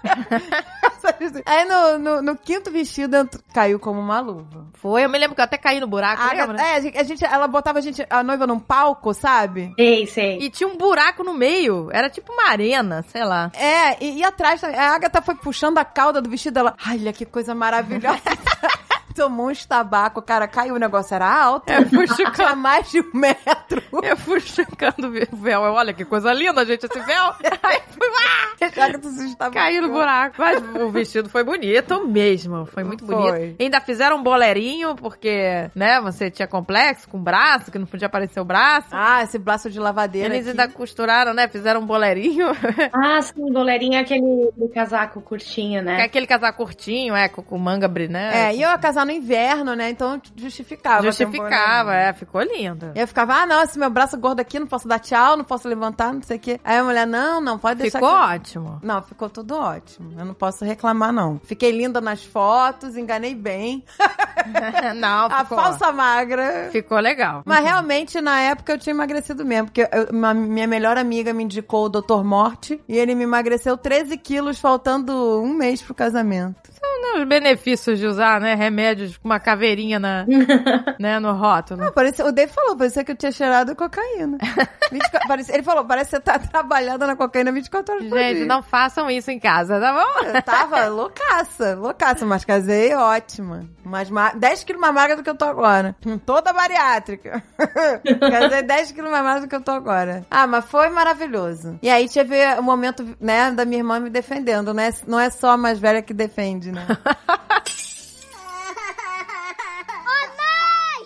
Aí 1.46 1.64
no, 1.64 1.98
no, 1.98 2.22
no 2.22 2.36
quinto 2.36 2.70
vestido 2.70 3.28
caiu 3.52 3.78
como 3.78 4.00
uma 4.00 4.20
luva. 4.20 4.66
Foi, 4.74 5.04
eu 5.04 5.08
me 5.08 5.18
lembro 5.18 5.34
que 5.34 5.40
eu 5.40 5.44
até 5.44 5.56
caí 5.58 5.80
no 5.80 5.86
buraco, 5.86 6.22
A, 6.22 6.32
lembra? 6.32 6.60
é, 6.62 6.74
a 6.76 6.80
gente, 6.80 6.98
a 6.98 7.02
gente- 7.02 7.24
ela 7.24 7.46
botava 7.48 7.78
a 7.78 7.82
gente, 7.82 8.04
a 8.08 8.22
noiva 8.22 8.46
num 8.46 8.58
palco, 8.58 9.12
sabe? 9.14 9.72
Sei, 9.76 10.06
sei. 10.06 10.38
E 10.40 10.50
tinha 10.50 10.68
um 10.68 10.76
buraco 10.76 11.24
no 11.24 11.34
meio. 11.34 11.88
Era 11.92 12.08
tipo 12.10 12.32
uma 12.32 12.48
arena, 12.50 13.04
sei 13.08 13.24
lá. 13.24 13.50
É, 13.54 14.02
e, 14.02 14.18
e 14.18 14.24
atrás, 14.24 14.60
também. 14.60 14.78
a 14.78 14.94
Agatha 14.94 15.22
foi 15.22 15.34
puxando 15.34 15.78
a 15.78 15.84
cauda 15.84 16.20
do 16.20 16.30
vestido 16.30 16.54
dela. 16.54 16.74
Ai, 16.84 16.98
olha 16.98 17.12
que 17.12 17.24
coisa 17.24 17.54
maravilhosa. 17.54 18.20
Tomou 19.20 19.50
uns 19.50 19.66
tabaco, 19.66 20.22
cara, 20.22 20.48
caiu 20.48 20.76
o 20.76 20.78
negócio, 20.78 21.14
era 21.14 21.30
alto. 21.30 21.70
Eu 21.70 21.86
fui 21.90 22.06
chocando. 22.06 22.32
Tinha 22.32 22.56
mais 22.56 22.90
de 22.90 23.00
um 23.00 23.10
metro. 23.12 23.82
Eu 24.02 24.16
fui 24.16 24.38
o 24.38 25.36
véu. 25.36 25.62
Eu, 25.62 25.72
Olha 25.74 25.92
que 25.92 26.06
coisa 26.06 26.32
linda, 26.32 26.64
gente, 26.64 26.86
esse 26.86 27.00
véu. 27.00 27.24
Aí 27.62 27.80
fui 27.90 28.08
lá. 28.08 28.80
A 28.80 28.84
Agatha 28.86 29.08
se 29.10 29.26
estava 29.26 29.52
Caí 29.52 29.80
no 29.80 29.90
buraco. 29.90 30.36
Mas 30.38 30.62
o 30.80 30.88
vestido 30.90 31.28
foi 31.28 31.44
bonito 31.44 32.06
mesmo. 32.06 32.64
Foi 32.66 32.82
muito 32.82 33.04
Foi. 33.04 33.14
bonito. 33.14 33.56
Ainda 33.60 33.80
fizeram 33.80 34.16
um 34.16 34.22
boleirinho, 34.22 34.94
porque, 34.96 35.70
né, 35.74 36.00
você 36.00 36.30
tinha 36.30 36.48
complexo 36.48 37.08
com 37.08 37.18
o 37.18 37.20
braço, 37.20 37.70
que 37.70 37.78
não 37.78 37.86
podia 37.86 38.06
aparecer 38.06 38.40
o 38.40 38.44
braço. 38.44 38.88
Ah, 38.90 39.22
esse 39.22 39.38
braço 39.38 39.70
de 39.70 39.78
lavadeira 39.78 40.34
Eles 40.34 40.48
aqui. 40.48 40.60
ainda 40.60 40.72
costuraram, 40.72 41.34
né? 41.34 41.46
Fizeram 41.48 41.80
um 41.80 41.86
boleirinho. 41.86 42.48
Ah, 42.92 43.20
sim, 43.20 43.52
boleirinho 43.52 43.94
é 43.94 44.00
aquele, 44.00 44.50
casaco 44.72 45.20
curtinho, 45.20 45.80
Que 45.80 45.84
né? 45.86 46.00
é 46.00 46.04
aquele 46.04 46.26
casaco 46.26 46.58
curtinho, 46.58 47.14
é, 47.14 47.28
com, 47.28 47.42
com 47.42 47.58
manga 47.58 47.88
brilhante. 47.88 48.36
É, 48.36 48.54
e 48.54 48.62
eu 48.62 48.70
ia 48.70 48.78
casar 48.78 49.09
no 49.10 49.16
inverno, 49.16 49.74
né? 49.74 49.90
Então 49.90 50.20
justificava. 50.36 51.02
Justificava, 51.02 51.94
é, 51.94 52.12
ficou 52.12 52.40
lindo. 52.42 52.92
E 52.94 53.00
eu 53.00 53.08
ficava, 53.08 53.34
ah, 53.34 53.46
não, 53.46 53.62
esse 53.62 53.78
meu 53.78 53.90
braço 53.90 54.16
gordo 54.16 54.40
aqui, 54.40 54.58
não 54.58 54.66
posso 54.66 54.86
dar 54.86 54.98
tchau, 55.00 55.36
não 55.36 55.44
posso 55.44 55.66
levantar, 55.68 56.12
não 56.12 56.22
sei 56.22 56.36
o 56.36 56.40
quê. 56.40 56.60
Aí 56.64 56.78
a 56.78 56.84
mulher, 56.84 57.06
não, 57.06 57.40
não, 57.40 57.58
pode 57.58 57.80
deixar. 57.80 57.98
Ficou 57.98 58.10
que- 58.10 58.14
ótimo. 58.34 58.78
Não, 58.82 59.02
ficou 59.02 59.28
tudo 59.28 59.56
ótimo. 59.56 60.12
Eu 60.18 60.24
não 60.24 60.34
posso 60.34 60.64
reclamar, 60.64 61.12
não. 61.12 61.40
Fiquei 61.44 61.70
linda 61.72 62.00
nas 62.00 62.24
fotos, 62.24 62.96
enganei 62.96 63.34
bem. 63.34 63.84
não, 64.96 65.26
A 65.26 65.40
ficou, 65.44 65.58
falsa 65.58 65.92
magra. 65.92 66.68
ficou 66.70 66.98
legal. 66.98 67.42
Mas 67.44 67.64
realmente, 67.64 68.20
na 68.20 68.40
época, 68.40 68.72
eu 68.72 68.78
tinha 68.78 68.94
emagrecido 68.94 69.44
mesmo. 69.44 69.66
Porque 69.66 69.82
eu- 69.82 70.08
uma- 70.12 70.34
minha 70.34 70.66
melhor 70.66 70.96
amiga 70.96 71.32
me 71.32 71.44
indicou 71.44 71.86
o 71.86 71.88
Dr. 71.88 72.22
Morte. 72.24 72.80
E 72.88 72.96
ele 72.96 73.14
me 73.14 73.24
emagreceu 73.24 73.76
13 73.76 74.16
quilos, 74.16 74.58
faltando 74.58 75.40
um 75.42 75.52
mês 75.54 75.82
pro 75.82 75.94
casamento. 75.94 76.70
Os 77.16 77.24
benefícios 77.26 77.98
de 77.98 78.06
usar, 78.06 78.40
né, 78.40 78.54
remédios 78.54 79.16
com 79.18 79.28
uma 79.28 79.40
caveirinha 79.40 79.98
na, 79.98 80.24
né, 80.98 81.18
no 81.18 81.32
rótulo. 81.32 81.82
Ah, 81.84 81.92
parece, 81.92 82.22
o 82.22 82.30
Dave 82.32 82.52
falou, 82.52 82.76
parecia 82.76 83.04
que 83.04 83.12
eu 83.12 83.16
tinha 83.16 83.32
cheirado 83.32 83.74
cocaína. 83.76 84.38
24 84.92 85.28
parece- 85.28 85.52
ele 85.52 85.62
falou, 85.62 85.84
parece 85.84 86.10
que 86.10 86.16
você 86.16 86.22
tá 86.22 86.38
trabalhando 86.38 87.06
na 87.06 87.16
cocaína 87.16 87.52
24 87.52 87.94
horas 87.94 88.08
por 88.08 88.18
Gente, 88.18 88.36
dia. 88.38 88.46
não 88.46 88.62
façam 88.62 89.10
isso 89.10 89.30
em 89.30 89.38
casa, 89.38 89.78
tá 89.80 89.92
bom? 89.92 90.26
Eu 90.28 90.42
tava 90.42 90.86
loucaça, 90.88 91.74
loucaça, 91.74 92.24
mas 92.26 92.44
casei 92.44 92.94
ótima. 92.94 93.64
Mais 93.84 94.08
ma 94.10 94.30
10 94.32 94.64
quilos 94.64 94.80
mais 94.80 94.94
magra 94.94 95.16
do 95.16 95.22
que 95.22 95.30
eu 95.30 95.34
tô 95.36 95.44
agora. 95.44 95.94
Toda 96.24 96.52
bariátrica. 96.52 97.42
casei 98.20 98.62
10 98.62 98.92
quilos 98.92 99.10
mais 99.10 99.24
magra 99.24 99.40
do 99.42 99.48
que 99.48 99.56
eu 99.56 99.60
tô 99.60 99.72
agora. 99.72 100.24
Ah, 100.30 100.46
mas 100.46 100.64
foi 100.66 100.88
maravilhoso. 100.90 101.78
E 101.82 101.90
aí 101.90 102.08
teve 102.08 102.36
o 102.58 102.62
momento, 102.62 103.04
né, 103.20 103.50
da 103.50 103.64
minha 103.64 103.80
irmã 103.80 103.98
me 104.00 104.10
defendendo, 104.10 104.72
né? 104.74 104.90
Não 105.06 105.18
é 105.18 105.30
só 105.30 105.50
a 105.50 105.56
mais 105.56 105.78
velha 105.78 106.02
que 106.02 106.14
defende, 106.14 106.70
né? 106.72 106.79
now 107.08 107.79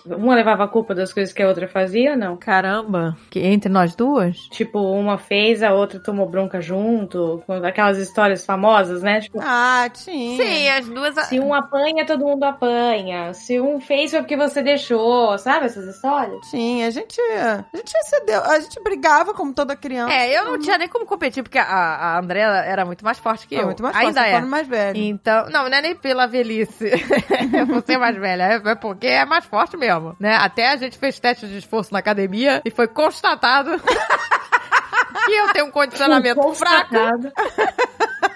Uma 0.05 0.35
levava 0.35 0.63
a 0.63 0.67
culpa 0.67 0.93
das 0.93 1.11
coisas 1.13 1.33
que 1.33 1.41
a 1.41 1.47
outra 1.47 1.67
fazia, 1.67 2.15
não? 2.15 2.37
Caramba. 2.37 3.15
Que 3.29 3.39
entre 3.39 3.69
nós 3.69 3.95
duas? 3.95 4.37
Tipo, 4.51 4.79
uma 4.79 5.17
fez, 5.17 5.63
a 5.63 5.73
outra 5.73 5.99
tomou 5.99 6.27
bronca 6.29 6.59
junto, 6.61 7.41
com 7.47 7.53
aquelas 7.53 7.97
histórias 7.97 8.45
famosas, 8.45 9.01
né? 9.01 9.21
Tipo, 9.21 9.39
Ah, 9.41 9.87
tinha. 9.93 10.43
Sim, 10.43 10.69
as 10.69 10.87
duas. 10.87 11.15
se 11.27 11.39
um 11.39 11.53
apanha, 11.53 12.05
todo 12.05 12.25
mundo 12.25 12.43
apanha. 12.43 13.33
Se 13.33 13.59
um 13.59 13.79
fez, 13.79 14.11
foi 14.11 14.19
porque 14.19 14.37
você 14.37 14.61
deixou. 14.61 15.37
Sabe 15.37 15.65
essas 15.67 15.85
histórias? 15.95 16.39
Tinha. 16.49 16.87
A 16.87 16.89
gente, 16.89 17.19
a 17.21 17.65
gente 17.75 17.93
excedeu, 17.95 18.43
a 18.43 18.59
gente 18.59 18.79
brigava 18.83 19.33
como 19.33 19.53
toda 19.53 19.75
criança. 19.75 20.13
É, 20.13 20.37
eu 20.37 20.45
não 20.45 20.59
tinha 20.59 20.77
nem 20.77 20.87
como 20.89 21.05
competir, 21.05 21.41
porque 21.43 21.57
a, 21.57 21.63
a 21.65 22.19
Andrea 22.19 22.47
era 22.65 22.85
muito 22.85 23.03
mais 23.03 23.17
forte 23.17 23.47
que 23.47 23.55
eu. 23.55 23.65
muito 23.65 23.81
mais 23.81 23.95
forte, 23.95 24.07
Ainda 24.07 24.27
é. 24.27 24.41
mais 24.41 24.67
velho. 24.67 24.97
Então, 24.97 25.49
não, 25.49 25.69
não 25.69 25.77
é 25.77 25.81
nem 25.81 25.95
pela 25.95 26.27
velhice. 26.27 26.91
Você 27.69 27.93
é 27.93 27.97
mais 27.97 28.15
velha, 28.17 28.43
é 28.43 28.55
é 28.65 28.75
porque 28.75 29.07
é 29.07 29.25
mais 29.25 29.45
forte 29.45 29.77
mesmo, 29.77 29.94
né? 30.19 30.35
Até 30.35 30.71
a 30.71 30.77
gente 30.77 30.97
fez 30.97 31.19
teste 31.19 31.47
de 31.47 31.57
esforço 31.57 31.93
na 31.93 31.99
academia 31.99 32.61
e 32.65 32.71
foi 32.71 32.87
constatado 32.87 33.71
que 35.25 35.31
eu 35.31 35.53
tenho 35.53 35.65
um 35.67 35.71
condicionamento 35.71 36.53
fraco. 36.53 36.95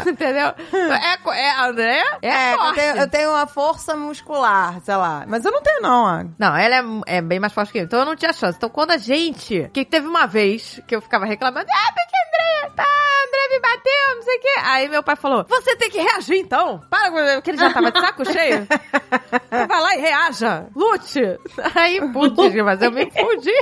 entendeu? 0.06 0.54
É, 0.72 1.38
é 1.40 1.50
a 1.50 1.66
Andrea 1.66 2.18
é, 2.22 2.28
É, 2.28 2.54
eu 2.54 2.72
tenho, 2.74 2.96
eu 2.96 3.10
tenho 3.10 3.30
uma 3.30 3.46
força 3.46 3.96
muscular, 3.96 4.80
sei 4.82 4.96
lá. 4.96 5.24
Mas 5.26 5.44
eu 5.44 5.50
não 5.52 5.62
tenho, 5.62 5.80
não, 5.80 6.04
ó. 6.04 6.24
Não, 6.38 6.56
ela 6.56 6.76
é, 7.06 7.16
é 7.18 7.22
bem 7.22 7.40
mais 7.40 7.52
forte 7.52 7.72
que 7.72 7.78
eu. 7.78 7.84
Então 7.84 8.00
eu 8.00 8.04
não 8.06 8.16
tinha 8.16 8.32
chance. 8.32 8.56
Então 8.56 8.68
quando 8.70 8.90
a 8.92 8.96
gente. 8.98 9.68
Que 9.72 9.84
teve 9.84 10.06
uma 10.06 10.26
vez 10.26 10.80
que 10.86 10.94
eu 10.94 11.00
ficava 11.00 11.24
reclamando. 11.24 11.66
Ah, 11.70 11.92
porque 11.92 12.16
a 12.16 12.26
Andrea. 12.28 12.72
Tá, 12.76 12.84
a 12.84 13.26
Andrea 13.26 13.48
me 13.50 13.60
bateu, 13.60 14.16
não 14.16 14.22
sei 14.22 14.36
o 14.36 14.40
quê. 14.40 14.60
Aí 14.64 14.88
meu 14.88 15.02
pai 15.02 15.16
falou: 15.16 15.44
Você 15.48 15.76
tem 15.76 15.90
que 15.90 15.98
reagir 16.00 16.38
então. 16.38 16.80
Para, 16.90 17.10
com- 17.10 17.34
porque 17.34 17.50
ele 17.50 17.58
já 17.58 17.72
tava 17.72 17.90
de 17.90 18.00
saco 18.00 18.24
cheio. 18.30 18.66
Vai 19.50 19.80
lá 19.80 19.96
e 19.96 20.00
reaja. 20.00 20.66
Lute. 20.74 21.20
Aí, 21.74 22.00
putz, 22.12 22.54
mas 22.62 22.82
eu 22.82 22.90
me 22.92 23.10
fudi. 23.10 23.52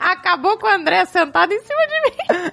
Acabou 0.00 0.58
com 0.58 0.66
a 0.66 0.74
Andrea 0.74 1.04
sentada 1.06 1.54
em 1.54 1.60
cima 1.60 1.86
de 1.86 2.00
mim. 2.02 2.52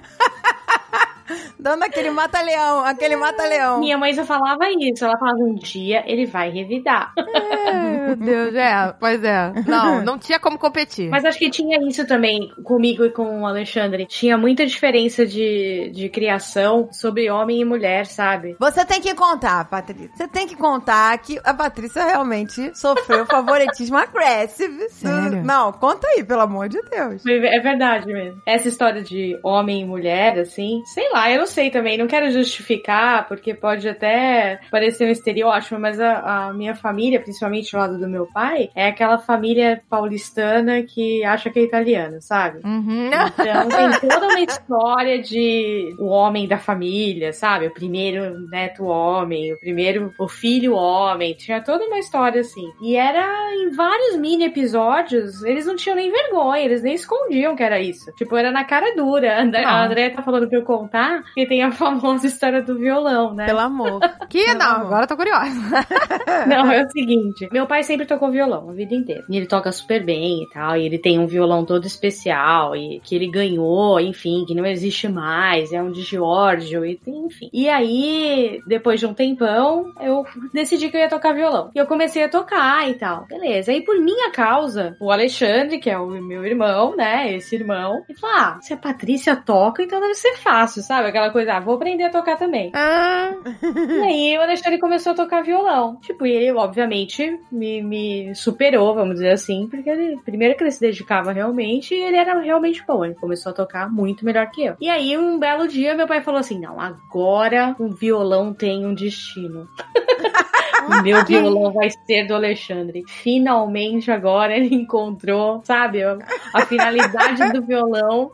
Dando 1.58 1.82
aquele 1.84 2.10
mata-leão, 2.10 2.84
aquele 2.84 3.16
mata-leão. 3.16 3.80
Minha 3.80 3.98
mãe 3.98 4.14
só 4.14 4.24
falava 4.24 4.64
isso. 4.78 5.04
Ela 5.04 5.18
falava, 5.18 5.38
um 5.38 5.54
dia 5.54 6.02
ele 6.06 6.26
vai 6.26 6.50
revidar. 6.50 7.12
Ai, 7.16 7.98
meu 8.06 8.16
Deus, 8.16 8.54
é. 8.54 8.94
Pois 8.98 9.22
é. 9.22 9.52
Não, 9.66 10.02
não 10.02 10.18
tinha 10.18 10.38
como 10.38 10.58
competir. 10.58 11.08
Mas 11.10 11.24
acho 11.24 11.38
que 11.38 11.50
tinha 11.50 11.78
isso 11.88 12.06
também 12.06 12.50
comigo 12.64 13.04
e 13.04 13.10
com 13.10 13.42
o 13.42 13.46
Alexandre. 13.46 14.06
Tinha 14.06 14.36
muita 14.36 14.66
diferença 14.66 15.26
de, 15.26 15.90
de 15.92 16.08
criação 16.08 16.88
sobre 16.92 17.30
homem 17.30 17.60
e 17.60 17.64
mulher, 17.64 18.06
sabe? 18.06 18.56
Você 18.58 18.84
tem 18.84 19.00
que 19.00 19.14
contar, 19.14 19.64
Patrícia. 19.68 20.10
Você 20.14 20.28
tem 20.28 20.46
que 20.46 20.56
contar 20.56 21.16
que 21.18 21.38
a 21.44 21.54
Patrícia 21.54 22.04
realmente 22.04 22.76
sofreu 22.78 23.26
favoritismo 23.26 23.96
agressivo. 23.96 24.80
Sério? 24.90 25.44
Não, 25.44 25.72
conta 25.72 26.06
aí, 26.08 26.24
pelo 26.24 26.40
amor 26.40 26.68
de 26.68 26.80
Deus. 26.82 27.22
É 27.26 27.60
verdade 27.60 28.06
mesmo. 28.06 28.40
Essa 28.46 28.68
história 28.68 29.02
de 29.02 29.38
homem 29.42 29.82
e 29.82 29.84
mulher, 29.84 30.38
assim, 30.38 30.82
sei 30.86 31.10
lá, 31.10 31.19
eu 31.28 31.38
não 31.38 31.46
sei 31.46 31.70
também, 31.70 31.98
não 31.98 32.06
quero 32.06 32.30
justificar, 32.30 33.26
porque 33.26 33.54
pode 33.54 33.88
até 33.88 34.60
parecer 34.70 35.06
um 35.06 35.10
estereótipo, 35.10 35.78
mas 35.78 36.00
a, 36.00 36.48
a 36.48 36.52
minha 36.52 36.74
família, 36.74 37.20
principalmente 37.20 37.74
o 37.74 37.78
lado 37.78 37.98
do 37.98 38.08
meu 38.08 38.26
pai, 38.26 38.70
é 38.74 38.86
aquela 38.86 39.18
família 39.18 39.82
paulistana 39.88 40.82
que 40.82 41.24
acha 41.24 41.50
que 41.50 41.58
é 41.58 41.62
italiana, 41.62 42.20
sabe? 42.20 42.60
Uhum. 42.64 43.06
Então 43.06 43.68
tem 44.00 44.08
toda 44.08 44.28
uma 44.28 44.40
história 44.40 45.20
de 45.20 45.94
o 45.98 46.06
homem 46.06 46.46
da 46.46 46.58
família, 46.58 47.32
sabe? 47.32 47.66
O 47.66 47.74
primeiro 47.74 48.46
neto 48.48 48.84
homem, 48.84 49.52
o 49.52 49.58
primeiro, 49.58 50.12
o 50.18 50.28
filho 50.28 50.74
homem. 50.74 51.34
Tinha 51.34 51.60
toda 51.62 51.84
uma 51.84 51.98
história 51.98 52.40
assim. 52.40 52.70
E 52.80 52.96
era 52.96 53.54
em 53.54 53.70
vários 53.70 54.16
mini 54.16 54.44
episódios, 54.44 55.42
eles 55.42 55.66
não 55.66 55.76
tinham 55.76 55.96
nem 55.96 56.10
vergonha, 56.10 56.64
eles 56.64 56.82
nem 56.82 56.94
escondiam 56.94 57.56
que 57.56 57.62
era 57.62 57.80
isso. 57.80 58.12
Tipo, 58.12 58.36
era 58.36 58.50
na 58.50 58.64
cara 58.64 58.94
dura. 58.94 59.36
A 59.36 59.42
André, 59.50 59.64
a 59.64 59.84
André 59.84 60.10
tá 60.10 60.22
falando 60.22 60.48
pra 60.48 60.58
eu 60.58 60.64
contar 60.64 60.99
que 61.34 61.46
tem 61.46 61.62
a 61.62 61.70
famosa 61.72 62.26
história 62.26 62.62
do 62.62 62.78
violão, 62.78 63.34
né? 63.34 63.46
Pelo 63.46 63.60
amor. 63.60 64.00
Que 64.28 64.44
Pelo 64.44 64.58
não, 64.58 64.66
amor. 64.66 64.86
agora 64.86 65.04
eu 65.04 65.08
tô 65.08 65.16
curiosa. 65.16 65.50
Não, 66.46 66.70
é 66.70 66.84
o 66.84 66.90
seguinte. 66.90 67.48
Meu 67.52 67.66
pai 67.66 67.82
sempre 67.82 68.06
tocou 68.06 68.30
violão 68.30 68.70
a 68.70 68.72
vida 68.72 68.94
inteira. 68.94 69.24
E 69.28 69.36
ele 69.36 69.46
toca 69.46 69.70
super 69.72 70.02
bem 70.04 70.42
e 70.42 70.48
tal. 70.50 70.76
E 70.76 70.86
ele 70.86 70.98
tem 70.98 71.18
um 71.18 71.26
violão 71.26 71.64
todo 71.64 71.86
especial. 71.86 72.74
E 72.74 73.00
que 73.00 73.14
ele 73.14 73.30
ganhou, 73.30 74.00
enfim, 74.00 74.44
que 74.46 74.54
não 74.54 74.64
existe 74.64 75.08
mais. 75.08 75.72
É 75.72 75.82
um 75.82 75.90
de 75.90 76.02
Giorgio, 76.02 76.84
e 76.84 76.98
enfim. 77.06 77.50
E 77.52 77.68
aí, 77.68 78.60
depois 78.66 79.00
de 79.00 79.06
um 79.06 79.14
tempão, 79.14 79.92
eu 80.00 80.24
decidi 80.52 80.88
que 80.88 80.96
eu 80.96 81.00
ia 81.00 81.08
tocar 81.08 81.32
violão. 81.34 81.70
E 81.74 81.78
eu 81.78 81.86
comecei 81.86 82.22
a 82.24 82.28
tocar 82.28 82.88
e 82.88 82.94
tal. 82.94 83.26
Beleza. 83.26 83.72
Aí, 83.72 83.82
por 83.82 83.98
minha 84.00 84.30
causa, 84.30 84.96
o 85.00 85.10
Alexandre, 85.10 85.78
que 85.78 85.90
é 85.90 85.98
o 85.98 86.08
meu 86.08 86.44
irmão, 86.44 86.96
né? 86.96 87.34
Esse 87.34 87.56
irmão, 87.56 88.02
ele 88.08 88.18
falou: 88.18 88.36
Ah, 88.36 88.58
se 88.60 88.72
a 88.72 88.76
Patrícia 88.76 89.36
toca, 89.36 89.82
então 89.82 90.00
deve 90.00 90.14
ser 90.14 90.36
fácil, 90.36 90.82
sabe? 90.90 91.08
Aquela 91.08 91.30
coisa, 91.30 91.52
ah, 91.54 91.60
vou 91.60 91.76
aprender 91.76 92.02
a 92.02 92.10
tocar 92.10 92.36
também. 92.36 92.72
Ah, 92.74 93.30
E 93.62 94.02
aí 94.02 94.36
o 94.38 94.42
Alexandre 94.42 94.80
começou 94.80 95.12
a 95.12 95.14
tocar 95.14 95.40
violão. 95.40 95.94
Tipo, 96.02 96.26
e 96.26 96.32
ele, 96.32 96.50
obviamente, 96.50 97.38
me, 97.52 97.80
me 97.80 98.34
superou, 98.34 98.92
vamos 98.92 99.14
dizer 99.14 99.30
assim, 99.30 99.68
porque 99.70 99.88
ele, 99.88 100.16
primeiro 100.24 100.56
que 100.56 100.64
ele 100.64 100.72
se 100.72 100.80
dedicava 100.80 101.30
realmente, 101.30 101.94
ele 101.94 102.16
era 102.16 102.40
realmente 102.40 102.82
bom. 102.84 103.04
Ele 103.04 103.14
começou 103.14 103.50
a 103.50 103.54
tocar 103.54 103.88
muito 103.88 104.24
melhor 104.24 104.50
que 104.50 104.64
eu. 104.64 104.74
E 104.80 104.90
aí, 104.90 105.16
um 105.16 105.38
belo 105.38 105.68
dia, 105.68 105.94
meu 105.94 106.08
pai 106.08 106.22
falou 106.22 106.40
assim: 106.40 106.58
não, 106.58 106.80
agora 106.80 107.76
o 107.78 107.88
violão 107.88 108.52
tem 108.52 108.84
um 108.84 108.92
destino. 108.92 109.68
O 110.88 111.02
meu 111.02 111.24
violão 111.24 111.72
vai 111.72 111.90
ser 111.90 112.26
do 112.26 112.34
Alexandre. 112.34 113.04
Finalmente 113.06 114.10
agora 114.10 114.56
ele 114.56 114.74
encontrou, 114.74 115.60
sabe, 115.64 116.02
a, 116.02 116.66
finalidade 116.66 117.52
do 117.52 117.62
violão. 117.62 118.30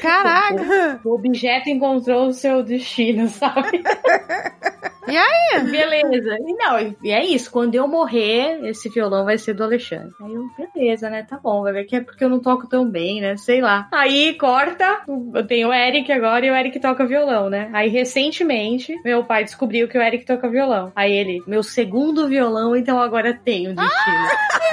caraca. 0.00 1.00
O 1.04 1.14
objeto 1.14 1.68
encontrou 1.68 2.28
o 2.28 2.32
seu 2.32 2.62
destino, 2.62 3.28
sabe? 3.28 3.82
E 5.06 5.16
aí? 5.16 5.64
Beleza. 5.70 6.36
E 6.40 6.52
não, 6.54 6.96
e 7.02 7.10
é 7.10 7.24
isso. 7.24 7.50
Quando 7.50 7.74
eu 7.74 7.86
morrer, 7.86 8.60
esse 8.68 8.88
violão 8.88 9.24
vai 9.24 9.38
ser 9.38 9.54
do 9.54 9.64
Alexandre. 9.64 10.12
Aí 10.20 10.34
eu, 10.34 10.46
beleza, 10.74 11.08
né? 11.08 11.22
Tá 11.22 11.38
bom. 11.38 11.62
Vai 11.62 11.72
ver 11.72 11.84
que 11.84 11.96
é 11.96 12.00
porque 12.00 12.24
eu 12.24 12.28
não 12.28 12.40
toco 12.40 12.68
tão 12.68 12.88
bem, 12.88 13.20
né? 13.20 13.36
Sei 13.36 13.60
lá. 13.60 13.88
Aí 13.92 14.34
corta. 14.34 15.02
Eu 15.34 15.46
tenho 15.46 15.68
o 15.68 15.72
Eric 15.74 16.10
agora 16.12 16.44
e 16.44 16.50
o 16.50 16.56
Eric 16.56 16.80
toca 16.80 17.06
violão, 17.06 17.48
né? 17.48 17.70
Aí 17.72 17.88
recentemente, 17.88 18.94
meu 19.04 19.24
pai 19.24 19.44
descobriu 19.44 19.88
que 19.88 19.98
o 19.98 20.02
Eric 20.02 20.24
toca 20.24 20.48
violão. 20.48 20.92
Aí 20.94 21.12
ele, 21.12 21.42
meu 21.46 21.62
segundo 21.62 22.28
violão, 22.28 22.76
então 22.76 23.00
agora 23.00 23.32
tenho 23.34 23.74
destino. 23.74 24.28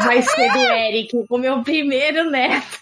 vai 0.06 0.22
ser 0.22 0.52
do 0.52 0.60
Eric, 0.60 1.26
o 1.30 1.38
meu 1.38 1.62
primeiro 1.64 2.30
neto. 2.30 2.80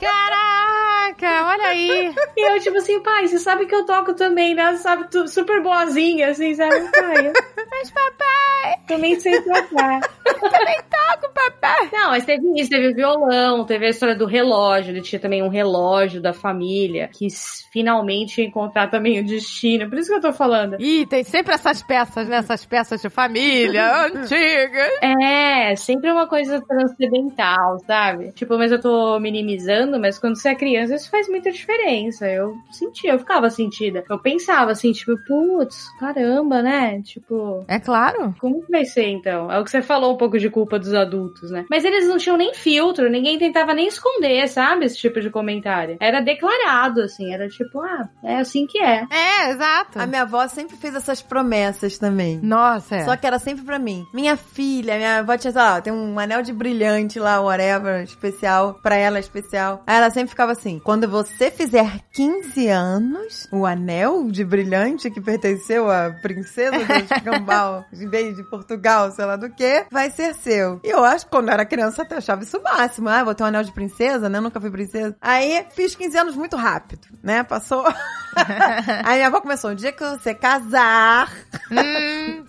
Caraca, 0.00 1.46
olha 1.48 1.66
aí. 1.66 2.14
E 2.36 2.50
eu, 2.50 2.58
tipo 2.60 2.78
assim, 2.78 3.02
pai, 3.02 3.28
você 3.28 3.38
sabe 3.38 3.66
que 3.66 3.74
eu 3.74 3.84
toco 3.84 4.14
também, 4.14 4.54
né? 4.54 4.76
Sabe, 4.76 5.06
super 5.28 5.62
boazinha, 5.62 6.19
assim, 6.22 6.54
sabe? 6.54 6.76
Pai, 6.90 7.28
eu 7.28 7.32
Mas 7.70 7.90
papai, 7.90 8.74
também 8.86 9.18
sei 9.18 9.40
tocar. 9.40 10.00
toca, 10.00 11.28
papai. 11.32 11.88
Não, 11.92 12.10
mas 12.10 12.24
teve 12.24 12.42
isso, 12.60 12.68
teve 12.68 12.88
o 12.88 12.94
violão, 12.94 13.64
teve 13.64 13.86
a 13.86 13.88
história 13.88 14.14
do 14.14 14.26
relógio, 14.26 14.92
ele 14.92 15.00
tinha 15.00 15.18
também 15.18 15.42
um 15.42 15.48
relógio 15.48 16.20
da 16.20 16.32
família, 16.32 17.08
que 17.08 17.28
finalmente 17.72 18.40
ia 18.40 18.46
encontrar 18.46 18.90
também 18.90 19.20
o 19.20 19.24
destino. 19.24 19.88
Por 19.88 19.98
isso 19.98 20.10
que 20.10 20.16
eu 20.16 20.20
tô 20.20 20.32
falando. 20.32 20.76
Ih, 20.78 21.06
tem 21.06 21.24
sempre 21.24 21.54
essas 21.54 21.82
peças, 21.82 22.28
né? 22.28 22.36
Essas 22.36 22.66
peças 22.66 23.00
de 23.00 23.08
família 23.08 24.06
antigas. 24.12 24.90
É, 25.00 25.74
sempre 25.76 26.10
uma 26.10 26.26
coisa 26.26 26.60
transcendental, 26.60 27.78
sabe? 27.86 28.32
Tipo, 28.32 28.58
mas 28.58 28.72
eu 28.72 28.80
tô 28.80 29.18
minimizando, 29.20 29.98
mas 29.98 30.18
quando 30.18 30.36
você 30.36 30.50
é 30.50 30.54
criança, 30.54 30.96
isso 30.96 31.10
faz 31.10 31.28
muita 31.28 31.50
diferença. 31.50 32.28
Eu 32.28 32.54
sentia, 32.70 33.12
eu 33.12 33.18
ficava 33.18 33.48
sentida. 33.48 34.04
Eu 34.10 34.18
pensava 34.18 34.72
assim, 34.72 34.92
tipo, 34.92 35.16
putz, 35.26 35.86
caramba, 36.14 36.62
né? 36.62 37.00
Tipo, 37.02 37.64
É 37.68 37.78
claro. 37.78 38.34
como 38.40 38.62
que 38.62 38.70
vai 38.70 38.84
ser 38.84 39.06
então? 39.08 39.50
É 39.50 39.58
o 39.58 39.64
que 39.64 39.70
você 39.70 39.82
falou 39.82 40.14
um 40.14 40.16
pouco 40.16 40.38
de 40.38 40.50
culpa 40.50 40.78
dos 40.78 40.92
adultos, 40.94 41.50
né? 41.50 41.64
Mas 41.70 41.84
eles 41.84 42.06
não 42.08 42.18
tinham 42.18 42.36
nem 42.36 42.54
filtro, 42.54 43.08
ninguém 43.10 43.38
tentava 43.38 43.74
nem 43.74 43.86
esconder, 43.86 44.48
sabe? 44.48 44.84
Esse 44.86 44.96
tipo 44.98 45.20
de 45.20 45.30
comentário. 45.30 45.96
Era 46.00 46.20
declarado, 46.20 47.02
assim, 47.02 47.32
era 47.32 47.48
tipo, 47.48 47.80
ah, 47.80 48.08
é 48.24 48.36
assim 48.38 48.66
que 48.66 48.78
é. 48.82 49.06
É, 49.10 49.50
exato. 49.50 49.98
A 49.98 50.06
minha 50.06 50.22
avó 50.22 50.46
sempre 50.48 50.76
fez 50.76 50.94
essas 50.94 51.22
promessas 51.22 51.98
também. 51.98 52.38
Nossa, 52.42 52.96
é. 52.96 53.04
Só 53.04 53.16
que 53.16 53.26
era 53.26 53.38
sempre 53.38 53.64
pra 53.64 53.78
mim. 53.78 54.04
Minha 54.12 54.36
filha, 54.36 54.96
minha 54.96 55.18
avó 55.18 55.36
tinha, 55.36 55.52
sei 55.52 55.60
lá, 55.62 55.80
tem 55.80 55.92
um 55.92 56.18
anel 56.18 56.42
de 56.42 56.52
brilhante 56.52 57.18
lá, 57.18 57.40
whatever, 57.40 58.02
especial, 58.02 58.74
pra 58.82 58.96
ela 58.96 59.18
especial. 59.18 59.82
Aí 59.86 59.96
ela 59.96 60.10
sempre 60.10 60.30
ficava 60.30 60.52
assim: 60.52 60.78
quando 60.82 61.08
você 61.08 61.50
fizer 61.50 62.00
15 62.12 62.68
anos, 62.68 63.48
o 63.52 63.66
anel 63.66 64.28
de 64.30 64.44
brilhante 64.44 65.10
que 65.10 65.20
pertenceu 65.20 65.90
princesa 66.22 66.78
do 66.78 66.92
Escambau, 67.14 67.84
de 67.92 68.06
vez 68.06 68.36
de 68.36 68.42
Portugal, 68.44 69.10
sei 69.10 69.24
lá 69.24 69.36
do 69.36 69.50
que, 69.50 69.84
vai 69.90 70.10
ser 70.10 70.34
seu. 70.34 70.80
E 70.84 70.88
eu 70.90 71.04
acho 71.04 71.24
que 71.26 71.30
quando 71.30 71.48
eu 71.48 71.54
era 71.54 71.64
criança 71.64 72.02
até 72.02 72.16
achava 72.16 72.42
isso 72.42 72.58
o 72.58 72.62
máximo. 72.62 73.08
Ah, 73.08 73.24
vou 73.24 73.34
ter 73.34 73.42
um 73.42 73.46
anel 73.46 73.62
de 73.64 73.72
princesa, 73.72 74.28
né? 74.28 74.38
Eu 74.38 74.42
nunca 74.42 74.60
fui 74.60 74.70
princesa. 74.70 75.16
Aí 75.20 75.66
fiz 75.74 75.94
15 75.94 76.16
anos 76.18 76.36
muito 76.36 76.56
rápido, 76.56 77.06
né? 77.22 77.42
Passou. 77.42 77.84
Aí 79.04 79.16
minha 79.16 79.26
avó 79.26 79.40
começou: 79.40 79.70
um 79.70 79.74
dia 79.74 79.90
que 79.92 80.04
você 80.04 80.32
casar, 80.34 81.30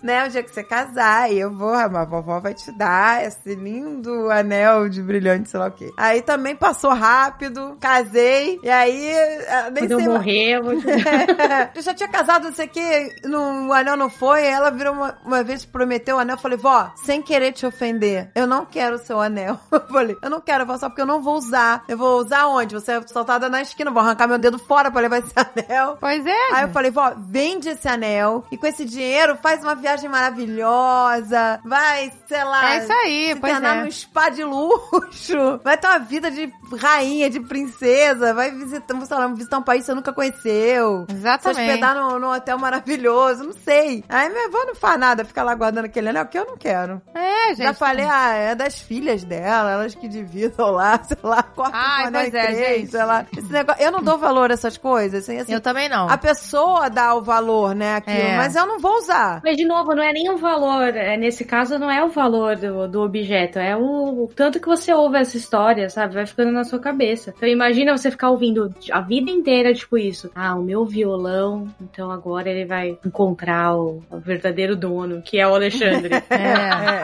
né? 0.02 0.26
O 0.26 0.30
dia 0.30 0.42
que 0.42 0.50
você 0.50 0.62
casar, 0.62 1.22
aí 1.24 1.38
eu 1.38 1.50
vou, 1.52 1.74
a 1.74 2.04
vovó 2.04 2.38
vai 2.40 2.54
te 2.54 2.70
dar 2.76 3.24
esse 3.24 3.54
lindo 3.54 4.30
anel 4.30 4.88
de 4.88 5.02
brilhante, 5.02 5.50
sei 5.50 5.58
lá 5.60 5.66
o 5.66 5.72
quê. 5.72 5.90
Aí 5.96 6.22
também 6.22 6.54
passou 6.54 6.92
rápido, 6.92 7.76
casei, 7.80 8.58
e 8.62 8.70
aí. 8.70 9.08
eh, 9.10 9.70
Nem 9.72 9.84
Quando 9.88 9.90
eu 9.92 9.98
sei 9.98 10.08
mais- 10.08 10.18
morrer, 10.18 10.56
eu 10.58 10.62
vou 10.64 10.76
te 10.80 10.86
eu 11.74 11.82
já 11.82 11.94
tinha 11.94 12.08
casado, 12.08 12.44
não 12.44 12.52
sei 12.54 12.66
o 12.66 12.70
que, 12.70 13.08
no, 13.32 13.68
o 13.68 13.72
anel 13.72 13.96
não 13.96 14.10
foi, 14.10 14.46
ela 14.46 14.70
virou 14.70 14.92
uma, 14.92 15.16
uma 15.24 15.42
vez, 15.42 15.64
prometeu 15.64 16.16
o 16.16 16.18
anel, 16.18 16.36
eu 16.36 16.40
falei, 16.40 16.58
vó, 16.58 16.92
sem 16.96 17.22
querer 17.22 17.52
te 17.52 17.66
ofender, 17.66 18.30
eu 18.34 18.46
não 18.46 18.64
quero 18.64 18.96
o 18.96 18.98
seu 18.98 19.20
anel. 19.20 19.58
Eu 19.72 19.80
falei, 19.88 20.16
eu 20.22 20.30
não 20.30 20.40
quero, 20.40 20.64
vó, 20.64 20.76
só 20.78 20.88
porque 20.88 21.00
eu 21.02 21.06
não 21.06 21.20
vou 21.20 21.36
usar. 21.36 21.84
Eu 21.88 21.96
vou 21.98 22.18
usar 22.18 22.46
onde? 22.46 22.74
Você 22.74 22.92
é 22.92 23.06
soltada 23.06 23.48
na 23.48 23.62
esquina, 23.62 23.90
vou 23.90 24.00
arrancar 24.00 24.26
meu 24.26 24.38
dedo 24.38 24.58
fora 24.58 24.90
pra 24.90 25.00
levar 25.00 25.18
esse 25.18 25.32
anel. 25.36 25.96
Pois 25.98 26.24
é. 26.24 26.52
Aí 26.52 26.62
eu 26.62 26.68
falei, 26.68 26.90
vó, 26.90 27.12
vende 27.16 27.68
esse 27.68 27.88
anel 27.88 28.44
e 28.50 28.56
com 28.56 28.66
esse 28.66 28.84
dinheiro 28.84 29.36
faz 29.42 29.62
uma 29.62 29.74
viagem 29.74 30.08
maravilhosa, 30.08 31.60
vai, 31.64 32.12
sei 32.26 32.44
lá. 32.44 32.74
É 32.74 32.78
isso 32.78 32.92
aí, 32.92 33.28
se 33.34 33.40
pois 33.40 33.52
internar 33.52 33.76
é. 33.78 33.84
num 33.84 33.90
spa 33.90 34.28
de 34.28 34.44
luxo, 34.44 35.60
vai 35.64 35.76
ter 35.76 35.86
uma 35.88 35.98
vida 35.98 36.30
de 36.30 36.52
rainha, 36.76 37.28
de 37.28 37.40
princesa, 37.40 38.34
vai 38.34 38.50
visitar, 38.50 39.00
sei 39.04 39.16
lá, 39.16 39.26
visitar 39.28 39.58
um 39.58 39.62
país 39.62 39.80
que 39.80 39.86
você 39.86 39.94
nunca 39.94 40.12
conheceu. 40.12 41.06
Se 41.08 41.16
Exatamente. 41.16 41.60
hospedar 41.60 41.94
num, 41.94 42.18
num 42.18 42.32
hotel 42.32 42.58
maravilhoso, 42.58 43.21
não 43.38 43.52
sei. 43.52 44.04
Aí 44.08 44.28
minha 44.28 44.46
avó 44.46 44.64
não 44.66 44.74
faz 44.74 44.98
nada, 44.98 45.24
fica 45.24 45.42
lá 45.42 45.54
guardando 45.54 45.84
aquele 45.86 46.08
anel, 46.08 46.26
que 46.26 46.38
eu 46.38 46.44
não 46.46 46.56
quero. 46.56 47.00
É, 47.14 47.48
gente. 47.54 47.62
Já 47.64 47.74
falei, 47.74 48.06
ah, 48.08 48.34
é 48.34 48.54
das 48.54 48.80
filhas 48.80 49.24
dela, 49.24 49.70
elas 49.72 49.94
que 49.94 50.08
dividam 50.08 50.70
lá, 50.72 51.00
sei 51.04 51.16
lá, 51.22 51.42
corta 51.42 51.72
Ai, 51.76 52.04
o 52.04 52.06
anel 52.08 52.22
pois 52.22 52.34
em 52.34 52.36
é, 52.38 52.46
três, 52.46 52.80
gente. 52.80 52.90
sei 52.90 53.04
lá. 53.04 53.26
Esse 53.36 53.52
negócio, 53.52 53.82
eu 53.82 53.92
não 53.92 54.02
dou 54.02 54.18
valor 54.18 54.50
a 54.50 54.54
essas 54.54 54.76
coisas, 54.76 55.22
assim, 55.24 55.38
assim, 55.38 55.52
Eu 55.52 55.60
também 55.60 55.88
não. 55.88 56.08
a 56.08 56.16
pessoa 56.18 56.88
dá 56.88 57.14
o 57.14 57.22
valor, 57.22 57.74
né, 57.74 57.96
aquilo, 57.96 58.16
É. 58.16 58.36
mas 58.36 58.54
eu 58.56 58.66
não 58.66 58.78
vou 58.78 58.96
usar. 58.98 59.40
Mas, 59.44 59.56
de 59.56 59.64
novo, 59.64 59.94
não 59.94 60.02
é 60.02 60.12
nem 60.12 60.30
o 60.30 60.36
valor. 60.36 60.96
é, 60.96 61.16
Nesse 61.16 61.44
caso, 61.44 61.78
não 61.78 61.90
é 61.90 62.02
o 62.04 62.08
valor 62.08 62.56
do, 62.56 62.88
do 62.88 63.00
objeto. 63.02 63.58
É 63.58 63.76
o, 63.76 64.24
o 64.24 64.28
tanto 64.34 64.60
que 64.60 64.66
você 64.66 64.92
ouve 64.92 65.18
essa 65.18 65.36
história, 65.36 65.88
sabe? 65.88 66.14
Vai 66.14 66.26
ficando 66.26 66.50
na 66.52 66.64
sua 66.64 66.78
cabeça. 66.78 67.32
Então, 67.36 67.48
imagina 67.48 67.96
você 67.96 68.10
ficar 68.10 68.30
ouvindo 68.30 68.72
a 68.90 69.00
vida 69.00 69.30
inteira, 69.30 69.72
tipo 69.74 69.96
isso. 69.98 70.30
Ah, 70.34 70.54
o 70.54 70.62
meu 70.62 70.84
violão, 70.84 71.68
então 71.80 72.10
agora 72.10 72.48
ele 72.50 72.64
vai 72.64 72.98
encontrar 73.12 73.76
o, 73.76 74.02
o 74.10 74.18
verdadeiro 74.18 74.74
dono, 74.74 75.20
que 75.22 75.38
é 75.38 75.46
o 75.46 75.54
Alexandre. 75.54 76.22
É. 76.32 76.52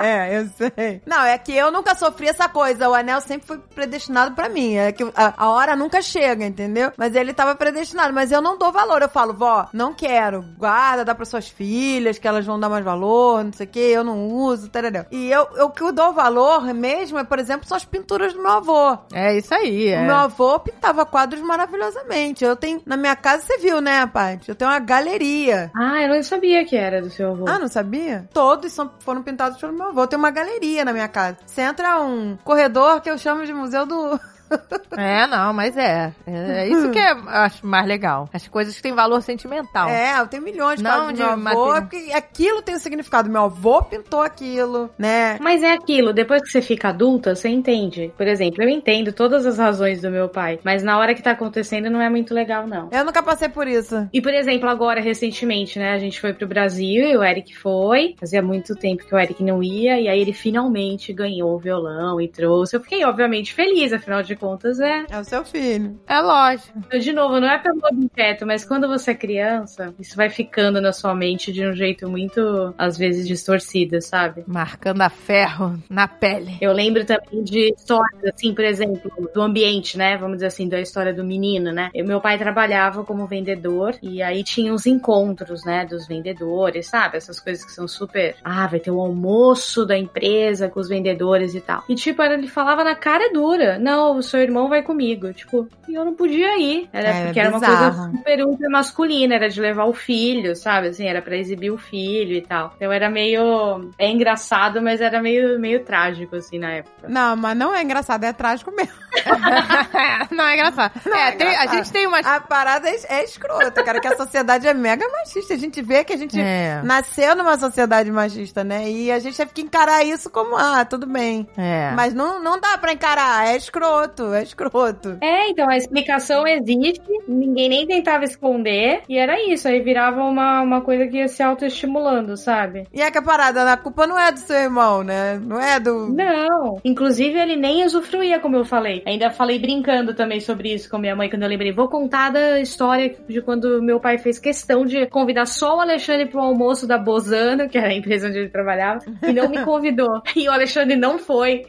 É, 0.09 0.35
é, 0.35 0.39
eu 0.41 0.47
sei. 0.49 1.03
Não, 1.07 1.23
é 1.23 1.37
que 1.39 1.55
eu 1.55 1.71
nunca 1.71 1.95
sofri 1.95 2.29
essa 2.29 2.49
coisa. 2.49 2.89
O 2.89 2.95
anel 2.95 3.21
sempre 3.21 3.47
foi 3.47 3.59
predestinado 3.59 4.35
pra 4.35 4.49
mim. 4.49 4.75
É 4.77 4.91
que 4.91 5.03
a, 5.15 5.35
a 5.37 5.51
hora 5.51 5.77
nunca 5.77 6.01
chega, 6.01 6.45
entendeu? 6.47 6.93
Mas 6.97 7.15
ele 7.15 7.33
tava 7.35 7.55
predestinado. 7.55 8.13
Mas 8.13 8.33
eu 8.33 8.41
não 8.41 8.57
dou 8.59 8.73
valor. 8.73 9.03
Eu 9.03 9.09
falo, 9.09 9.35
vó, 9.35 9.69
não 9.73 9.93
quero. 9.93 10.43
Guarda, 10.57 11.05
dá 11.05 11.15
pras 11.15 11.29
suas 11.29 11.49
filhas, 11.49 12.19
que 12.19 12.27
elas 12.27 12.47
vão 12.47 12.59
dar 12.59 12.69
mais 12.69 12.85
valor, 12.85 13.45
não 13.45 13.53
sei 13.53 13.67
o 13.67 13.69
que. 13.69 13.79
Eu 13.81 14.03
não 14.05 14.29
uso, 14.29 14.69
tarará. 14.71 15.07
E 15.11 15.31
eu, 15.31 15.47
eu, 15.57 15.67
o 15.67 15.71
que 15.71 15.83
eu 15.83 15.93
dou 15.93 16.13
valor 16.13 16.63
mesmo 16.75 17.19
é, 17.19 17.25
por 17.25 17.39
exemplo, 17.39 17.67
são 17.69 17.77
as 17.77 17.85
pinturas 17.85 18.33
do 18.33 18.41
meu 18.43 18.53
avô. 18.53 18.99
É 19.13 19.37
isso 19.37 19.55
aí. 19.55 19.89
O 19.91 19.95
É. 19.95 20.07
meu 20.07 20.17
avô 20.17 20.59
pintava 20.61 21.05
quadros 21.05 21.43
maravilhosamente. 21.43 22.45
Eu 22.45 22.57
tenho, 22.57 22.81
na 22.87 22.97
minha 22.97 23.15
casa, 23.17 23.43
você 23.45 23.59
viu, 23.59 23.81
né, 23.81 24.07
Paty? 24.07 24.49
Eu 24.49 24.55
tenho 24.55 24.71
uma 24.71 24.79
galeria. 24.81 25.71
ah, 25.75 25.98
eu 26.03 26.09
não 26.09 26.23
sabia 26.23 26.65
que 26.65 26.77
era 26.77 27.01
do 27.01 27.11
seu 27.11 27.31
avô. 27.31 27.45
Ah, 27.49 27.59
não 27.59 27.69
sabia? 27.69 28.29
Todos 28.33 28.73
são, 28.73 28.91
foram 29.01 29.23
pintados 29.23 29.59
pelo 29.59 29.73
meu 29.73 29.89
avô. 29.89 30.07
Tem 30.07 30.19
uma 30.19 30.31
galeria 30.31 30.85
na 30.85 30.93
minha 30.93 31.09
casa. 31.09 31.39
Você 31.47 31.63
entra 31.63 32.01
um 32.01 32.37
corredor 32.45 33.01
que 33.01 33.11
eu 33.11 33.19
chamo 33.19 33.45
de 33.45 33.53
museu 33.53 33.87
do. 33.87 34.21
É, 34.99 35.29
não, 35.29 35.53
mas 35.53 35.77
é. 35.77 36.13
É 36.27 36.69
isso 36.69 36.91
que 36.91 36.99
é, 36.99 37.13
eu 37.13 37.29
acho 37.29 37.65
mais 37.65 37.87
legal. 37.87 38.29
As 38.33 38.49
coisas 38.49 38.75
que 38.75 38.83
têm 38.83 38.93
valor 38.93 39.23
sentimental. 39.23 39.89
É, 39.89 40.19
eu 40.19 40.27
tenho 40.27 40.43
milhões 40.43 40.79
de 40.79 40.83
Não 40.83 41.13
de 41.13 41.23
meu 41.23 41.31
avô. 41.31 41.73
Porque 41.73 42.11
aquilo 42.13 42.63
tem 42.63 42.75
um 42.75 42.81
significado. 42.81 43.31
Meu 43.31 43.45
avô 43.45 43.81
pintou 43.83 44.23
aquilo, 44.23 44.91
né? 44.99 45.39
Mas 45.41 45.63
é 45.63 45.73
aquilo, 45.73 46.13
depois 46.13 46.43
que 46.43 46.51
você 46.51 46.61
fica 46.61 46.89
adulta, 46.89 47.37
você 47.37 47.49
entende. 47.49 48.13
Por 48.17 48.27
exemplo, 48.27 48.63
eu 48.65 48.69
entendo 48.69 49.13
todas 49.13 49.47
as 49.47 49.59
razões 49.59 50.01
do 50.03 50.11
meu 50.11 50.29
pai, 50.29 50.59
mas 50.65 50.83
na 50.83 50.99
hora 50.99 51.15
que 51.15 51.23
tá 51.23 51.31
acontecendo 51.31 51.89
não 51.91 52.01
é 52.01 52.11
muito 52.11 52.35
legal, 52.35 52.67
não. 52.67 52.89
Eu 52.91 53.05
nunca 53.05 53.23
passei 53.23 53.49
por 53.49 53.69
isso. 53.69 54.09
E, 54.13 54.21
por 54.21 54.35
exemplo, 54.35 54.69
agora, 54.69 55.01
recentemente, 55.01 55.79
né, 55.79 55.93
a 55.93 55.99
gente 55.99 56.21
foi 56.21 56.33
pro 56.33 56.49
Brasil 56.49 57.09
e 57.09 57.17
o 57.17 57.23
Eric 57.23 57.57
foi. 57.57 58.17
Fazia 58.19 58.43
muito 58.43 58.75
tempo 58.75 59.05
que 59.07 59.15
o 59.15 59.19
Eric 59.19 59.45
não 59.45 59.63
ia, 59.63 60.01
e 60.01 60.09
aí 60.09 60.21
ele 60.21 60.33
finalmente 60.33 61.13
ganhou 61.13 61.55
o 61.55 61.59
violão 61.59 62.21
e 62.21 62.27
trouxe. 62.27 62.75
Eu 62.75 62.81
fiquei, 62.81 63.05
obviamente, 63.05 63.55
feliz, 63.55 63.93
afinal 63.93 64.23
de 64.23 64.35
contas, 64.39 64.81
é. 64.81 65.05
É 65.11 65.19
o 65.19 65.25
seu 65.25 65.45
filho. 65.45 65.99
É 66.07 66.21
lógico. 66.21 66.79
De 66.99 67.13
novo, 67.13 67.41
não 67.41 67.49
é 67.49 67.59
pelo 67.59 67.81
objeto, 67.85 68.47
mas 68.47 68.65
quando 68.65 68.89
você 68.89 69.11
é 69.11 69.15
criança, 69.15 69.95
isso 69.99 70.17
vai 70.17 70.31
ficando 70.31 70.81
na 70.81 70.93
sua 70.93 71.15
mente 71.15 71.53
de 71.53 71.67
um 71.67 71.75
jeito 71.75 72.09
muito, 72.09 72.75
às 72.79 72.97
vezes, 72.97 73.27
distorcido, 73.27 74.01
sabe? 74.01 74.45
Marcando 74.47 75.03
a 75.03 75.11
ferro 75.11 75.79
na 75.89 76.07
pele. 76.07 76.57
Eu 76.61 76.73
lembro 76.73 77.05
também 77.05 77.43
de 77.43 77.73
histórias, 77.75 78.25
assim, 78.35 78.55
por 78.55 78.65
exemplo, 78.65 79.11
do 79.33 79.43
ambiente, 79.43 79.97
né? 79.99 80.17
Vamos 80.17 80.37
dizer 80.37 80.47
assim, 80.47 80.69
da 80.69 80.81
história 80.81 81.13
do 81.13 81.25
menino, 81.25 81.73
né? 81.73 81.91
E 81.95 82.03
meu 82.03 82.21
pai 82.21 82.39
trabalhava 82.39 83.05
como 83.05 83.27
vendedor 83.27 83.97
e 84.03 84.23
aí 84.23 84.43
tinha 84.43 84.73
os 84.73 84.87
encontros, 84.87 85.65
né? 85.65 85.85
Dos 85.85 86.07
vendedores, 86.07 86.87
sabe? 86.87 87.17
Essas 87.17 87.41
coisas 87.41 87.65
que 87.65 87.73
são 87.73 87.87
super. 87.89 88.37
Ah, 88.45 88.67
vai 88.67 88.81
ter 88.81 88.91
o 88.91 89.01
almoço 89.01 89.85
da 89.85 89.97
empresa 89.97 90.69
com 90.69 90.81
os 90.81 90.89
vendedores 90.89 91.55
e 91.55 91.61
tal. 91.61 91.85
E 91.89 91.95
tipo, 91.95 92.23
ele 92.23 92.49
falava 92.49 92.85
na 92.85 92.95
cara 92.95 93.33
dura: 93.33 93.79
Não, 93.79 94.17
o 94.17 94.23
seu 94.29 94.41
irmão 94.41 94.69
vai 94.69 94.83
comigo. 94.83 95.33
Tipo, 95.33 95.69
e 95.89 95.95
eu 95.95 96.05
não 96.05 96.15
podia 96.15 96.57
ir. 96.59 96.89
Era 96.93 97.09
É, 97.09 97.25
porque 97.25 97.41
era 97.41 97.49
uma 97.51 97.59
bizarro. 97.61 97.95
coisa 97.97 98.11
super 98.17 98.45
ultra 98.47 98.71
masculina, 98.71 99.35
era 99.35 99.49
de 99.49 99.61
levar 99.61 99.85
o 99.87 99.93
filho, 99.95 100.55
sabe? 100.55 100.89
Assim, 100.89 101.07
era 101.09 101.21
pra 101.23 101.37
exibir 101.37 101.71
o 101.71 101.79
filho 101.79 102.35
e 102.37 102.43
tal. 102.43 102.73
Então 102.77 102.93
era 102.93 103.09
meio. 103.11 103.91
É 103.99 104.09
engraçado, 104.09 104.81
mas 104.83 105.01
era 105.01 105.21
meio, 105.23 105.59
meio 105.59 105.85
trágico, 105.85 106.37
assim, 106.37 106.59
na 106.59 106.73
época. 106.75 107.09
Não, 107.09 107.37
mas 107.37 107.57
não 107.57 107.75
é 107.75 107.83
engraçado, 107.83 108.25
é 108.25 108.33
trágico 108.33 108.71
mesmo. 108.71 108.93
não, 110.31 110.45
é 110.45 110.55
engraçado. 110.55 110.93
é, 111.07 111.29
é 111.29 111.33
tem- 111.33 111.47
a 111.49 111.51
engraçado. 111.53 111.77
gente 111.77 111.93
tem 111.93 112.07
umas. 112.07 112.27
A 112.27 112.41
parada 112.41 112.89
é, 112.89 112.97
é 113.09 113.25
escrota, 113.25 113.83
cara, 113.83 114.01
que 114.01 114.07
a 114.09 114.17
sociedade 114.17 114.67
é 114.69 114.75
mega 114.75 115.07
machista. 115.09 115.55
A 115.55 115.59
gente 115.59 115.81
vê 115.83 116.05
que 116.05 116.13
a 116.13 116.17
gente 116.17 116.39
É. 116.41 116.81
nasceu 116.85 117.35
numa 117.37 117.57
sociedade 117.59 118.11
machista, 118.11 118.63
né? 118.65 118.89
E 118.91 119.11
a 119.11 119.19
gente 119.19 119.37
teve 119.37 119.53
que 119.53 119.63
encarar 119.63 120.05
isso 120.05 120.31
como, 120.31 120.57
ah, 120.57 120.85
tudo 120.85 121.07
bem. 121.07 121.49
É. 121.57 121.93
Mas 121.95 122.15
não, 122.15 122.43
não 122.43 122.61
dá 122.61 122.77
pra 122.79 122.93
encarar, 122.93 123.49
é 123.49 123.57
escroto, 123.57 124.18
é 124.35 124.43
escroto. 124.43 125.19
É, 125.21 125.49
então 125.51 125.69
a 125.69 125.77
explicação 125.77 126.47
existe, 126.47 127.03
ninguém 127.27 127.69
nem 127.69 127.87
tentava 127.87 128.25
esconder, 128.25 129.03
e 129.09 129.19
era 129.19 129.41
isso, 129.49 129.69
aí 129.69 129.81
virava 129.81 130.23
uma, 130.23 130.63
uma 130.63 130.81
coisa 130.81 131.07
que 131.07 131.19
ia 131.19 131.29
se 131.29 131.43
autoestimulando, 131.43 132.37
sabe? 132.37 132.87
E 132.93 133.01
é 133.01 133.11
que 133.11 133.19
a 133.19 133.23
parada, 133.23 133.73
a 133.73 133.77
culpa 133.77 134.07
não 134.07 134.19
é 134.19 134.33
do 134.33 134.39
seu 134.39 134.57
irmão, 134.57 135.03
né? 135.03 135.41
Não 135.43 135.61
é 135.61 135.79
do. 135.79 136.09
Não. 136.09 136.81
Inclusive, 136.85 137.39
ele 137.39 137.57
nem 137.57 137.85
usufruía, 137.85 138.41
como 138.41 138.57
eu 138.57 138.65
falei. 138.65 139.03
Ainda 139.07 139.31
falei 139.31 139.59
brincando 139.59 140.15
também 140.15 140.41
sobre 140.41 140.73
isso 140.73 140.89
com 140.89 140.99
minha 140.99 141.17
mãe 141.17 141.29
quando 141.29 141.43
eu 141.43 141.49
lembrei. 141.49 141.73
Vou 141.73 141.89
contar 141.89 142.31
da 142.31 142.61
história 142.61 143.15
de 143.29 143.41
quando 143.43 143.83
meu 143.83 144.01
pai 144.01 144.19
fez 144.19 144.39
questão 144.39 144.85
de 144.85 145.07
convidar 145.07 145.47
só 145.47 145.77
o 145.77 145.81
Alexandre 145.81 146.27
pro 146.27 146.41
almoço 146.41 146.87
da 146.87 146.99
Bozano, 146.99 147.69
que 147.69 147.79
era 147.79 147.89
a 147.89 147.95
empresa 147.95 148.29
onde 148.29 148.39
ele 148.39 148.49
trabalhava, 148.49 149.01
e 149.23 149.33
não 149.33 149.49
me 149.49 149.65
convidou. 149.65 150.23
E 150.39 150.49
o 150.49 150.53
Alexandre 150.53 150.97
não 150.97 151.19
foi. 151.19 151.67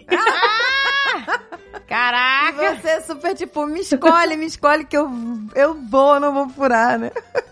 Caraca! 1.88 2.76
Você 2.76 2.88
é 2.90 3.02
super 3.02 3.36
tipo, 3.36 3.66
me 3.66 3.80
escolhe, 3.82 4.36
me 4.38 4.46
escolhe 4.46 4.86
que 4.86 4.98
eu, 4.98 5.10
eu 5.56 5.74
vou, 5.90 6.20
não 6.20 6.34
vou 6.34 6.50
furar, 6.50 6.98
né? 7.00 7.12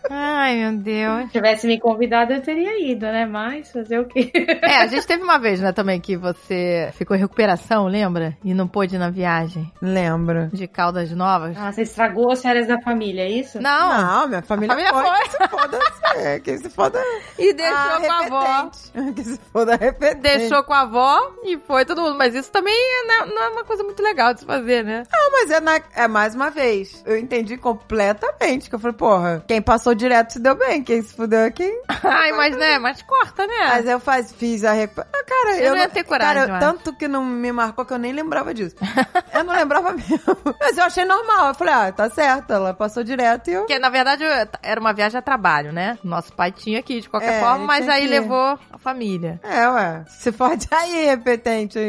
Ai, 0.09 0.55
meu 0.55 0.77
Deus. 0.77 1.25
Se 1.25 1.31
tivesse 1.33 1.67
me 1.67 1.79
convidado, 1.79 2.31
eu 2.33 2.41
teria 2.41 2.79
ido, 2.91 3.05
né? 3.05 3.25
Mas 3.25 3.71
fazer 3.71 3.99
o 3.99 4.05
quê? 4.05 4.31
É, 4.61 4.77
a 4.77 4.87
gente 4.87 5.05
teve 5.05 5.21
uma 5.23 5.37
vez, 5.37 5.59
né, 5.59 5.71
também, 5.73 5.99
que 5.99 6.15
você 6.15 6.89
ficou 6.93 7.15
em 7.15 7.19
recuperação, 7.19 7.87
lembra? 7.87 8.37
E 8.43 8.53
não 8.53 8.67
pôde 8.67 8.95
ir 8.95 8.99
na 8.99 9.09
viagem 9.09 9.69
Lembro. 9.81 10.47
de 10.53 10.65
Caldas 10.67 11.11
Novas. 11.11 11.57
Ah, 11.57 11.71
você 11.71 11.81
estragou 11.81 12.31
as 12.31 12.41
férias 12.41 12.67
da 12.67 12.79
família, 12.81 13.23
é 13.23 13.29
isso? 13.29 13.61
Não, 13.61 13.97
Não, 14.01 14.27
minha 14.29 14.41
família, 14.41 14.73
A 14.73 14.77
família 14.77 14.93
foi. 14.93 15.03
foi. 15.03 15.27
Que 15.27 15.29
se 15.43 15.49
foda, 15.49 15.79
é, 16.15 16.39
que 16.39 16.57
se 16.57 16.69
foda. 16.69 17.03
e 17.37 17.53
deixou 17.53 17.75
Ah, 17.77 17.99
com 17.99 18.11
a 18.11 18.19
avó. 18.25 18.71
Que 19.15 19.23
se 19.23 19.39
foda 19.51 19.75
repetente. 19.75 20.21
Deixou 20.21 20.63
com 20.63 20.73
a 20.73 20.81
avó 20.81 21.33
e 21.43 21.57
foi 21.57 21.85
todo 21.85 22.01
mundo. 22.01 22.15
Mas 22.17 22.33
isso 22.33 22.51
também 22.51 22.73
não 23.07 23.13
é, 23.15 23.25
não 23.25 23.43
é 23.43 23.49
uma 23.49 23.63
coisa 23.63 23.83
muito 23.83 24.01
legal 24.01 24.16
de 24.33 24.39
se 24.41 24.45
fazer, 24.45 24.83
né? 24.83 25.03
Não, 25.11 25.31
mas 25.31 25.51
é, 25.51 25.59
na- 25.59 25.81
é 25.95 26.07
mais 26.07 26.33
uma 26.35 26.49
vez. 26.49 27.03
Eu 27.05 27.17
entendi 27.17 27.57
completamente. 27.57 28.69
Que 28.69 28.75
eu 28.75 28.79
falei, 28.79 28.95
porra, 28.97 29.43
quem 29.47 29.61
passou 29.61 29.93
direto 29.95 30.33
se 30.33 30.39
deu 30.39 30.55
bem. 30.55 30.83
Quem 30.83 31.01
se 31.01 31.13
fudeu 31.15 31.39
é 31.41 31.51
quem. 31.51 31.81
Ai, 32.03 32.31
mas 32.31 32.55
né, 32.57 32.79
mas 32.79 33.01
corta, 33.01 33.45
né? 33.47 33.53
Mas 33.67 33.85
eu 33.87 33.99
faz, 33.99 34.31
fiz 34.31 34.63
a 34.63 34.71
recuperação. 34.73 35.11
Ah, 35.15 35.23
cara, 35.23 35.57
Eu 35.57 35.65
eu, 35.65 35.71
não 35.75 35.77
ia 35.81 35.89
ter 35.89 36.03
coragem, 36.03 36.45
Cara, 36.47 36.55
eu 36.55 36.59
tanto 36.59 36.93
que 36.95 37.07
não 37.07 37.23
me 37.23 37.51
marcou 37.51 37.85
que 37.85 37.93
eu 37.93 37.97
nem 37.97 38.11
lembrava 38.13 38.53
disso. 38.53 38.75
eu 39.33 39.43
não 39.43 39.53
lembrava 39.53 39.93
mesmo. 39.93 40.19
Mas 40.59 40.77
eu 40.77 40.83
achei 40.83 41.05
normal. 41.05 41.49
Eu 41.49 41.55
falei, 41.55 41.73
ah, 41.73 41.91
tá 41.91 42.09
certo. 42.09 42.51
Ela 42.53 42.73
passou 42.73 43.03
direto 43.03 43.49
e 43.49 43.53
eu. 43.53 43.61
Porque, 43.61 43.77
na 43.79 43.89
verdade, 43.89 44.23
era 44.63 44.79
uma 44.79 44.93
viagem 44.93 45.17
a 45.17 45.21
trabalho, 45.21 45.71
né? 45.71 45.97
Nosso 46.03 46.33
pai 46.33 46.51
tinha 46.51 46.79
ir 46.87 47.01
de 47.01 47.09
qualquer 47.09 47.33
É, 47.35 47.39
forma, 47.39 47.65
mas 47.65 47.87
aí 47.89 48.01
que 48.03 48.07
levou 48.07 48.57
a 48.71 48.77
família. 48.77 49.39
É, 49.43 49.67
ué. 49.69 50.05
Se 50.07 50.31
pode 50.31 50.67
aí, 50.71 51.05
repetente. 51.05 51.77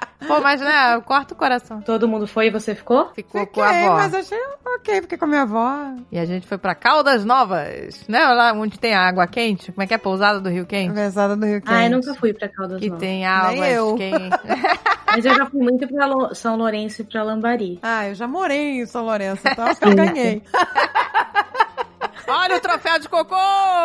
Pô, 0.26 0.38
mas 0.40 0.60
né, 0.60 1.00
corta 1.06 1.32
o 1.34 1.36
coração. 1.36 1.80
Todo 1.80 2.06
mundo 2.06 2.26
foi 2.26 2.48
e 2.48 2.50
você 2.50 2.74
ficou? 2.74 3.10
Ficou 3.14 3.40
Fiquei, 3.40 3.46
com 3.46 3.62
a 3.62 3.68
avó. 3.70 3.94
mas 3.96 4.14
achei 4.14 4.38
ok, 4.76 5.00
fiquei 5.02 5.16
com 5.18 5.24
a 5.24 5.28
minha 5.28 5.42
avó. 5.42 5.94
E 6.12 6.18
a 6.18 6.24
gente 6.26 6.46
foi 6.46 6.58
pra 6.58 6.74
Caldas 6.74 7.24
Novas, 7.24 8.06
né? 8.06 8.24
Lá 8.26 8.52
onde 8.52 8.78
tem 8.78 8.94
a 8.94 9.00
água 9.00 9.26
quente. 9.26 9.72
Como 9.72 9.82
é 9.82 9.86
que 9.86 9.94
é? 9.94 9.98
Pousada 9.98 10.38
do 10.38 10.48
Rio 10.50 10.66
Quente? 10.66 10.88
Conversada 10.90 11.34
do 11.36 11.46
Rio 11.46 11.60
Quente. 11.62 11.72
Ah, 11.74 11.84
eu 11.86 11.90
nunca 11.90 12.14
fui 12.14 12.34
pra 12.34 12.48
Caldas 12.48 12.78
Que 12.80 12.88
Novas. 12.88 13.00
tem 13.00 13.26
águas 13.26 13.68
eu. 13.72 13.94
quentes. 13.96 14.38
Mas 15.12 15.24
eu 15.24 15.34
já 15.34 15.46
fui 15.46 15.60
muito 15.60 15.88
pra 15.88 16.06
Lo- 16.06 16.34
São 16.34 16.54
Lourenço 16.56 17.02
e 17.02 17.04
pra 17.04 17.22
Lambari. 17.24 17.80
Ah, 17.82 18.06
eu 18.08 18.14
já 18.14 18.28
morei 18.28 18.80
em 18.82 18.86
São 18.86 19.04
Lourenço, 19.04 19.42
então 19.44 19.64
acho 19.66 19.80
que 19.80 19.88
eu 19.88 19.96
ganhei. 19.96 20.42
Olha 22.26 22.56
o 22.56 22.60
troféu 22.60 22.98
de 22.98 23.08
cocô! 23.08 23.36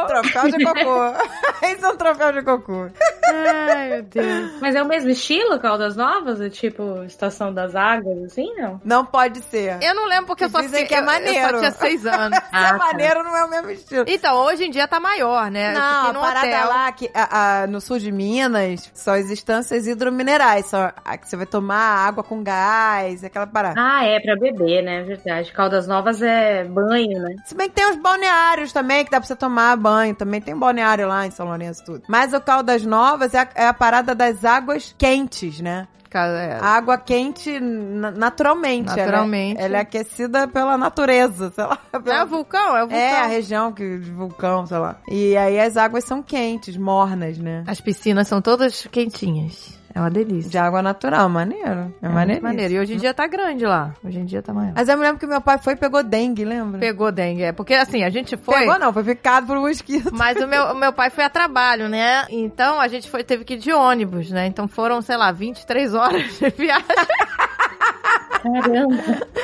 troféu 0.08 0.50
de 0.52 0.64
cocô. 0.64 1.06
Esse 1.66 1.84
é 1.84 1.88
um 1.90 1.98
troféu 1.98 2.32
de 2.34 2.42
cocô. 2.44 2.88
Ai, 3.28 3.90
meu 3.90 4.04
Deus. 4.04 4.52
Mas 4.62 4.76
é 4.76 4.84
o 4.84 4.86
mesmo 4.88 5.10
estilo, 5.10 5.60
Caldas 5.60 5.96
Novas? 5.96 6.40
É 6.42 6.50
tipo 6.50 7.04
Estação 7.04 7.54
das 7.54 7.76
Águas, 7.76 8.24
assim, 8.26 8.54
não? 8.56 8.80
Não 8.84 9.06
pode 9.06 9.42
ser. 9.44 9.78
Eu 9.82 9.96
não 9.96 10.08
lembro 10.08 10.28
porque 10.28 10.44
eu 10.46 10.50
só, 10.50 10.60
Dizem 10.62 10.80
sei- 10.80 10.88
que 10.88 10.94
é 10.94 11.00
eu- 11.00 11.04
eu 11.04 11.08
só 11.08 11.14
maneiro. 11.14 11.58
tinha 11.60 11.72
seis 11.72 12.06
anos. 12.06 12.38
Se 12.46 12.56
é 12.56 12.58
Ah, 12.60 12.70
tá. 12.72 12.78
maneiro, 12.78 13.24
não 13.24 13.36
é 13.36 13.46
o 13.46 13.50
mesmo 13.50 13.72
estilo. 13.72 14.06
Então, 14.08 14.36
hoje 14.38 14.66
em 14.66 14.70
dia 14.70 14.88
tá 14.88 15.00
maior, 15.00 15.50
né? 15.50 15.72
eu 15.72 15.80
Não, 15.80 16.10
a 16.10 16.14
parada 16.26 16.48
hotel. 16.48 16.68
lá 16.70 16.92
que, 16.92 17.10
a- 17.14 17.62
a- 17.64 17.68
no 17.68 17.82
sul 17.82 17.98
de 18.00 18.12
Minas 18.12 18.92
são 18.94 19.14
as 19.14 19.30
instâncias 19.32 19.88
hidrominerais. 19.88 20.68
Só, 20.68 20.92
a 21.04 21.18
que 21.18 21.28
você 21.28 21.36
vai 21.36 21.46
tomar 21.46 22.08
água 22.08 22.24
com 22.24 22.44
gás, 22.44 23.24
aquela 23.24 23.48
parada. 23.48 23.76
Ah, 23.80 24.06
é 24.06 24.20
pra 24.20 24.36
beber, 24.36 24.84
né? 24.84 25.04
Verdade. 25.04 25.52
Caldas 25.52 25.88
Novas 25.88 26.22
é 26.22 26.64
banho, 26.64 27.20
né? 27.22 27.36
Se 27.46 27.56
bem 27.56 27.70
que 27.70 27.76
tem 27.76 27.90
os 27.90 27.98
balneários 27.98 28.25
também, 28.74 29.04
que 29.06 29.12
dá 29.12 29.20
pra 29.20 29.28
você 29.28 29.36
tomar 29.36 29.76
banho. 29.78 30.14
Também 30.16 30.42
tem 30.42 30.56
balneário 30.56 31.08
lá 31.08 31.26
em 31.26 31.32
São 31.32 31.46
Lourenço 31.48 31.84
tudo. 31.86 32.04
Mas 32.08 32.34
o 32.34 32.42
Caldas 32.42 32.86
Novas 32.86 33.34
é 33.34 33.40
a, 33.40 33.48
é 33.56 33.68
a 33.68 33.74
parada 33.74 34.14
das 34.16 34.44
águas 34.46 34.94
quentes, 34.98 35.60
né? 35.60 35.88
É. 36.18 36.60
Água 36.62 36.98
quente 36.98 37.60
na- 37.60 38.10
naturalmente. 38.12 38.90
ela 38.90 39.02
é- 39.02 39.06
Naturalmente. 39.06 39.62
Ela 39.62 39.78
é, 39.78 39.80
aquecida 39.82 40.48
pela 40.48 40.78
vulcão, 40.78 41.52
sei 41.52 41.64
lá. 41.66 41.78
É 42.06 42.24
o 42.24 42.28
vulcão, 42.28 42.78
é 42.78 42.84
o 42.84 42.88
vulcão. 42.88 42.98
É, 42.98 43.20
a 43.20 43.26
região 43.26 43.74
que, 43.74 43.98
de 44.00 44.12
vulcão, 44.12 44.66
sei 44.66 44.78
lá. 44.78 44.96
E 45.10 45.36
aí 45.36 45.60
as 45.60 45.76
águas 45.76 46.06
são 46.06 46.24
quentes, 46.24 46.78
mornas, 46.78 47.38
né? 47.38 47.66
As 47.68 47.82
piscinas 47.82 48.30
são 48.30 48.42
todas 48.42 48.88
quentinhas. 48.88 49.78
É 49.96 50.00
uma 50.02 50.10
delícia. 50.10 50.52
De 50.52 50.58
água 50.58 50.82
natural, 50.82 51.30
maneiro. 51.30 51.94
É, 52.02 52.06
É 52.06 52.10
maneiro. 52.10 52.74
E 52.74 52.80
hoje 52.80 52.96
em 52.96 52.98
dia 52.98 53.14
tá 53.14 53.26
grande 53.28 53.66
lá. 53.66 53.94
Hoje 54.04 54.20
em 54.20 54.26
dia 54.26 54.42
tá 54.42 54.54
maior. 54.54 54.74
Mas 54.76 54.90
eu 54.90 54.98
me 54.98 55.04
lembro 55.04 55.18
que 55.18 55.26
meu 55.26 55.40
pai 55.40 55.58
foi 55.58 55.72
e 55.72 55.76
pegou 55.78 56.04
dengue, 56.04 56.44
lembra? 56.44 56.82
Pegou 56.82 57.14
dengue. 57.14 57.44
É 57.44 57.54
porque 57.54 57.74
assim, 57.74 58.04
a 58.04 58.10
gente 58.10 58.36
foi. 58.36 58.60
Pegou 58.60 58.78
não, 58.78 58.92
foi 58.92 59.06
picado 59.06 59.48
por 59.48 59.56
um 59.56 59.62
mosquito. 59.62 60.12
Mas 60.14 60.36
o 60.36 60.48
meu, 60.48 60.74
o 60.74 60.76
meu 60.76 60.92
pai 60.92 61.10
foi 61.10 61.24
a 61.24 61.30
trabalho, 61.30 61.88
né? 61.88 62.26
Então 62.30 62.82
a 62.82 62.90
gente 62.90 63.10
foi, 63.10 63.24
teve 63.24 63.46
que 63.46 63.54
ir 63.54 63.58
de 63.58 63.72
ônibus, 63.72 64.30
né? 64.32 64.46
Então 64.48 64.68
foram, 64.68 65.02
sei 65.02 65.16
lá, 65.16 65.32
23 65.32 65.94
horas 65.94 66.24
de 66.40 66.50
viagem. 66.58 66.86
Caramba. 68.54 68.96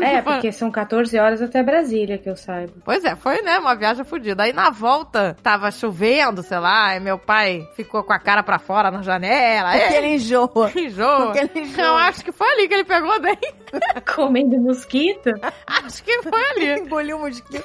É, 0.00 0.22
porque 0.22 0.50
são 0.50 0.70
14 0.70 1.18
horas 1.18 1.42
até 1.42 1.62
Brasília, 1.62 2.16
que 2.16 2.30
eu 2.30 2.36
saiba. 2.36 2.72
Pois 2.84 3.04
é, 3.04 3.14
foi, 3.14 3.42
né? 3.42 3.58
Uma 3.58 3.74
viagem 3.74 4.02
fodida. 4.02 4.44
Aí 4.44 4.52
na 4.52 4.70
volta, 4.70 5.36
tava 5.42 5.70
chovendo, 5.70 6.42
sei 6.42 6.58
lá, 6.58 6.96
e 6.96 7.00
meu 7.00 7.18
pai 7.18 7.68
ficou 7.76 8.02
com 8.02 8.12
a 8.12 8.18
cara 8.18 8.42
pra 8.42 8.58
fora 8.58 8.90
na 8.90 9.02
janela. 9.02 9.72
Porque 9.72 9.94
É, 9.94 9.98
ele 9.98 10.14
enjoa. 10.14 10.72
enjoa. 10.74 11.26
Porque 11.32 11.38
ele 11.40 11.66
enjoa. 11.66 11.84
Eu 11.84 11.96
acho 11.96 12.24
que 12.24 12.32
foi 12.32 12.50
ali 12.52 12.66
que 12.68 12.74
ele 12.74 12.84
pegou 12.84 13.20
dengue. 13.20 13.54
Comendo 14.14 14.58
mosquito? 14.58 15.30
Acho 15.66 16.02
que 16.02 16.22
foi 16.22 16.44
ali. 16.52 16.80
Engoliu 16.80 17.18
o 17.18 17.20
mosquito. 17.20 17.62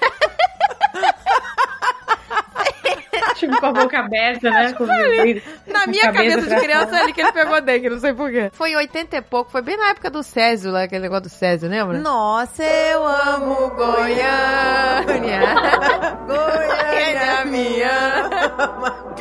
Tipo, 3.36 3.60
com 3.60 3.66
a 3.66 3.72
boca 3.72 4.00
aberta, 4.00 4.50
né? 4.50 4.74
Na 5.68 5.84
a 5.84 5.88
minha 5.88 6.12
cabeça, 6.12 6.42
pra 6.42 6.56
de 6.56 6.62
criança 6.62 6.98
é 6.98 7.02
ali 7.02 7.14
que 7.14 7.22
ele 7.22 7.32
pegou 7.32 7.62
dengue, 7.62 7.90
não 7.90 8.00
sei 8.00 8.14
porquê. 8.14 8.50
Foi 8.54 8.72
em 8.72 8.76
80 8.76 9.18
e 9.18 9.22
pouco, 9.22 9.52
foi 9.52 9.62
bem 9.62 9.78
na 9.78 9.90
época 9.90 10.10
do 10.10 10.24
Césio, 10.24 10.72
lá, 10.72 10.84
aquele 10.84 11.02
negócio 11.02 11.24
do 11.24 11.30
Césio, 11.30 11.70
lembra? 11.70 12.00
Nossa, 12.00 12.64
eu 12.64 13.06
amo 13.06 13.70
Goiânia. 13.72 15.42
Goiânia 16.28 17.46
minha. 17.46 18.30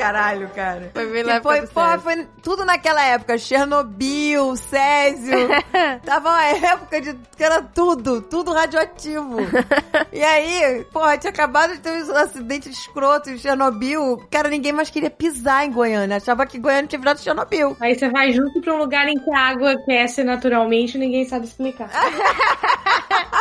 Caralho, 0.02 0.48
cara. 0.48 0.90
Foi 0.92 1.06
bem 1.06 1.22
na 1.22 1.40
foi, 1.40 1.64
porra, 1.68 1.96
foi 1.96 2.26
tudo 2.42 2.64
naquela 2.64 3.04
época. 3.04 3.38
Chernobyl, 3.38 4.56
Césio. 4.56 5.48
Tava 6.04 6.28
uma 6.30 6.44
época 6.44 7.00
de 7.00 7.14
que 7.36 7.44
era 7.44 7.62
tudo, 7.62 8.20
tudo 8.20 8.52
radioativo. 8.52 9.36
e 10.12 10.20
aí, 10.20 10.84
porra, 10.92 11.16
tinha 11.16 11.30
acabado 11.30 11.74
de 11.74 11.78
ter 11.78 11.92
um 11.92 12.16
acidente 12.16 12.68
escroto 12.68 13.30
em 13.30 13.38
Chernobyl. 13.38 14.26
Cara, 14.28 14.48
ninguém 14.48 14.72
mais 14.72 14.90
queria 14.90 15.08
pisar 15.08 15.64
em 15.64 15.70
Goiânia. 15.70 16.16
Achava 16.16 16.46
que 16.46 16.58
Goiânia 16.58 16.88
tinha 16.88 16.98
virado 16.98 17.20
Chernobyl. 17.20 17.76
Aí 17.80 17.94
você 17.94 18.08
vai 18.08 18.32
junto 18.32 18.60
pra 18.60 18.74
um 18.74 18.78
lugar 18.78 19.06
em 19.06 19.14
que 19.14 19.30
a 19.32 19.38
água 19.38 19.72
aquece 19.72 20.24
naturalmente 20.24 20.96
e 20.96 21.00
ninguém 21.00 21.24
sabe 21.24 21.46
explicar. 21.46 21.88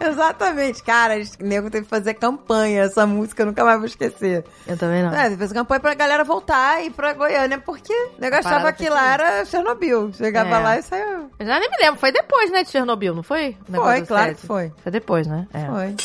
Exatamente. 0.10 0.82
Cara, 0.82 1.14
o 1.40 1.44
nego 1.44 1.70
teve 1.70 1.84
que 1.84 1.90
fazer 1.90 2.14
campanha. 2.14 2.82
Essa 2.84 3.06
música 3.06 3.42
eu 3.42 3.46
nunca 3.46 3.64
mais 3.64 3.76
vou 3.78 3.86
esquecer. 3.86 4.44
Eu 4.66 4.76
também 4.76 5.02
não. 5.02 5.12
É, 5.14 5.36
fez 5.36 5.52
campanha 5.52 5.80
pra 5.80 5.94
galera 5.94 6.24
voltar 6.24 6.82
e 6.82 6.86
ir 6.86 6.90
pra 6.90 7.12
Goiânia, 7.12 7.58
porque 7.58 7.92
o 7.92 8.20
nego 8.20 8.36
achava 8.36 8.72
que 8.72 8.88
lá 8.88 9.12
era 9.12 9.44
Chernobyl. 9.44 10.12
Chegava 10.14 10.48
É. 10.56 10.58
lá 10.58 10.78
e 10.78 10.82
saiu. 10.82 11.30
Eu 11.38 11.46
já 11.46 11.58
nem 11.60 11.70
me 11.70 11.76
lembro, 11.78 12.00
foi 12.00 12.12
depois, 12.12 12.50
né, 12.50 12.62
de 12.64 12.70
Chernobyl, 12.70 13.14
não 13.14 13.22
foi? 13.22 13.56
Foi, 13.70 14.02
claro 14.02 14.34
que 14.34 14.46
foi. 14.46 14.72
Foi 14.82 14.90
depois, 14.92 15.26
né? 15.26 15.46
É. 15.52 15.66
Foi. 15.66 15.96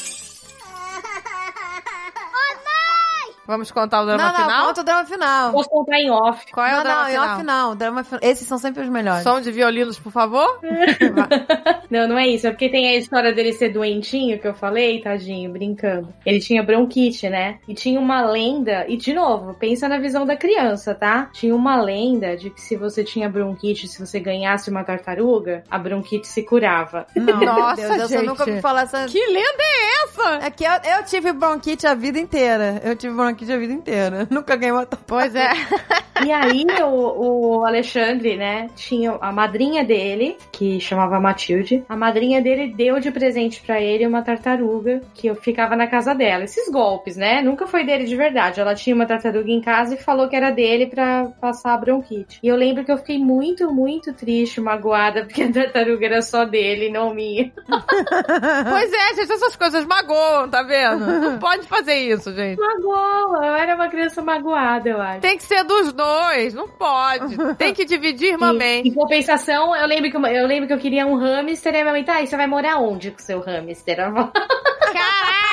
Vamos 3.47 3.71
contar 3.71 4.01
o 4.01 4.05
drama 4.05 4.23
não, 4.23 4.31
não, 4.31 4.45
final? 4.45 4.67
conta 4.67 4.81
o 4.81 4.83
drama 4.83 5.05
final. 5.05 5.51
Posso 5.51 5.69
contar 5.69 5.99
em 5.99 6.09
off. 6.09 6.51
Qual 6.51 6.65
é 6.65 6.71
não, 6.71 6.79
o 6.79 6.83
drama 6.83 7.01
não, 7.01 7.07
em 7.07 7.11
final? 7.11 7.35
off 7.35 7.43
não. 7.43 7.75
Drama 7.75 8.03
final. 8.03 8.19
Esses 8.23 8.47
são 8.47 8.57
sempre 8.57 8.83
os 8.83 8.89
melhores. 8.89 9.23
Som 9.23 9.41
de 9.41 9.51
violinos, 9.51 9.99
por 9.99 10.11
favor? 10.11 10.59
Não, 11.89 12.07
não 12.07 12.17
é 12.17 12.27
isso. 12.27 12.47
É 12.47 12.51
porque 12.51 12.69
tem 12.69 12.89
a 12.89 12.95
história 12.95 13.33
dele 13.33 13.53
ser 13.53 13.69
doentinho, 13.69 14.39
que 14.39 14.47
eu 14.47 14.53
falei, 14.53 15.01
tadinho, 15.01 15.51
brincando. 15.51 16.13
Ele 16.25 16.39
tinha 16.39 16.63
bronquite, 16.63 17.29
né? 17.29 17.59
E 17.67 17.73
tinha 17.73 17.99
uma 17.99 18.21
lenda, 18.25 18.85
e 18.87 18.97
de 18.97 19.13
novo, 19.13 19.53
pensa 19.53 19.87
na 19.87 19.97
visão 19.99 20.25
da 20.25 20.35
criança, 20.35 20.95
tá? 20.95 21.29
Tinha 21.33 21.55
uma 21.55 21.79
lenda 21.79 22.35
de 22.35 22.49
que 22.49 22.59
se 22.59 22.75
você 22.75 23.03
tinha 23.03 23.29
bronquite, 23.29 23.87
se 23.87 23.99
você 23.99 24.19
ganhasse 24.19 24.69
uma 24.69 24.83
tartaruga, 24.83 25.63
a 25.69 25.77
bronquite 25.77 26.27
se 26.27 26.43
curava. 26.43 27.05
Não, 27.15 27.39
Nossa, 27.45 27.81
meu 27.81 27.97
Deus, 27.97 28.11
eu 28.11 28.19
gente. 28.19 28.27
nunca 28.27 28.43
ouvi 28.43 28.61
falar 28.61 28.83
essa... 28.83 29.05
que 29.05 29.25
lenda 29.27 29.63
é 29.63 30.03
essa? 30.03 30.45
É 30.45 30.49
que 30.49 30.63
eu, 30.63 30.71
eu 30.71 31.05
tive 31.05 31.31
bronquite 31.33 31.85
a 31.85 31.93
vida 31.93 32.19
inteira. 32.19 32.81
Eu 32.83 32.95
tive 32.95 33.13
bronquite 33.13 33.34
a 33.43 33.57
vida 33.57 33.73
inteira. 33.73 34.27
Nunca 34.31 34.55
ganhei 34.55 34.71
uma 34.71 34.85
tartaruga. 34.85 35.05
Pois 35.07 35.35
é. 35.35 35.49
E 36.25 36.31
aí 36.31 36.65
o, 36.81 37.57
o 37.57 37.65
Alexandre, 37.65 38.37
né, 38.37 38.69
tinha 38.73 39.17
a 39.19 39.33
madrinha 39.33 39.83
dele, 39.83 40.37
que 40.49 40.79
chamava 40.79 41.19
Matilde. 41.19 41.83
A 41.89 41.95
madrinha 41.95 42.41
dele 42.41 42.73
deu 42.73 42.99
de 43.01 43.11
presente 43.11 43.61
pra 43.61 43.81
ele 43.81 44.07
uma 44.07 44.21
tartaruga 44.21 45.01
que 45.13 45.27
eu 45.27 45.35
ficava 45.35 45.75
na 45.75 45.87
casa 45.87 46.15
dela. 46.15 46.45
Esses 46.45 46.71
golpes, 46.71 47.17
né? 47.17 47.41
Nunca 47.41 47.67
foi 47.67 47.85
dele 47.85 48.05
de 48.05 48.15
verdade. 48.15 48.61
Ela 48.61 48.73
tinha 48.73 48.95
uma 48.95 49.05
tartaruga 49.05 49.51
em 49.51 49.59
casa 49.59 49.95
e 49.95 50.01
falou 50.01 50.29
que 50.29 50.35
era 50.35 50.51
dele 50.51 50.87
pra 50.87 51.25
passar 51.41 51.73
a 51.73 51.77
bronquite. 51.77 52.39
E 52.41 52.47
eu 52.47 52.55
lembro 52.55 52.85
que 52.85 52.91
eu 52.91 52.97
fiquei 52.97 53.19
muito, 53.19 53.69
muito 53.71 54.13
triste, 54.13 54.61
magoada, 54.61 55.25
porque 55.25 55.43
a 55.43 55.51
tartaruga 55.51 56.05
era 56.05 56.21
só 56.21 56.45
dele, 56.45 56.89
não 56.89 57.13
minha. 57.13 57.51
Pois 57.67 58.93
é, 58.93 59.15
gente, 59.15 59.31
essas 59.31 59.55
coisas 59.55 59.85
magoam, 59.85 60.49
tá 60.49 60.63
vendo? 60.63 61.05
Não 61.25 61.39
pode 61.39 61.67
fazer 61.67 61.95
isso, 61.95 62.33
gente. 62.33 62.59
Magoa, 62.59 63.24
Não, 63.33 63.43
eu 63.43 63.55
era 63.55 63.75
uma 63.75 63.87
criança 63.89 64.21
magoada, 64.21 64.89
eu 64.89 65.01
acho. 65.01 65.21
Tem 65.21 65.35
que 65.37 65.43
ser 65.43 65.63
dos 65.63 65.91
dois, 65.91 66.53
não 66.53 66.67
pode. 66.67 67.35
Tem 67.57 67.73
que 67.73 67.85
dividir 67.85 68.33
irmãmente. 68.33 68.89
em 68.89 68.93
compensação, 68.93 69.75
eu 69.75 69.87
lembro, 69.87 70.09
que, 70.11 70.17
eu- 70.17 70.25
eu 70.27 70.47
lembro 70.47 70.67
que 70.67 70.73
eu 70.73 70.77
queria 70.79 71.05
um 71.07 71.15
hamster 71.15 71.73
e 71.73 71.77
a 71.77 71.81
minha 71.81 71.91
mãe, 71.93 72.03
tá, 72.03 72.21
e 72.21 72.27
você 72.27 72.37
vai 72.37 72.47
morar 72.47 72.77
onde 72.77 73.11
com 73.11 73.17
o 73.19 73.21
seu 73.21 73.39
hamster? 73.39 73.97
Caraca! 73.97 75.44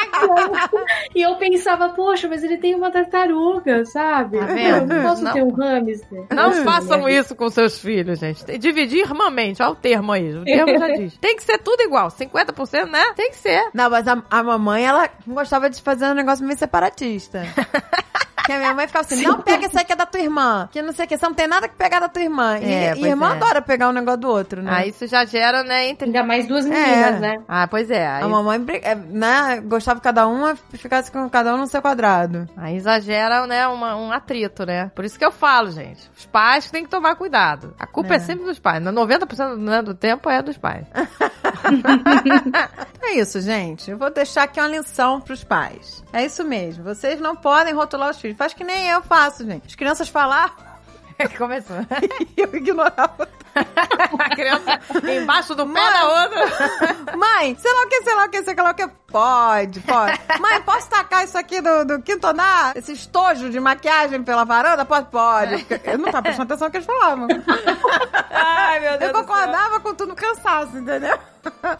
E 1.15 1.23
eu 1.23 1.37
pensava, 1.37 1.91
poxa, 1.91 2.29
mas 2.29 2.43
ele 2.43 2.57
tem 2.59 2.75
uma 2.75 2.91
tartaruga, 2.91 3.85
sabe? 3.85 4.39
Tá 4.39 4.47
vendo? 4.47 4.93
Eu 4.93 4.97
não 4.97 5.03
posso 5.09 5.23
Não. 5.25 5.33
ter 5.33 5.43
um 5.43 5.51
hamster. 5.55 6.25
Não 6.31 6.53
façam 6.65 7.09
isso 7.09 7.35
com 7.35 7.49
seus 7.51 7.79
filhos, 7.79 8.19
gente. 8.19 8.45
Tem- 8.45 8.59
Dividir 8.59 9.01
irmãmente, 9.01 9.63
olha 9.63 9.73
o 9.73 9.77
termo 9.77 10.13
aí. 10.13 10.35
O 10.37 10.45
termo 10.45 10.79
já 10.79 10.89
diz. 10.97 11.17
Tem 11.19 11.37
que 11.37 11.43
ser 11.43 11.59
tudo 11.59 11.83
igual. 11.83 12.09
50%, 12.09 12.87
né? 12.91 13.13
Tem 13.17 13.31
que 13.31 13.37
ser. 13.37 13.69
Não, 13.75 13.91
mas 13.91 14.07
a, 14.09 14.23
a 14.31 14.43
mamãe, 14.43 14.85
ela 14.85 15.09
gostava 15.27 15.69
de 15.69 15.81
fazer 15.83 16.07
um 16.07 16.15
negócio 16.15 16.45
meio 16.45 16.59
separatista. 16.59 17.43
Que 18.45 18.53
a 18.53 18.59
minha 18.59 18.75
mãe 18.75 18.87
ficava 18.87 19.05
assim, 19.07 19.23
não 19.25 19.41
pega 19.41 19.67
isso 19.67 19.79
aí 19.79 19.85
que 19.85 19.93
é 19.93 19.97
da 19.97 20.07
tua 20.07 20.21
irmã. 20.21 20.69
Que 20.73 20.83
não 20.83 20.93
sei 20.93 21.05
o 21.05 21.09
que, 21.09 21.17
você 21.17 21.27
não 21.27 21.35
tem 21.35 21.47
nada 21.47 21.69
que 21.69 21.77
pegar 21.77 22.01
da 22.01 22.09
tua 22.09 22.23
irmã. 22.23 22.59
E, 22.59 22.65
É, 22.65 22.95
e 22.97 23.05
irmã 23.07 23.31
é. 23.31 23.33
adora 23.37 23.63
pegar 23.63 23.89
um 23.89 23.93
negócio 23.93 24.21
do 24.21 24.29
outro, 24.29 24.63
né? 24.63 24.71
Aí 24.75 24.89
isso 24.91 25.07
já 25.07 25.25
gera, 25.25 25.63
né, 25.63 25.89
entre... 25.89 26.07
Ainda 26.07 26.25
mais 26.25 26.47
duas 26.47 26.65
meninas, 26.65 27.17
É. 27.17 27.21
né? 27.21 27.43
Ah, 27.49 27.67
pois 27.69 27.91
é. 27.91 28.07
Aí, 28.07 28.23
A 28.23 28.29
mamãe 28.29 28.61
é, 28.83 28.95
né, 28.95 29.61
gostava 29.65 30.01
que 30.01 30.05
cada 30.05 30.27
uma 30.27 30.57
ficasse 30.73 31.11
com 31.11 31.29
cada 31.31 31.55
um 31.55 31.59
no 31.59 31.67
seu 31.67 31.81
quadrado. 31.81 32.49
aí 32.57 32.77
exagera, 32.77 33.47
né, 33.47 33.67
uma- 33.69 33.97
um 33.97 34.13
atrito, 34.13 34.67
né? 34.67 34.91
Por 34.95 35.05
isso 35.05 35.19
que 35.19 35.25
eu 35.25 35.33
falo, 35.33 35.71
gente. 35.71 36.11
Os 36.17 36.27
pais 36.27 36.71
têm 36.71 36.85
que 36.85 36.91
tomar 36.91 37.15
cuidado. 37.17 37.75
A 37.79 37.87
culpa 37.87 38.15
é, 38.15 38.17
É. 38.17 38.21
sempre 38.21 38.45
dos 38.45 38.59
pais. 38.59 38.83
90% 38.83 39.57
né, 39.57 39.83
do 39.83 39.95
tempo 39.95 40.29
é 40.29 40.43
dos 40.43 40.59
pais. 40.59 40.85
É 43.05 43.19
isso, 43.19 43.41
gente. 43.41 43.91
Eu 43.91 43.99
vou 43.99 44.11
deixar 44.11 44.45
aqui 44.45 44.61
uma 44.61 44.69
lição 44.69 45.21
pros 45.21 45.43
pais. 45.45 46.03
É 46.13 46.25
isso 46.25 46.45
mesmo. 46.45 46.85
Vocês 46.85 47.21
não 47.21 47.35
podem 47.35 47.75
rotular 47.75 48.11
os 48.11 48.19
filhos. 48.21 48.32
Faz 48.35 48.53
que 48.55 48.65
nem 48.65 48.89
eu 48.89 49.03
faço, 49.03 49.45
gente. 49.45 49.67
As 49.67 49.75
crianças 49.75 50.09
falaram 50.09 50.53
Começou. 51.39 51.77
e 52.37 52.41
eu 52.41 52.55
ignorava. 52.55 53.29
A 54.19 54.29
criança 54.35 54.81
embaixo 55.23 55.55
do 55.55 55.67
pé 55.67 55.93
da 55.93 56.23
outra. 56.25 57.17
Mãe, 57.17 57.57
sei 57.59 57.73
lá 57.73 57.83
o 57.85 57.89
que, 57.89 58.03
sei 58.03 58.15
lá 58.15 58.25
o 58.25 58.29
que, 58.29 58.43
sei 58.43 58.55
lá 58.55 58.71
o 58.71 58.75
que. 58.75 58.91
Pode, 59.13 59.81
pode. 59.81 60.21
Mãe, 60.41 60.61
posso 60.63 60.89
tacar 60.89 61.25
isso 61.25 61.37
aqui 61.37 61.61
do, 61.61 61.85
do 61.85 62.03
quinto 62.03 62.27
andar? 62.27 62.77
Esse 62.77 62.93
estojo 62.93 63.51
de 63.51 63.61
maquiagem 63.61 64.23
pela 64.23 64.45
varanda? 64.45 64.85
Pode, 64.85 65.07
pode. 65.09 65.67
Eu 65.85 65.99
não 65.99 66.11
tava 66.11 66.23
prestando 66.23 66.53
atenção 66.53 66.69
no 66.69 66.71
que 66.71 66.79
eles 66.79 66.87
falavam. 66.87 67.29
Ai, 68.31 68.81
meu 68.81 68.99
Deus 68.99 69.13
Eu 69.13 69.21
concordava 69.21 69.81
com 69.81 69.95
tudo 69.95 70.09
no 70.09 70.17
cansaço, 70.17 70.77
entendeu? 70.79 71.19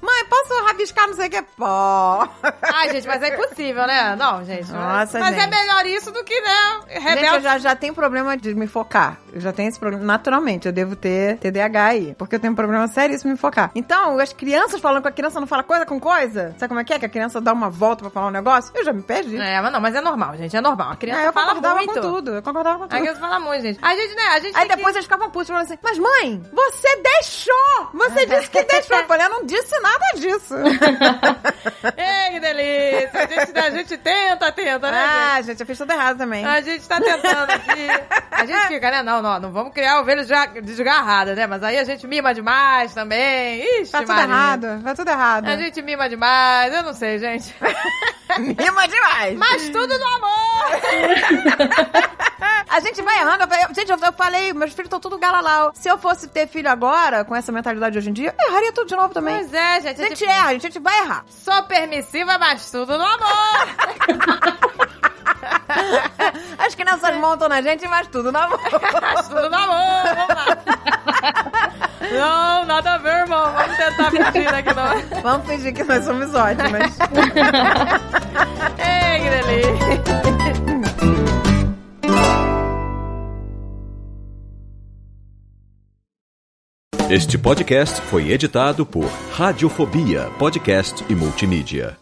Mãe, 0.01 0.25
posso 0.29 0.65
rabiscar 0.65 1.07
não 1.07 1.15
sei 1.15 1.29
o 1.29 1.31
que? 1.31 1.43
Pode. 1.57 2.31
Ai, 2.63 2.91
gente, 2.91 3.07
mas 3.07 3.23
é 3.23 3.35
impossível, 3.35 3.87
né? 3.87 4.17
Não, 4.17 4.45
gente. 4.45 4.73
Nossa, 4.73 5.21
mas 5.21 5.37
é 5.37 5.41
gente. 5.41 5.51
melhor 5.51 5.87
isso 5.87 6.11
do 6.11 6.25
que, 6.25 6.41
né? 6.41 6.81
Gente, 6.89 6.97
eu 6.97 7.15
Rebelde. 7.15 7.45
já, 7.45 7.59
já 7.59 7.77
tenho 7.77 7.95
problema 7.95 8.37
de 8.37 8.55
me 8.55 8.67
focar. 8.67 9.19
Eu 9.33 9.41
já 9.41 9.53
tenho 9.53 9.69
esse 9.69 9.79
problema. 9.79 10.05
Naturalmente, 10.05 10.67
eu 10.67 10.73
devo 10.73 10.97
ter 10.97 11.39
TDAH 11.39 11.85
aí. 11.85 12.15
Porque 12.19 12.35
eu 12.35 12.41
tenho 12.41 12.53
um 12.53 12.57
problema 12.57 12.89
seríssimo 12.89 13.31
em 13.31 13.35
me 13.35 13.39
focar. 13.39 13.71
Então, 13.75 14.19
as 14.19 14.33
crianças 14.33 14.81
falando 14.81 15.03
com 15.03 15.09
a 15.09 15.13
criança 15.13 15.39
não 15.39 15.47
fala 15.47 15.63
coisa 15.63 15.87
com 15.87 16.01
coisa. 16.01 16.55
Sabe 16.59 16.69
como 16.69 16.81
é 16.81 16.85
que 16.85 16.93
é? 16.93 16.99
Que 16.99 17.07
a 17.07 17.09
criança 17.09 17.22
dá 17.29 17.53
uma 17.53 17.71
volta 17.71 18.03
pra 18.03 18.11
falar 18.11 18.27
um 18.29 18.31
negócio? 18.31 18.73
Eu 18.75 18.85
já 18.85 18.93
me 18.93 19.03
perdi. 19.03 19.37
É, 19.37 19.61
mas 19.61 19.73
não, 19.73 19.81
mas 19.81 19.95
é 19.95 20.01
normal, 20.01 20.37
gente. 20.37 20.57
É 20.57 20.61
normal. 20.61 20.91
A 20.93 20.97
criança 20.97 21.21
É, 21.23 21.27
eu 21.29 21.33
fala 21.33 21.55
muito. 21.55 21.95
com 21.95 22.01
tudo. 22.01 22.35
Eu 22.35 22.43
concordava 22.43 22.79
com 22.79 22.85
A 22.85 22.89
tudo. 22.89 23.01
criança 23.01 23.21
fala 23.21 23.41
muito, 23.41 23.63
gente. 23.63 23.79
A 23.83 23.95
gente, 23.95 24.15
né? 24.15 24.23
A 24.35 24.41
gente 24.41 24.57
Aí 24.59 24.69
depois 24.69 24.95
eles 24.95 25.05
ficavam 25.07 25.31
putos, 25.31 25.49
falando 25.49 25.65
assim, 25.65 25.79
mas 25.83 25.99
mãe, 25.99 26.43
você 26.53 26.97
deixou! 27.03 27.89
Você 27.95 28.27
disse 28.27 28.51
que 28.51 28.63
deixou. 28.65 28.97
Eu 28.97 29.07
falei, 29.07 29.27
eu 29.27 29.31
não 29.31 29.45
disse 29.47 29.79
nada 29.81 30.05
disso. 30.17 30.55
que... 30.57 31.93
Ei, 32.01 32.31
que 32.33 32.41
delícia. 32.41 33.11
A 33.23 33.27
gente, 33.27 33.59
a 33.59 33.71
gente 33.71 33.97
tenta, 33.99 34.53
tenta, 34.53 34.91
né, 34.91 35.01
gente? 35.03 35.13
ah, 35.39 35.43
gente, 35.43 35.61
eu 35.61 35.67
fiz 35.67 35.79
tudo 35.79 35.93
errado 35.93 36.19
também. 36.19 36.45
A 36.45 36.61
gente 36.61 36.87
tá 36.89 37.01
tentando 37.01 37.51
aqui. 37.51 37.87
A 38.31 38.45
gente 38.47 38.67
fica, 38.69 38.91
né? 38.91 39.03
Não, 39.03 39.21
não, 39.23 39.39
não 39.41 39.53
vamos 39.53 39.73
criar 39.73 40.01
ovelhas 40.01 40.27
já 40.27 40.47
desgarradas, 40.47 41.37
né? 41.37 41.47
Mas 41.47 41.63
aí 41.63 41.79
a 41.79 41.85
gente 41.85 42.07
mima 42.07 42.33
demais 42.35 42.93
também. 42.95 43.63
Ixi, 43.83 43.93
Tá 43.93 43.99
tudo 44.01 44.09
Maria. 44.15 44.25
errado, 44.25 44.83
tá 44.83 44.95
tudo 44.95 45.09
errado. 45.11 45.49
A 45.49 45.57
gente 45.57 45.83
mima 45.83 46.09
demais. 46.09 46.73
Eu 46.75 46.83
não 46.83 46.93
sei, 46.93 47.12
gente. 47.19 47.55
mima 48.39 48.89
demais. 48.89 49.37
Mas 49.39 49.69
tudo 49.71 49.99
no 49.99 50.07
amor. 50.07 50.33
A 52.69 52.81
gente 52.81 53.03
vai 53.03 53.19
errando. 53.19 53.45
Eu 53.45 53.75
gente, 53.75 53.91
eu, 53.93 53.99
eu 53.99 54.13
falei, 54.15 54.55
meus 54.55 54.73
filhos 54.73 54.87
estão 54.87 54.99
tudo 54.99 55.19
galalau. 55.19 55.73
Se 55.75 55.91
eu 55.91 55.99
fosse 55.99 56.27
ter 56.29 56.49
filho 56.49 56.71
agora, 56.71 57.23
com 57.23 57.37
essa 57.37 57.53
mentalidade 57.53 57.93
de 57.93 57.99
hoje 57.99 58.09
em 58.09 58.15
dia, 58.15 58.35
eu 58.41 58.49
erraria 58.49 58.73
tudo 58.73 58.89
de 58.89 58.97
novo 58.97 59.13
também. 59.13 59.37
Pois 59.37 59.53
é, 59.53 59.81
gente. 59.83 60.01
a 60.01 60.09
gente 60.09 60.25
erra, 60.25 60.49
a 60.49 60.59
gente 60.59 60.79
vai 60.79 60.99
errar. 61.01 61.23
Sou 61.29 61.63
permissiva, 61.65 62.39
mas 62.39 62.71
tudo 62.71 62.97
no 62.97 63.05
amor. 63.05 63.69
As 66.59 66.75
crianças 66.75 67.15
montam 67.17 67.49
na 67.49 67.61
gente, 67.61 67.87
mas 67.89 68.07
tudo 68.07 68.33
na 68.33 68.49
mão. 68.49 68.59
mas 69.03 69.29
tudo 69.29 69.51
no 69.51 69.57
amor. 69.57 70.15
Vamos 70.15 70.35
lá. 70.35 71.92
Não, 72.11 72.65
nada 72.67 72.95
a 72.95 72.99
ver, 72.99 73.21
irmão. 73.21 73.53
Vamos 73.53 73.77
tentar 73.77 74.11
fingir 74.11 74.55
aqui, 74.55 74.75
não. 74.75 75.23
Vamos 75.23 75.47
fingir 75.47 75.73
que 75.73 75.85
nós 75.85 76.05
somos 76.05 76.35
ótimas. 76.35 76.99
Ei, 78.79 79.21
que 79.21 79.31
delícia. 79.31 80.03
Este 87.11 87.37
podcast 87.37 88.01
foi 88.01 88.31
editado 88.31 88.87
por 88.87 89.05
Radiofobia, 89.33 90.31
podcast 90.39 91.05
e 91.11 91.15
multimídia. 91.15 92.02